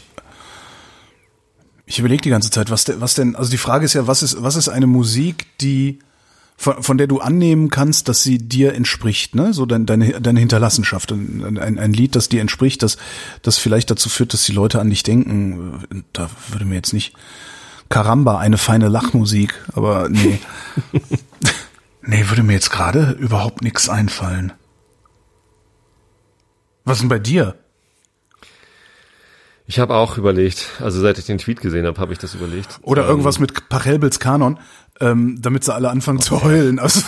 ich 1.85 1.99
überlege 1.99 2.23
die 2.23 2.31
ganze 2.31 2.51
Zeit, 2.51 2.71
was 2.71 2.85
denn, 2.85 3.01
was 3.01 3.15
denn, 3.15 3.37
also 3.37 3.51
die 3.51 3.59
Frage 3.59 3.85
ist 3.85 3.93
ja, 3.93 4.07
was 4.07 4.23
ist, 4.23 4.43
was 4.43 4.57
ist 4.57 4.69
eine 4.69 4.87
Musik, 4.87 5.47
die 5.61 5.99
von, 6.57 6.83
von 6.83 6.99
der 6.99 7.07
du 7.07 7.21
annehmen 7.21 7.71
kannst, 7.71 8.09
dass 8.09 8.23
sie 8.23 8.39
dir 8.39 8.75
entspricht, 8.75 9.35
ne? 9.35 9.53
So 9.53 9.67
dein, 9.67 9.87
deine, 9.87 10.21
deine 10.21 10.41
Hinterlassenschaft, 10.41 11.11
ein, 11.13 11.59
ein, 11.59 11.79
ein 11.79 11.93
Lied, 11.93 12.15
das 12.15 12.29
dir 12.29 12.41
entspricht, 12.41 12.83
das, 12.83 12.99
das 13.43 13.59
vielleicht 13.59 13.91
dazu 13.91 14.09
führt, 14.09 14.33
dass 14.33 14.45
die 14.45 14.53
Leute 14.53 14.81
an 14.81 14.91
dich 14.91 15.03
denken. 15.03 16.05
Da 16.13 16.31
würde 16.51 16.65
mir 16.65 16.77
jetzt 16.77 16.93
nicht 16.93 17.15
Karamba, 17.89 18.39
eine 18.39 18.59
feine 18.59 18.89
Lachmusik, 18.89 19.55
aber 19.75 20.09
nee. 20.09 20.39
nee, 22.03 22.25
würde 22.29 22.43
mir 22.43 22.55
jetzt 22.55 22.71
gerade 22.71 23.13
überhaupt 23.19 23.63
nichts 23.63 23.89
einfallen. 23.89 24.53
Was 26.85 27.01
denn 27.01 27.09
bei 27.09 27.19
dir? 27.19 27.62
Ich 29.73 29.79
habe 29.79 29.95
auch 29.95 30.19
überlegt, 30.19 30.67
also 30.81 31.01
seit 31.01 31.17
ich 31.17 31.25
den 31.25 31.39
Tweet 31.39 31.63
gesehen 31.63 31.87
habe, 31.87 31.99
habe 31.99 32.13
ich 32.13 32.19
das 32.19 32.35
überlegt. 32.35 32.79
Oder 32.83 33.05
Ähm, 33.05 33.09
irgendwas 33.09 33.39
mit 33.39 33.71
Pachelbels 33.71 34.19
Kanon, 34.19 34.59
ähm, 35.01 35.39
damit 35.41 35.65
sie 35.65 35.73
alle 35.73 35.89
anfangen 35.89 36.21
zu 36.21 36.43
heulen. 36.45 36.79
Also 36.79 37.01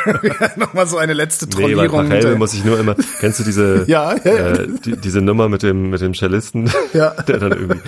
nochmal 0.56 0.86
so 0.86 0.96
eine 0.96 1.12
letzte 1.12 1.44
Nee, 1.44 1.74
bei 1.74 1.86
Trollierung. 1.88 2.38
Muss 2.38 2.54
ich 2.54 2.64
nur 2.64 2.80
immer, 2.80 2.96
kennst 3.20 3.40
du 3.40 3.44
diese, 3.44 3.84
Ja, 3.86 4.14
ja, 4.24 4.32
ja. 4.34 4.48
Äh, 4.54 4.68
die, 4.82 4.96
diese 4.96 5.20
Nummer 5.20 5.50
mit 5.50 5.62
dem, 5.62 5.90
mit 5.90 6.00
dem 6.00 6.14
Cellisten, 6.14 6.70
Ja. 6.94 7.10
der 7.28 7.36
dann 7.36 7.52
irgendwie 7.52 7.80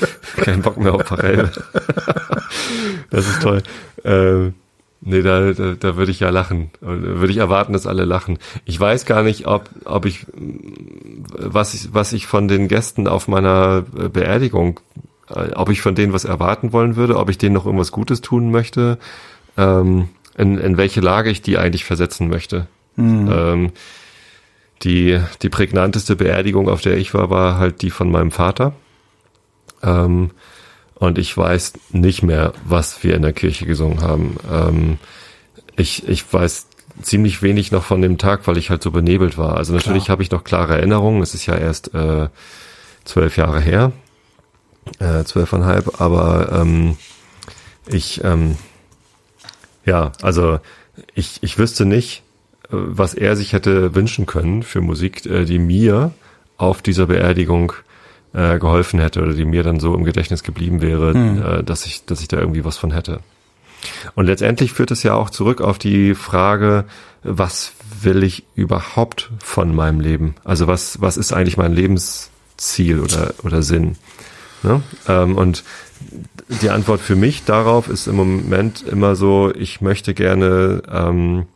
keinen 0.43 0.61
Bock 0.61 0.77
mehr 0.77 0.93
auf 0.93 1.07
Pachelbel. 1.07 1.51
das 3.09 3.27
ist 3.31 3.41
toll. 3.41 3.63
Ähm, 4.05 4.53
nee, 5.01 5.23
da, 5.23 5.53
da, 5.53 5.73
da 5.73 5.97
würde 5.97 6.11
ich 6.11 6.21
ja 6.21 6.31
lachen. 6.31 6.71
Da 6.81 6.89
Würde 6.89 7.31
ich 7.31 7.39
erwarten, 7.39 7.73
dass 7.73 7.87
alle 7.87 8.05
lachen. 8.05 8.39
Ich 8.65 8.79
weiß 8.79 9.07
gar 9.07 9.23
nicht, 9.23 9.47
ob, 9.47 9.69
ob 9.85 10.07
ich, 10.07 10.27
was 11.31 11.75
ich, 11.75 11.95
was 11.95 12.13
ich 12.13 12.27
von 12.27 12.49
den 12.49 12.69
Gästen 12.69 13.07
auf 13.07 13.29
meiner 13.29 13.85
äh, 13.97 14.09
Beerdigung, 14.09 14.81
äh, 15.31 15.53
ob 15.55 15.71
ich 15.71 15.81
von 15.81 15.95
denen 15.95 16.13
was 16.13 16.25
erwarten 16.25 16.73
wollen 16.73 16.97
würde, 16.97 17.17
ob 17.17 17.31
ich 17.31 17.39
denen 17.39 17.55
noch 17.55 17.67
irgendwas 17.67 17.93
Gutes 17.93 18.21
tun 18.21 18.51
möchte, 18.51 18.99
ähm, 19.57 20.09
in, 20.37 20.59
in 20.59 20.77
welche 20.77 21.01
Lage 21.01 21.31
ich 21.31 21.43
die 21.43 21.59
eigentlich 21.59 21.85
versetzen 21.85 22.29
möchte. 22.29 22.67
Ähm, 22.99 23.73
die, 24.83 25.21
die 25.43 25.49
prägnanteste 25.49 26.17
Beerdigung, 26.17 26.69
auf 26.69 26.81
der 26.81 26.97
ich 26.97 27.15
war, 27.15 27.31
war 27.31 27.59
halt 27.59 27.83
die 27.83 27.91
von 27.91 28.11
meinem 28.11 28.31
Vater. 28.31 28.73
Ähm, 29.83 30.31
und 30.99 31.19
ich 31.19 31.37
weiß 31.37 31.75
nicht 31.91 32.23
mehr, 32.23 32.53
was 32.65 33.03
wir 33.05 33.15
in 33.15 33.23
der 33.23 33.33
Kirche 33.33 33.67
gesungen 33.67 34.01
haben. 34.03 34.37
Ähm, 34.51 34.99
ich, 35.77 36.09
ich 36.09 36.33
weiß 36.33 36.67
ziemlich 37.03 37.43
wenig 37.43 37.71
noch 37.71 37.85
von 37.85 38.03
dem 38.03 38.19
Tag, 38.19 38.47
weil 38.47 38.59
ich 38.59 38.71
halt 38.71 38.83
so 38.83 38.91
benebelt 38.91 39.39
war. 39.39 39.57
Also 39.57 39.73
natürlich 39.73 40.11
habe 40.11 40.23
ich 40.23 40.31
noch 40.31 40.43
klare 40.43 40.77
Erinnerungen. 40.77 41.23
Es 41.23 41.35
ist 41.35 41.47
ja 41.47 41.57
erst 41.57 41.95
äh, 41.95 42.29
zwölf 43.05 43.37
Jahre 43.37 43.61
her, 43.61 43.93
äh, 44.99 45.23
zwölfeinhalb, 45.25 46.01
aber 46.01 46.51
ähm, 46.53 46.97
ich, 47.87 48.23
ähm, 48.25 48.57
ja, 49.85 50.13
also 50.21 50.59
ich, 51.15 51.39
ich 51.43 51.59
wüsste 51.59 51.85
nicht, 51.87 52.23
äh, 52.65 52.67
was 52.71 53.15
er 53.15 53.37
sich 53.37 53.53
hätte 53.53 53.95
wünschen 53.95 54.27
können 54.27 54.65
für 54.65 54.81
Musik, 54.81 55.25
äh, 55.27 55.45
die 55.45 55.61
mir 55.61 56.13
auf 56.57 56.83
dieser 56.83 57.07
Beerdigung 57.07 57.73
äh, 58.33 58.59
geholfen 58.59 59.01
hätte 59.01 59.23
oder 59.23 59.35
die 59.35 59.45
mir 59.45 59.63
dann 59.63 59.81
so 59.81 59.95
im 59.95 60.05
Gedächtnis 60.05 60.43
geblieben 60.43 60.81
wäre, 60.81 61.11
äh, 61.61 61.65
dass 61.65 61.87
ich, 61.87 62.05
dass 62.05 62.21
ich 62.21 62.29
da 62.29 62.39
irgendwie 62.39 62.65
was 62.65 62.77
von 62.77 62.91
hätte. 62.91 63.21
Und 64.15 64.27
letztendlich 64.27 64.73
führt 64.73 64.91
es 64.91 65.03
ja 65.03 65.15
auch 65.15 65.31
zurück 65.31 65.61
auf 65.61 65.79
die 65.79 66.15
Frage, 66.15 66.85
was 67.23 67.73
will 68.03 68.23
ich 68.23 68.45
überhaupt 68.55 69.31
von 69.39 69.75
meinem 69.75 70.01
Leben? 70.01 70.35
Also 70.45 70.67
was, 70.67 71.01
was 71.01 71.17
ist 71.17 71.33
eigentlich 71.33 71.57
mein 71.57 71.73
Lebensziel 71.73 73.01
oder, 73.01 73.35
oder 73.45 73.63
Sinn? 73.63 73.97
Ne? 74.63 74.83
Ähm, 75.07 75.37
und 75.37 75.65
die 76.63 76.71
Antwort 76.71 77.01
für 77.01 77.17
mich 77.17 77.45
darauf 77.45 77.89
ist 77.89 78.07
im 78.07 78.17
Moment 78.17 78.83
immer 78.83 79.15
so, 79.15 79.53
ich 79.55 79.81
möchte 79.81 80.15
gerne 80.15 80.83
ähm, 80.91 81.47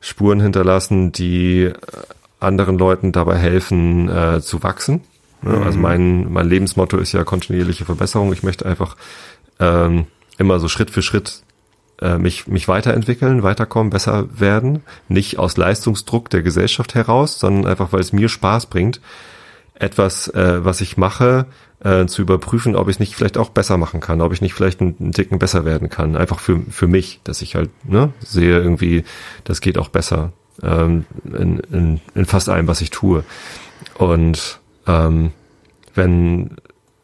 Spuren 0.00 0.40
hinterlassen, 0.40 1.12
die 1.12 1.70
anderen 2.40 2.76
Leuten 2.76 3.12
dabei 3.12 3.36
helfen, 3.36 4.08
äh, 4.08 4.40
zu 4.40 4.62
wachsen. 4.62 5.00
Ne? 5.42 5.60
Also 5.64 5.78
mein, 5.78 6.32
mein 6.32 6.48
Lebensmotto 6.48 6.98
ist 6.98 7.12
ja 7.12 7.24
kontinuierliche 7.24 7.84
Verbesserung. 7.84 8.32
Ich 8.32 8.42
möchte 8.42 8.66
einfach 8.66 8.96
ähm, 9.60 10.06
immer 10.38 10.60
so 10.60 10.68
Schritt 10.68 10.90
für 10.90 11.02
Schritt 11.02 11.42
äh, 12.00 12.18
mich, 12.18 12.46
mich 12.46 12.68
weiterentwickeln, 12.68 13.42
weiterkommen, 13.42 13.90
besser 13.90 14.28
werden. 14.38 14.82
Nicht 15.08 15.38
aus 15.38 15.56
Leistungsdruck 15.56 16.30
der 16.30 16.42
Gesellschaft 16.42 16.94
heraus, 16.94 17.38
sondern 17.38 17.66
einfach, 17.66 17.92
weil 17.92 18.00
es 18.00 18.12
mir 18.12 18.28
Spaß 18.28 18.66
bringt, 18.66 19.00
etwas, 19.74 20.28
äh, 20.28 20.64
was 20.64 20.80
ich 20.80 20.96
mache, 20.96 21.46
äh, 21.80 22.06
zu 22.06 22.22
überprüfen, 22.22 22.76
ob 22.76 22.88
ich 22.88 22.96
es 22.96 23.00
nicht 23.00 23.16
vielleicht 23.16 23.38
auch 23.38 23.50
besser 23.50 23.76
machen 23.76 24.00
kann, 24.00 24.20
ob 24.20 24.32
ich 24.32 24.40
nicht 24.40 24.54
vielleicht 24.54 24.80
einen, 24.80 24.96
einen 25.00 25.12
Ticken 25.12 25.38
besser 25.38 25.64
werden 25.64 25.88
kann. 25.88 26.16
Einfach 26.16 26.38
für, 26.38 26.60
für 26.70 26.86
mich, 26.86 27.20
dass 27.24 27.42
ich 27.42 27.54
halt 27.54 27.70
ne, 27.84 28.12
sehe 28.20 28.58
irgendwie, 28.58 29.04
das 29.44 29.60
geht 29.60 29.78
auch 29.78 29.88
besser 29.88 30.32
ähm, 30.62 31.04
in, 31.24 31.58
in, 31.72 32.00
in 32.14 32.24
fast 32.24 32.48
allem, 32.48 32.68
was 32.68 32.80
ich 32.80 32.90
tue. 32.90 33.24
Und 33.94 34.60
ähm, 34.86 35.32
wenn, 35.94 36.56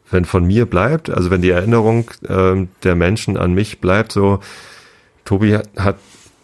wenn 0.09 0.25
von 0.25 0.45
mir 0.45 0.65
bleibt, 0.65 1.09
also 1.09 1.29
wenn 1.31 1.41
die 1.41 1.51
Erinnerung 1.51 2.09
ähm, 2.27 2.69
der 2.83 2.95
Menschen 2.95 3.37
an 3.37 3.53
mich 3.53 3.79
bleibt, 3.79 4.11
so, 4.11 4.39
Tobi 5.25 5.59
hat, 5.77 5.97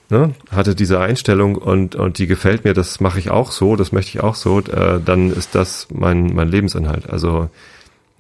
ne, 0.10 0.34
hatte 0.52 0.76
diese 0.76 1.00
Einstellung 1.00 1.56
und, 1.56 1.96
und 1.96 2.20
die 2.20 2.28
gefällt 2.28 2.64
mir, 2.64 2.74
das 2.74 3.00
mache 3.00 3.20
ich 3.20 3.32
auch 3.32 3.52
so, 3.52 3.76
das 3.76 3.92
möchte 3.92 4.18
ich 4.18 4.24
auch 4.24 4.36
so, 4.36 4.60
äh, 4.60 5.00
dann 5.04 5.32
ist 5.32 5.56
das 5.56 5.88
mein, 5.92 6.34
mein 6.36 6.50
Lebensinhalt. 6.50 7.10
Also 7.10 7.50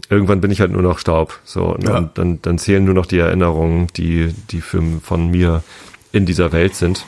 irgendwann 0.09 0.41
bin 0.41 0.51
ich 0.51 0.61
halt 0.61 0.72
nur 0.72 0.82
noch 0.82 0.99
Staub. 0.99 1.39
So? 1.43 1.78
Ja. 1.82 1.97
und 1.97 2.18
dann, 2.18 2.41
dann 2.41 2.57
zählen 2.57 2.84
nur 2.84 2.93
noch 2.93 3.05
die 3.05 3.20
Erinnerungen, 3.20 3.88
die, 3.95 4.34
die 4.49 4.61
für, 4.61 4.82
von 5.01 5.30
mir 5.30 5.63
in 6.11 6.26
dieser 6.26 6.51
Welt 6.51 6.76
sind. 6.76 7.05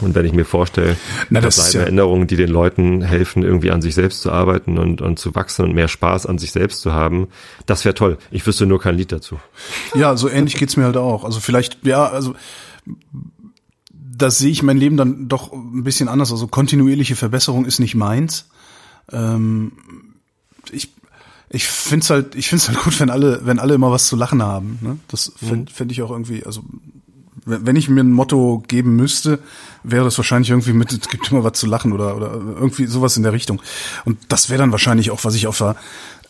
Und 0.00 0.14
wenn 0.14 0.26
ich 0.26 0.32
mir 0.32 0.44
vorstelle, 0.44 0.96
Na, 1.30 1.40
das 1.40 1.56
das 1.56 1.64
bleiben 1.66 1.76
ja- 1.78 1.82
Erinnerungen, 1.84 2.26
die 2.26 2.36
den 2.36 2.50
Leuten 2.50 3.02
helfen, 3.02 3.42
irgendwie 3.42 3.70
an 3.70 3.80
sich 3.80 3.94
selbst 3.94 4.20
zu 4.22 4.30
arbeiten 4.30 4.76
und, 4.78 5.00
und 5.00 5.18
zu 5.18 5.34
wachsen 5.34 5.64
und 5.64 5.74
mehr 5.74 5.88
Spaß 5.88 6.26
an 6.26 6.38
sich 6.38 6.52
selbst 6.52 6.82
zu 6.82 6.92
haben, 6.92 7.28
das 7.64 7.84
wäre 7.84 7.94
toll. 7.94 8.18
Ich 8.30 8.46
wüsste 8.46 8.66
nur 8.66 8.80
kein 8.80 8.96
Lied 8.96 9.10
dazu. 9.12 9.38
Ja, 9.94 10.16
so 10.16 10.28
ähnlich 10.28 10.56
geht's 10.56 10.76
mir 10.76 10.84
halt 10.84 10.96
auch. 10.98 11.24
Also 11.24 11.40
vielleicht, 11.40 11.86
ja, 11.86 12.06
also 12.06 12.34
das 13.92 14.38
sehe 14.38 14.50
ich 14.50 14.62
mein 14.62 14.78
Leben 14.78 14.96
dann 14.96 15.28
doch 15.28 15.52
ein 15.52 15.84
bisschen 15.84 16.08
anders. 16.08 16.30
Also 16.30 16.46
kontinuierliche 16.46 17.16
Verbesserung 17.16 17.64
ist 17.64 17.78
nicht 17.78 17.94
meins. 17.94 18.48
Ähm, 19.12 19.72
ich 20.72 20.92
ich 21.48 21.64
find's 21.66 22.10
halt, 22.10 22.34
ich 22.34 22.48
find's 22.48 22.68
halt 22.68 22.82
gut, 22.82 22.98
wenn 22.98 23.08
alle, 23.08 23.40
wenn 23.44 23.58
alle 23.60 23.74
immer 23.74 23.90
was 23.92 24.08
zu 24.08 24.16
lachen 24.16 24.42
haben. 24.42 24.78
Ne? 24.82 24.98
Das 25.08 25.32
fände 25.36 25.72
fänd 25.72 25.92
ich 25.92 26.02
auch 26.02 26.10
irgendwie, 26.10 26.44
also 26.44 26.62
wenn 27.46 27.76
ich 27.76 27.88
mir 27.88 28.02
ein 28.02 28.12
Motto 28.12 28.62
geben 28.66 28.96
müsste, 28.96 29.38
wäre 29.84 30.04
das 30.04 30.18
wahrscheinlich 30.18 30.50
irgendwie 30.50 30.72
mit, 30.72 30.92
es 30.92 31.08
gibt 31.08 31.30
immer 31.30 31.44
was 31.44 31.52
zu 31.52 31.66
lachen 31.66 31.92
oder, 31.92 32.16
oder 32.16 32.32
irgendwie 32.32 32.86
sowas 32.86 33.16
in 33.16 33.22
der 33.22 33.32
Richtung. 33.32 33.62
Und 34.04 34.18
das 34.28 34.50
wäre 34.50 34.58
dann 34.58 34.72
wahrscheinlich 34.72 35.12
auch, 35.12 35.24
was 35.24 35.36
ich 35.36 35.46
auf 35.46 35.58
der, 35.58 35.76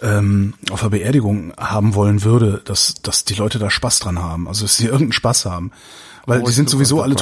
ähm, 0.02 0.54
auf 0.70 0.82
der 0.82 0.90
Beerdigung 0.90 1.54
haben 1.58 1.94
wollen 1.94 2.22
würde, 2.22 2.60
dass, 2.64 2.94
dass 3.02 3.24
die 3.24 3.34
Leute 3.34 3.58
da 3.58 3.70
Spaß 3.70 4.00
dran 4.00 4.20
haben. 4.20 4.46
Also, 4.46 4.64
dass 4.64 4.76
sie 4.76 4.84
irgendeinen 4.86 5.12
Spaß 5.12 5.46
haben. 5.46 5.72
Weil 6.26 6.42
die 6.42 6.52
sind 6.52 6.68
sowieso 6.68 7.02
alle, 7.02 7.14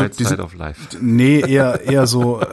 Life. 0.57 0.81
nee, 1.01 1.39
eher, 1.41 1.83
eher 1.83 2.07
so, 2.07 2.41
äh, 2.41 2.47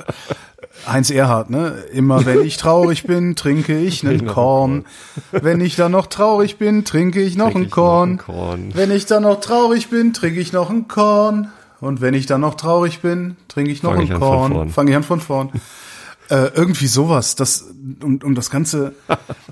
Heinz 0.91 1.09
Erhardt, 1.09 1.49
ne? 1.49 1.83
Immer 1.93 2.25
wenn 2.25 2.41
ich 2.41 2.57
traurig 2.57 3.03
bin, 3.03 3.35
trinke 3.35 3.77
ich 3.77 4.01
einen 4.05 4.17
Noch 4.17 4.23
ein 4.23 4.27
Korn. 4.33 4.85
Wenn 5.31 5.61
ich 5.61 5.75
dann 5.75 5.91
noch 5.91 6.07
traurig 6.07 6.57
bin, 6.57 6.83
trinke 6.85 7.21
ich 7.21 7.35
noch 7.37 7.51
Trinke 7.51 7.59
ein 7.59 7.63
ich 7.63 7.69
noch 7.69 7.75
Korn. 7.75 8.09
ein 8.11 8.17
Korn. 8.17 8.71
Wenn 8.73 8.91
ich 8.91 9.05
dann 9.05 9.23
noch 9.23 9.39
traurig 9.39 9.89
bin, 9.89 10.13
trinke 10.13 10.39
ich 10.39 10.53
noch 10.53 10.69
ein 10.69 10.87
Korn. 10.87 11.51
Und 11.79 12.01
wenn 12.01 12.13
ich 12.13 12.25
dann 12.27 12.41
noch 12.41 12.55
traurig 12.55 12.99
bin, 12.99 13.37
trinke 13.47 13.71
ich 13.71 13.83
noch 13.83 13.95
Fang 13.95 14.11
ein 14.11 14.19
Korn. 14.19 14.69
Fange 14.69 14.91
ich 14.91 14.97
an 14.97 15.03
von 15.03 15.19
vorn. 15.19 15.49
äh, 16.29 16.49
irgendwie 16.55 16.87
sowas, 16.87 17.35
das 17.35 17.65
um, 18.01 18.19
um 18.23 18.35
das 18.35 18.49
ganze. 18.49 18.93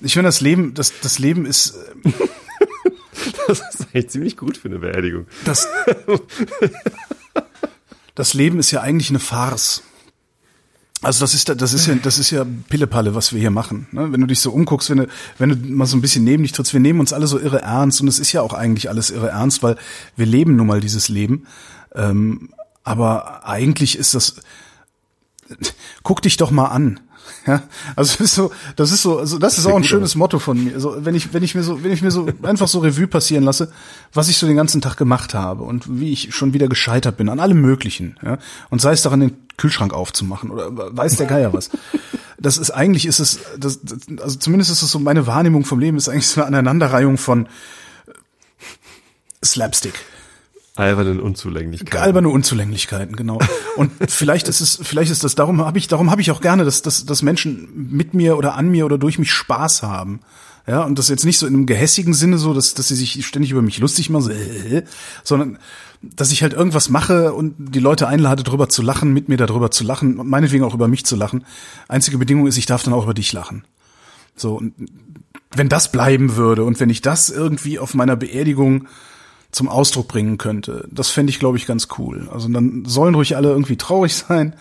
Ich 0.01 0.13
finde 0.13 0.27
das 0.27 0.39
Leben, 0.39 0.73
das 0.73 0.93
das 1.01 1.19
Leben 1.19 1.45
ist 1.45 1.75
äh, 2.05 2.11
Das 3.47 3.59
ist 3.59 3.87
eigentlich 3.93 4.09
ziemlich 4.09 4.37
gut 4.37 4.57
für 4.57 4.67
eine 4.67 4.79
Beerdigung. 4.79 5.25
das 5.43 5.67
das 8.15 8.33
Leben 8.33 8.59
ist 8.59 8.71
ja 8.71 8.81
eigentlich 8.81 9.09
eine 9.09 9.19
Farce. 9.19 9.83
Also 11.01 11.21
das 11.21 11.33
ist 11.33 11.47
da- 11.47 11.55
das 11.55 11.73
ist 11.73 11.85
ja 11.85 11.95
das 11.95 12.17
ist 12.17 12.29
ja 12.31 12.45
Pillepalle, 12.67 13.15
was 13.15 13.31
wir 13.31 13.39
hier 13.39 13.51
machen. 13.51 13.87
Ne? 13.91 14.11
Wenn 14.11 14.19
du 14.19 14.27
dich 14.27 14.39
so 14.41 14.51
umguckst, 14.51 14.89
wenn 14.89 14.97
du 14.97 15.07
wenn 15.37 15.49
du 15.49 15.55
mal 15.55 15.85
so 15.85 15.95
ein 15.95 16.01
bisschen 16.01 16.25
neben 16.25 16.43
dich 16.43 16.51
trittst, 16.51 16.73
wir 16.73 16.81
nehmen 16.81 16.99
uns 16.99 17.13
alle 17.13 17.25
so 17.27 17.39
irre 17.39 17.61
ernst 17.61 18.01
und 18.01 18.07
es 18.09 18.19
ist 18.19 18.33
ja 18.33 18.41
auch 18.41 18.53
eigentlich 18.53 18.89
alles 18.89 19.09
irre 19.09 19.29
ernst, 19.29 19.63
weil 19.63 19.77
wir 20.17 20.25
leben 20.25 20.55
nun 20.57 20.67
mal 20.67 20.81
dieses 20.81 21.07
Leben. 21.07 21.45
Ähm, 21.95 22.49
aber 22.83 23.47
eigentlich 23.47 23.97
ist 23.97 24.13
das 24.13 24.35
guck 26.03 26.21
dich 26.21 26.37
doch 26.37 26.51
mal 26.51 26.65
an. 26.67 26.99
Ja, 27.47 27.63
also 27.95 28.13
das 28.17 28.21
ist 28.21 28.35
so, 28.35 28.51
das 28.75 28.91
ist 28.91 29.01
so, 29.01 29.17
also 29.17 29.39
das 29.39 29.57
ist 29.57 29.65
auch 29.65 29.75
ein 29.75 29.83
schönes. 29.83 30.15
Motto 30.15 30.39
von 30.39 30.61
mir. 30.61 30.73
Also 30.73 30.97
wenn 30.99 31.15
ich, 31.15 31.33
wenn 31.33 31.43
ich 31.43 31.55
mir 31.55 31.63
so, 31.63 31.83
wenn 31.83 31.91
ich 31.91 32.01
mir 32.01 32.11
so 32.11 32.27
einfach 32.43 32.67
so 32.67 32.79
Revue 32.79 33.07
passieren 33.07 33.43
lasse, 33.43 33.71
was 34.13 34.27
ich 34.29 34.37
so 34.37 34.47
den 34.47 34.57
ganzen 34.57 34.81
Tag 34.81 34.97
gemacht 34.97 35.33
habe 35.33 35.63
und 35.63 35.99
wie 35.99 36.11
ich 36.11 36.33
schon 36.35 36.53
wieder 36.53 36.67
gescheitert 36.67 37.17
bin 37.17 37.29
an 37.29 37.39
allem 37.39 37.61
Möglichen, 37.61 38.17
ja, 38.23 38.37
und 38.69 38.81
sei 38.81 38.91
es 38.91 39.01
daran, 39.01 39.21
den 39.21 39.37
Kühlschrank 39.57 39.93
aufzumachen 39.93 40.51
oder 40.51 40.95
weiß 40.95 41.15
der 41.15 41.27
Geier 41.27 41.53
was. 41.53 41.69
Das 42.37 42.57
ist 42.57 42.71
eigentlich 42.71 43.05
ist 43.05 43.19
es, 43.19 43.39
das, 43.57 43.81
das, 43.81 43.99
also 44.21 44.37
zumindest 44.37 44.71
ist 44.71 44.81
es 44.81 44.91
so 44.91 44.99
meine 44.99 45.27
Wahrnehmung 45.27 45.65
vom 45.65 45.79
Leben 45.79 45.97
ist 45.97 46.07
eigentlich 46.09 46.27
so 46.27 46.41
eine 46.41 46.47
Aneinanderreihung 46.47 47.17
von 47.17 47.47
Slapstick. 49.43 49.93
Albernen 50.79 51.19
Unzulänglichkeiten. 51.19 51.99
Alberne 51.99 52.29
Unzulänglichkeiten, 52.29 53.15
genau. 53.15 53.39
Und 53.75 53.91
vielleicht 54.07 54.47
ist 54.47 54.61
es, 54.61 54.79
vielleicht 54.81 55.11
ist 55.11 55.25
das 55.25 55.35
darum 55.35 55.61
habe 55.61 55.77
ich, 55.77 55.89
darum 55.89 56.09
habe 56.09 56.21
ich 56.21 56.31
auch 56.31 56.39
gerne, 56.39 56.63
dass, 56.63 56.81
dass, 56.81 57.05
dass 57.05 57.21
Menschen 57.21 57.69
mit 57.73 58.13
mir 58.13 58.37
oder 58.37 58.55
an 58.55 58.69
mir 58.69 58.85
oder 58.85 58.97
durch 58.97 59.19
mich 59.19 59.31
Spaß 59.31 59.83
haben. 59.83 60.21
Ja, 60.67 60.83
und 60.83 60.97
das 60.97 61.09
jetzt 61.09 61.25
nicht 61.25 61.37
so 61.37 61.47
in 61.47 61.53
einem 61.53 61.65
gehässigen 61.65 62.13
Sinne 62.13 62.37
so, 62.37 62.53
dass, 62.53 62.75
dass 62.75 62.87
sie 62.87 62.95
sich 62.95 63.25
ständig 63.25 63.51
über 63.51 63.61
mich 63.61 63.79
lustig 63.79 64.09
machen, 64.09 64.23
so, 64.23 64.31
äh, 64.31 64.83
sondern 65.23 65.57
dass 66.01 66.31
ich 66.31 66.43
halt 66.43 66.53
irgendwas 66.53 66.89
mache 66.89 67.33
und 67.33 67.55
die 67.57 67.79
Leute 67.79 68.07
einlade, 68.07 68.43
drüber 68.43 68.69
zu 68.69 68.81
lachen, 68.81 69.11
mit 69.11 69.27
mir 69.27 69.37
darüber 69.37 69.71
zu 69.71 69.83
lachen 69.83 70.15
meinetwegen 70.23 70.63
auch 70.63 70.73
über 70.73 70.87
mich 70.87 71.05
zu 71.05 71.17
lachen. 71.17 71.43
Einzige 71.89 72.17
Bedingung 72.17 72.47
ist, 72.47 72.57
ich 72.57 72.67
darf 72.67 72.83
dann 72.83 72.93
auch 72.93 73.03
über 73.03 73.13
dich 73.13 73.33
lachen. 73.33 73.65
So, 74.35 74.55
und 74.55 74.73
wenn 75.53 75.67
das 75.67 75.91
bleiben 75.91 76.37
würde 76.37 76.63
und 76.63 76.79
wenn 76.79 76.89
ich 76.89 77.01
das 77.01 77.29
irgendwie 77.29 77.79
auf 77.79 77.95
meiner 77.95 78.15
Beerdigung 78.15 78.87
zum 79.51 79.67
Ausdruck 79.67 80.07
bringen 80.07 80.37
könnte. 80.37 80.87
Das 80.91 81.09
fände 81.09 81.31
ich, 81.31 81.39
glaube 81.39 81.57
ich, 81.57 81.65
ganz 81.65 81.87
cool. 81.97 82.29
Also 82.31 82.47
dann 82.49 82.85
sollen 82.85 83.15
ruhig 83.15 83.35
alle 83.35 83.49
irgendwie 83.49 83.77
traurig 83.77 84.15
sein, 84.27 84.53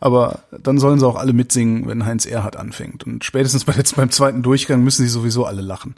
aber 0.00 0.40
dann 0.62 0.78
sollen 0.78 0.98
sie 0.98 1.06
auch 1.06 1.16
alle 1.16 1.32
mitsingen, 1.32 1.86
wenn 1.88 2.04
Heinz 2.04 2.26
Erhardt 2.26 2.56
anfängt. 2.56 3.04
Und 3.04 3.24
spätestens 3.24 3.64
bei 3.64 3.72
jetzt 3.72 3.96
beim 3.96 4.10
zweiten 4.10 4.42
Durchgang 4.42 4.82
müssen 4.82 5.02
sie 5.02 5.08
sowieso 5.08 5.46
alle 5.46 5.62
lachen. 5.62 5.94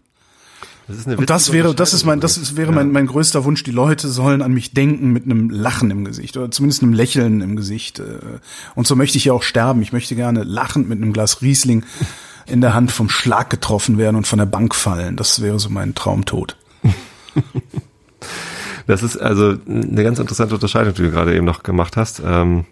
Das 0.87 0.99
ist 0.99 1.07
eine 1.09 1.17
Und 1.17 1.31
das 1.31 1.53
wäre, 1.53 1.75
das 1.75 1.93
ist 1.93 2.05
mein, 2.05 2.21
das 2.21 2.39
ist, 2.39 2.57
wäre 2.57 2.71
mein, 2.71 2.93
mein 2.93 3.09
größter 3.09 3.45
Wunsch. 3.45 3.65
Die 3.65 3.73
Leute 3.73 4.09
sollen 4.09 4.41
an 4.41 4.53
mich 4.53 4.73
denken 4.73 5.13
mit 5.13 5.25
einem 5.25 5.51
Lachen 5.51 5.91
im 5.91 6.05
Gesicht 6.05 6.37
oder 6.37 6.49
zumindest 6.53 6.83
einem 6.83 6.93
Lächeln 6.93 7.41
im 7.41 7.57
Gesicht. 7.57 7.99
äh. 7.99 8.19
Und 8.77 8.87
so 8.87 8.95
möchte 8.95 9.19
ich 9.19 9.25
ja 9.25 9.33
auch 9.33 9.43
sterben. 9.43 9.83
Ich 9.83 9.93
möchte 9.93 10.15
gerne 10.15 10.45
lachend 10.45 10.89
mit 10.89 11.03
einem 11.03 11.13
Glas 11.13 11.43
Riesling 11.43 11.85
in 12.47 12.61
der 12.61 12.75
Hand 12.75 12.93
vom 12.93 13.09
Schlag 13.09 13.51
getroffen 13.51 13.99
werden 13.99 14.15
und 14.15 14.29
von 14.29 14.39
der 14.39 14.47
Bank 14.47 14.77
fallen. 14.77 15.17
Das 15.17 15.43
wäre 15.43 15.59
so 15.59 15.69
mein 15.69 15.97
Traumtod. 15.97 16.57
Das 18.87 19.03
ist 19.03 19.17
also 19.17 19.57
eine 19.69 20.05
ganz 20.05 20.19
interessante 20.19 20.55
Unterscheidung, 20.55 20.95
die 20.95 21.03
du 21.03 21.11
gerade 21.11 21.35
eben 21.35 21.45
noch 21.45 21.63
gemacht 21.63 21.97
hast. 21.97 22.23
Ähm, 22.25 22.65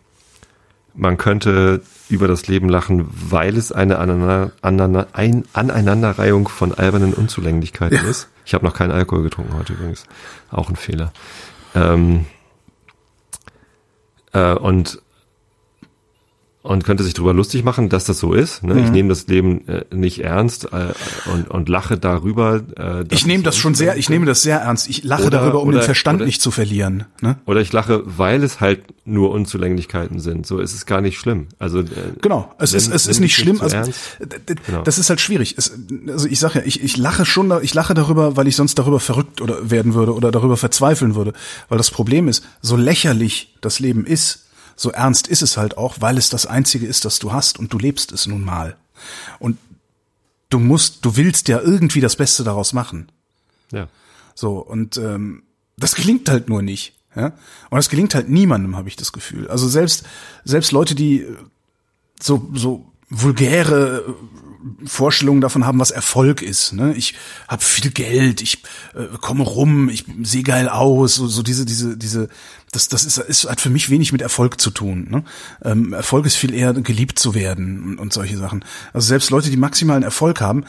man 0.95 1.17
könnte 1.17 1.83
über 2.09 2.29
das 2.29 2.47
Leben 2.47 2.69
lachen, 2.69 3.09
weil 3.11 3.57
es 3.57 3.73
eine 3.73 3.99
aneinander, 3.99 4.53
aneinander, 4.63 5.09
ein, 5.13 5.45
Aneinanderreihung 5.53 6.49
von 6.49 6.73
albernen 6.73 7.15
Unzulänglichkeiten 7.15 8.07
ist. 8.07 8.29
Ich 8.45 8.55
habe 8.55 8.65
noch 8.65 8.75
keinen 8.75 8.93
Alkohol 8.93 9.25
getrunken 9.25 9.55
heute 9.55 9.73
übrigens. 9.73 10.05
Auch 10.51 10.69
ein 10.69 10.77
Fehler. 10.77 11.13
Ähm, 11.75 12.27
äh, 14.33 14.53
und 14.55 15.01
und 16.65 16.83
könnte 16.83 17.05
sich 17.05 17.13
darüber 17.13 17.35
lustig 17.35 17.63
machen, 17.63 17.91
dass 17.91 18.05
das 18.07 18.19
so 18.19 18.33
ist. 18.33 18.63
Ne? 18.65 18.81
Ich 18.83 18.91
nehme 18.91 19.11
das 19.11 19.27
Leben 19.27 19.69
äh, 19.69 19.85
nicht 19.95 20.21
ernst 20.25 20.65
äh, 20.73 20.95
und, 21.31 21.51
und 21.51 21.69
lache 21.69 21.99
darüber. 21.99 22.57
Äh, 22.77 23.05
dass 23.05 23.07
Ich 23.13 23.27
nehme 23.27 23.43
das 23.45 23.57
schon 23.59 23.75
sehr, 23.75 23.99
ich 23.99 24.09
nehme 24.09 24.25
das 24.25 24.41
sehr 24.43 24.61
ernst. 24.61 24.89
Ich 24.89 25.05
lache 25.05 25.25
Oder- 25.27 25.41
darüber, 25.41 25.61
um 25.61 25.69
oder- 25.69 25.81
den 25.81 25.85
Verstand 25.85 26.17
oder- 26.21 26.27
nicht 26.27 26.41
zu 26.41 26.51
verlieren. 26.51 27.05
Ne? 27.21 27.37
Oder 27.45 27.61
ich 27.61 27.71
lache, 27.73 28.03
weil 28.07 28.43
es 28.43 28.61
halt 28.61 28.81
nur 29.05 29.31
Unzulänglichkeiten 29.33 30.21
sind. 30.21 30.47
So 30.47 30.59
ist 30.59 30.73
es 30.75 30.87
gar 30.87 31.03
nicht 31.03 31.19
schlimm. 31.19 31.49
Also 31.59 31.81
äh, 31.81 31.85
Genau, 32.23 32.51
es 32.59 32.71
nimm- 32.73 32.79
ist 32.79 32.89
es 32.95 33.07
ist 33.07 33.21
nicht 33.21 33.37
schlimm. 33.37 33.61
Also 33.61 33.77
Genau. 34.67 34.83
das 34.83 34.97
ist 34.97 35.11
halt 35.11 35.21
schwierig. 35.21 35.55
Es, 35.59 35.79
also 36.09 36.27
ich 36.27 36.39
sage 36.41 36.61
ja, 36.61 36.65
ich, 36.65 36.83
ich 36.83 36.97
lache 36.97 37.27
schon, 37.27 37.53
ich 37.63 37.75
lache 37.75 37.93
darüber, 37.93 38.39
weil 38.39 38.49
ich 38.49 38.57
sonst 38.57 38.79
darüber 38.79 39.01
verrückt 39.01 39.43
oder 39.43 39.71
werden 39.71 39.93
würde 39.93 40.15
oder 40.15 40.33
darüber 40.33 40.57
verzweifeln 40.57 41.15
würde. 41.15 41.35
Weil 41.69 41.77
das 41.79 41.91
Problem 41.91 42.27
ist, 42.27 42.43
so 42.63 42.77
lächerlich 42.77 43.55
das 43.61 43.81
Leben 43.81 44.07
ist, 44.07 44.44
so 44.77 44.91
ernst 44.91 45.29
ist 45.29 45.43
es 45.43 45.57
halt 45.57 45.77
auch, 45.77 46.01
weil 46.01 46.19
es 46.19 46.29
das 46.29 46.47
einzige 46.47 46.87
ist, 46.87 47.05
das 47.05 47.19
du 47.19 47.33
hast 47.33 47.59
und 47.59 47.73
du 47.73 47.79
lebst 47.79 48.13
es 48.13 48.27
nun 48.27 48.45
mal. 48.45 48.77
Und 49.39 49.59
du 50.51 50.59
musst, 50.59 51.05
du 51.05 51.17
willst 51.17 51.49
ja 51.49 51.61
irgendwie 51.61 52.01
das 52.01 52.17
Beste 52.17 52.45
daraus 52.45 52.73
machen. 52.73 53.11
Ja. 53.71 53.89
So, 54.35 54.59
und 54.59 54.97
ähm, 54.97 55.43
das 55.77 55.95
gelingt 55.95 56.29
halt 56.29 56.49
nur 56.49 56.63
nicht. 56.63 56.95
Ja? 57.15 57.27
Und 57.71 57.77
das 57.77 57.89
gelingt 57.89 58.15
halt 58.15 58.29
niemandem, 58.29 58.77
habe 58.77 58.89
ich 58.89 58.97
das 58.97 59.13
Gefühl. 59.13 59.49
Also 59.49 59.69
selbst, 59.69 60.05
selbst 60.45 60.73
Leute, 60.73 60.95
die 60.95 61.27
so, 62.21 62.49
so 62.55 62.87
vulgäre 63.11 64.15
Vorstellungen 64.87 65.41
davon 65.41 65.67
haben, 65.67 65.79
was 65.79 65.91
Erfolg 65.91 66.43
ist. 66.43 66.73
Ne? 66.73 66.95
Ich 66.95 67.15
habe 67.49 67.63
viel 67.63 67.91
Geld, 67.91 68.41
ich 68.41 68.63
äh, 68.95 69.07
komme 69.21 69.45
rum, 69.45 69.89
ich 69.89 70.05
sehe 70.23 70.43
geil 70.43 70.69
aus, 70.69 71.17
so, 71.17 71.27
so 71.27 71.43
diese, 71.43 71.67
diese, 71.67 71.97
diese, 71.97 72.29
das, 72.73 72.89
das 72.89 73.05
ist, 73.05 73.19
ist 73.19 73.49
hat 73.49 73.61
für 73.61 73.71
mich 73.71 73.91
wenig 73.91 74.13
mit 74.13 74.23
Erfolg 74.23 74.61
zu 74.61 74.71
tun. 74.71 75.07
Ne? 75.11 75.25
Ähm, 75.63 75.93
Erfolg 75.93 76.27
ist 76.27 76.37
viel 76.37 76.55
eher 76.55 76.73
geliebt 76.73 77.19
zu 77.19 77.35
werden 77.35 77.83
und, 77.85 77.99
und 77.99 78.13
solche 78.13 78.37
Sachen. 78.37 78.65
Also 78.93 79.09
selbst 79.09 79.31
Leute, 79.31 79.51
die 79.51 79.57
maximalen 79.57 80.03
Erfolg 80.03 80.41
haben, 80.41 80.65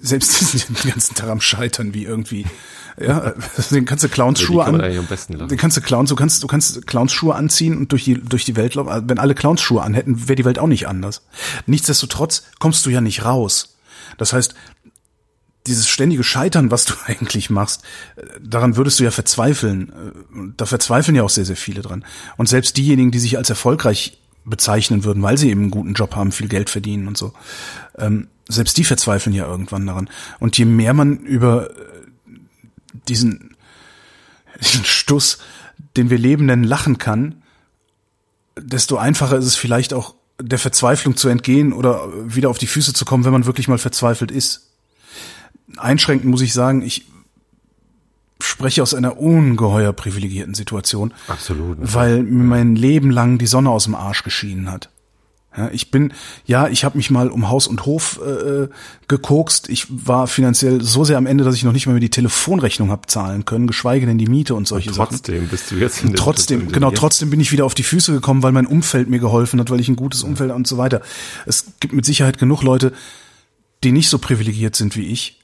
selbst 0.00 0.40
die 0.40 0.44
sind 0.58 0.84
den 0.84 0.90
ganzen 0.90 1.14
Tag 1.14 1.28
am 1.28 1.40
Scheitern, 1.40 1.94
wie 1.94 2.04
irgendwie, 2.04 2.46
ja, 3.00 3.34
den 3.70 3.84
kannst 3.84 4.04
du 4.04 4.08
Clowns 4.08 4.40
Über 4.40 4.46
die 4.46 4.52
Schuhe 4.52 4.64
kann 4.64 4.72
man 4.72 4.80
an, 4.80 4.86
eigentlich 4.86 4.98
am 5.00 5.06
besten 5.06 5.32
lachen. 5.34 5.48
den 5.48 5.58
kannst 5.58 5.76
du 5.76 5.80
Clowns, 5.80 6.10
du 6.10 6.16
kannst, 6.16 6.42
du 6.42 6.46
kannst 6.46 6.86
Clowns 6.86 7.12
Schuhe 7.12 7.34
anziehen 7.34 7.76
und 7.76 7.92
durch 7.92 8.04
die, 8.04 8.14
durch 8.14 8.44
die 8.44 8.56
Welt 8.56 8.74
laufen. 8.74 9.08
Wenn 9.08 9.18
alle 9.18 9.34
Clowns 9.34 9.60
Schuhe 9.60 9.82
anhätten, 9.82 10.28
wäre 10.28 10.36
die 10.36 10.44
Welt 10.44 10.58
auch 10.58 10.66
nicht 10.66 10.88
anders. 10.88 11.22
Nichtsdestotrotz 11.66 12.44
kommst 12.58 12.84
du 12.86 12.90
ja 12.90 13.00
nicht 13.00 13.24
raus. 13.24 13.76
Das 14.16 14.32
heißt, 14.32 14.54
dieses 15.66 15.88
ständige 15.88 16.24
Scheitern, 16.24 16.70
was 16.70 16.84
du 16.86 16.94
eigentlich 17.06 17.50
machst, 17.50 17.82
äh, 18.16 18.22
daran 18.40 18.76
würdest 18.76 18.98
du 19.00 19.04
ja 19.04 19.10
verzweifeln. 19.10 19.90
Äh, 19.90 20.52
da 20.56 20.66
verzweifeln 20.66 21.14
ja 21.14 21.22
auch 21.22 21.30
sehr, 21.30 21.44
sehr 21.44 21.56
viele 21.56 21.82
dran. 21.82 22.04
Und 22.36 22.48
selbst 22.48 22.76
diejenigen, 22.76 23.10
die 23.10 23.18
sich 23.18 23.36
als 23.36 23.50
erfolgreich 23.50 24.18
bezeichnen 24.44 25.04
würden, 25.04 25.22
weil 25.22 25.36
sie 25.36 25.50
eben 25.50 25.62
einen 25.62 25.70
guten 25.70 25.92
Job 25.92 26.16
haben, 26.16 26.32
viel 26.32 26.48
Geld 26.48 26.70
verdienen 26.70 27.06
und 27.06 27.18
so, 27.18 27.34
ähm, 27.98 28.28
selbst 28.48 28.76
die 28.78 28.84
verzweifeln 28.84 29.34
ja 29.34 29.46
irgendwann 29.46 29.86
daran. 29.86 30.10
Und 30.40 30.58
je 30.58 30.64
mehr 30.64 30.94
man 30.94 31.18
über 31.18 31.70
äh, 31.70 31.74
diesen, 33.08 33.56
diesen 34.60 34.84
Stuss, 34.84 35.38
den 35.96 36.10
wir 36.10 36.18
Lebenden 36.18 36.64
lachen 36.64 36.98
kann, 36.98 37.42
desto 38.56 38.96
einfacher 38.96 39.36
ist 39.36 39.46
es 39.46 39.56
vielleicht 39.56 39.94
auch 39.94 40.14
der 40.40 40.58
Verzweiflung 40.58 41.16
zu 41.16 41.28
entgehen 41.28 41.72
oder 41.72 42.08
wieder 42.24 42.50
auf 42.50 42.58
die 42.58 42.66
Füße 42.66 42.92
zu 42.92 43.04
kommen, 43.04 43.24
wenn 43.24 43.32
man 43.32 43.46
wirklich 43.46 43.68
mal 43.68 43.78
verzweifelt 43.78 44.30
ist. 44.30 44.72
Einschränkend 45.76 46.30
muss 46.30 46.40
ich 46.40 46.52
sagen, 46.52 46.82
ich 46.82 47.06
spreche 48.40 48.82
aus 48.82 48.94
einer 48.94 49.18
ungeheuer 49.18 49.92
privilegierten 49.92 50.54
Situation. 50.54 51.12
Absolut. 51.26 51.78
Weil 51.80 52.22
mir 52.22 52.44
mein 52.44 52.76
Leben 52.76 53.10
lang 53.10 53.38
die 53.38 53.46
Sonne 53.46 53.70
aus 53.70 53.84
dem 53.84 53.94
Arsch 53.94 54.22
geschienen 54.22 54.70
hat. 54.70 54.90
Ja, 55.58 55.70
ich 55.72 55.90
bin, 55.90 56.12
ja, 56.46 56.68
ich 56.68 56.84
habe 56.84 56.96
mich 56.96 57.10
mal 57.10 57.30
um 57.30 57.48
Haus 57.48 57.66
und 57.66 57.84
Hof 57.84 58.20
äh, 58.24 58.68
gekokst. 59.08 59.68
Ich 59.68 59.86
war 59.90 60.28
finanziell 60.28 60.80
so 60.82 61.02
sehr 61.02 61.18
am 61.18 61.26
Ende, 61.26 61.42
dass 61.42 61.56
ich 61.56 61.64
noch 61.64 61.72
nicht 61.72 61.88
mal 61.88 61.94
mehr 61.94 62.00
die 62.00 62.10
Telefonrechnung 62.10 62.92
hab 62.92 63.10
zahlen 63.10 63.44
können, 63.44 63.66
geschweige 63.66 64.06
denn 64.06 64.18
die 64.18 64.28
Miete 64.28 64.54
und 64.54 64.68
solche 64.68 64.90
und 64.90 64.96
trotzdem 64.96 65.34
Sachen. 65.34 65.48
bist 65.48 65.70
du 65.72 65.74
jetzt 65.74 66.04
in 66.04 66.14
Trotzdem, 66.14 66.70
genau, 66.70 66.92
trotzdem 66.92 67.30
bin 67.30 67.40
ich 67.40 67.50
wieder 67.50 67.64
auf 67.64 67.74
die 67.74 67.82
Füße 67.82 68.12
gekommen, 68.12 68.44
weil 68.44 68.52
mein 68.52 68.66
Umfeld 68.66 69.10
mir 69.10 69.18
geholfen 69.18 69.58
hat, 69.58 69.68
weil 69.68 69.80
ich 69.80 69.88
ein 69.88 69.96
gutes 69.96 70.22
Umfeld 70.22 70.52
und 70.52 70.68
so 70.68 70.78
weiter. 70.78 71.02
Es 71.44 71.72
gibt 71.80 71.92
mit 71.92 72.04
Sicherheit 72.04 72.38
genug 72.38 72.62
Leute, 72.62 72.92
die 73.82 73.90
nicht 73.90 74.08
so 74.08 74.18
privilegiert 74.18 74.76
sind 74.76 74.96
wie 74.96 75.06
ich 75.06 75.40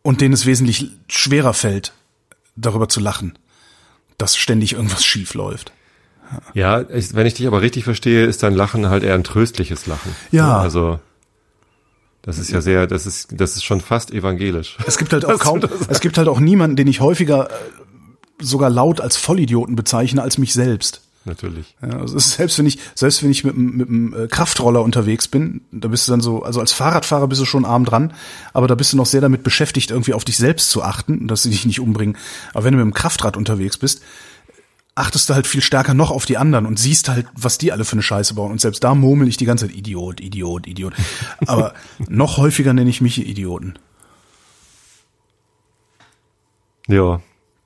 und 0.00 0.22
denen 0.22 0.32
es 0.32 0.46
wesentlich 0.46 0.90
schwerer 1.06 1.52
fällt, 1.52 1.92
darüber 2.56 2.88
zu 2.88 3.00
lachen, 3.00 3.38
dass 4.16 4.38
ständig 4.38 4.72
irgendwas 4.72 5.04
schief 5.04 5.34
läuft. 5.34 5.70
Ja, 6.54 6.84
ich, 6.90 7.14
wenn 7.14 7.26
ich 7.26 7.34
dich 7.34 7.46
aber 7.46 7.60
richtig 7.60 7.84
verstehe, 7.84 8.24
ist 8.26 8.42
dein 8.42 8.54
Lachen 8.54 8.88
halt 8.88 9.02
eher 9.02 9.14
ein 9.14 9.24
tröstliches 9.24 9.86
Lachen. 9.86 10.14
Ja. 10.30 10.58
Also 10.58 11.00
das 12.22 12.38
ist 12.38 12.50
ja 12.50 12.60
sehr, 12.60 12.86
das 12.86 13.06
ist, 13.06 13.28
das 13.32 13.56
ist 13.56 13.64
schon 13.64 13.80
fast 13.80 14.10
evangelisch. 14.10 14.76
Es 14.86 14.98
gibt 14.98 15.12
halt 15.12 15.24
auch 15.26 15.38
kaum, 15.38 15.60
es 15.88 16.00
gibt 16.00 16.18
halt 16.18 16.28
auch 16.28 16.40
niemanden, 16.40 16.76
den 16.76 16.86
ich 16.86 17.00
häufiger 17.00 17.50
äh, 17.50 17.54
sogar 18.40 18.70
laut 18.70 19.00
als 19.00 19.16
Vollidioten 19.16 19.74
bezeichne 19.74 20.22
als 20.22 20.38
mich 20.38 20.52
selbst. 20.52 21.02
Natürlich. 21.24 21.76
Ja, 21.82 21.98
also 21.98 22.18
selbst 22.18 22.58
wenn 22.58 22.66
ich, 22.66 22.78
selbst 22.94 23.22
wenn 23.22 23.30
ich 23.30 23.44
mit, 23.44 23.56
mit 23.56 23.88
einem 23.88 24.14
äh, 24.14 24.26
Kraftroller 24.26 24.82
unterwegs 24.82 25.28
bin, 25.28 25.62
da 25.72 25.88
bist 25.88 26.08
du 26.08 26.12
dann 26.12 26.20
so, 26.20 26.42
also 26.42 26.60
als 26.60 26.72
Fahrradfahrer 26.72 27.28
bist 27.28 27.40
du 27.40 27.44
schon 27.44 27.64
arm 27.64 27.84
dran, 27.84 28.12
aber 28.52 28.68
da 28.68 28.74
bist 28.74 28.92
du 28.92 28.96
noch 28.96 29.06
sehr 29.06 29.20
damit 29.20 29.42
beschäftigt, 29.42 29.90
irgendwie 29.90 30.14
auf 30.14 30.24
dich 30.24 30.36
selbst 30.36 30.70
zu 30.70 30.82
achten, 30.82 31.26
dass 31.26 31.42
sie 31.42 31.50
dich 31.50 31.66
nicht 31.66 31.80
umbringen. 31.80 32.16
Aber 32.52 32.64
wenn 32.64 32.72
du 32.72 32.78
mit 32.78 32.86
dem 32.86 32.94
Kraftrad 32.94 33.36
unterwegs 33.36 33.78
bist, 33.78 34.02
achtest 35.00 35.28
du 35.28 35.34
halt 35.34 35.46
viel 35.46 35.62
stärker 35.62 35.94
noch 35.94 36.10
auf 36.10 36.26
die 36.26 36.36
anderen 36.36 36.66
und 36.66 36.78
siehst 36.78 37.08
halt, 37.08 37.26
was 37.34 37.58
die 37.58 37.72
alle 37.72 37.84
für 37.84 37.94
eine 37.94 38.02
Scheiße 38.02 38.34
bauen. 38.34 38.52
Und 38.52 38.60
selbst 38.60 38.84
da 38.84 38.94
murmel 38.94 39.28
ich 39.28 39.36
die 39.36 39.46
ganze 39.46 39.66
Zeit 39.66 39.74
Idiot, 39.74 40.20
Idiot, 40.20 40.66
Idiot. 40.66 40.94
Aber 41.46 41.74
noch 42.08 42.36
häufiger 42.36 42.72
nenne 42.72 42.90
ich 42.90 43.00
mich 43.00 43.26
Idioten. 43.26 43.74
Ja. 46.86 47.20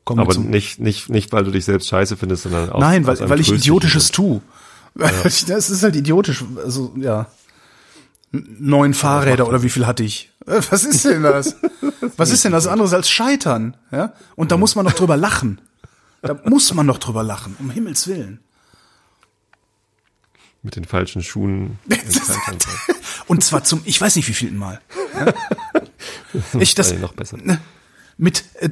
Wir 0.07 0.19
aber 0.19 0.37
nicht, 0.37 0.81
nicht, 0.81 1.09
nicht, 1.09 1.33
weil 1.33 1.45
du 1.45 1.51
dich 1.51 1.65
selbst 1.65 1.89
scheiße 1.89 2.17
findest, 2.17 2.45
sondern 2.45 2.71
auch. 2.71 2.79
Nein, 2.79 3.07
weil, 3.07 3.29
weil 3.29 3.41
ich 3.41 3.51
Idiotisches 3.51 4.11
tue. 4.11 4.41
Das 4.95 5.71
ist 5.71 5.83
halt 5.83 5.97
idiotisch. 5.97 6.45
Also, 6.63 6.95
ja. 6.97 7.27
Neun 8.31 8.95
Fahrräder 8.95 9.49
oder 9.49 9.65
wie 9.65 9.69
viel 9.69 9.89
hatte 9.89 10.05
ich? 10.05 10.31
Was 10.47 10.85
ist 10.85 11.05
denn 11.05 11.25
das? 11.25 11.57
Was 12.17 12.31
ist 12.31 12.45
denn 12.45 12.53
das 12.53 12.69
anderes 12.69 12.93
als 12.93 13.11
Scheitern? 13.11 13.77
Ja? 13.91 14.13
Und 14.37 14.53
da 14.53 14.57
muss 14.57 14.77
man 14.77 14.85
noch 14.85 14.93
drüber 14.93 15.17
lachen. 15.17 15.61
Da 16.25 16.41
muss 16.45 16.73
man 16.73 16.87
noch 16.87 16.97
drüber 16.97 17.23
lachen, 17.23 17.55
um 17.59 17.71
Himmels 17.71 18.09
Willen. 18.09 18.41
Mit 20.63 20.77
den 20.77 20.85
falschen 20.85 21.23
Schuhen. 21.23 21.79
Und 23.27 23.45
zwar 23.45 23.65
zum, 23.65 23.83
ich 23.85 24.01
weiß 24.01 24.17
nicht 24.17 24.27
wie 24.29 24.33
vielten 24.33 24.57
Mal. 24.57 24.81
Ja? 25.15 25.35
Ich 26.59 26.75
das, 26.75 26.93
noch 26.99 27.13
besser. 27.13 27.39
mit 28.17 28.43
äh, 28.59 28.69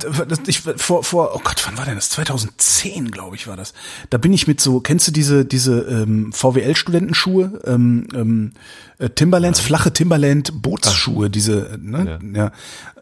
ich 0.49 0.61
vor 0.61 1.05
vor 1.05 1.31
oh 1.35 1.41
Gott 1.45 1.63
wann 1.65 1.79
war 1.79 1.85
denn 1.85 1.95
das 1.95 2.11
2010 2.11 3.13
glaube 3.13 3.37
ich 3.37 3.47
war 3.47 3.57
das 3.57 3.73
da 4.11 4.19
bin 4.19 4.33
ich 4.33 4.49
mit 4.49 4.61
so 4.61 4.81
kennst 4.81 5.07
du 5.07 5.13
diese 5.13 5.45
diese 5.45 5.83
ähm, 5.83 6.33
VWL 6.33 6.75
Studentenschuhe 6.75 7.61
ähm, 7.65 8.09
ähm, 8.15 8.53
äh, 8.99 9.11
Timberlands 9.11 9.61
flache 9.61 9.93
Timberland 9.93 10.61
Bootsschuhe 10.61 11.31
diese 11.31 11.79
ne 11.81 12.19
ja, 12.35 12.51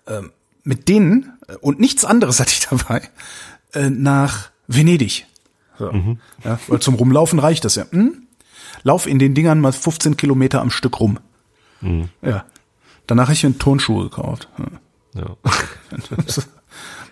ähm, 0.07 0.31
mit 0.63 0.89
denen 0.89 1.33
äh, 1.49 1.57
und 1.57 1.81
nichts 1.81 2.05
anderes 2.05 2.39
hatte 2.39 2.53
ich 2.53 2.61
dabei 2.69 3.09
äh, 3.73 3.91
nach 3.91 4.51
Venedig 4.67 5.27
so. 5.79 5.91
ja, 6.45 6.59
weil 6.69 6.81
zum 6.81 6.95
Rumlaufen 6.95 7.39
reicht 7.39 7.65
das 7.65 7.75
ja 7.75 7.85
hm? 7.91 8.27
lauf 8.83 9.07
in 9.07 9.19
den 9.19 9.35
Dingern 9.35 9.61
mal 9.61 9.73
15 9.73 10.17
Kilometer 10.17 10.61
am 10.61 10.71
Stück 10.71 11.01
rum 11.01 11.19
ja 12.23 12.45
danach 13.07 13.25
habe 13.25 13.35
ich 13.35 13.45
mir 13.45 13.57
Turnschuhe 13.59 14.05
gekauft 14.05 14.49
ja. 14.59 15.21
Ja. 15.23 15.37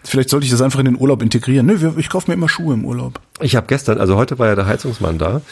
Vielleicht 0.05 0.31
sollte 0.31 0.45
ich 0.45 0.51
das 0.51 0.63
einfach 0.63 0.79
in 0.79 0.87
den 0.87 0.99
Urlaub 0.99 1.21
integrieren. 1.23 1.67
Nö, 1.67 1.93
ich 1.97 2.09
kaufe 2.09 2.31
mir 2.31 2.35
immer 2.35 2.49
Schuhe 2.49 2.75
im 2.75 2.85
Urlaub. 2.85 3.21
Ich 3.41 3.57
habe 3.57 3.67
gestern, 3.67 3.99
also 3.99 4.17
heute 4.17 4.39
war 4.39 4.47
ja 4.47 4.55
der 4.55 4.67
Heizungsmann 4.67 5.19
da 5.19 5.43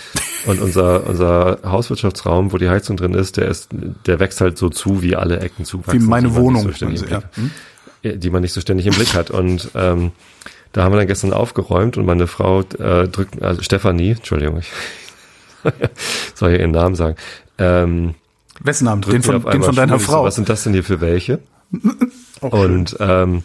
und 0.47 0.61
unser 0.61 1.07
unser 1.07 1.59
Hauswirtschaftsraum, 1.65 2.53
wo 2.53 2.59
die 2.59 2.69
Heizung 2.69 2.97
drin 2.97 3.15
ist, 3.15 3.37
der 3.37 3.49
ist, 3.49 3.69
der 4.07 4.21
wächst 4.21 4.41
halt 4.41 4.57
so 4.57 4.71
zu, 4.71 5.03
wie 5.03 5.17
alle 5.17 5.41
Ecken 5.41 5.65
zuwachsen. 5.65 6.01
Wie 6.01 6.07
meine 6.07 6.35
Wohnung. 6.35 6.63
so 6.63 6.73
ständig 6.73 7.03
Ja. 7.11 7.23
Äh, 8.03 8.17
die 8.17 8.31
man 8.31 8.43
nicht 8.43 8.53
so 8.53 8.61
ständig 8.61 8.87
im 8.87 8.95
Blick 8.95 9.15
hat. 9.15 9.31
Und 9.31 9.71
ähm, 9.75 10.13
da 10.77 10.85
haben 10.85 10.93
wir 10.93 10.99
dann 10.99 11.07
gestern 11.07 11.33
aufgeräumt 11.33 11.97
und 11.97 12.05
meine 12.05 12.27
Frau 12.27 12.61
äh, 12.61 13.09
drückt, 13.09 13.41
also 13.43 13.63
Stefanie, 13.63 14.11
Entschuldigung, 14.11 14.59
ich 14.59 14.71
soll 16.35 16.51
ja 16.53 16.59
ihren 16.59 16.73
Namen 16.73 16.95
sagen, 16.95 17.17
ähm, 17.57 18.15
Wessen 18.61 18.85
Namen? 18.85 19.01
drückt 19.01 19.15
Den 19.15 19.23
von, 19.23 19.43
den 19.51 19.63
von 19.63 19.75
deiner. 19.75 19.97
Ich 19.97 20.03
so, 20.03 20.13
Frau. 20.13 20.25
Was 20.25 20.35
sind 20.35 20.51
das 20.51 20.65
denn 20.65 20.75
hier 20.75 20.85
für 20.85 21.01
welche? 21.01 21.41
Auch 22.43 22.51
schön. 22.53 22.61
Und 22.75 22.97
ähm, 23.01 23.43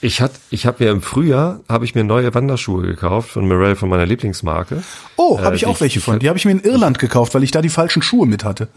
ich 0.00 0.20
hat, 0.20 0.30
ich 0.50 0.64
habe 0.64 0.84
mir 0.84 0.90
im 0.92 1.02
Frühjahr 1.02 1.60
habe 1.68 1.84
ich 1.84 1.96
mir 1.96 2.04
neue 2.04 2.32
Wanderschuhe 2.34 2.82
gekauft 2.86 3.30
von 3.30 3.48
Morel 3.48 3.74
von 3.74 3.88
meiner 3.88 4.06
Lieblingsmarke. 4.06 4.82
oh, 5.16 5.40
habe 5.40 5.54
äh, 5.54 5.56
ich 5.56 5.66
auch 5.66 5.74
die- 5.76 5.80
welche 5.82 6.00
von. 6.00 6.20
Die 6.20 6.28
habe 6.28 6.38
ich 6.38 6.44
mir 6.44 6.52
in 6.52 6.60
Irland 6.60 7.00
gekauft, 7.00 7.34
weil 7.34 7.42
ich 7.42 7.50
da 7.50 7.62
die 7.62 7.68
falschen 7.68 8.02
Schuhe 8.02 8.26
mit 8.28 8.44
hatte. 8.44 8.68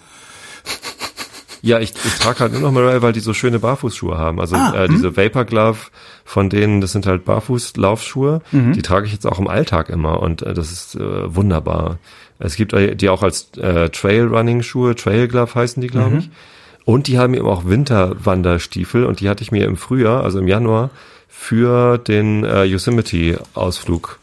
Ja, 1.64 1.80
ich, 1.80 1.93
ich 2.05 2.16
trage 2.20 2.39
halt 2.39 2.53
nur 2.53 2.62
noch 2.62 2.72
Morel, 2.72 3.01
weil 3.03 3.14
die 3.14 3.20
so 3.20 3.34
schöne 3.34 3.59
Barfußschuhe 3.59 4.18
haben. 4.18 4.39
Also 4.39 4.55
Ah, 4.55 4.74
äh, 4.86 4.88
diese 4.89 5.16
Vapor 5.16 5.45
Glove 5.45 5.78
von 6.26 6.49
denen, 6.49 6.82
das 6.82 6.91
sind 6.91 7.05
halt 7.05 7.24
Barfußlaufschuhe. 7.26 8.41
Mhm. 8.51 8.74
Die 8.74 8.82
trage 8.82 9.05
ich 9.05 9.14
jetzt 9.14 9.28
auch 9.28 9.38
im 9.39 9.47
Alltag 9.47 9.89
immer 9.89 10.22
und 10.22 10.41
äh, 10.41 10.53
das 10.55 10.72
ist 10.72 10.95
äh, 10.95 11.36
wunderbar. 11.36 11.99
Es 12.39 12.55
gibt 12.55 12.74
äh, 12.74 12.95
die 12.95 13.09
auch 13.09 13.22
als 13.22 13.49
äh, 13.57 13.89
Trail 13.89 14.26
Running 14.28 14.64
Schuhe, 14.64 14.95
Trail 14.95 15.28
Glove 15.28 15.53
heißen 15.53 15.82
die, 15.82 15.88
Mhm. 15.88 15.91
glaube 15.91 16.18
ich. 16.18 16.30
Und 16.84 17.05
die 17.05 17.20
haben 17.20 17.36
eben 17.36 17.45
auch 17.47 17.66
Winterwanderstiefel 17.66 19.05
und 19.05 19.20
die 19.20 19.30
hatte 19.30 19.43
ich 19.43 19.51
mir 19.51 19.66
im 19.66 19.78
Frühjahr, 19.78 20.24
also 20.24 20.39
im 20.39 20.47
Januar, 20.47 20.89
für 21.28 21.97
den 21.99 22.43
äh, 22.43 22.64
Yosemite-Ausflug. 22.64 24.20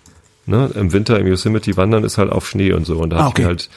Ne? 0.47 0.71
Im 0.75 0.93
Winter 0.93 1.19
im 1.19 1.27
Yosemite 1.27 1.77
wandern 1.77 2.05
ist 2.05 2.19
halt 2.19 2.33
auf 2.33 2.49
Schnee 2.49 2.73
und 2.73 2.87
so. 2.87 2.99
Und 2.99 3.11
da 3.11 3.19
Ah, 3.19 3.25
hab 3.25 3.33
ich 3.33 3.39
mir 3.39 3.45
okay. 3.45 3.47
halt 3.47 3.71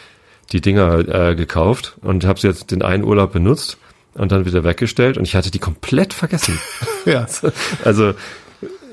die 0.51 0.61
Dinger 0.61 1.29
äh, 1.29 1.35
gekauft 1.35 1.97
und 2.01 2.25
habe 2.25 2.39
sie 2.39 2.47
jetzt 2.47 2.71
den 2.71 2.81
einen 2.81 3.03
Urlaub 3.03 3.33
benutzt 3.33 3.77
und 4.13 4.31
dann 4.31 4.45
wieder 4.45 4.63
weggestellt 4.63 5.17
und 5.17 5.23
ich 5.23 5.35
hatte 5.35 5.51
die 5.51 5.59
komplett 5.59 6.13
vergessen. 6.13 6.59
Ja. 7.05 7.25
Also 7.83 8.13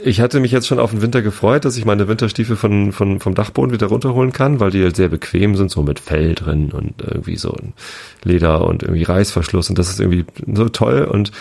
ich 0.02 0.20
hatte 0.22 0.40
mich 0.40 0.50
jetzt 0.50 0.66
schon 0.66 0.78
auf 0.78 0.92
den 0.92 1.02
Winter 1.02 1.20
gefreut, 1.20 1.66
dass 1.66 1.76
ich 1.76 1.84
meine 1.84 2.08
Winterstiefel 2.08 2.56
von, 2.56 2.92
von, 2.92 3.20
vom 3.20 3.34
Dachboden 3.34 3.72
wieder 3.72 3.88
runterholen 3.88 4.32
kann, 4.32 4.60
weil 4.60 4.70
die 4.70 4.82
halt 4.82 4.96
sehr 4.96 5.08
bequem 5.08 5.56
sind, 5.56 5.70
so 5.70 5.82
mit 5.82 6.00
Fell 6.00 6.34
drin 6.34 6.70
und 6.72 7.02
irgendwie 7.02 7.36
so 7.36 7.52
ein 7.52 7.74
Leder 8.22 8.64
und 8.64 8.82
irgendwie 8.82 9.02
Reißverschluss 9.02 9.68
und 9.68 9.78
das 9.78 9.90
ist 9.90 10.00
irgendwie 10.00 10.24
so 10.54 10.68
toll 10.70 11.04
und 11.04 11.32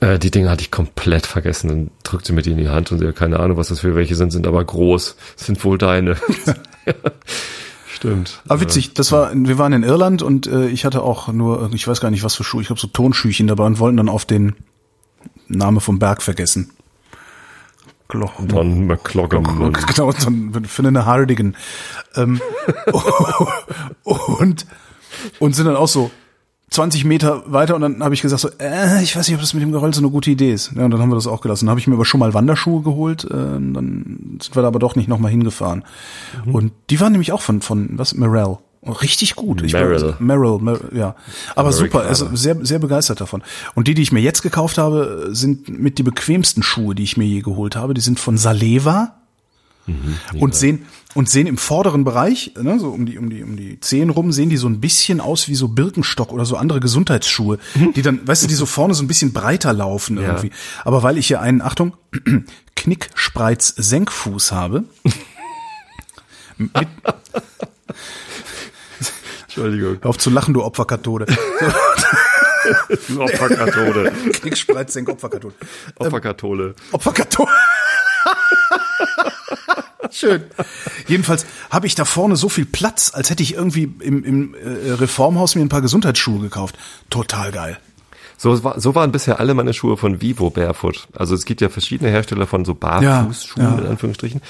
äh, 0.00 0.18
die 0.18 0.30
Dinge 0.30 0.50
hatte 0.50 0.62
ich 0.62 0.70
komplett 0.70 1.26
vergessen. 1.26 1.68
Dann 1.68 1.90
drückte 2.02 2.32
mir 2.32 2.42
die 2.42 2.52
in 2.52 2.58
die 2.58 2.68
Hand 2.68 2.92
und 2.92 2.98
sie, 2.98 3.12
keine 3.12 3.40
Ahnung, 3.40 3.56
was 3.56 3.68
das 3.68 3.80
für 3.80 3.96
welche 3.96 4.14
sind, 4.14 4.30
sind 4.30 4.46
aber 4.46 4.62
groß, 4.64 5.16
sind 5.36 5.64
wohl 5.64 5.78
deine. 5.78 6.16
Stimmt. 8.04 8.42
Aber 8.46 8.60
witzig, 8.60 8.92
das 8.92 9.12
war, 9.12 9.32
wir 9.34 9.56
waren 9.56 9.72
in 9.72 9.82
Irland 9.82 10.20
und 10.20 10.46
äh, 10.46 10.68
ich 10.68 10.84
hatte 10.84 11.02
auch 11.02 11.28
nur, 11.28 11.70
ich 11.72 11.88
weiß 11.88 12.02
gar 12.02 12.10
nicht 12.10 12.22
was 12.22 12.34
für 12.34 12.44
Schuhe, 12.44 12.60
ich 12.60 12.68
habe 12.68 12.78
so 12.78 12.86
Tonschüchen 12.86 13.46
dabei 13.46 13.64
und 13.64 13.78
wollten 13.78 13.96
dann 13.96 14.10
auf 14.10 14.26
den 14.26 14.54
Name 15.48 15.80
vom 15.80 15.98
Berg 15.98 16.20
vergessen. 16.20 16.70
Klo 18.08 18.28
Don 18.46 18.86
McCloggum. 18.86 19.72
Genau, 19.72 20.12
für 20.12 20.86
eine 20.86 21.06
Hardigan. 21.06 21.56
Ähm, 22.14 22.42
und, 24.02 24.66
und 25.38 25.56
sind 25.56 25.64
dann 25.64 25.76
auch 25.76 25.88
so 25.88 26.10
20 26.70 27.04
Meter 27.04 27.42
weiter 27.46 27.74
und 27.76 27.82
dann 27.82 28.02
habe 28.02 28.14
ich 28.14 28.22
gesagt 28.22 28.40
so, 28.40 28.48
äh, 28.58 29.02
ich 29.02 29.14
weiß 29.14 29.28
nicht, 29.28 29.36
ob 29.36 29.40
das 29.40 29.54
mit 29.54 29.62
dem 29.62 29.70
Geröll 29.70 29.94
so 29.94 30.00
eine 30.00 30.10
gute 30.10 30.30
Idee 30.30 30.52
ist. 30.52 30.72
Ja, 30.74 30.84
und 30.84 30.90
dann 30.90 31.00
haben 31.00 31.10
wir 31.10 31.14
das 31.14 31.26
auch 31.26 31.40
gelassen. 31.40 31.66
Dann 31.66 31.70
habe 31.70 31.80
ich 31.80 31.86
mir 31.86 31.94
aber 31.94 32.04
schon 32.04 32.20
mal 32.20 32.34
Wanderschuhe 32.34 32.82
geholt, 32.82 33.24
äh, 33.24 33.28
dann 33.28 34.38
sind 34.40 34.56
wir 34.56 34.62
da 34.62 34.68
aber 34.68 34.78
doch 34.78 34.96
nicht 34.96 35.08
nochmal 35.08 35.30
hingefahren. 35.30 35.84
Und 36.46 36.72
die 36.90 37.00
waren 37.00 37.12
nämlich 37.12 37.32
auch 37.32 37.42
von, 37.42 37.60
von 37.60 37.90
was, 37.92 38.14
Morel. 38.14 38.58
Und 38.80 39.00
richtig 39.00 39.34
gut. 39.34 39.62
Ich 39.62 39.72
Merrill. 39.72 40.14
Merrill, 40.18 40.58
Merrill, 40.58 40.90
ja. 40.94 41.16
Aber 41.56 41.72
super, 41.72 42.02
also 42.02 42.36
sehr, 42.36 42.56
sehr 42.66 42.78
begeistert 42.78 43.20
davon. 43.20 43.42
Und 43.74 43.88
die, 43.88 43.94
die 43.94 44.02
ich 44.02 44.12
mir 44.12 44.20
jetzt 44.20 44.42
gekauft 44.42 44.76
habe, 44.76 45.28
sind 45.30 45.68
mit 45.68 45.96
die 45.96 46.02
bequemsten 46.02 46.62
Schuhe, 46.62 46.94
die 46.94 47.02
ich 47.02 47.16
mir 47.16 47.24
je 47.24 47.40
geholt 47.40 47.76
habe. 47.76 47.94
Die 47.94 48.02
sind 48.02 48.20
von 48.20 48.36
Saleva. 48.36 49.14
und 50.38 50.54
sehen 50.54 50.86
und 51.14 51.28
sehen 51.28 51.46
im 51.46 51.56
vorderen 51.56 52.04
Bereich, 52.04 52.52
ne, 52.60 52.78
so 52.78 52.90
um 52.90 53.06
die 53.06 53.18
um 53.18 53.30
die 53.30 53.42
um 53.42 53.56
die 53.56 53.80
Zehen 53.80 54.10
rum, 54.10 54.32
sehen 54.32 54.50
die 54.50 54.56
so 54.56 54.68
ein 54.68 54.80
bisschen 54.80 55.20
aus 55.20 55.48
wie 55.48 55.54
so 55.54 55.68
Birkenstock 55.68 56.32
oder 56.32 56.44
so 56.44 56.56
andere 56.56 56.80
Gesundheitsschuhe, 56.80 57.58
die 57.94 58.02
dann, 58.02 58.26
weißt 58.26 58.42
du, 58.42 58.46
die 58.48 58.54
so 58.54 58.66
vorne 58.66 58.94
so 58.94 59.02
ein 59.02 59.08
bisschen 59.08 59.32
breiter 59.32 59.72
laufen 59.72 60.18
irgendwie. 60.18 60.50
Aber 60.84 61.02
weil 61.02 61.16
ich 61.18 61.28
hier 61.28 61.40
einen, 61.40 61.62
Achtung, 61.62 61.96
Knickspreiz 62.76 63.74
Senkfuß 63.76 64.52
habe, 64.52 64.84
mit, 66.56 66.70
Entschuldigung. 69.42 69.98
hör 70.02 70.10
auf 70.10 70.18
zu 70.18 70.30
lachen, 70.30 70.52
du 70.54 70.64
Opferkathode. 70.64 71.26
Opferkathole. 73.16 74.12
Knickspreiz 74.32 74.92
Senk 74.92 75.08
Opferkathode. 75.08 75.54
Opferkathole. 75.96 76.74
Opferkathode. 76.92 77.50
Schön. 80.14 80.44
Jedenfalls 81.08 81.44
habe 81.70 81.88
ich 81.88 81.96
da 81.96 82.04
vorne 82.04 82.36
so 82.36 82.48
viel 82.48 82.66
Platz, 82.66 83.10
als 83.12 83.30
hätte 83.30 83.42
ich 83.42 83.54
irgendwie 83.54 83.92
im, 83.98 84.22
im 84.22 84.54
äh, 84.54 84.92
Reformhaus 84.92 85.56
mir 85.56 85.62
ein 85.62 85.68
paar 85.68 85.82
Gesundheitsschuhe 85.82 86.38
gekauft. 86.38 86.78
Total 87.10 87.50
geil. 87.50 87.78
So, 88.36 88.54
so 88.56 88.94
waren 88.94 89.12
bisher 89.12 89.38
alle 89.40 89.54
meine 89.54 89.72
Schuhe 89.72 89.96
von 89.96 90.20
Vivo 90.20 90.50
Barefoot. 90.50 91.06
Also 91.16 91.34
es 91.34 91.44
gibt 91.44 91.60
ja 91.60 91.68
verschiedene 91.68 92.10
Hersteller 92.10 92.46
von 92.46 92.64
so 92.64 92.74
Barfußschuhen, 92.74 93.64
Ja, 93.64 93.72
ja. 93.76 93.78
in 93.82 93.86
Anführungsstrichen. 93.86 94.40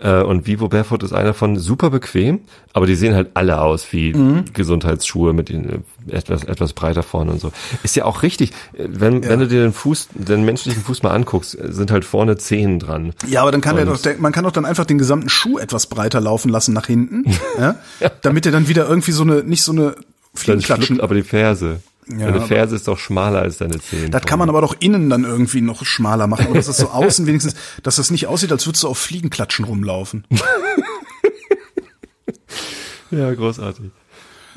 Äh, 0.00 0.22
Und 0.22 0.46
Vivo 0.46 0.68
Barefoot 0.68 1.02
ist 1.04 1.12
einer 1.12 1.34
von 1.34 1.56
super 1.56 1.88
bequem, 1.90 2.40
aber 2.72 2.86
die 2.86 2.96
sehen 2.96 3.14
halt 3.14 3.30
alle 3.34 3.60
aus 3.60 3.86
wie 3.92 4.12
Mhm. 4.12 4.44
Gesundheitsschuhe 4.52 5.32
mit 5.32 5.50
den 5.50 5.68
äh, 5.68 5.78
etwas, 6.08 6.42
etwas 6.44 6.72
breiter 6.72 7.02
vorne 7.04 7.30
und 7.32 7.40
so. 7.40 7.52
Ist 7.84 7.94
ja 7.94 8.04
auch 8.06 8.22
richtig. 8.22 8.50
Äh, 8.72 8.88
Wenn, 8.88 9.22
wenn 9.28 9.38
du 9.40 9.46
dir 9.46 9.62
den 9.62 9.72
Fuß, 9.72 10.08
den 10.14 10.44
menschlichen 10.44 10.82
Fuß 10.82 11.02
mal 11.04 11.10
anguckst, 11.12 11.56
sind 11.60 11.90
halt 11.92 12.04
vorne 12.04 12.36
Zehen 12.38 12.80
dran. 12.80 13.12
Ja, 13.28 13.42
aber 13.42 13.52
dann 13.52 13.60
kann 13.60 13.76
er 13.76 13.82
Und- 13.86 13.94
doch, 13.94 14.02
der, 14.02 14.18
man 14.18 14.32
kann 14.32 14.42
doch 14.44 14.52
dann 14.52 14.64
einfach 14.64 14.84
den 14.84 14.98
gesamten 14.98 15.28
Schuh 15.28 15.58
etwas 15.58 15.86
breiter 15.86 16.20
laufen 16.20 16.48
lassen 16.48 16.72
nach 16.74 16.86
hinten, 16.86 17.24
ja, 17.60 17.76
damit 18.22 18.46
er 18.46 18.52
dann 18.52 18.66
wieder 18.68 18.88
irgendwie 18.88 19.12
so 19.12 19.22
eine, 19.22 19.44
nicht 19.44 19.62
so 19.62 19.70
eine 19.72 19.82
Dann 19.92 20.04
Fliegenklatschen. 20.34 20.84
schlüpft 20.86 21.02
aber 21.02 21.14
die 21.14 21.22
Ferse. 21.22 21.80
Ja, 22.08 22.18
Deine 22.26 22.36
aber- 22.36 22.46
Ferse 22.46 22.76
ist 22.76 22.86
doch 22.86 22.98
schmaler 22.98 23.40
als 23.40 23.56
deine 23.58 23.80
Zehen. 23.80 24.10
Das 24.10 24.22
kann 24.26 24.38
man 24.38 24.48
aber 24.50 24.60
doch 24.60 24.76
innen 24.78 25.08
dann 25.08 25.24
irgendwie 25.24 25.60
noch 25.62 25.84
schmaler 25.86 26.26
machen. 26.26 26.46
Oder 26.46 26.56
dass 26.56 26.66
das 26.66 26.76
so 26.76 26.88
außen 26.90 27.26
wenigstens, 27.26 27.54
dass 27.82 27.96
das 27.96 28.10
nicht 28.10 28.26
aussieht, 28.26 28.52
als 28.52 28.66
würdest 28.66 28.84
du 28.84 28.88
auf 28.88 28.98
Fliegenklatschen 28.98 29.64
rumlaufen. 29.64 30.24
Ja, 33.10 33.32
großartig. 33.32 33.90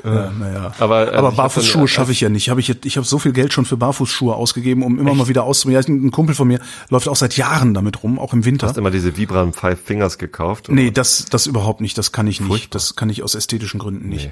Ja, 0.04 0.30
naja. 0.30 0.72
Aber, 0.78 1.12
äh, 1.12 1.16
aber 1.16 1.32
Barfußschuhe 1.32 1.82
dann, 1.82 1.88
schaffe 1.88 2.12
ich 2.12 2.20
ja 2.20 2.28
nicht. 2.28 2.50
Hab 2.50 2.58
ich 2.58 2.84
ich 2.84 2.96
habe 2.96 3.06
so 3.06 3.18
viel 3.18 3.32
Geld 3.32 3.52
schon 3.52 3.64
für 3.64 3.76
Barfußschuhe 3.76 4.34
ausgegeben, 4.34 4.82
um 4.84 4.98
immer 4.98 5.14
mal 5.14 5.28
wieder 5.28 5.42
auszuprobieren. 5.44 5.84
Ja, 5.86 6.06
Ein 6.08 6.10
Kumpel 6.12 6.34
von 6.34 6.48
mir 6.48 6.60
läuft 6.88 7.08
auch 7.08 7.16
seit 7.16 7.36
Jahren 7.36 7.74
damit 7.74 8.02
rum, 8.02 8.18
auch 8.18 8.32
im 8.32 8.44
Winter. 8.44 8.66
Hast 8.68 8.78
immer 8.78 8.90
diese 8.92 9.16
Vibram 9.16 9.52
Five 9.52 9.80
Fingers 9.80 10.18
gekauft? 10.18 10.68
Nee, 10.70 10.90
das, 10.92 11.26
das 11.26 11.46
überhaupt 11.46 11.80
nicht. 11.80 11.98
Das 11.98 12.12
kann 12.12 12.26
ich 12.28 12.40
nicht. 12.40 12.48
Furchtbar. 12.48 12.68
Das 12.72 12.94
kann 12.96 13.10
ich 13.10 13.22
aus 13.24 13.34
ästhetischen 13.34 13.78
Gründen 13.80 14.08
nicht. 14.08 14.30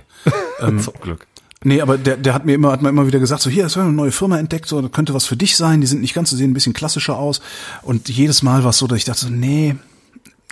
Nee. 0.60 0.78
Zum 0.80 0.94
Glück. 1.00 1.26
Nee, 1.64 1.80
aber 1.80 1.96
der, 1.98 2.16
der 2.16 2.34
hat 2.34 2.44
mir 2.44 2.54
immer, 2.54 2.70
hat 2.70 2.82
mir 2.82 2.90
immer 2.90 3.06
wieder 3.06 3.18
gesagt, 3.18 3.42
so 3.42 3.50
hier, 3.50 3.66
es 3.66 3.76
eine 3.76 3.90
neue 3.90 4.12
Firma 4.12 4.38
entdeckt, 4.38 4.68
so, 4.68 4.80
das 4.80 4.92
könnte 4.92 5.14
was 5.14 5.26
für 5.26 5.36
dich 5.36 5.56
sein, 5.56 5.80
die 5.80 5.86
sind 5.86 6.00
nicht 6.00 6.14
ganz 6.14 6.30
so, 6.30 6.36
sehen 6.36 6.50
ein 6.50 6.54
bisschen 6.54 6.74
klassischer 6.74 7.16
aus. 7.16 7.40
Und 7.82 8.08
jedes 8.08 8.42
Mal 8.42 8.62
war 8.62 8.70
es 8.70 8.78
so, 8.78 8.86
dass 8.86 8.98
ich 8.98 9.04
dachte 9.04 9.26
so, 9.26 9.30
nee, 9.30 9.76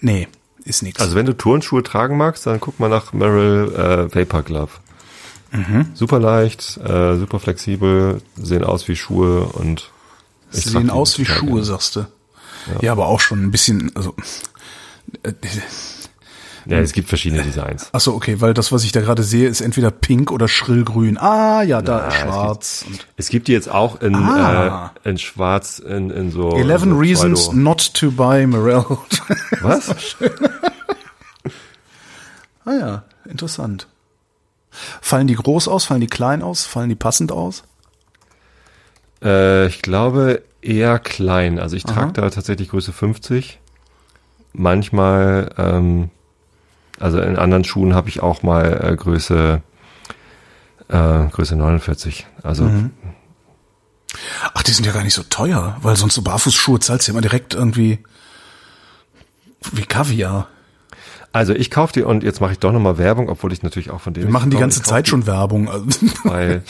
nee, 0.01 0.29
ist 0.65 0.83
nix. 0.83 1.01
Also 1.01 1.15
wenn 1.15 1.27
du 1.27 1.37
Turnschuhe 1.37 1.83
tragen 1.83 2.17
magst, 2.17 2.47
dann 2.47 2.59
guck 2.59 2.81
mal 2.81 2.89
nach 2.89 3.13
Merrill 3.13 3.73
äh, 3.75 4.15
Vapor 4.15 4.43
Glove. 4.43 4.71
Mhm. 5.53 5.87
Super 5.95 6.19
leicht, 6.19 6.79
äh, 6.79 7.17
super 7.17 7.39
flexibel, 7.39 8.21
sehen 8.37 8.65
aus 8.65 8.89
wie 8.89 8.97
Schuhe 8.97 9.45
und 9.45 9.91
Sie 10.51 10.69
sehen 10.69 10.91
aus 10.91 11.19
wie 11.19 11.25
Schuhe, 11.25 11.65
sagst 11.65 11.97
du. 11.97 12.07
Ja. 12.81 12.93
aber 12.93 13.07
auch 13.07 13.21
schon 13.21 13.43
ein 13.43 13.51
bisschen, 13.51 13.95
also, 13.95 14.15
äh, 15.23 15.33
Ja, 16.67 16.79
es 16.79 16.93
gibt 16.93 17.09
verschiedene 17.09 17.43
Designs. 17.43 17.91
ach 17.93 18.01
so, 18.01 18.15
okay, 18.15 18.41
weil 18.41 18.55
das, 18.55 18.73
was 18.73 18.85
ich 18.85 18.93
da 18.93 19.01
gerade 19.03 19.23
sehe, 19.23 19.49
ist 19.49 19.61
entweder 19.61 19.91
pink 19.91 20.31
oder 20.31 20.49
schrillgrün. 20.49 21.19
Ah, 21.19 21.63
ja, 21.63 21.83
da 21.83 21.99
Na, 21.99 22.09
es 22.09 22.15
schwarz. 22.15 22.85
Und 22.89 23.07
Es 23.17 23.29
gibt 23.29 23.49
die 23.49 23.53
jetzt 23.53 23.71
auch 23.71 24.01
in, 24.01 24.15
Ah. 24.15 24.93
äh, 25.05 25.11
in 25.11 25.19
schwarz, 25.19 25.79
in, 25.79 26.11
in 26.11 26.31
so... 26.31 26.57
11 26.57 26.83
so 26.85 26.95
Reasons 26.97 27.41
Pseudo- 27.49 27.57
not 27.57 27.95
to 27.95 28.11
buy 28.11 28.47
Morel. 28.47 28.85
Was? 29.61 29.95
ah 32.65 32.73
ja, 32.73 33.03
interessant. 33.29 33.87
Fallen 35.01 35.27
die 35.27 35.35
groß 35.37 35.69
aus, 35.69 35.85
fallen 35.85 36.01
die 36.01 36.07
klein 36.09 36.43
aus, 36.43 36.65
fallen 36.67 36.89
die 36.89 36.95
passend 36.97 37.31
aus? 37.31 37.63
Äh, 39.23 39.67
ich 39.69 39.83
glaube 39.83 40.43
eher 40.63 40.99
klein. 40.99 41.59
Also 41.59 41.77
ich 41.77 41.85
trage 41.85 42.13
da 42.13 42.29
tatsächlich 42.31 42.71
Größe 42.71 42.93
50. 42.93 43.61
Manchmal, 44.53 45.51
ähm, 45.59 46.11
also 47.01 47.21
in 47.21 47.37
anderen 47.37 47.65
Schuhen 47.65 47.95
habe 47.95 48.09
ich 48.09 48.23
auch 48.23 48.43
mal 48.43 48.93
äh, 48.93 48.97
Größe 48.97 49.63
äh, 50.89 51.25
Größe 51.29 51.57
49. 51.57 52.27
Also 52.43 52.71
Ach, 54.55 54.63
die 54.63 54.71
sind 54.71 54.87
ja 54.87 54.93
gar 54.93 55.03
nicht 55.03 55.15
so 55.15 55.23
teuer, 55.25 55.77
weil 55.83 55.97
sonst 55.97 56.15
so 56.15 56.23
Barfußschuhe 56.23 56.79
zahlst 56.79 57.09
du 57.09 57.13
ja 57.13 57.15
immer 57.15 57.23
direkt 57.23 57.55
irgendwie 57.55 57.99
wie 59.73 59.83
Kaviar. 59.83 60.49
also 61.33 61.53
ich 61.55 61.71
kaufe 61.71 61.93
die 61.95 62.03
und 62.03 62.23
jetzt 62.23 62.41
mache 62.41 62.53
ich 62.53 62.59
doch 62.59 62.71
nochmal 62.73 62.99
Werbung, 62.99 63.29
obwohl 63.29 63.53
ich 63.53 63.63
natürlich 63.63 63.91
auch 63.91 64.01
von 64.01 64.15
denen 64.15 64.27
Wir 64.27 64.33
machen 64.33 64.51
die 64.51 64.59
ganze 64.59 64.83
Zeit 64.83 65.09
schon 65.09 65.27
Werbung. 65.27 65.69
Also, 65.69 65.89
Weil 66.25 66.63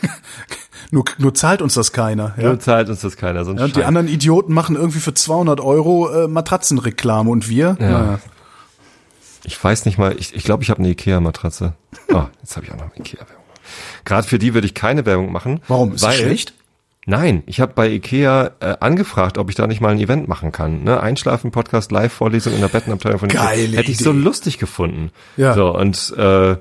nur, 0.90 1.04
nur 1.18 1.34
zahlt 1.34 1.60
uns 1.60 1.74
das 1.74 1.92
keiner. 1.92 2.34
Ja? 2.36 2.44
nur 2.44 2.60
zahlt 2.60 2.88
uns 2.88 3.00
das 3.00 3.16
keiner. 3.16 3.44
Sonst 3.44 3.58
Ja, 3.58 3.66
und 3.66 3.76
die 3.76 3.84
anderen 3.84 4.08
Idioten 4.08 4.54
machen 4.54 4.76
irgendwie 4.76 5.00
für 5.00 5.12
200 5.12 5.60
Euro 5.60 6.08
äh, 6.08 6.28
Matratzenreklame 6.28 7.28
und 7.28 7.48
wir? 7.48 7.76
Ja. 7.80 7.90
Naja. 7.90 8.18
Ich 9.44 9.62
weiß 9.62 9.84
nicht 9.86 9.98
mal, 9.98 10.14
ich, 10.18 10.34
ich 10.34 10.44
glaube, 10.44 10.62
ich 10.62 10.70
habe 10.70 10.80
eine 10.80 10.88
Ikea-Matratze. 10.88 11.74
Oh, 12.12 12.24
jetzt 12.40 12.56
habe 12.56 12.66
ich 12.66 12.72
auch 12.72 12.76
noch 12.76 12.84
eine 12.84 12.96
Ikea-Werbung. 12.96 13.44
Gerade 14.04 14.26
für 14.26 14.38
die 14.38 14.54
würde 14.54 14.66
ich 14.66 14.74
keine 14.74 15.04
Werbung 15.06 15.32
machen. 15.32 15.60
Warum? 15.68 15.94
Ist 15.94 16.02
das 16.02 16.10
weil, 16.10 16.18
schlecht? 16.18 16.54
Nein, 17.06 17.42
ich 17.46 17.60
habe 17.60 17.72
bei 17.74 17.88
Ikea 17.88 18.50
äh, 18.60 18.76
angefragt, 18.80 19.38
ob 19.38 19.48
ich 19.48 19.56
da 19.56 19.66
nicht 19.66 19.80
mal 19.80 19.90
ein 19.92 19.98
Event 19.98 20.28
machen 20.28 20.52
kann. 20.52 20.84
Ne? 20.84 21.00
Einschlafen, 21.00 21.50
Podcast, 21.50 21.90
Live-Vorlesung 21.90 22.52
in 22.52 22.60
der 22.60 22.68
Bettenabteilung 22.68 23.18
von 23.18 23.30
Ikea. 23.30 23.44
Geile 23.44 23.76
Hätte 23.78 23.90
ich 23.90 23.96
Idee. 23.96 24.04
so 24.04 24.12
lustig 24.12 24.58
gefunden. 24.58 25.10
Ja. 25.38 25.54
So, 25.54 25.74
und 25.74 26.14
äh, 26.18 26.56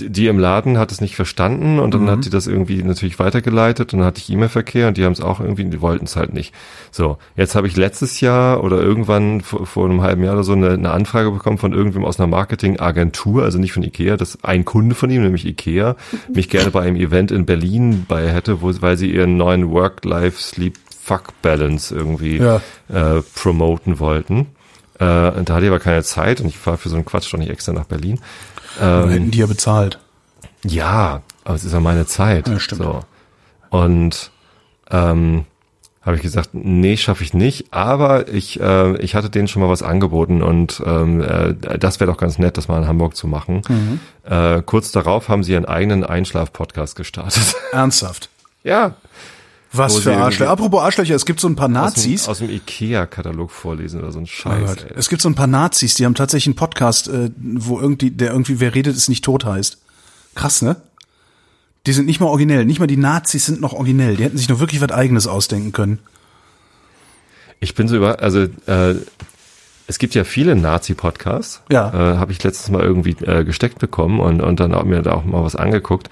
die 0.00 0.26
im 0.26 0.38
Laden 0.38 0.78
hat 0.78 0.92
es 0.92 1.00
nicht 1.00 1.16
verstanden 1.16 1.78
und 1.78 1.94
dann 1.94 2.02
Mhm. 2.04 2.10
hat 2.10 2.24
die 2.24 2.30
das 2.30 2.46
irgendwie 2.46 2.82
natürlich 2.82 3.18
weitergeleitet 3.18 3.92
und 3.92 4.00
dann 4.00 4.06
hatte 4.06 4.20
ich 4.20 4.30
E-Mail-Verkehr 4.30 4.88
und 4.88 4.96
die 4.96 5.04
haben 5.04 5.12
es 5.12 5.20
auch 5.20 5.40
irgendwie, 5.40 5.64
die 5.64 5.80
wollten 5.80 6.04
es 6.06 6.16
halt 6.16 6.32
nicht. 6.34 6.54
So, 6.90 7.18
jetzt 7.36 7.54
habe 7.54 7.66
ich 7.66 7.76
letztes 7.76 8.20
Jahr 8.20 8.62
oder 8.64 8.80
irgendwann 8.82 9.40
vor, 9.40 9.66
vor 9.66 9.84
einem 9.84 10.02
halben 10.02 10.24
Jahr 10.24 10.34
oder 10.34 10.44
so 10.44 10.52
eine, 10.52 10.70
eine 10.70 10.90
Anfrage 10.90 11.30
bekommen 11.30 11.58
von 11.58 11.72
irgendwem 11.72 12.04
aus 12.04 12.18
einer 12.18 12.26
Marketingagentur, 12.28 13.42
also 13.44 13.58
nicht 13.58 13.72
von 13.72 13.82
Ikea, 13.82 14.16
das 14.16 14.42
ein 14.44 14.64
Kunde 14.64 14.94
von 14.94 15.10
ihm, 15.10 15.22
nämlich 15.22 15.46
Ikea, 15.46 15.96
mich 16.32 16.48
gerne 16.48 16.70
bei 16.70 16.82
einem 16.82 16.96
Event 16.96 17.30
in 17.30 17.46
Berlin 17.46 18.04
bei 18.08 18.28
hätte, 18.32 18.62
wo, 18.62 18.72
weil 18.80 18.96
sie 18.96 19.10
ihren 19.12 19.36
neuen 19.36 19.70
Work-Life-Sleep-Fuck-Balance 19.70 21.94
irgendwie 21.94 22.38
Ja. 22.38 22.60
äh, 22.92 23.22
promoten 23.34 23.98
wollten. 23.98 24.46
Äh, 24.98 25.42
da 25.44 25.54
hatte 25.54 25.64
ich 25.64 25.70
aber 25.70 25.80
keine 25.80 26.02
Zeit 26.02 26.40
und 26.40 26.46
ich 26.46 26.58
fahre 26.58 26.78
für 26.78 26.88
so 26.88 26.96
einen 26.96 27.04
Quatsch 27.04 27.32
doch 27.32 27.38
nicht 27.38 27.50
extra 27.50 27.72
nach 27.72 27.84
Berlin. 27.86 28.20
Dann 28.78 29.10
hätten 29.10 29.30
die 29.30 29.38
ja 29.38 29.46
bezahlt. 29.46 29.98
Ja, 30.64 31.22
aber 31.44 31.54
es 31.54 31.64
ist 31.64 31.72
ja 31.72 31.80
meine 31.80 32.06
Zeit. 32.06 32.48
Ja, 32.48 32.58
stimmt. 32.60 32.82
So. 32.82 33.00
Und 33.70 34.30
ähm, 34.90 35.44
habe 36.02 36.16
ich 36.16 36.22
gesagt, 36.22 36.50
nee, 36.52 36.96
schaffe 36.96 37.22
ich 37.22 37.34
nicht, 37.34 37.72
aber 37.72 38.28
ich, 38.28 38.58
äh, 38.60 38.96
ich 38.98 39.14
hatte 39.14 39.30
denen 39.30 39.46
schon 39.46 39.60
mal 39.62 39.68
was 39.68 39.82
angeboten 39.82 40.42
und 40.42 40.82
ähm, 40.86 41.20
äh, 41.20 41.54
das 41.78 42.00
wäre 42.00 42.10
doch 42.10 42.16
ganz 42.16 42.38
nett, 42.38 42.56
das 42.56 42.66
mal 42.66 42.78
in 42.80 42.88
Hamburg 42.88 43.14
zu 43.14 43.26
machen. 43.26 43.62
Mhm. 43.68 44.00
Äh, 44.24 44.62
kurz 44.62 44.90
darauf 44.90 45.28
haben 45.28 45.44
sie 45.44 45.52
ihren 45.52 45.66
eigenen 45.66 46.04
Einschlaf-Podcast 46.04 46.96
gestartet. 46.96 47.54
Ernsthaft. 47.72 48.30
ja. 48.62 48.94
Was 49.72 49.98
für 49.98 50.16
Arschlöcher. 50.16 50.50
Apropos 50.50 50.80
Arschlöcher, 50.80 51.14
es 51.14 51.26
gibt 51.26 51.40
so 51.40 51.48
ein 51.48 51.56
paar 51.56 51.68
dem, 51.68 51.74
Nazis. 51.74 52.28
aus 52.28 52.38
dem 52.38 52.48
Ikea-Katalog 52.48 53.50
vorlesen 53.50 54.00
oder 54.00 54.12
so 54.12 54.18
ein 54.18 54.24
Oh 54.24 54.26
Scheiß. 54.26 54.76
Ey. 54.84 54.92
Es 54.96 55.08
gibt 55.08 55.20
so 55.20 55.28
ein 55.28 55.34
paar 55.34 55.46
Nazis, 55.46 55.94
die 55.94 56.06
haben 56.06 56.14
tatsächlich 56.14 56.46
einen 56.46 56.56
Podcast, 56.56 57.08
äh, 57.08 57.30
wo 57.36 57.78
irgendwie, 57.78 58.10
der 58.10 58.32
irgendwie, 58.32 58.60
wer 58.60 58.74
redet, 58.74 58.96
ist 58.96 59.08
nicht 59.08 59.24
tot 59.24 59.44
heißt. 59.44 59.78
Krass, 60.34 60.62
ne? 60.62 60.76
Die 61.86 61.92
sind 61.92 62.06
nicht 62.06 62.20
mal 62.20 62.26
originell. 62.26 62.64
Nicht 62.64 62.80
mal 62.80 62.86
die 62.86 62.96
Nazis 62.96 63.46
sind 63.46 63.60
noch 63.60 63.72
originell. 63.72 64.16
Die 64.16 64.24
hätten 64.24 64.38
sich 64.38 64.48
noch 64.48 64.60
wirklich 64.60 64.80
was 64.80 64.90
eigenes 64.90 65.26
ausdenken 65.26 65.72
können. 65.72 65.98
Ich 67.60 67.74
bin 67.74 67.88
so 67.88 67.96
über, 67.96 68.20
also 68.20 68.40
äh, 68.66 68.94
es 69.86 69.98
gibt 69.98 70.14
ja 70.14 70.24
viele 70.24 70.54
Nazi-Podcasts. 70.54 71.62
Ja. 71.70 71.88
Äh, 71.88 72.16
Habe 72.18 72.32
ich 72.32 72.42
letztes 72.42 72.70
Mal 72.70 72.82
irgendwie 72.82 73.16
äh, 73.24 73.44
gesteckt 73.44 73.78
bekommen 73.78 74.20
und, 74.20 74.40
und 74.40 74.60
dann 74.60 74.74
auch 74.74 74.84
mir 74.84 75.02
da 75.02 75.12
auch 75.12 75.24
mal 75.24 75.42
was 75.42 75.56
angeguckt. 75.56 76.10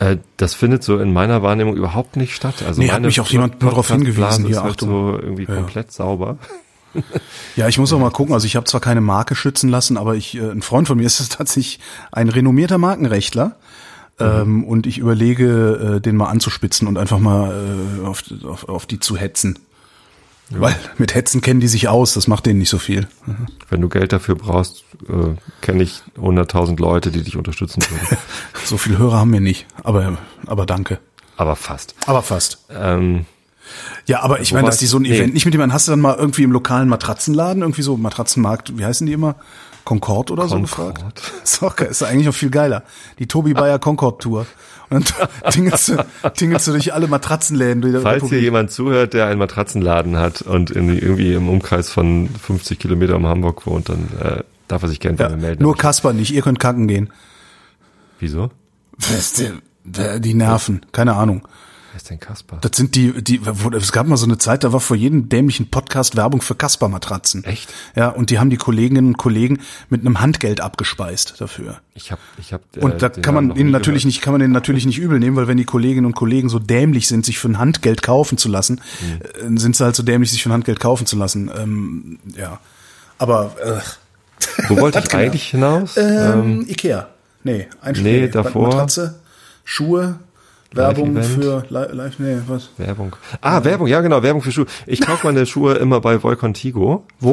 Äh, 0.00 0.16
das 0.36 0.54
findet 0.54 0.82
so 0.82 0.98
in 0.98 1.12
meiner 1.12 1.42
Wahrnehmung 1.42 1.76
überhaupt 1.76 2.16
nicht 2.16 2.34
statt. 2.34 2.64
Also 2.66 2.80
Nee, 2.82 2.90
hat 2.90 3.02
mich 3.02 3.20
auch 3.20 3.28
jemand 3.30 3.62
darauf 3.62 3.88
hingewiesen, 3.88 4.46
hier, 4.46 4.64
Achtung. 4.64 4.88
so 4.88 5.18
irgendwie 5.22 5.44
Ja. 5.44 5.54
komplett 5.54 5.92
sauber. 5.92 6.38
Ja, 7.54 7.68
ich 7.68 7.78
muss 7.78 7.92
auch 7.92 8.00
mal 8.00 8.10
gucken. 8.10 8.34
Also 8.34 8.46
ich 8.46 8.56
habe 8.56 8.64
zwar 8.66 8.80
keine 8.80 9.00
Marke 9.00 9.36
schützen 9.36 9.70
lassen, 9.70 9.96
aber 9.96 10.16
ich, 10.16 10.36
äh, 10.36 10.50
ein 10.50 10.60
Freund 10.60 10.88
von 10.88 10.96
mir 10.98 11.06
ist 11.06 11.20
es 11.20 11.28
tatsächlich 11.38 11.78
ein 12.10 12.28
renommierter 12.28 12.78
Markenrechtler. 12.78 13.54
Ähm, 14.18 14.64
und 14.64 14.88
ich 14.88 14.98
überlege, 14.98 15.96
äh, 15.96 16.00
den 16.00 16.16
mal 16.16 16.26
anzuspitzen 16.30 16.88
und 16.88 16.98
einfach 16.98 17.20
mal 17.20 17.52
äh, 18.02 18.06
auf, 18.06 18.24
auf, 18.44 18.68
auf 18.68 18.86
die 18.86 18.98
zu 18.98 19.16
hetzen. 19.16 19.60
Weil 20.50 20.74
mit 20.98 21.14
Hetzen 21.14 21.40
kennen 21.40 21.60
die 21.60 21.68
sich 21.68 21.86
aus, 21.88 22.14
das 22.14 22.26
macht 22.26 22.44
denen 22.46 22.58
nicht 22.58 22.70
so 22.70 22.78
viel. 22.78 23.06
Wenn 23.68 23.80
du 23.80 23.88
Geld 23.88 24.12
dafür 24.12 24.34
brauchst, 24.34 24.84
äh, 25.08 25.36
kenne 25.60 25.82
ich 25.84 26.02
100.000 26.18 26.80
Leute, 26.80 27.10
die 27.12 27.22
dich 27.22 27.36
unterstützen 27.36 27.82
würden. 27.88 28.18
So 28.64 28.76
viel 28.76 28.98
Hörer 28.98 29.18
haben 29.18 29.32
wir 29.32 29.40
nicht, 29.40 29.66
aber, 29.84 30.18
aber 30.46 30.66
danke. 30.66 30.98
Aber 31.36 31.56
fast. 31.56 31.94
Aber 32.06 32.22
fast. 32.22 32.58
Ähm, 32.70 33.24
Ja, 34.06 34.22
aber 34.22 34.40
ich 34.40 34.52
meine, 34.52 34.66
dass 34.66 34.78
die 34.78 34.86
so 34.86 34.98
ein 34.98 35.02
Nee. 35.02 35.16
Event 35.16 35.34
nicht 35.34 35.44
mit 35.44 35.54
jemandem 35.54 35.72
hast 35.74 35.86
du 35.88 35.92
dann 35.92 36.00
mal 36.00 36.16
irgendwie 36.16 36.42
im 36.42 36.52
lokalen 36.52 36.88
Matratzenladen, 36.88 37.62
irgendwie 37.62 37.82
so 37.82 37.96
Matratzenmarkt, 37.96 38.76
wie 38.76 38.84
heißen 38.84 39.06
die 39.06 39.12
immer? 39.12 39.36
Concord 39.90 40.30
oder 40.30 40.46
so 40.46 40.54
Concord. 40.54 40.94
gefragt? 40.94 41.32
Ist 41.42 41.60
doch 41.62 41.74
geil, 41.74 41.88
ist 41.88 42.04
eigentlich 42.04 42.26
noch 42.26 42.34
viel 42.34 42.50
geiler. 42.50 42.84
Die 43.18 43.26
Tobi 43.26 43.54
Bayer 43.54 43.80
Concord 43.80 44.22
Tour. 44.22 44.46
Und 44.88 45.12
dann 45.18 45.28
tingelst 45.50 45.88
du, 45.88 45.96
tingelst 46.34 46.68
du 46.68 46.70
durch 46.70 46.94
alle 46.94 47.08
Matratzenläden. 47.08 47.82
durch 47.82 47.94
falls 47.94 48.04
hier 48.04 48.22
Republik. 48.22 48.42
jemand 48.42 48.70
zuhört, 48.70 49.14
der 49.14 49.26
einen 49.26 49.40
Matratzenladen 49.40 50.16
hat 50.16 50.42
und 50.42 50.70
in, 50.70 50.96
irgendwie 50.96 51.34
im 51.34 51.48
Umkreis 51.48 51.90
von 51.90 52.28
50 52.28 52.78
Kilometer 52.78 53.16
um 53.16 53.26
Hamburg 53.26 53.66
wohnt, 53.66 53.88
dann 53.88 54.08
äh, 54.22 54.44
darf 54.68 54.84
er 54.84 54.88
sich 54.88 55.00
gerne 55.00 55.16
bei 55.16 55.24
ja, 55.24 55.30
mir 55.30 55.38
melden. 55.38 55.62
nur 55.64 55.76
Kasper 55.76 56.12
nicht, 56.12 56.32
ihr 56.32 56.42
könnt 56.42 56.60
kacken 56.60 56.86
gehen. 56.86 57.10
Wieso? 58.20 58.50
Die 59.84 60.34
Nerven, 60.34 60.86
keine 60.92 61.16
Ahnung. 61.16 61.42
Wer 61.92 61.96
ist 61.96 62.08
denn 62.08 62.20
Kasper? 62.20 62.58
Das 62.60 62.72
sind 62.76 62.94
die, 62.94 63.12
die, 63.22 63.40
es 63.76 63.90
gab 63.90 64.06
mal 64.06 64.16
so 64.16 64.24
eine 64.24 64.38
Zeit, 64.38 64.62
da 64.62 64.72
war 64.72 64.78
vor 64.78 64.96
jedem 64.96 65.28
dämlichen 65.28 65.70
Podcast 65.70 66.16
Werbung 66.16 66.40
für 66.40 66.54
Kasper-Matratzen. 66.54 67.42
Echt? 67.44 67.68
Ja, 67.96 68.08
und 68.10 68.30
die 68.30 68.38
haben 68.38 68.48
die 68.48 68.56
Kolleginnen 68.58 69.08
und 69.08 69.16
Kollegen 69.18 69.58
mit 69.88 70.00
einem 70.02 70.20
Handgeld 70.20 70.60
abgespeist 70.60 71.40
dafür. 71.40 71.80
Ich 71.94 72.12
hab, 72.12 72.20
ich 72.38 72.52
hab. 72.52 72.62
äh, 72.76 72.80
Und 72.80 73.02
da 73.02 73.08
den 73.08 73.22
kann 73.22 73.34
man 73.34 73.56
ihnen 73.56 73.70
natürlich 73.72 74.02
gehört. 74.02 74.14
nicht, 74.14 74.22
kann 74.22 74.32
man 74.32 74.40
denen 74.40 74.52
natürlich 74.52 74.86
nicht 74.86 74.98
übel 74.98 75.18
nehmen, 75.18 75.34
weil 75.36 75.48
wenn 75.48 75.56
die 75.56 75.64
Kolleginnen 75.64 76.06
und 76.06 76.14
Kollegen 76.14 76.48
so 76.48 76.60
dämlich 76.60 77.08
sind, 77.08 77.24
sich 77.26 77.38
für 77.40 77.48
ein 77.48 77.58
Handgeld 77.58 78.02
kaufen 78.02 78.38
zu 78.38 78.48
lassen, 78.48 78.80
Mhm. 79.44 79.58
sind 79.58 79.74
sie 79.74 79.82
halt 79.84 79.96
so 79.96 80.04
dämlich, 80.04 80.30
sich 80.30 80.42
für 80.44 80.50
ein 80.50 80.52
Handgeld 80.52 80.78
kaufen 80.78 81.06
zu 81.06 81.16
lassen. 81.16 81.50
Ähm, 81.56 82.18
ja. 82.36 82.60
Aber 83.18 83.56
äh, 83.64 83.80
Wo 84.68 84.76
wollte 84.78 85.00
ich 85.04 85.12
eigentlich 85.14 85.48
hinaus? 85.50 85.96
ähm, 85.96 86.64
Ikea. 86.68 87.08
Nee, 87.42 87.66
Einschlag. 87.82 88.04
Nee, 88.04 88.28
davor- 88.28 88.68
Matratze, 88.68 89.18
Schuhe, 89.64 90.20
Werbung 90.72 91.14
Live-Event. 91.14 91.42
für 91.44 91.64
Li- 91.68 91.96
live, 91.96 92.18
nee, 92.20 92.36
was? 92.46 92.70
Werbung. 92.76 93.16
Ah, 93.40 93.64
Werbung, 93.64 93.88
ja 93.88 94.00
genau, 94.02 94.22
Werbung 94.22 94.40
für 94.42 94.52
Schuhe. 94.52 94.66
Ich 94.86 95.00
kaufe 95.00 95.26
meine 95.26 95.44
Schuhe 95.46 95.74
immer 95.74 96.00
bei 96.00 96.22
Voy 96.22 96.36
Contigo. 96.36 97.04
Wo? 97.18 97.32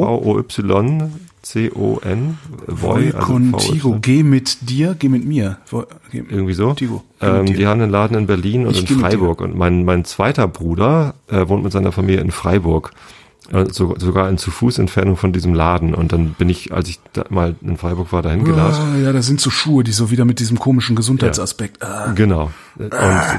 V-O-Y-C-O-N. 1.42 2.38
Voy, 2.66 3.12
also 3.14 3.98
geh 4.00 4.22
mit 4.22 4.68
dir, 4.68 4.94
geh 4.98 5.08
mit 5.08 5.24
mir. 5.24 5.58
Wo- 5.70 5.84
geh- 6.10 6.24
Irgendwie 6.28 6.54
so. 6.54 6.70
Mit 6.70 6.80
Ähm, 7.20 7.46
die 7.46 7.66
haben 7.66 7.80
einen 7.80 7.90
Laden 7.90 8.16
in 8.16 8.26
Berlin 8.26 8.66
und 8.66 8.76
Ich 8.76 8.90
in. 8.90 8.98
Freiburg. 8.98 9.40
Und 9.40 9.56
mein, 9.56 9.84
mein 9.84 10.04
zweiter 10.04 10.46
Bruder 10.48 11.14
äh, 11.28 11.48
wohnt 11.48 11.62
mit 11.64 11.72
seiner 11.72 11.92
Familie 11.92 12.20
in 12.20 12.30
Freiburg. 12.30 12.92
Äh, 13.52 13.66
so, 13.72 13.94
sogar 13.98 14.28
in 14.28 14.36
zu 14.38 14.50
Fuß 14.50 14.78
Entfernung 14.78 15.16
von 15.16 15.32
diesem 15.32 15.54
Laden. 15.54 15.94
Und 15.94 16.12
dann 16.12 16.30
bin 16.34 16.48
ich, 16.50 16.72
als 16.72 16.88
ich 16.88 16.98
da 17.14 17.24
mal 17.30 17.54
in 17.62 17.76
Freiburg 17.78 18.12
war, 18.12 18.20
dahin 18.22 18.44
gelatscht. 18.44 18.80
Ah, 18.80 18.98
ja, 19.02 19.12
da 19.12 19.22
sind 19.22 19.40
so 19.40 19.48
Schuhe, 19.50 19.84
die 19.84 19.92
so 19.92 20.10
wieder 20.10 20.24
mit 20.24 20.38
diesem 20.40 20.58
komischen 20.58 20.96
Gesundheitsaspekt. 20.96 21.82
Ah. 21.82 22.12
Genau. 22.14 22.50
Und 22.76 22.90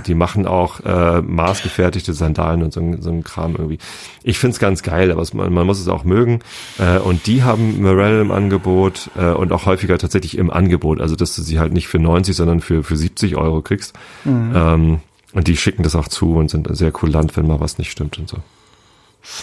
die 0.07 0.15
machen 0.15 0.45
auch 0.47 0.79
äh, 0.81 1.21
maßgefertigte 1.21 2.13
Sandalen 2.13 2.63
und 2.63 2.73
so, 2.73 2.79
ein- 2.81 3.01
so 3.01 3.09
ein 3.09 3.23
Kram 3.23 3.55
irgendwie. 3.55 3.77
Ich 4.23 4.39
find's 4.39 4.59
ganz 4.59 4.83
geil, 4.83 5.11
aber 5.11 5.21
es, 5.21 5.33
man, 5.33 5.53
man 5.53 5.65
muss 5.65 5.79
es 5.79 5.87
auch 5.87 6.03
mögen. 6.03 6.39
Äh, 6.77 6.97
und 6.97 7.27
die 7.27 7.43
haben 7.43 7.81
Morel 7.81 8.21
im 8.21 8.31
Angebot 8.31 9.09
äh, 9.17 9.29
und 9.31 9.51
auch 9.51 9.65
häufiger 9.65 9.97
tatsächlich 9.97 10.37
im 10.37 10.49
Angebot. 10.49 10.99
Also 11.01 11.15
dass 11.15 11.35
du 11.35 11.41
sie 11.41 11.59
halt 11.59 11.71
nicht 11.73 11.87
für 11.87 11.99
90, 11.99 12.35
sondern 12.35 12.61
für, 12.61 12.83
für 12.83 12.97
70 12.97 13.35
Euro 13.37 13.61
kriegst. 13.61 13.93
Ähm, 14.25 14.99
und 15.33 15.47
die 15.47 15.55
schicken 15.57 15.83
das 15.83 15.95
auch 15.95 16.07
zu 16.07 16.33
und 16.35 16.49
sind 16.49 16.67
sehr 16.75 16.91
kulant, 16.91 17.37
wenn 17.37 17.45
mal 17.47 17.59
was 17.59 17.77
nicht 17.77 17.91
stimmt 17.91 18.17
und 18.17 18.27
so. 18.27 18.37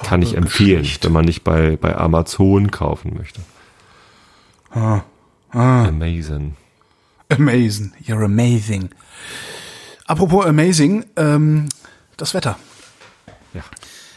Kann 0.05 0.23
ich 0.23 0.35
empfehlen, 0.37 0.83
Geschlecht. 0.83 1.05
wenn 1.05 1.13
man 1.13 1.25
nicht 1.25 1.45
bei, 1.45 1.77
bei 1.77 1.97
Amazon 1.97 2.71
kaufen 2.71 3.15
möchte. 3.17 3.41
Ah. 4.71 5.03
Ah. 5.51 5.85
Amazing. 5.87 6.57
Amazing. 7.29 7.93
You're 8.05 8.25
amazing. 8.25 8.91
Apropos 10.07 10.47
amazing, 10.47 11.05
ähm, 11.17 11.69
das 12.17 12.35
Wetter. 12.35 12.59
Ja. 13.55 13.63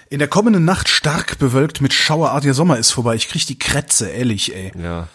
In 0.09 0.19
der 0.19 0.27
kommenden 0.27 0.65
Nacht 0.65 0.89
stark 0.89 1.37
bewölkt 1.39 1.81
mit 1.81 1.93
Schauerart. 1.93 2.43
Der 2.43 2.53
Sommer 2.53 2.77
ist 2.77 2.91
vorbei. 2.91 3.15
Ich 3.15 3.27
krieg 3.29 3.45
die 3.45 3.57
Krätze, 3.59 4.09
ehrlich, 4.09 4.55
ey. 4.55 4.71
Ja. 4.79 5.07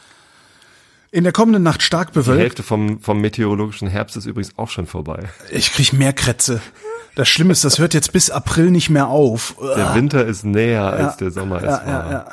In 1.10 1.24
der 1.24 1.32
kommenden 1.32 1.62
Nacht 1.62 1.82
stark 1.82 2.12
Die 2.12 2.18
bewölkt. 2.18 2.40
Hälfte 2.42 2.62
vom, 2.62 3.00
vom 3.00 3.20
meteorologischen 3.20 3.88
Herbst 3.88 4.16
ist 4.16 4.26
übrigens 4.26 4.56
auch 4.56 4.68
schon 4.68 4.86
vorbei. 4.86 5.28
Ich 5.50 5.72
krieg 5.72 5.92
mehr 5.92 6.12
Krätze. 6.12 6.60
Das 7.14 7.28
Schlimme 7.28 7.52
ist, 7.52 7.64
das 7.64 7.78
hört 7.78 7.94
jetzt 7.94 8.12
bis 8.12 8.30
April 8.30 8.70
nicht 8.70 8.90
mehr 8.90 9.08
auf. 9.08 9.54
Der 9.76 9.94
Winter 9.94 10.24
ist 10.24 10.44
näher 10.44 10.84
als 10.84 11.16
der 11.16 11.30
Sommer 11.30 11.62
ja, 11.62 11.68
es 11.80 11.86
war. 11.86 11.88
ja, 12.06 12.10
ja. 12.10 12.26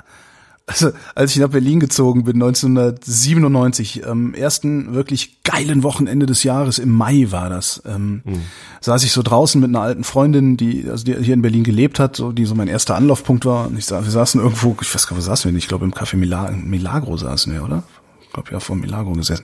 Also, 0.68 0.92
als 1.16 1.32
ich 1.32 1.38
nach 1.40 1.50
Berlin 1.50 1.80
gezogen 1.82 2.24
bin, 2.24 2.36
1997, 2.36 4.08
am 4.08 4.34
ersten 4.34 4.94
wirklich 4.94 5.44
geilen 5.44 5.84
Wochenende 5.84 6.26
des 6.26 6.44
Jahres, 6.44 6.80
im 6.80 6.90
Mai 6.96 7.28
war 7.30 7.50
das, 7.50 7.82
ähm, 7.86 8.22
Hm. 8.26 8.42
saß 8.80 9.04
ich 9.04 9.12
so 9.12 9.22
draußen 9.22 9.60
mit 9.60 9.70
einer 9.70 9.82
alten 9.82 10.04
Freundin, 10.04 10.58
die, 10.58 10.88
also 10.90 11.04
die 11.04 11.16
hier 11.16 11.34
in 11.34 11.42
Berlin 11.42 11.64
gelebt 11.64 12.00
hat, 12.00 12.16
so, 12.16 12.32
die 12.32 12.46
so 12.46 12.56
mein 12.56 12.68
erster 12.70 12.96
Anlaufpunkt 12.96 13.46
war. 13.46 13.68
Und 13.68 13.78
ich 13.78 13.86
sah, 13.86 14.04
wir 14.04 14.12
saßen 14.12 14.40
irgendwo, 14.40 14.78
ich 14.82 14.94
weiß 14.94 15.08
gar 15.08 15.16
nicht, 15.18 15.26
wo 15.26 15.30
saßen 15.30 15.46
wir 15.46 15.52
denn? 15.52 15.58
Ich 15.60 15.68
glaube, 15.68 15.84
im 15.84 15.94
Café 15.94 16.16
Mila 16.16 16.52
Milagro 16.52 17.18
saßen 17.18 17.52
wir, 17.52 17.64
oder? 17.64 17.84
Ich 18.32 18.34
glaube, 18.34 18.54
ja, 18.54 18.62
vor 18.62 18.78
Milagro 18.78 19.12
gesessen. 19.12 19.44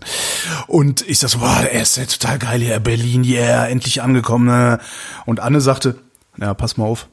Und 0.67 1.05
ich 1.09 1.19
sag 1.19 1.29
so, 1.29 1.39
boah, 1.39 1.59
er 1.59 1.81
ist 1.81 1.97
ja 1.97 2.05
total 2.05 2.39
geil 2.39 2.61
hier, 2.61 2.79
Berlin, 2.79 3.25
yeah, 3.25 3.67
endlich 3.67 4.01
angekommen. 4.01 4.45
Ne? 4.45 4.79
Und 5.25 5.41
Anne 5.41 5.59
sagte, 5.59 5.99
ja, 6.37 6.53
pass 6.53 6.77
mal 6.77 6.85
auf, 6.85 7.09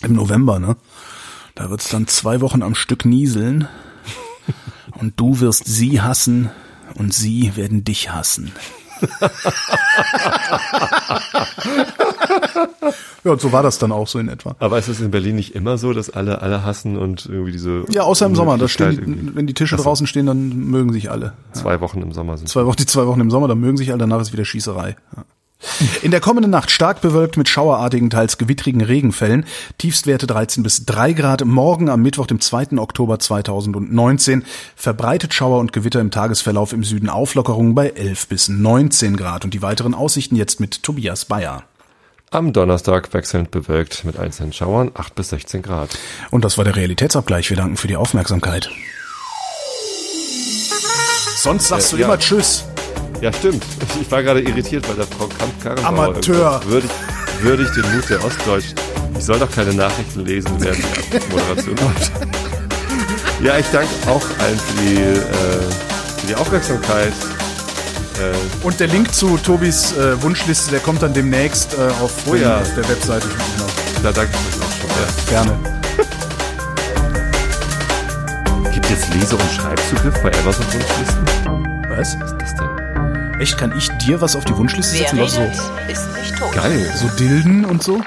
im 0.00 0.14
November, 0.14 0.58
ne? 0.58 0.76
Da 1.54 1.70
wird's 1.70 1.90
dann 1.90 2.08
zwei 2.08 2.40
Wochen 2.40 2.64
am 2.64 2.74
Stück 2.74 3.04
nieseln. 3.04 3.68
Und 4.94 5.20
du 5.20 5.38
wirst 5.38 5.66
sie 5.66 6.00
hassen 6.00 6.50
und 6.94 7.14
sie 7.14 7.54
werden 7.54 7.84
dich 7.84 8.10
hassen. 8.10 8.50
ja, 13.24 13.32
und 13.32 13.40
so 13.40 13.52
war 13.52 13.62
das 13.62 13.78
dann 13.78 13.92
auch 13.92 14.06
so 14.06 14.18
in 14.18 14.28
etwa. 14.28 14.54
Aber 14.58 14.78
ist 14.78 14.88
es 14.88 15.00
in 15.00 15.10
Berlin 15.10 15.36
nicht 15.36 15.54
immer 15.54 15.78
so, 15.78 15.92
dass 15.92 16.10
alle 16.10 16.42
alle 16.42 16.64
hassen 16.64 16.96
und 16.96 17.26
irgendwie 17.26 17.52
diese 17.52 17.84
Ja, 17.90 18.02
außer 18.02 18.26
im 18.26 18.34
Sommer. 18.34 18.58
Da 18.58 18.68
stehen, 18.68 18.92
irgendwie 18.92 19.34
wenn 19.34 19.46
die 19.46 19.54
Tische 19.54 19.76
draußen 19.76 20.06
stehen, 20.06 20.26
dann 20.26 20.48
mögen 20.48 20.92
sich 20.92 21.10
alle. 21.10 21.32
zwei 21.52 21.80
Wochen 21.80 22.02
im 22.02 22.12
Sommer 22.12 22.36
sind? 22.36 22.48
Zwei 22.48 22.64
Wochen, 22.66 22.76
die 22.76 22.86
zwei 22.86 23.06
Wochen 23.06 23.20
im 23.20 23.30
Sommer, 23.30 23.48
dann 23.48 23.58
mögen 23.60 23.76
sich 23.76 23.90
alle, 23.90 23.98
danach 23.98 24.20
ist 24.20 24.32
wieder 24.32 24.44
Schießerei. 24.44 24.96
Ja. 25.16 25.24
In 26.02 26.12
der 26.12 26.20
kommenden 26.20 26.52
Nacht 26.52 26.70
stark 26.70 27.00
bewölkt 27.00 27.36
mit 27.36 27.48
schauerartigen, 27.48 28.10
teils 28.10 28.38
gewittrigen 28.38 28.80
Regenfällen. 28.80 29.44
Tiefstwerte 29.76 30.28
13 30.28 30.62
bis 30.62 30.86
3 30.86 31.14
Grad. 31.14 31.44
Morgen 31.44 31.88
am 31.88 32.00
Mittwoch, 32.02 32.26
dem 32.26 32.40
2. 32.40 32.78
Oktober 32.78 33.18
2019. 33.18 34.44
Verbreitet 34.76 35.34
Schauer 35.34 35.58
und 35.58 35.72
Gewitter 35.72 36.00
im 36.00 36.12
Tagesverlauf 36.12 36.72
im 36.72 36.84
Süden 36.84 37.08
Auflockerungen 37.08 37.74
bei 37.74 37.88
11 37.88 38.28
bis 38.28 38.48
19 38.48 39.16
Grad. 39.16 39.44
Und 39.44 39.52
die 39.52 39.62
weiteren 39.62 39.94
Aussichten 39.94 40.36
jetzt 40.36 40.60
mit 40.60 40.84
Tobias 40.84 41.24
Bayer. 41.24 41.64
Am 42.30 42.52
Donnerstag 42.52 43.12
wechselnd 43.14 43.50
bewölkt 43.50 44.04
mit 44.04 44.18
einzelnen 44.18 44.52
Schauern 44.52 44.90
8 44.94 45.14
bis 45.14 45.30
16 45.30 45.62
Grad. 45.62 45.88
Und 46.30 46.44
das 46.44 46.58
war 46.58 46.64
der 46.64 46.76
Realitätsabgleich. 46.76 47.48
Wir 47.48 47.56
danken 47.56 47.76
für 47.78 47.88
die 47.88 47.96
Aufmerksamkeit. 47.96 48.68
Sonst 51.36 51.68
sagst 51.68 51.88
Äh, 51.92 51.96
du 51.96 52.00
ja. 52.02 52.06
immer 52.06 52.18
Tschüss. 52.18 52.64
Ja, 53.22 53.32
stimmt. 53.32 53.64
Ich 54.00 54.10
war 54.10 54.22
gerade 54.22 54.42
irritiert, 54.42 54.86
weil 54.88 54.96
der 54.96 55.06
Frau 55.06 55.26
Kamp-Karrenbauer 55.26 55.88
Amateur. 56.08 56.60
würdigt, 56.66 56.92
würdigt 57.40 57.74
den 57.76 57.94
Mut 57.94 58.08
der 58.10 58.22
Ostdeutsch. 58.24 58.74
Ich 59.16 59.24
soll 59.24 59.38
doch 59.38 59.50
keine 59.50 59.72
Nachrichten 59.72 60.24
lesen, 60.26 60.52
während 60.58 60.78
die 61.12 61.32
Moderation 61.34 61.76
läuft. 61.76 62.12
Ja, 63.40 63.56
ich 63.56 63.66
danke 63.70 63.88
auch 64.08 64.20
allen 64.40 64.58
für 64.58 64.82
die, 64.82 64.96
äh, 64.96 65.20
für 66.20 66.26
die 66.26 66.34
Aufmerksamkeit. 66.34 67.12
Äh, 68.20 68.34
Und 68.66 68.80
der 68.80 68.88
Link 68.88 69.14
zu 69.14 69.36
Tobis 69.38 69.92
äh, 69.96 70.20
Wunschliste, 70.22 70.70
der 70.72 70.80
kommt 70.80 71.02
dann 71.02 71.12
demnächst 71.14 71.74
äh, 71.74 71.76
auf, 72.02 72.12
Oh 72.26 72.34
ja. 72.34 72.60
der 72.76 72.88
Webseite. 72.88 73.28
Genau. 73.28 73.68
da 74.02 74.12
danke 74.12 74.32
ich 74.32 74.56
euch 74.56 74.66
auch 74.66 74.72
schon. 74.80 74.90
Ja. 74.90 75.06
Gerne. 75.44 75.58
Gibt 78.72 78.90
jetzt 78.90 79.14
Lese- 79.14 79.36
und 79.36 79.50
Schreibzugriff 79.52 80.20
bei 80.22 80.32
Amazon 80.40 80.64
Wunschlisten? 80.72 81.24
Was? 81.90 82.16
Was 82.20 82.32
ist 82.32 82.38
das 82.40 82.54
denn? 82.56 83.40
Echt, 83.40 83.56
kann 83.58 83.72
ich 83.76 83.88
dir 83.98 84.20
was 84.20 84.34
auf 84.34 84.44
die 84.44 84.56
Wunschliste 84.56 84.98
Wer 84.98 85.08
setzen? 85.10 85.28
So, 85.28 85.40
redet, 85.40 85.56
ist 85.88 86.12
nicht 86.20 86.36
tot. 86.38 86.52
Geil. 86.52 86.92
so 86.96 87.08
Dilden 87.16 87.64
und 87.64 87.82
so? 87.82 88.00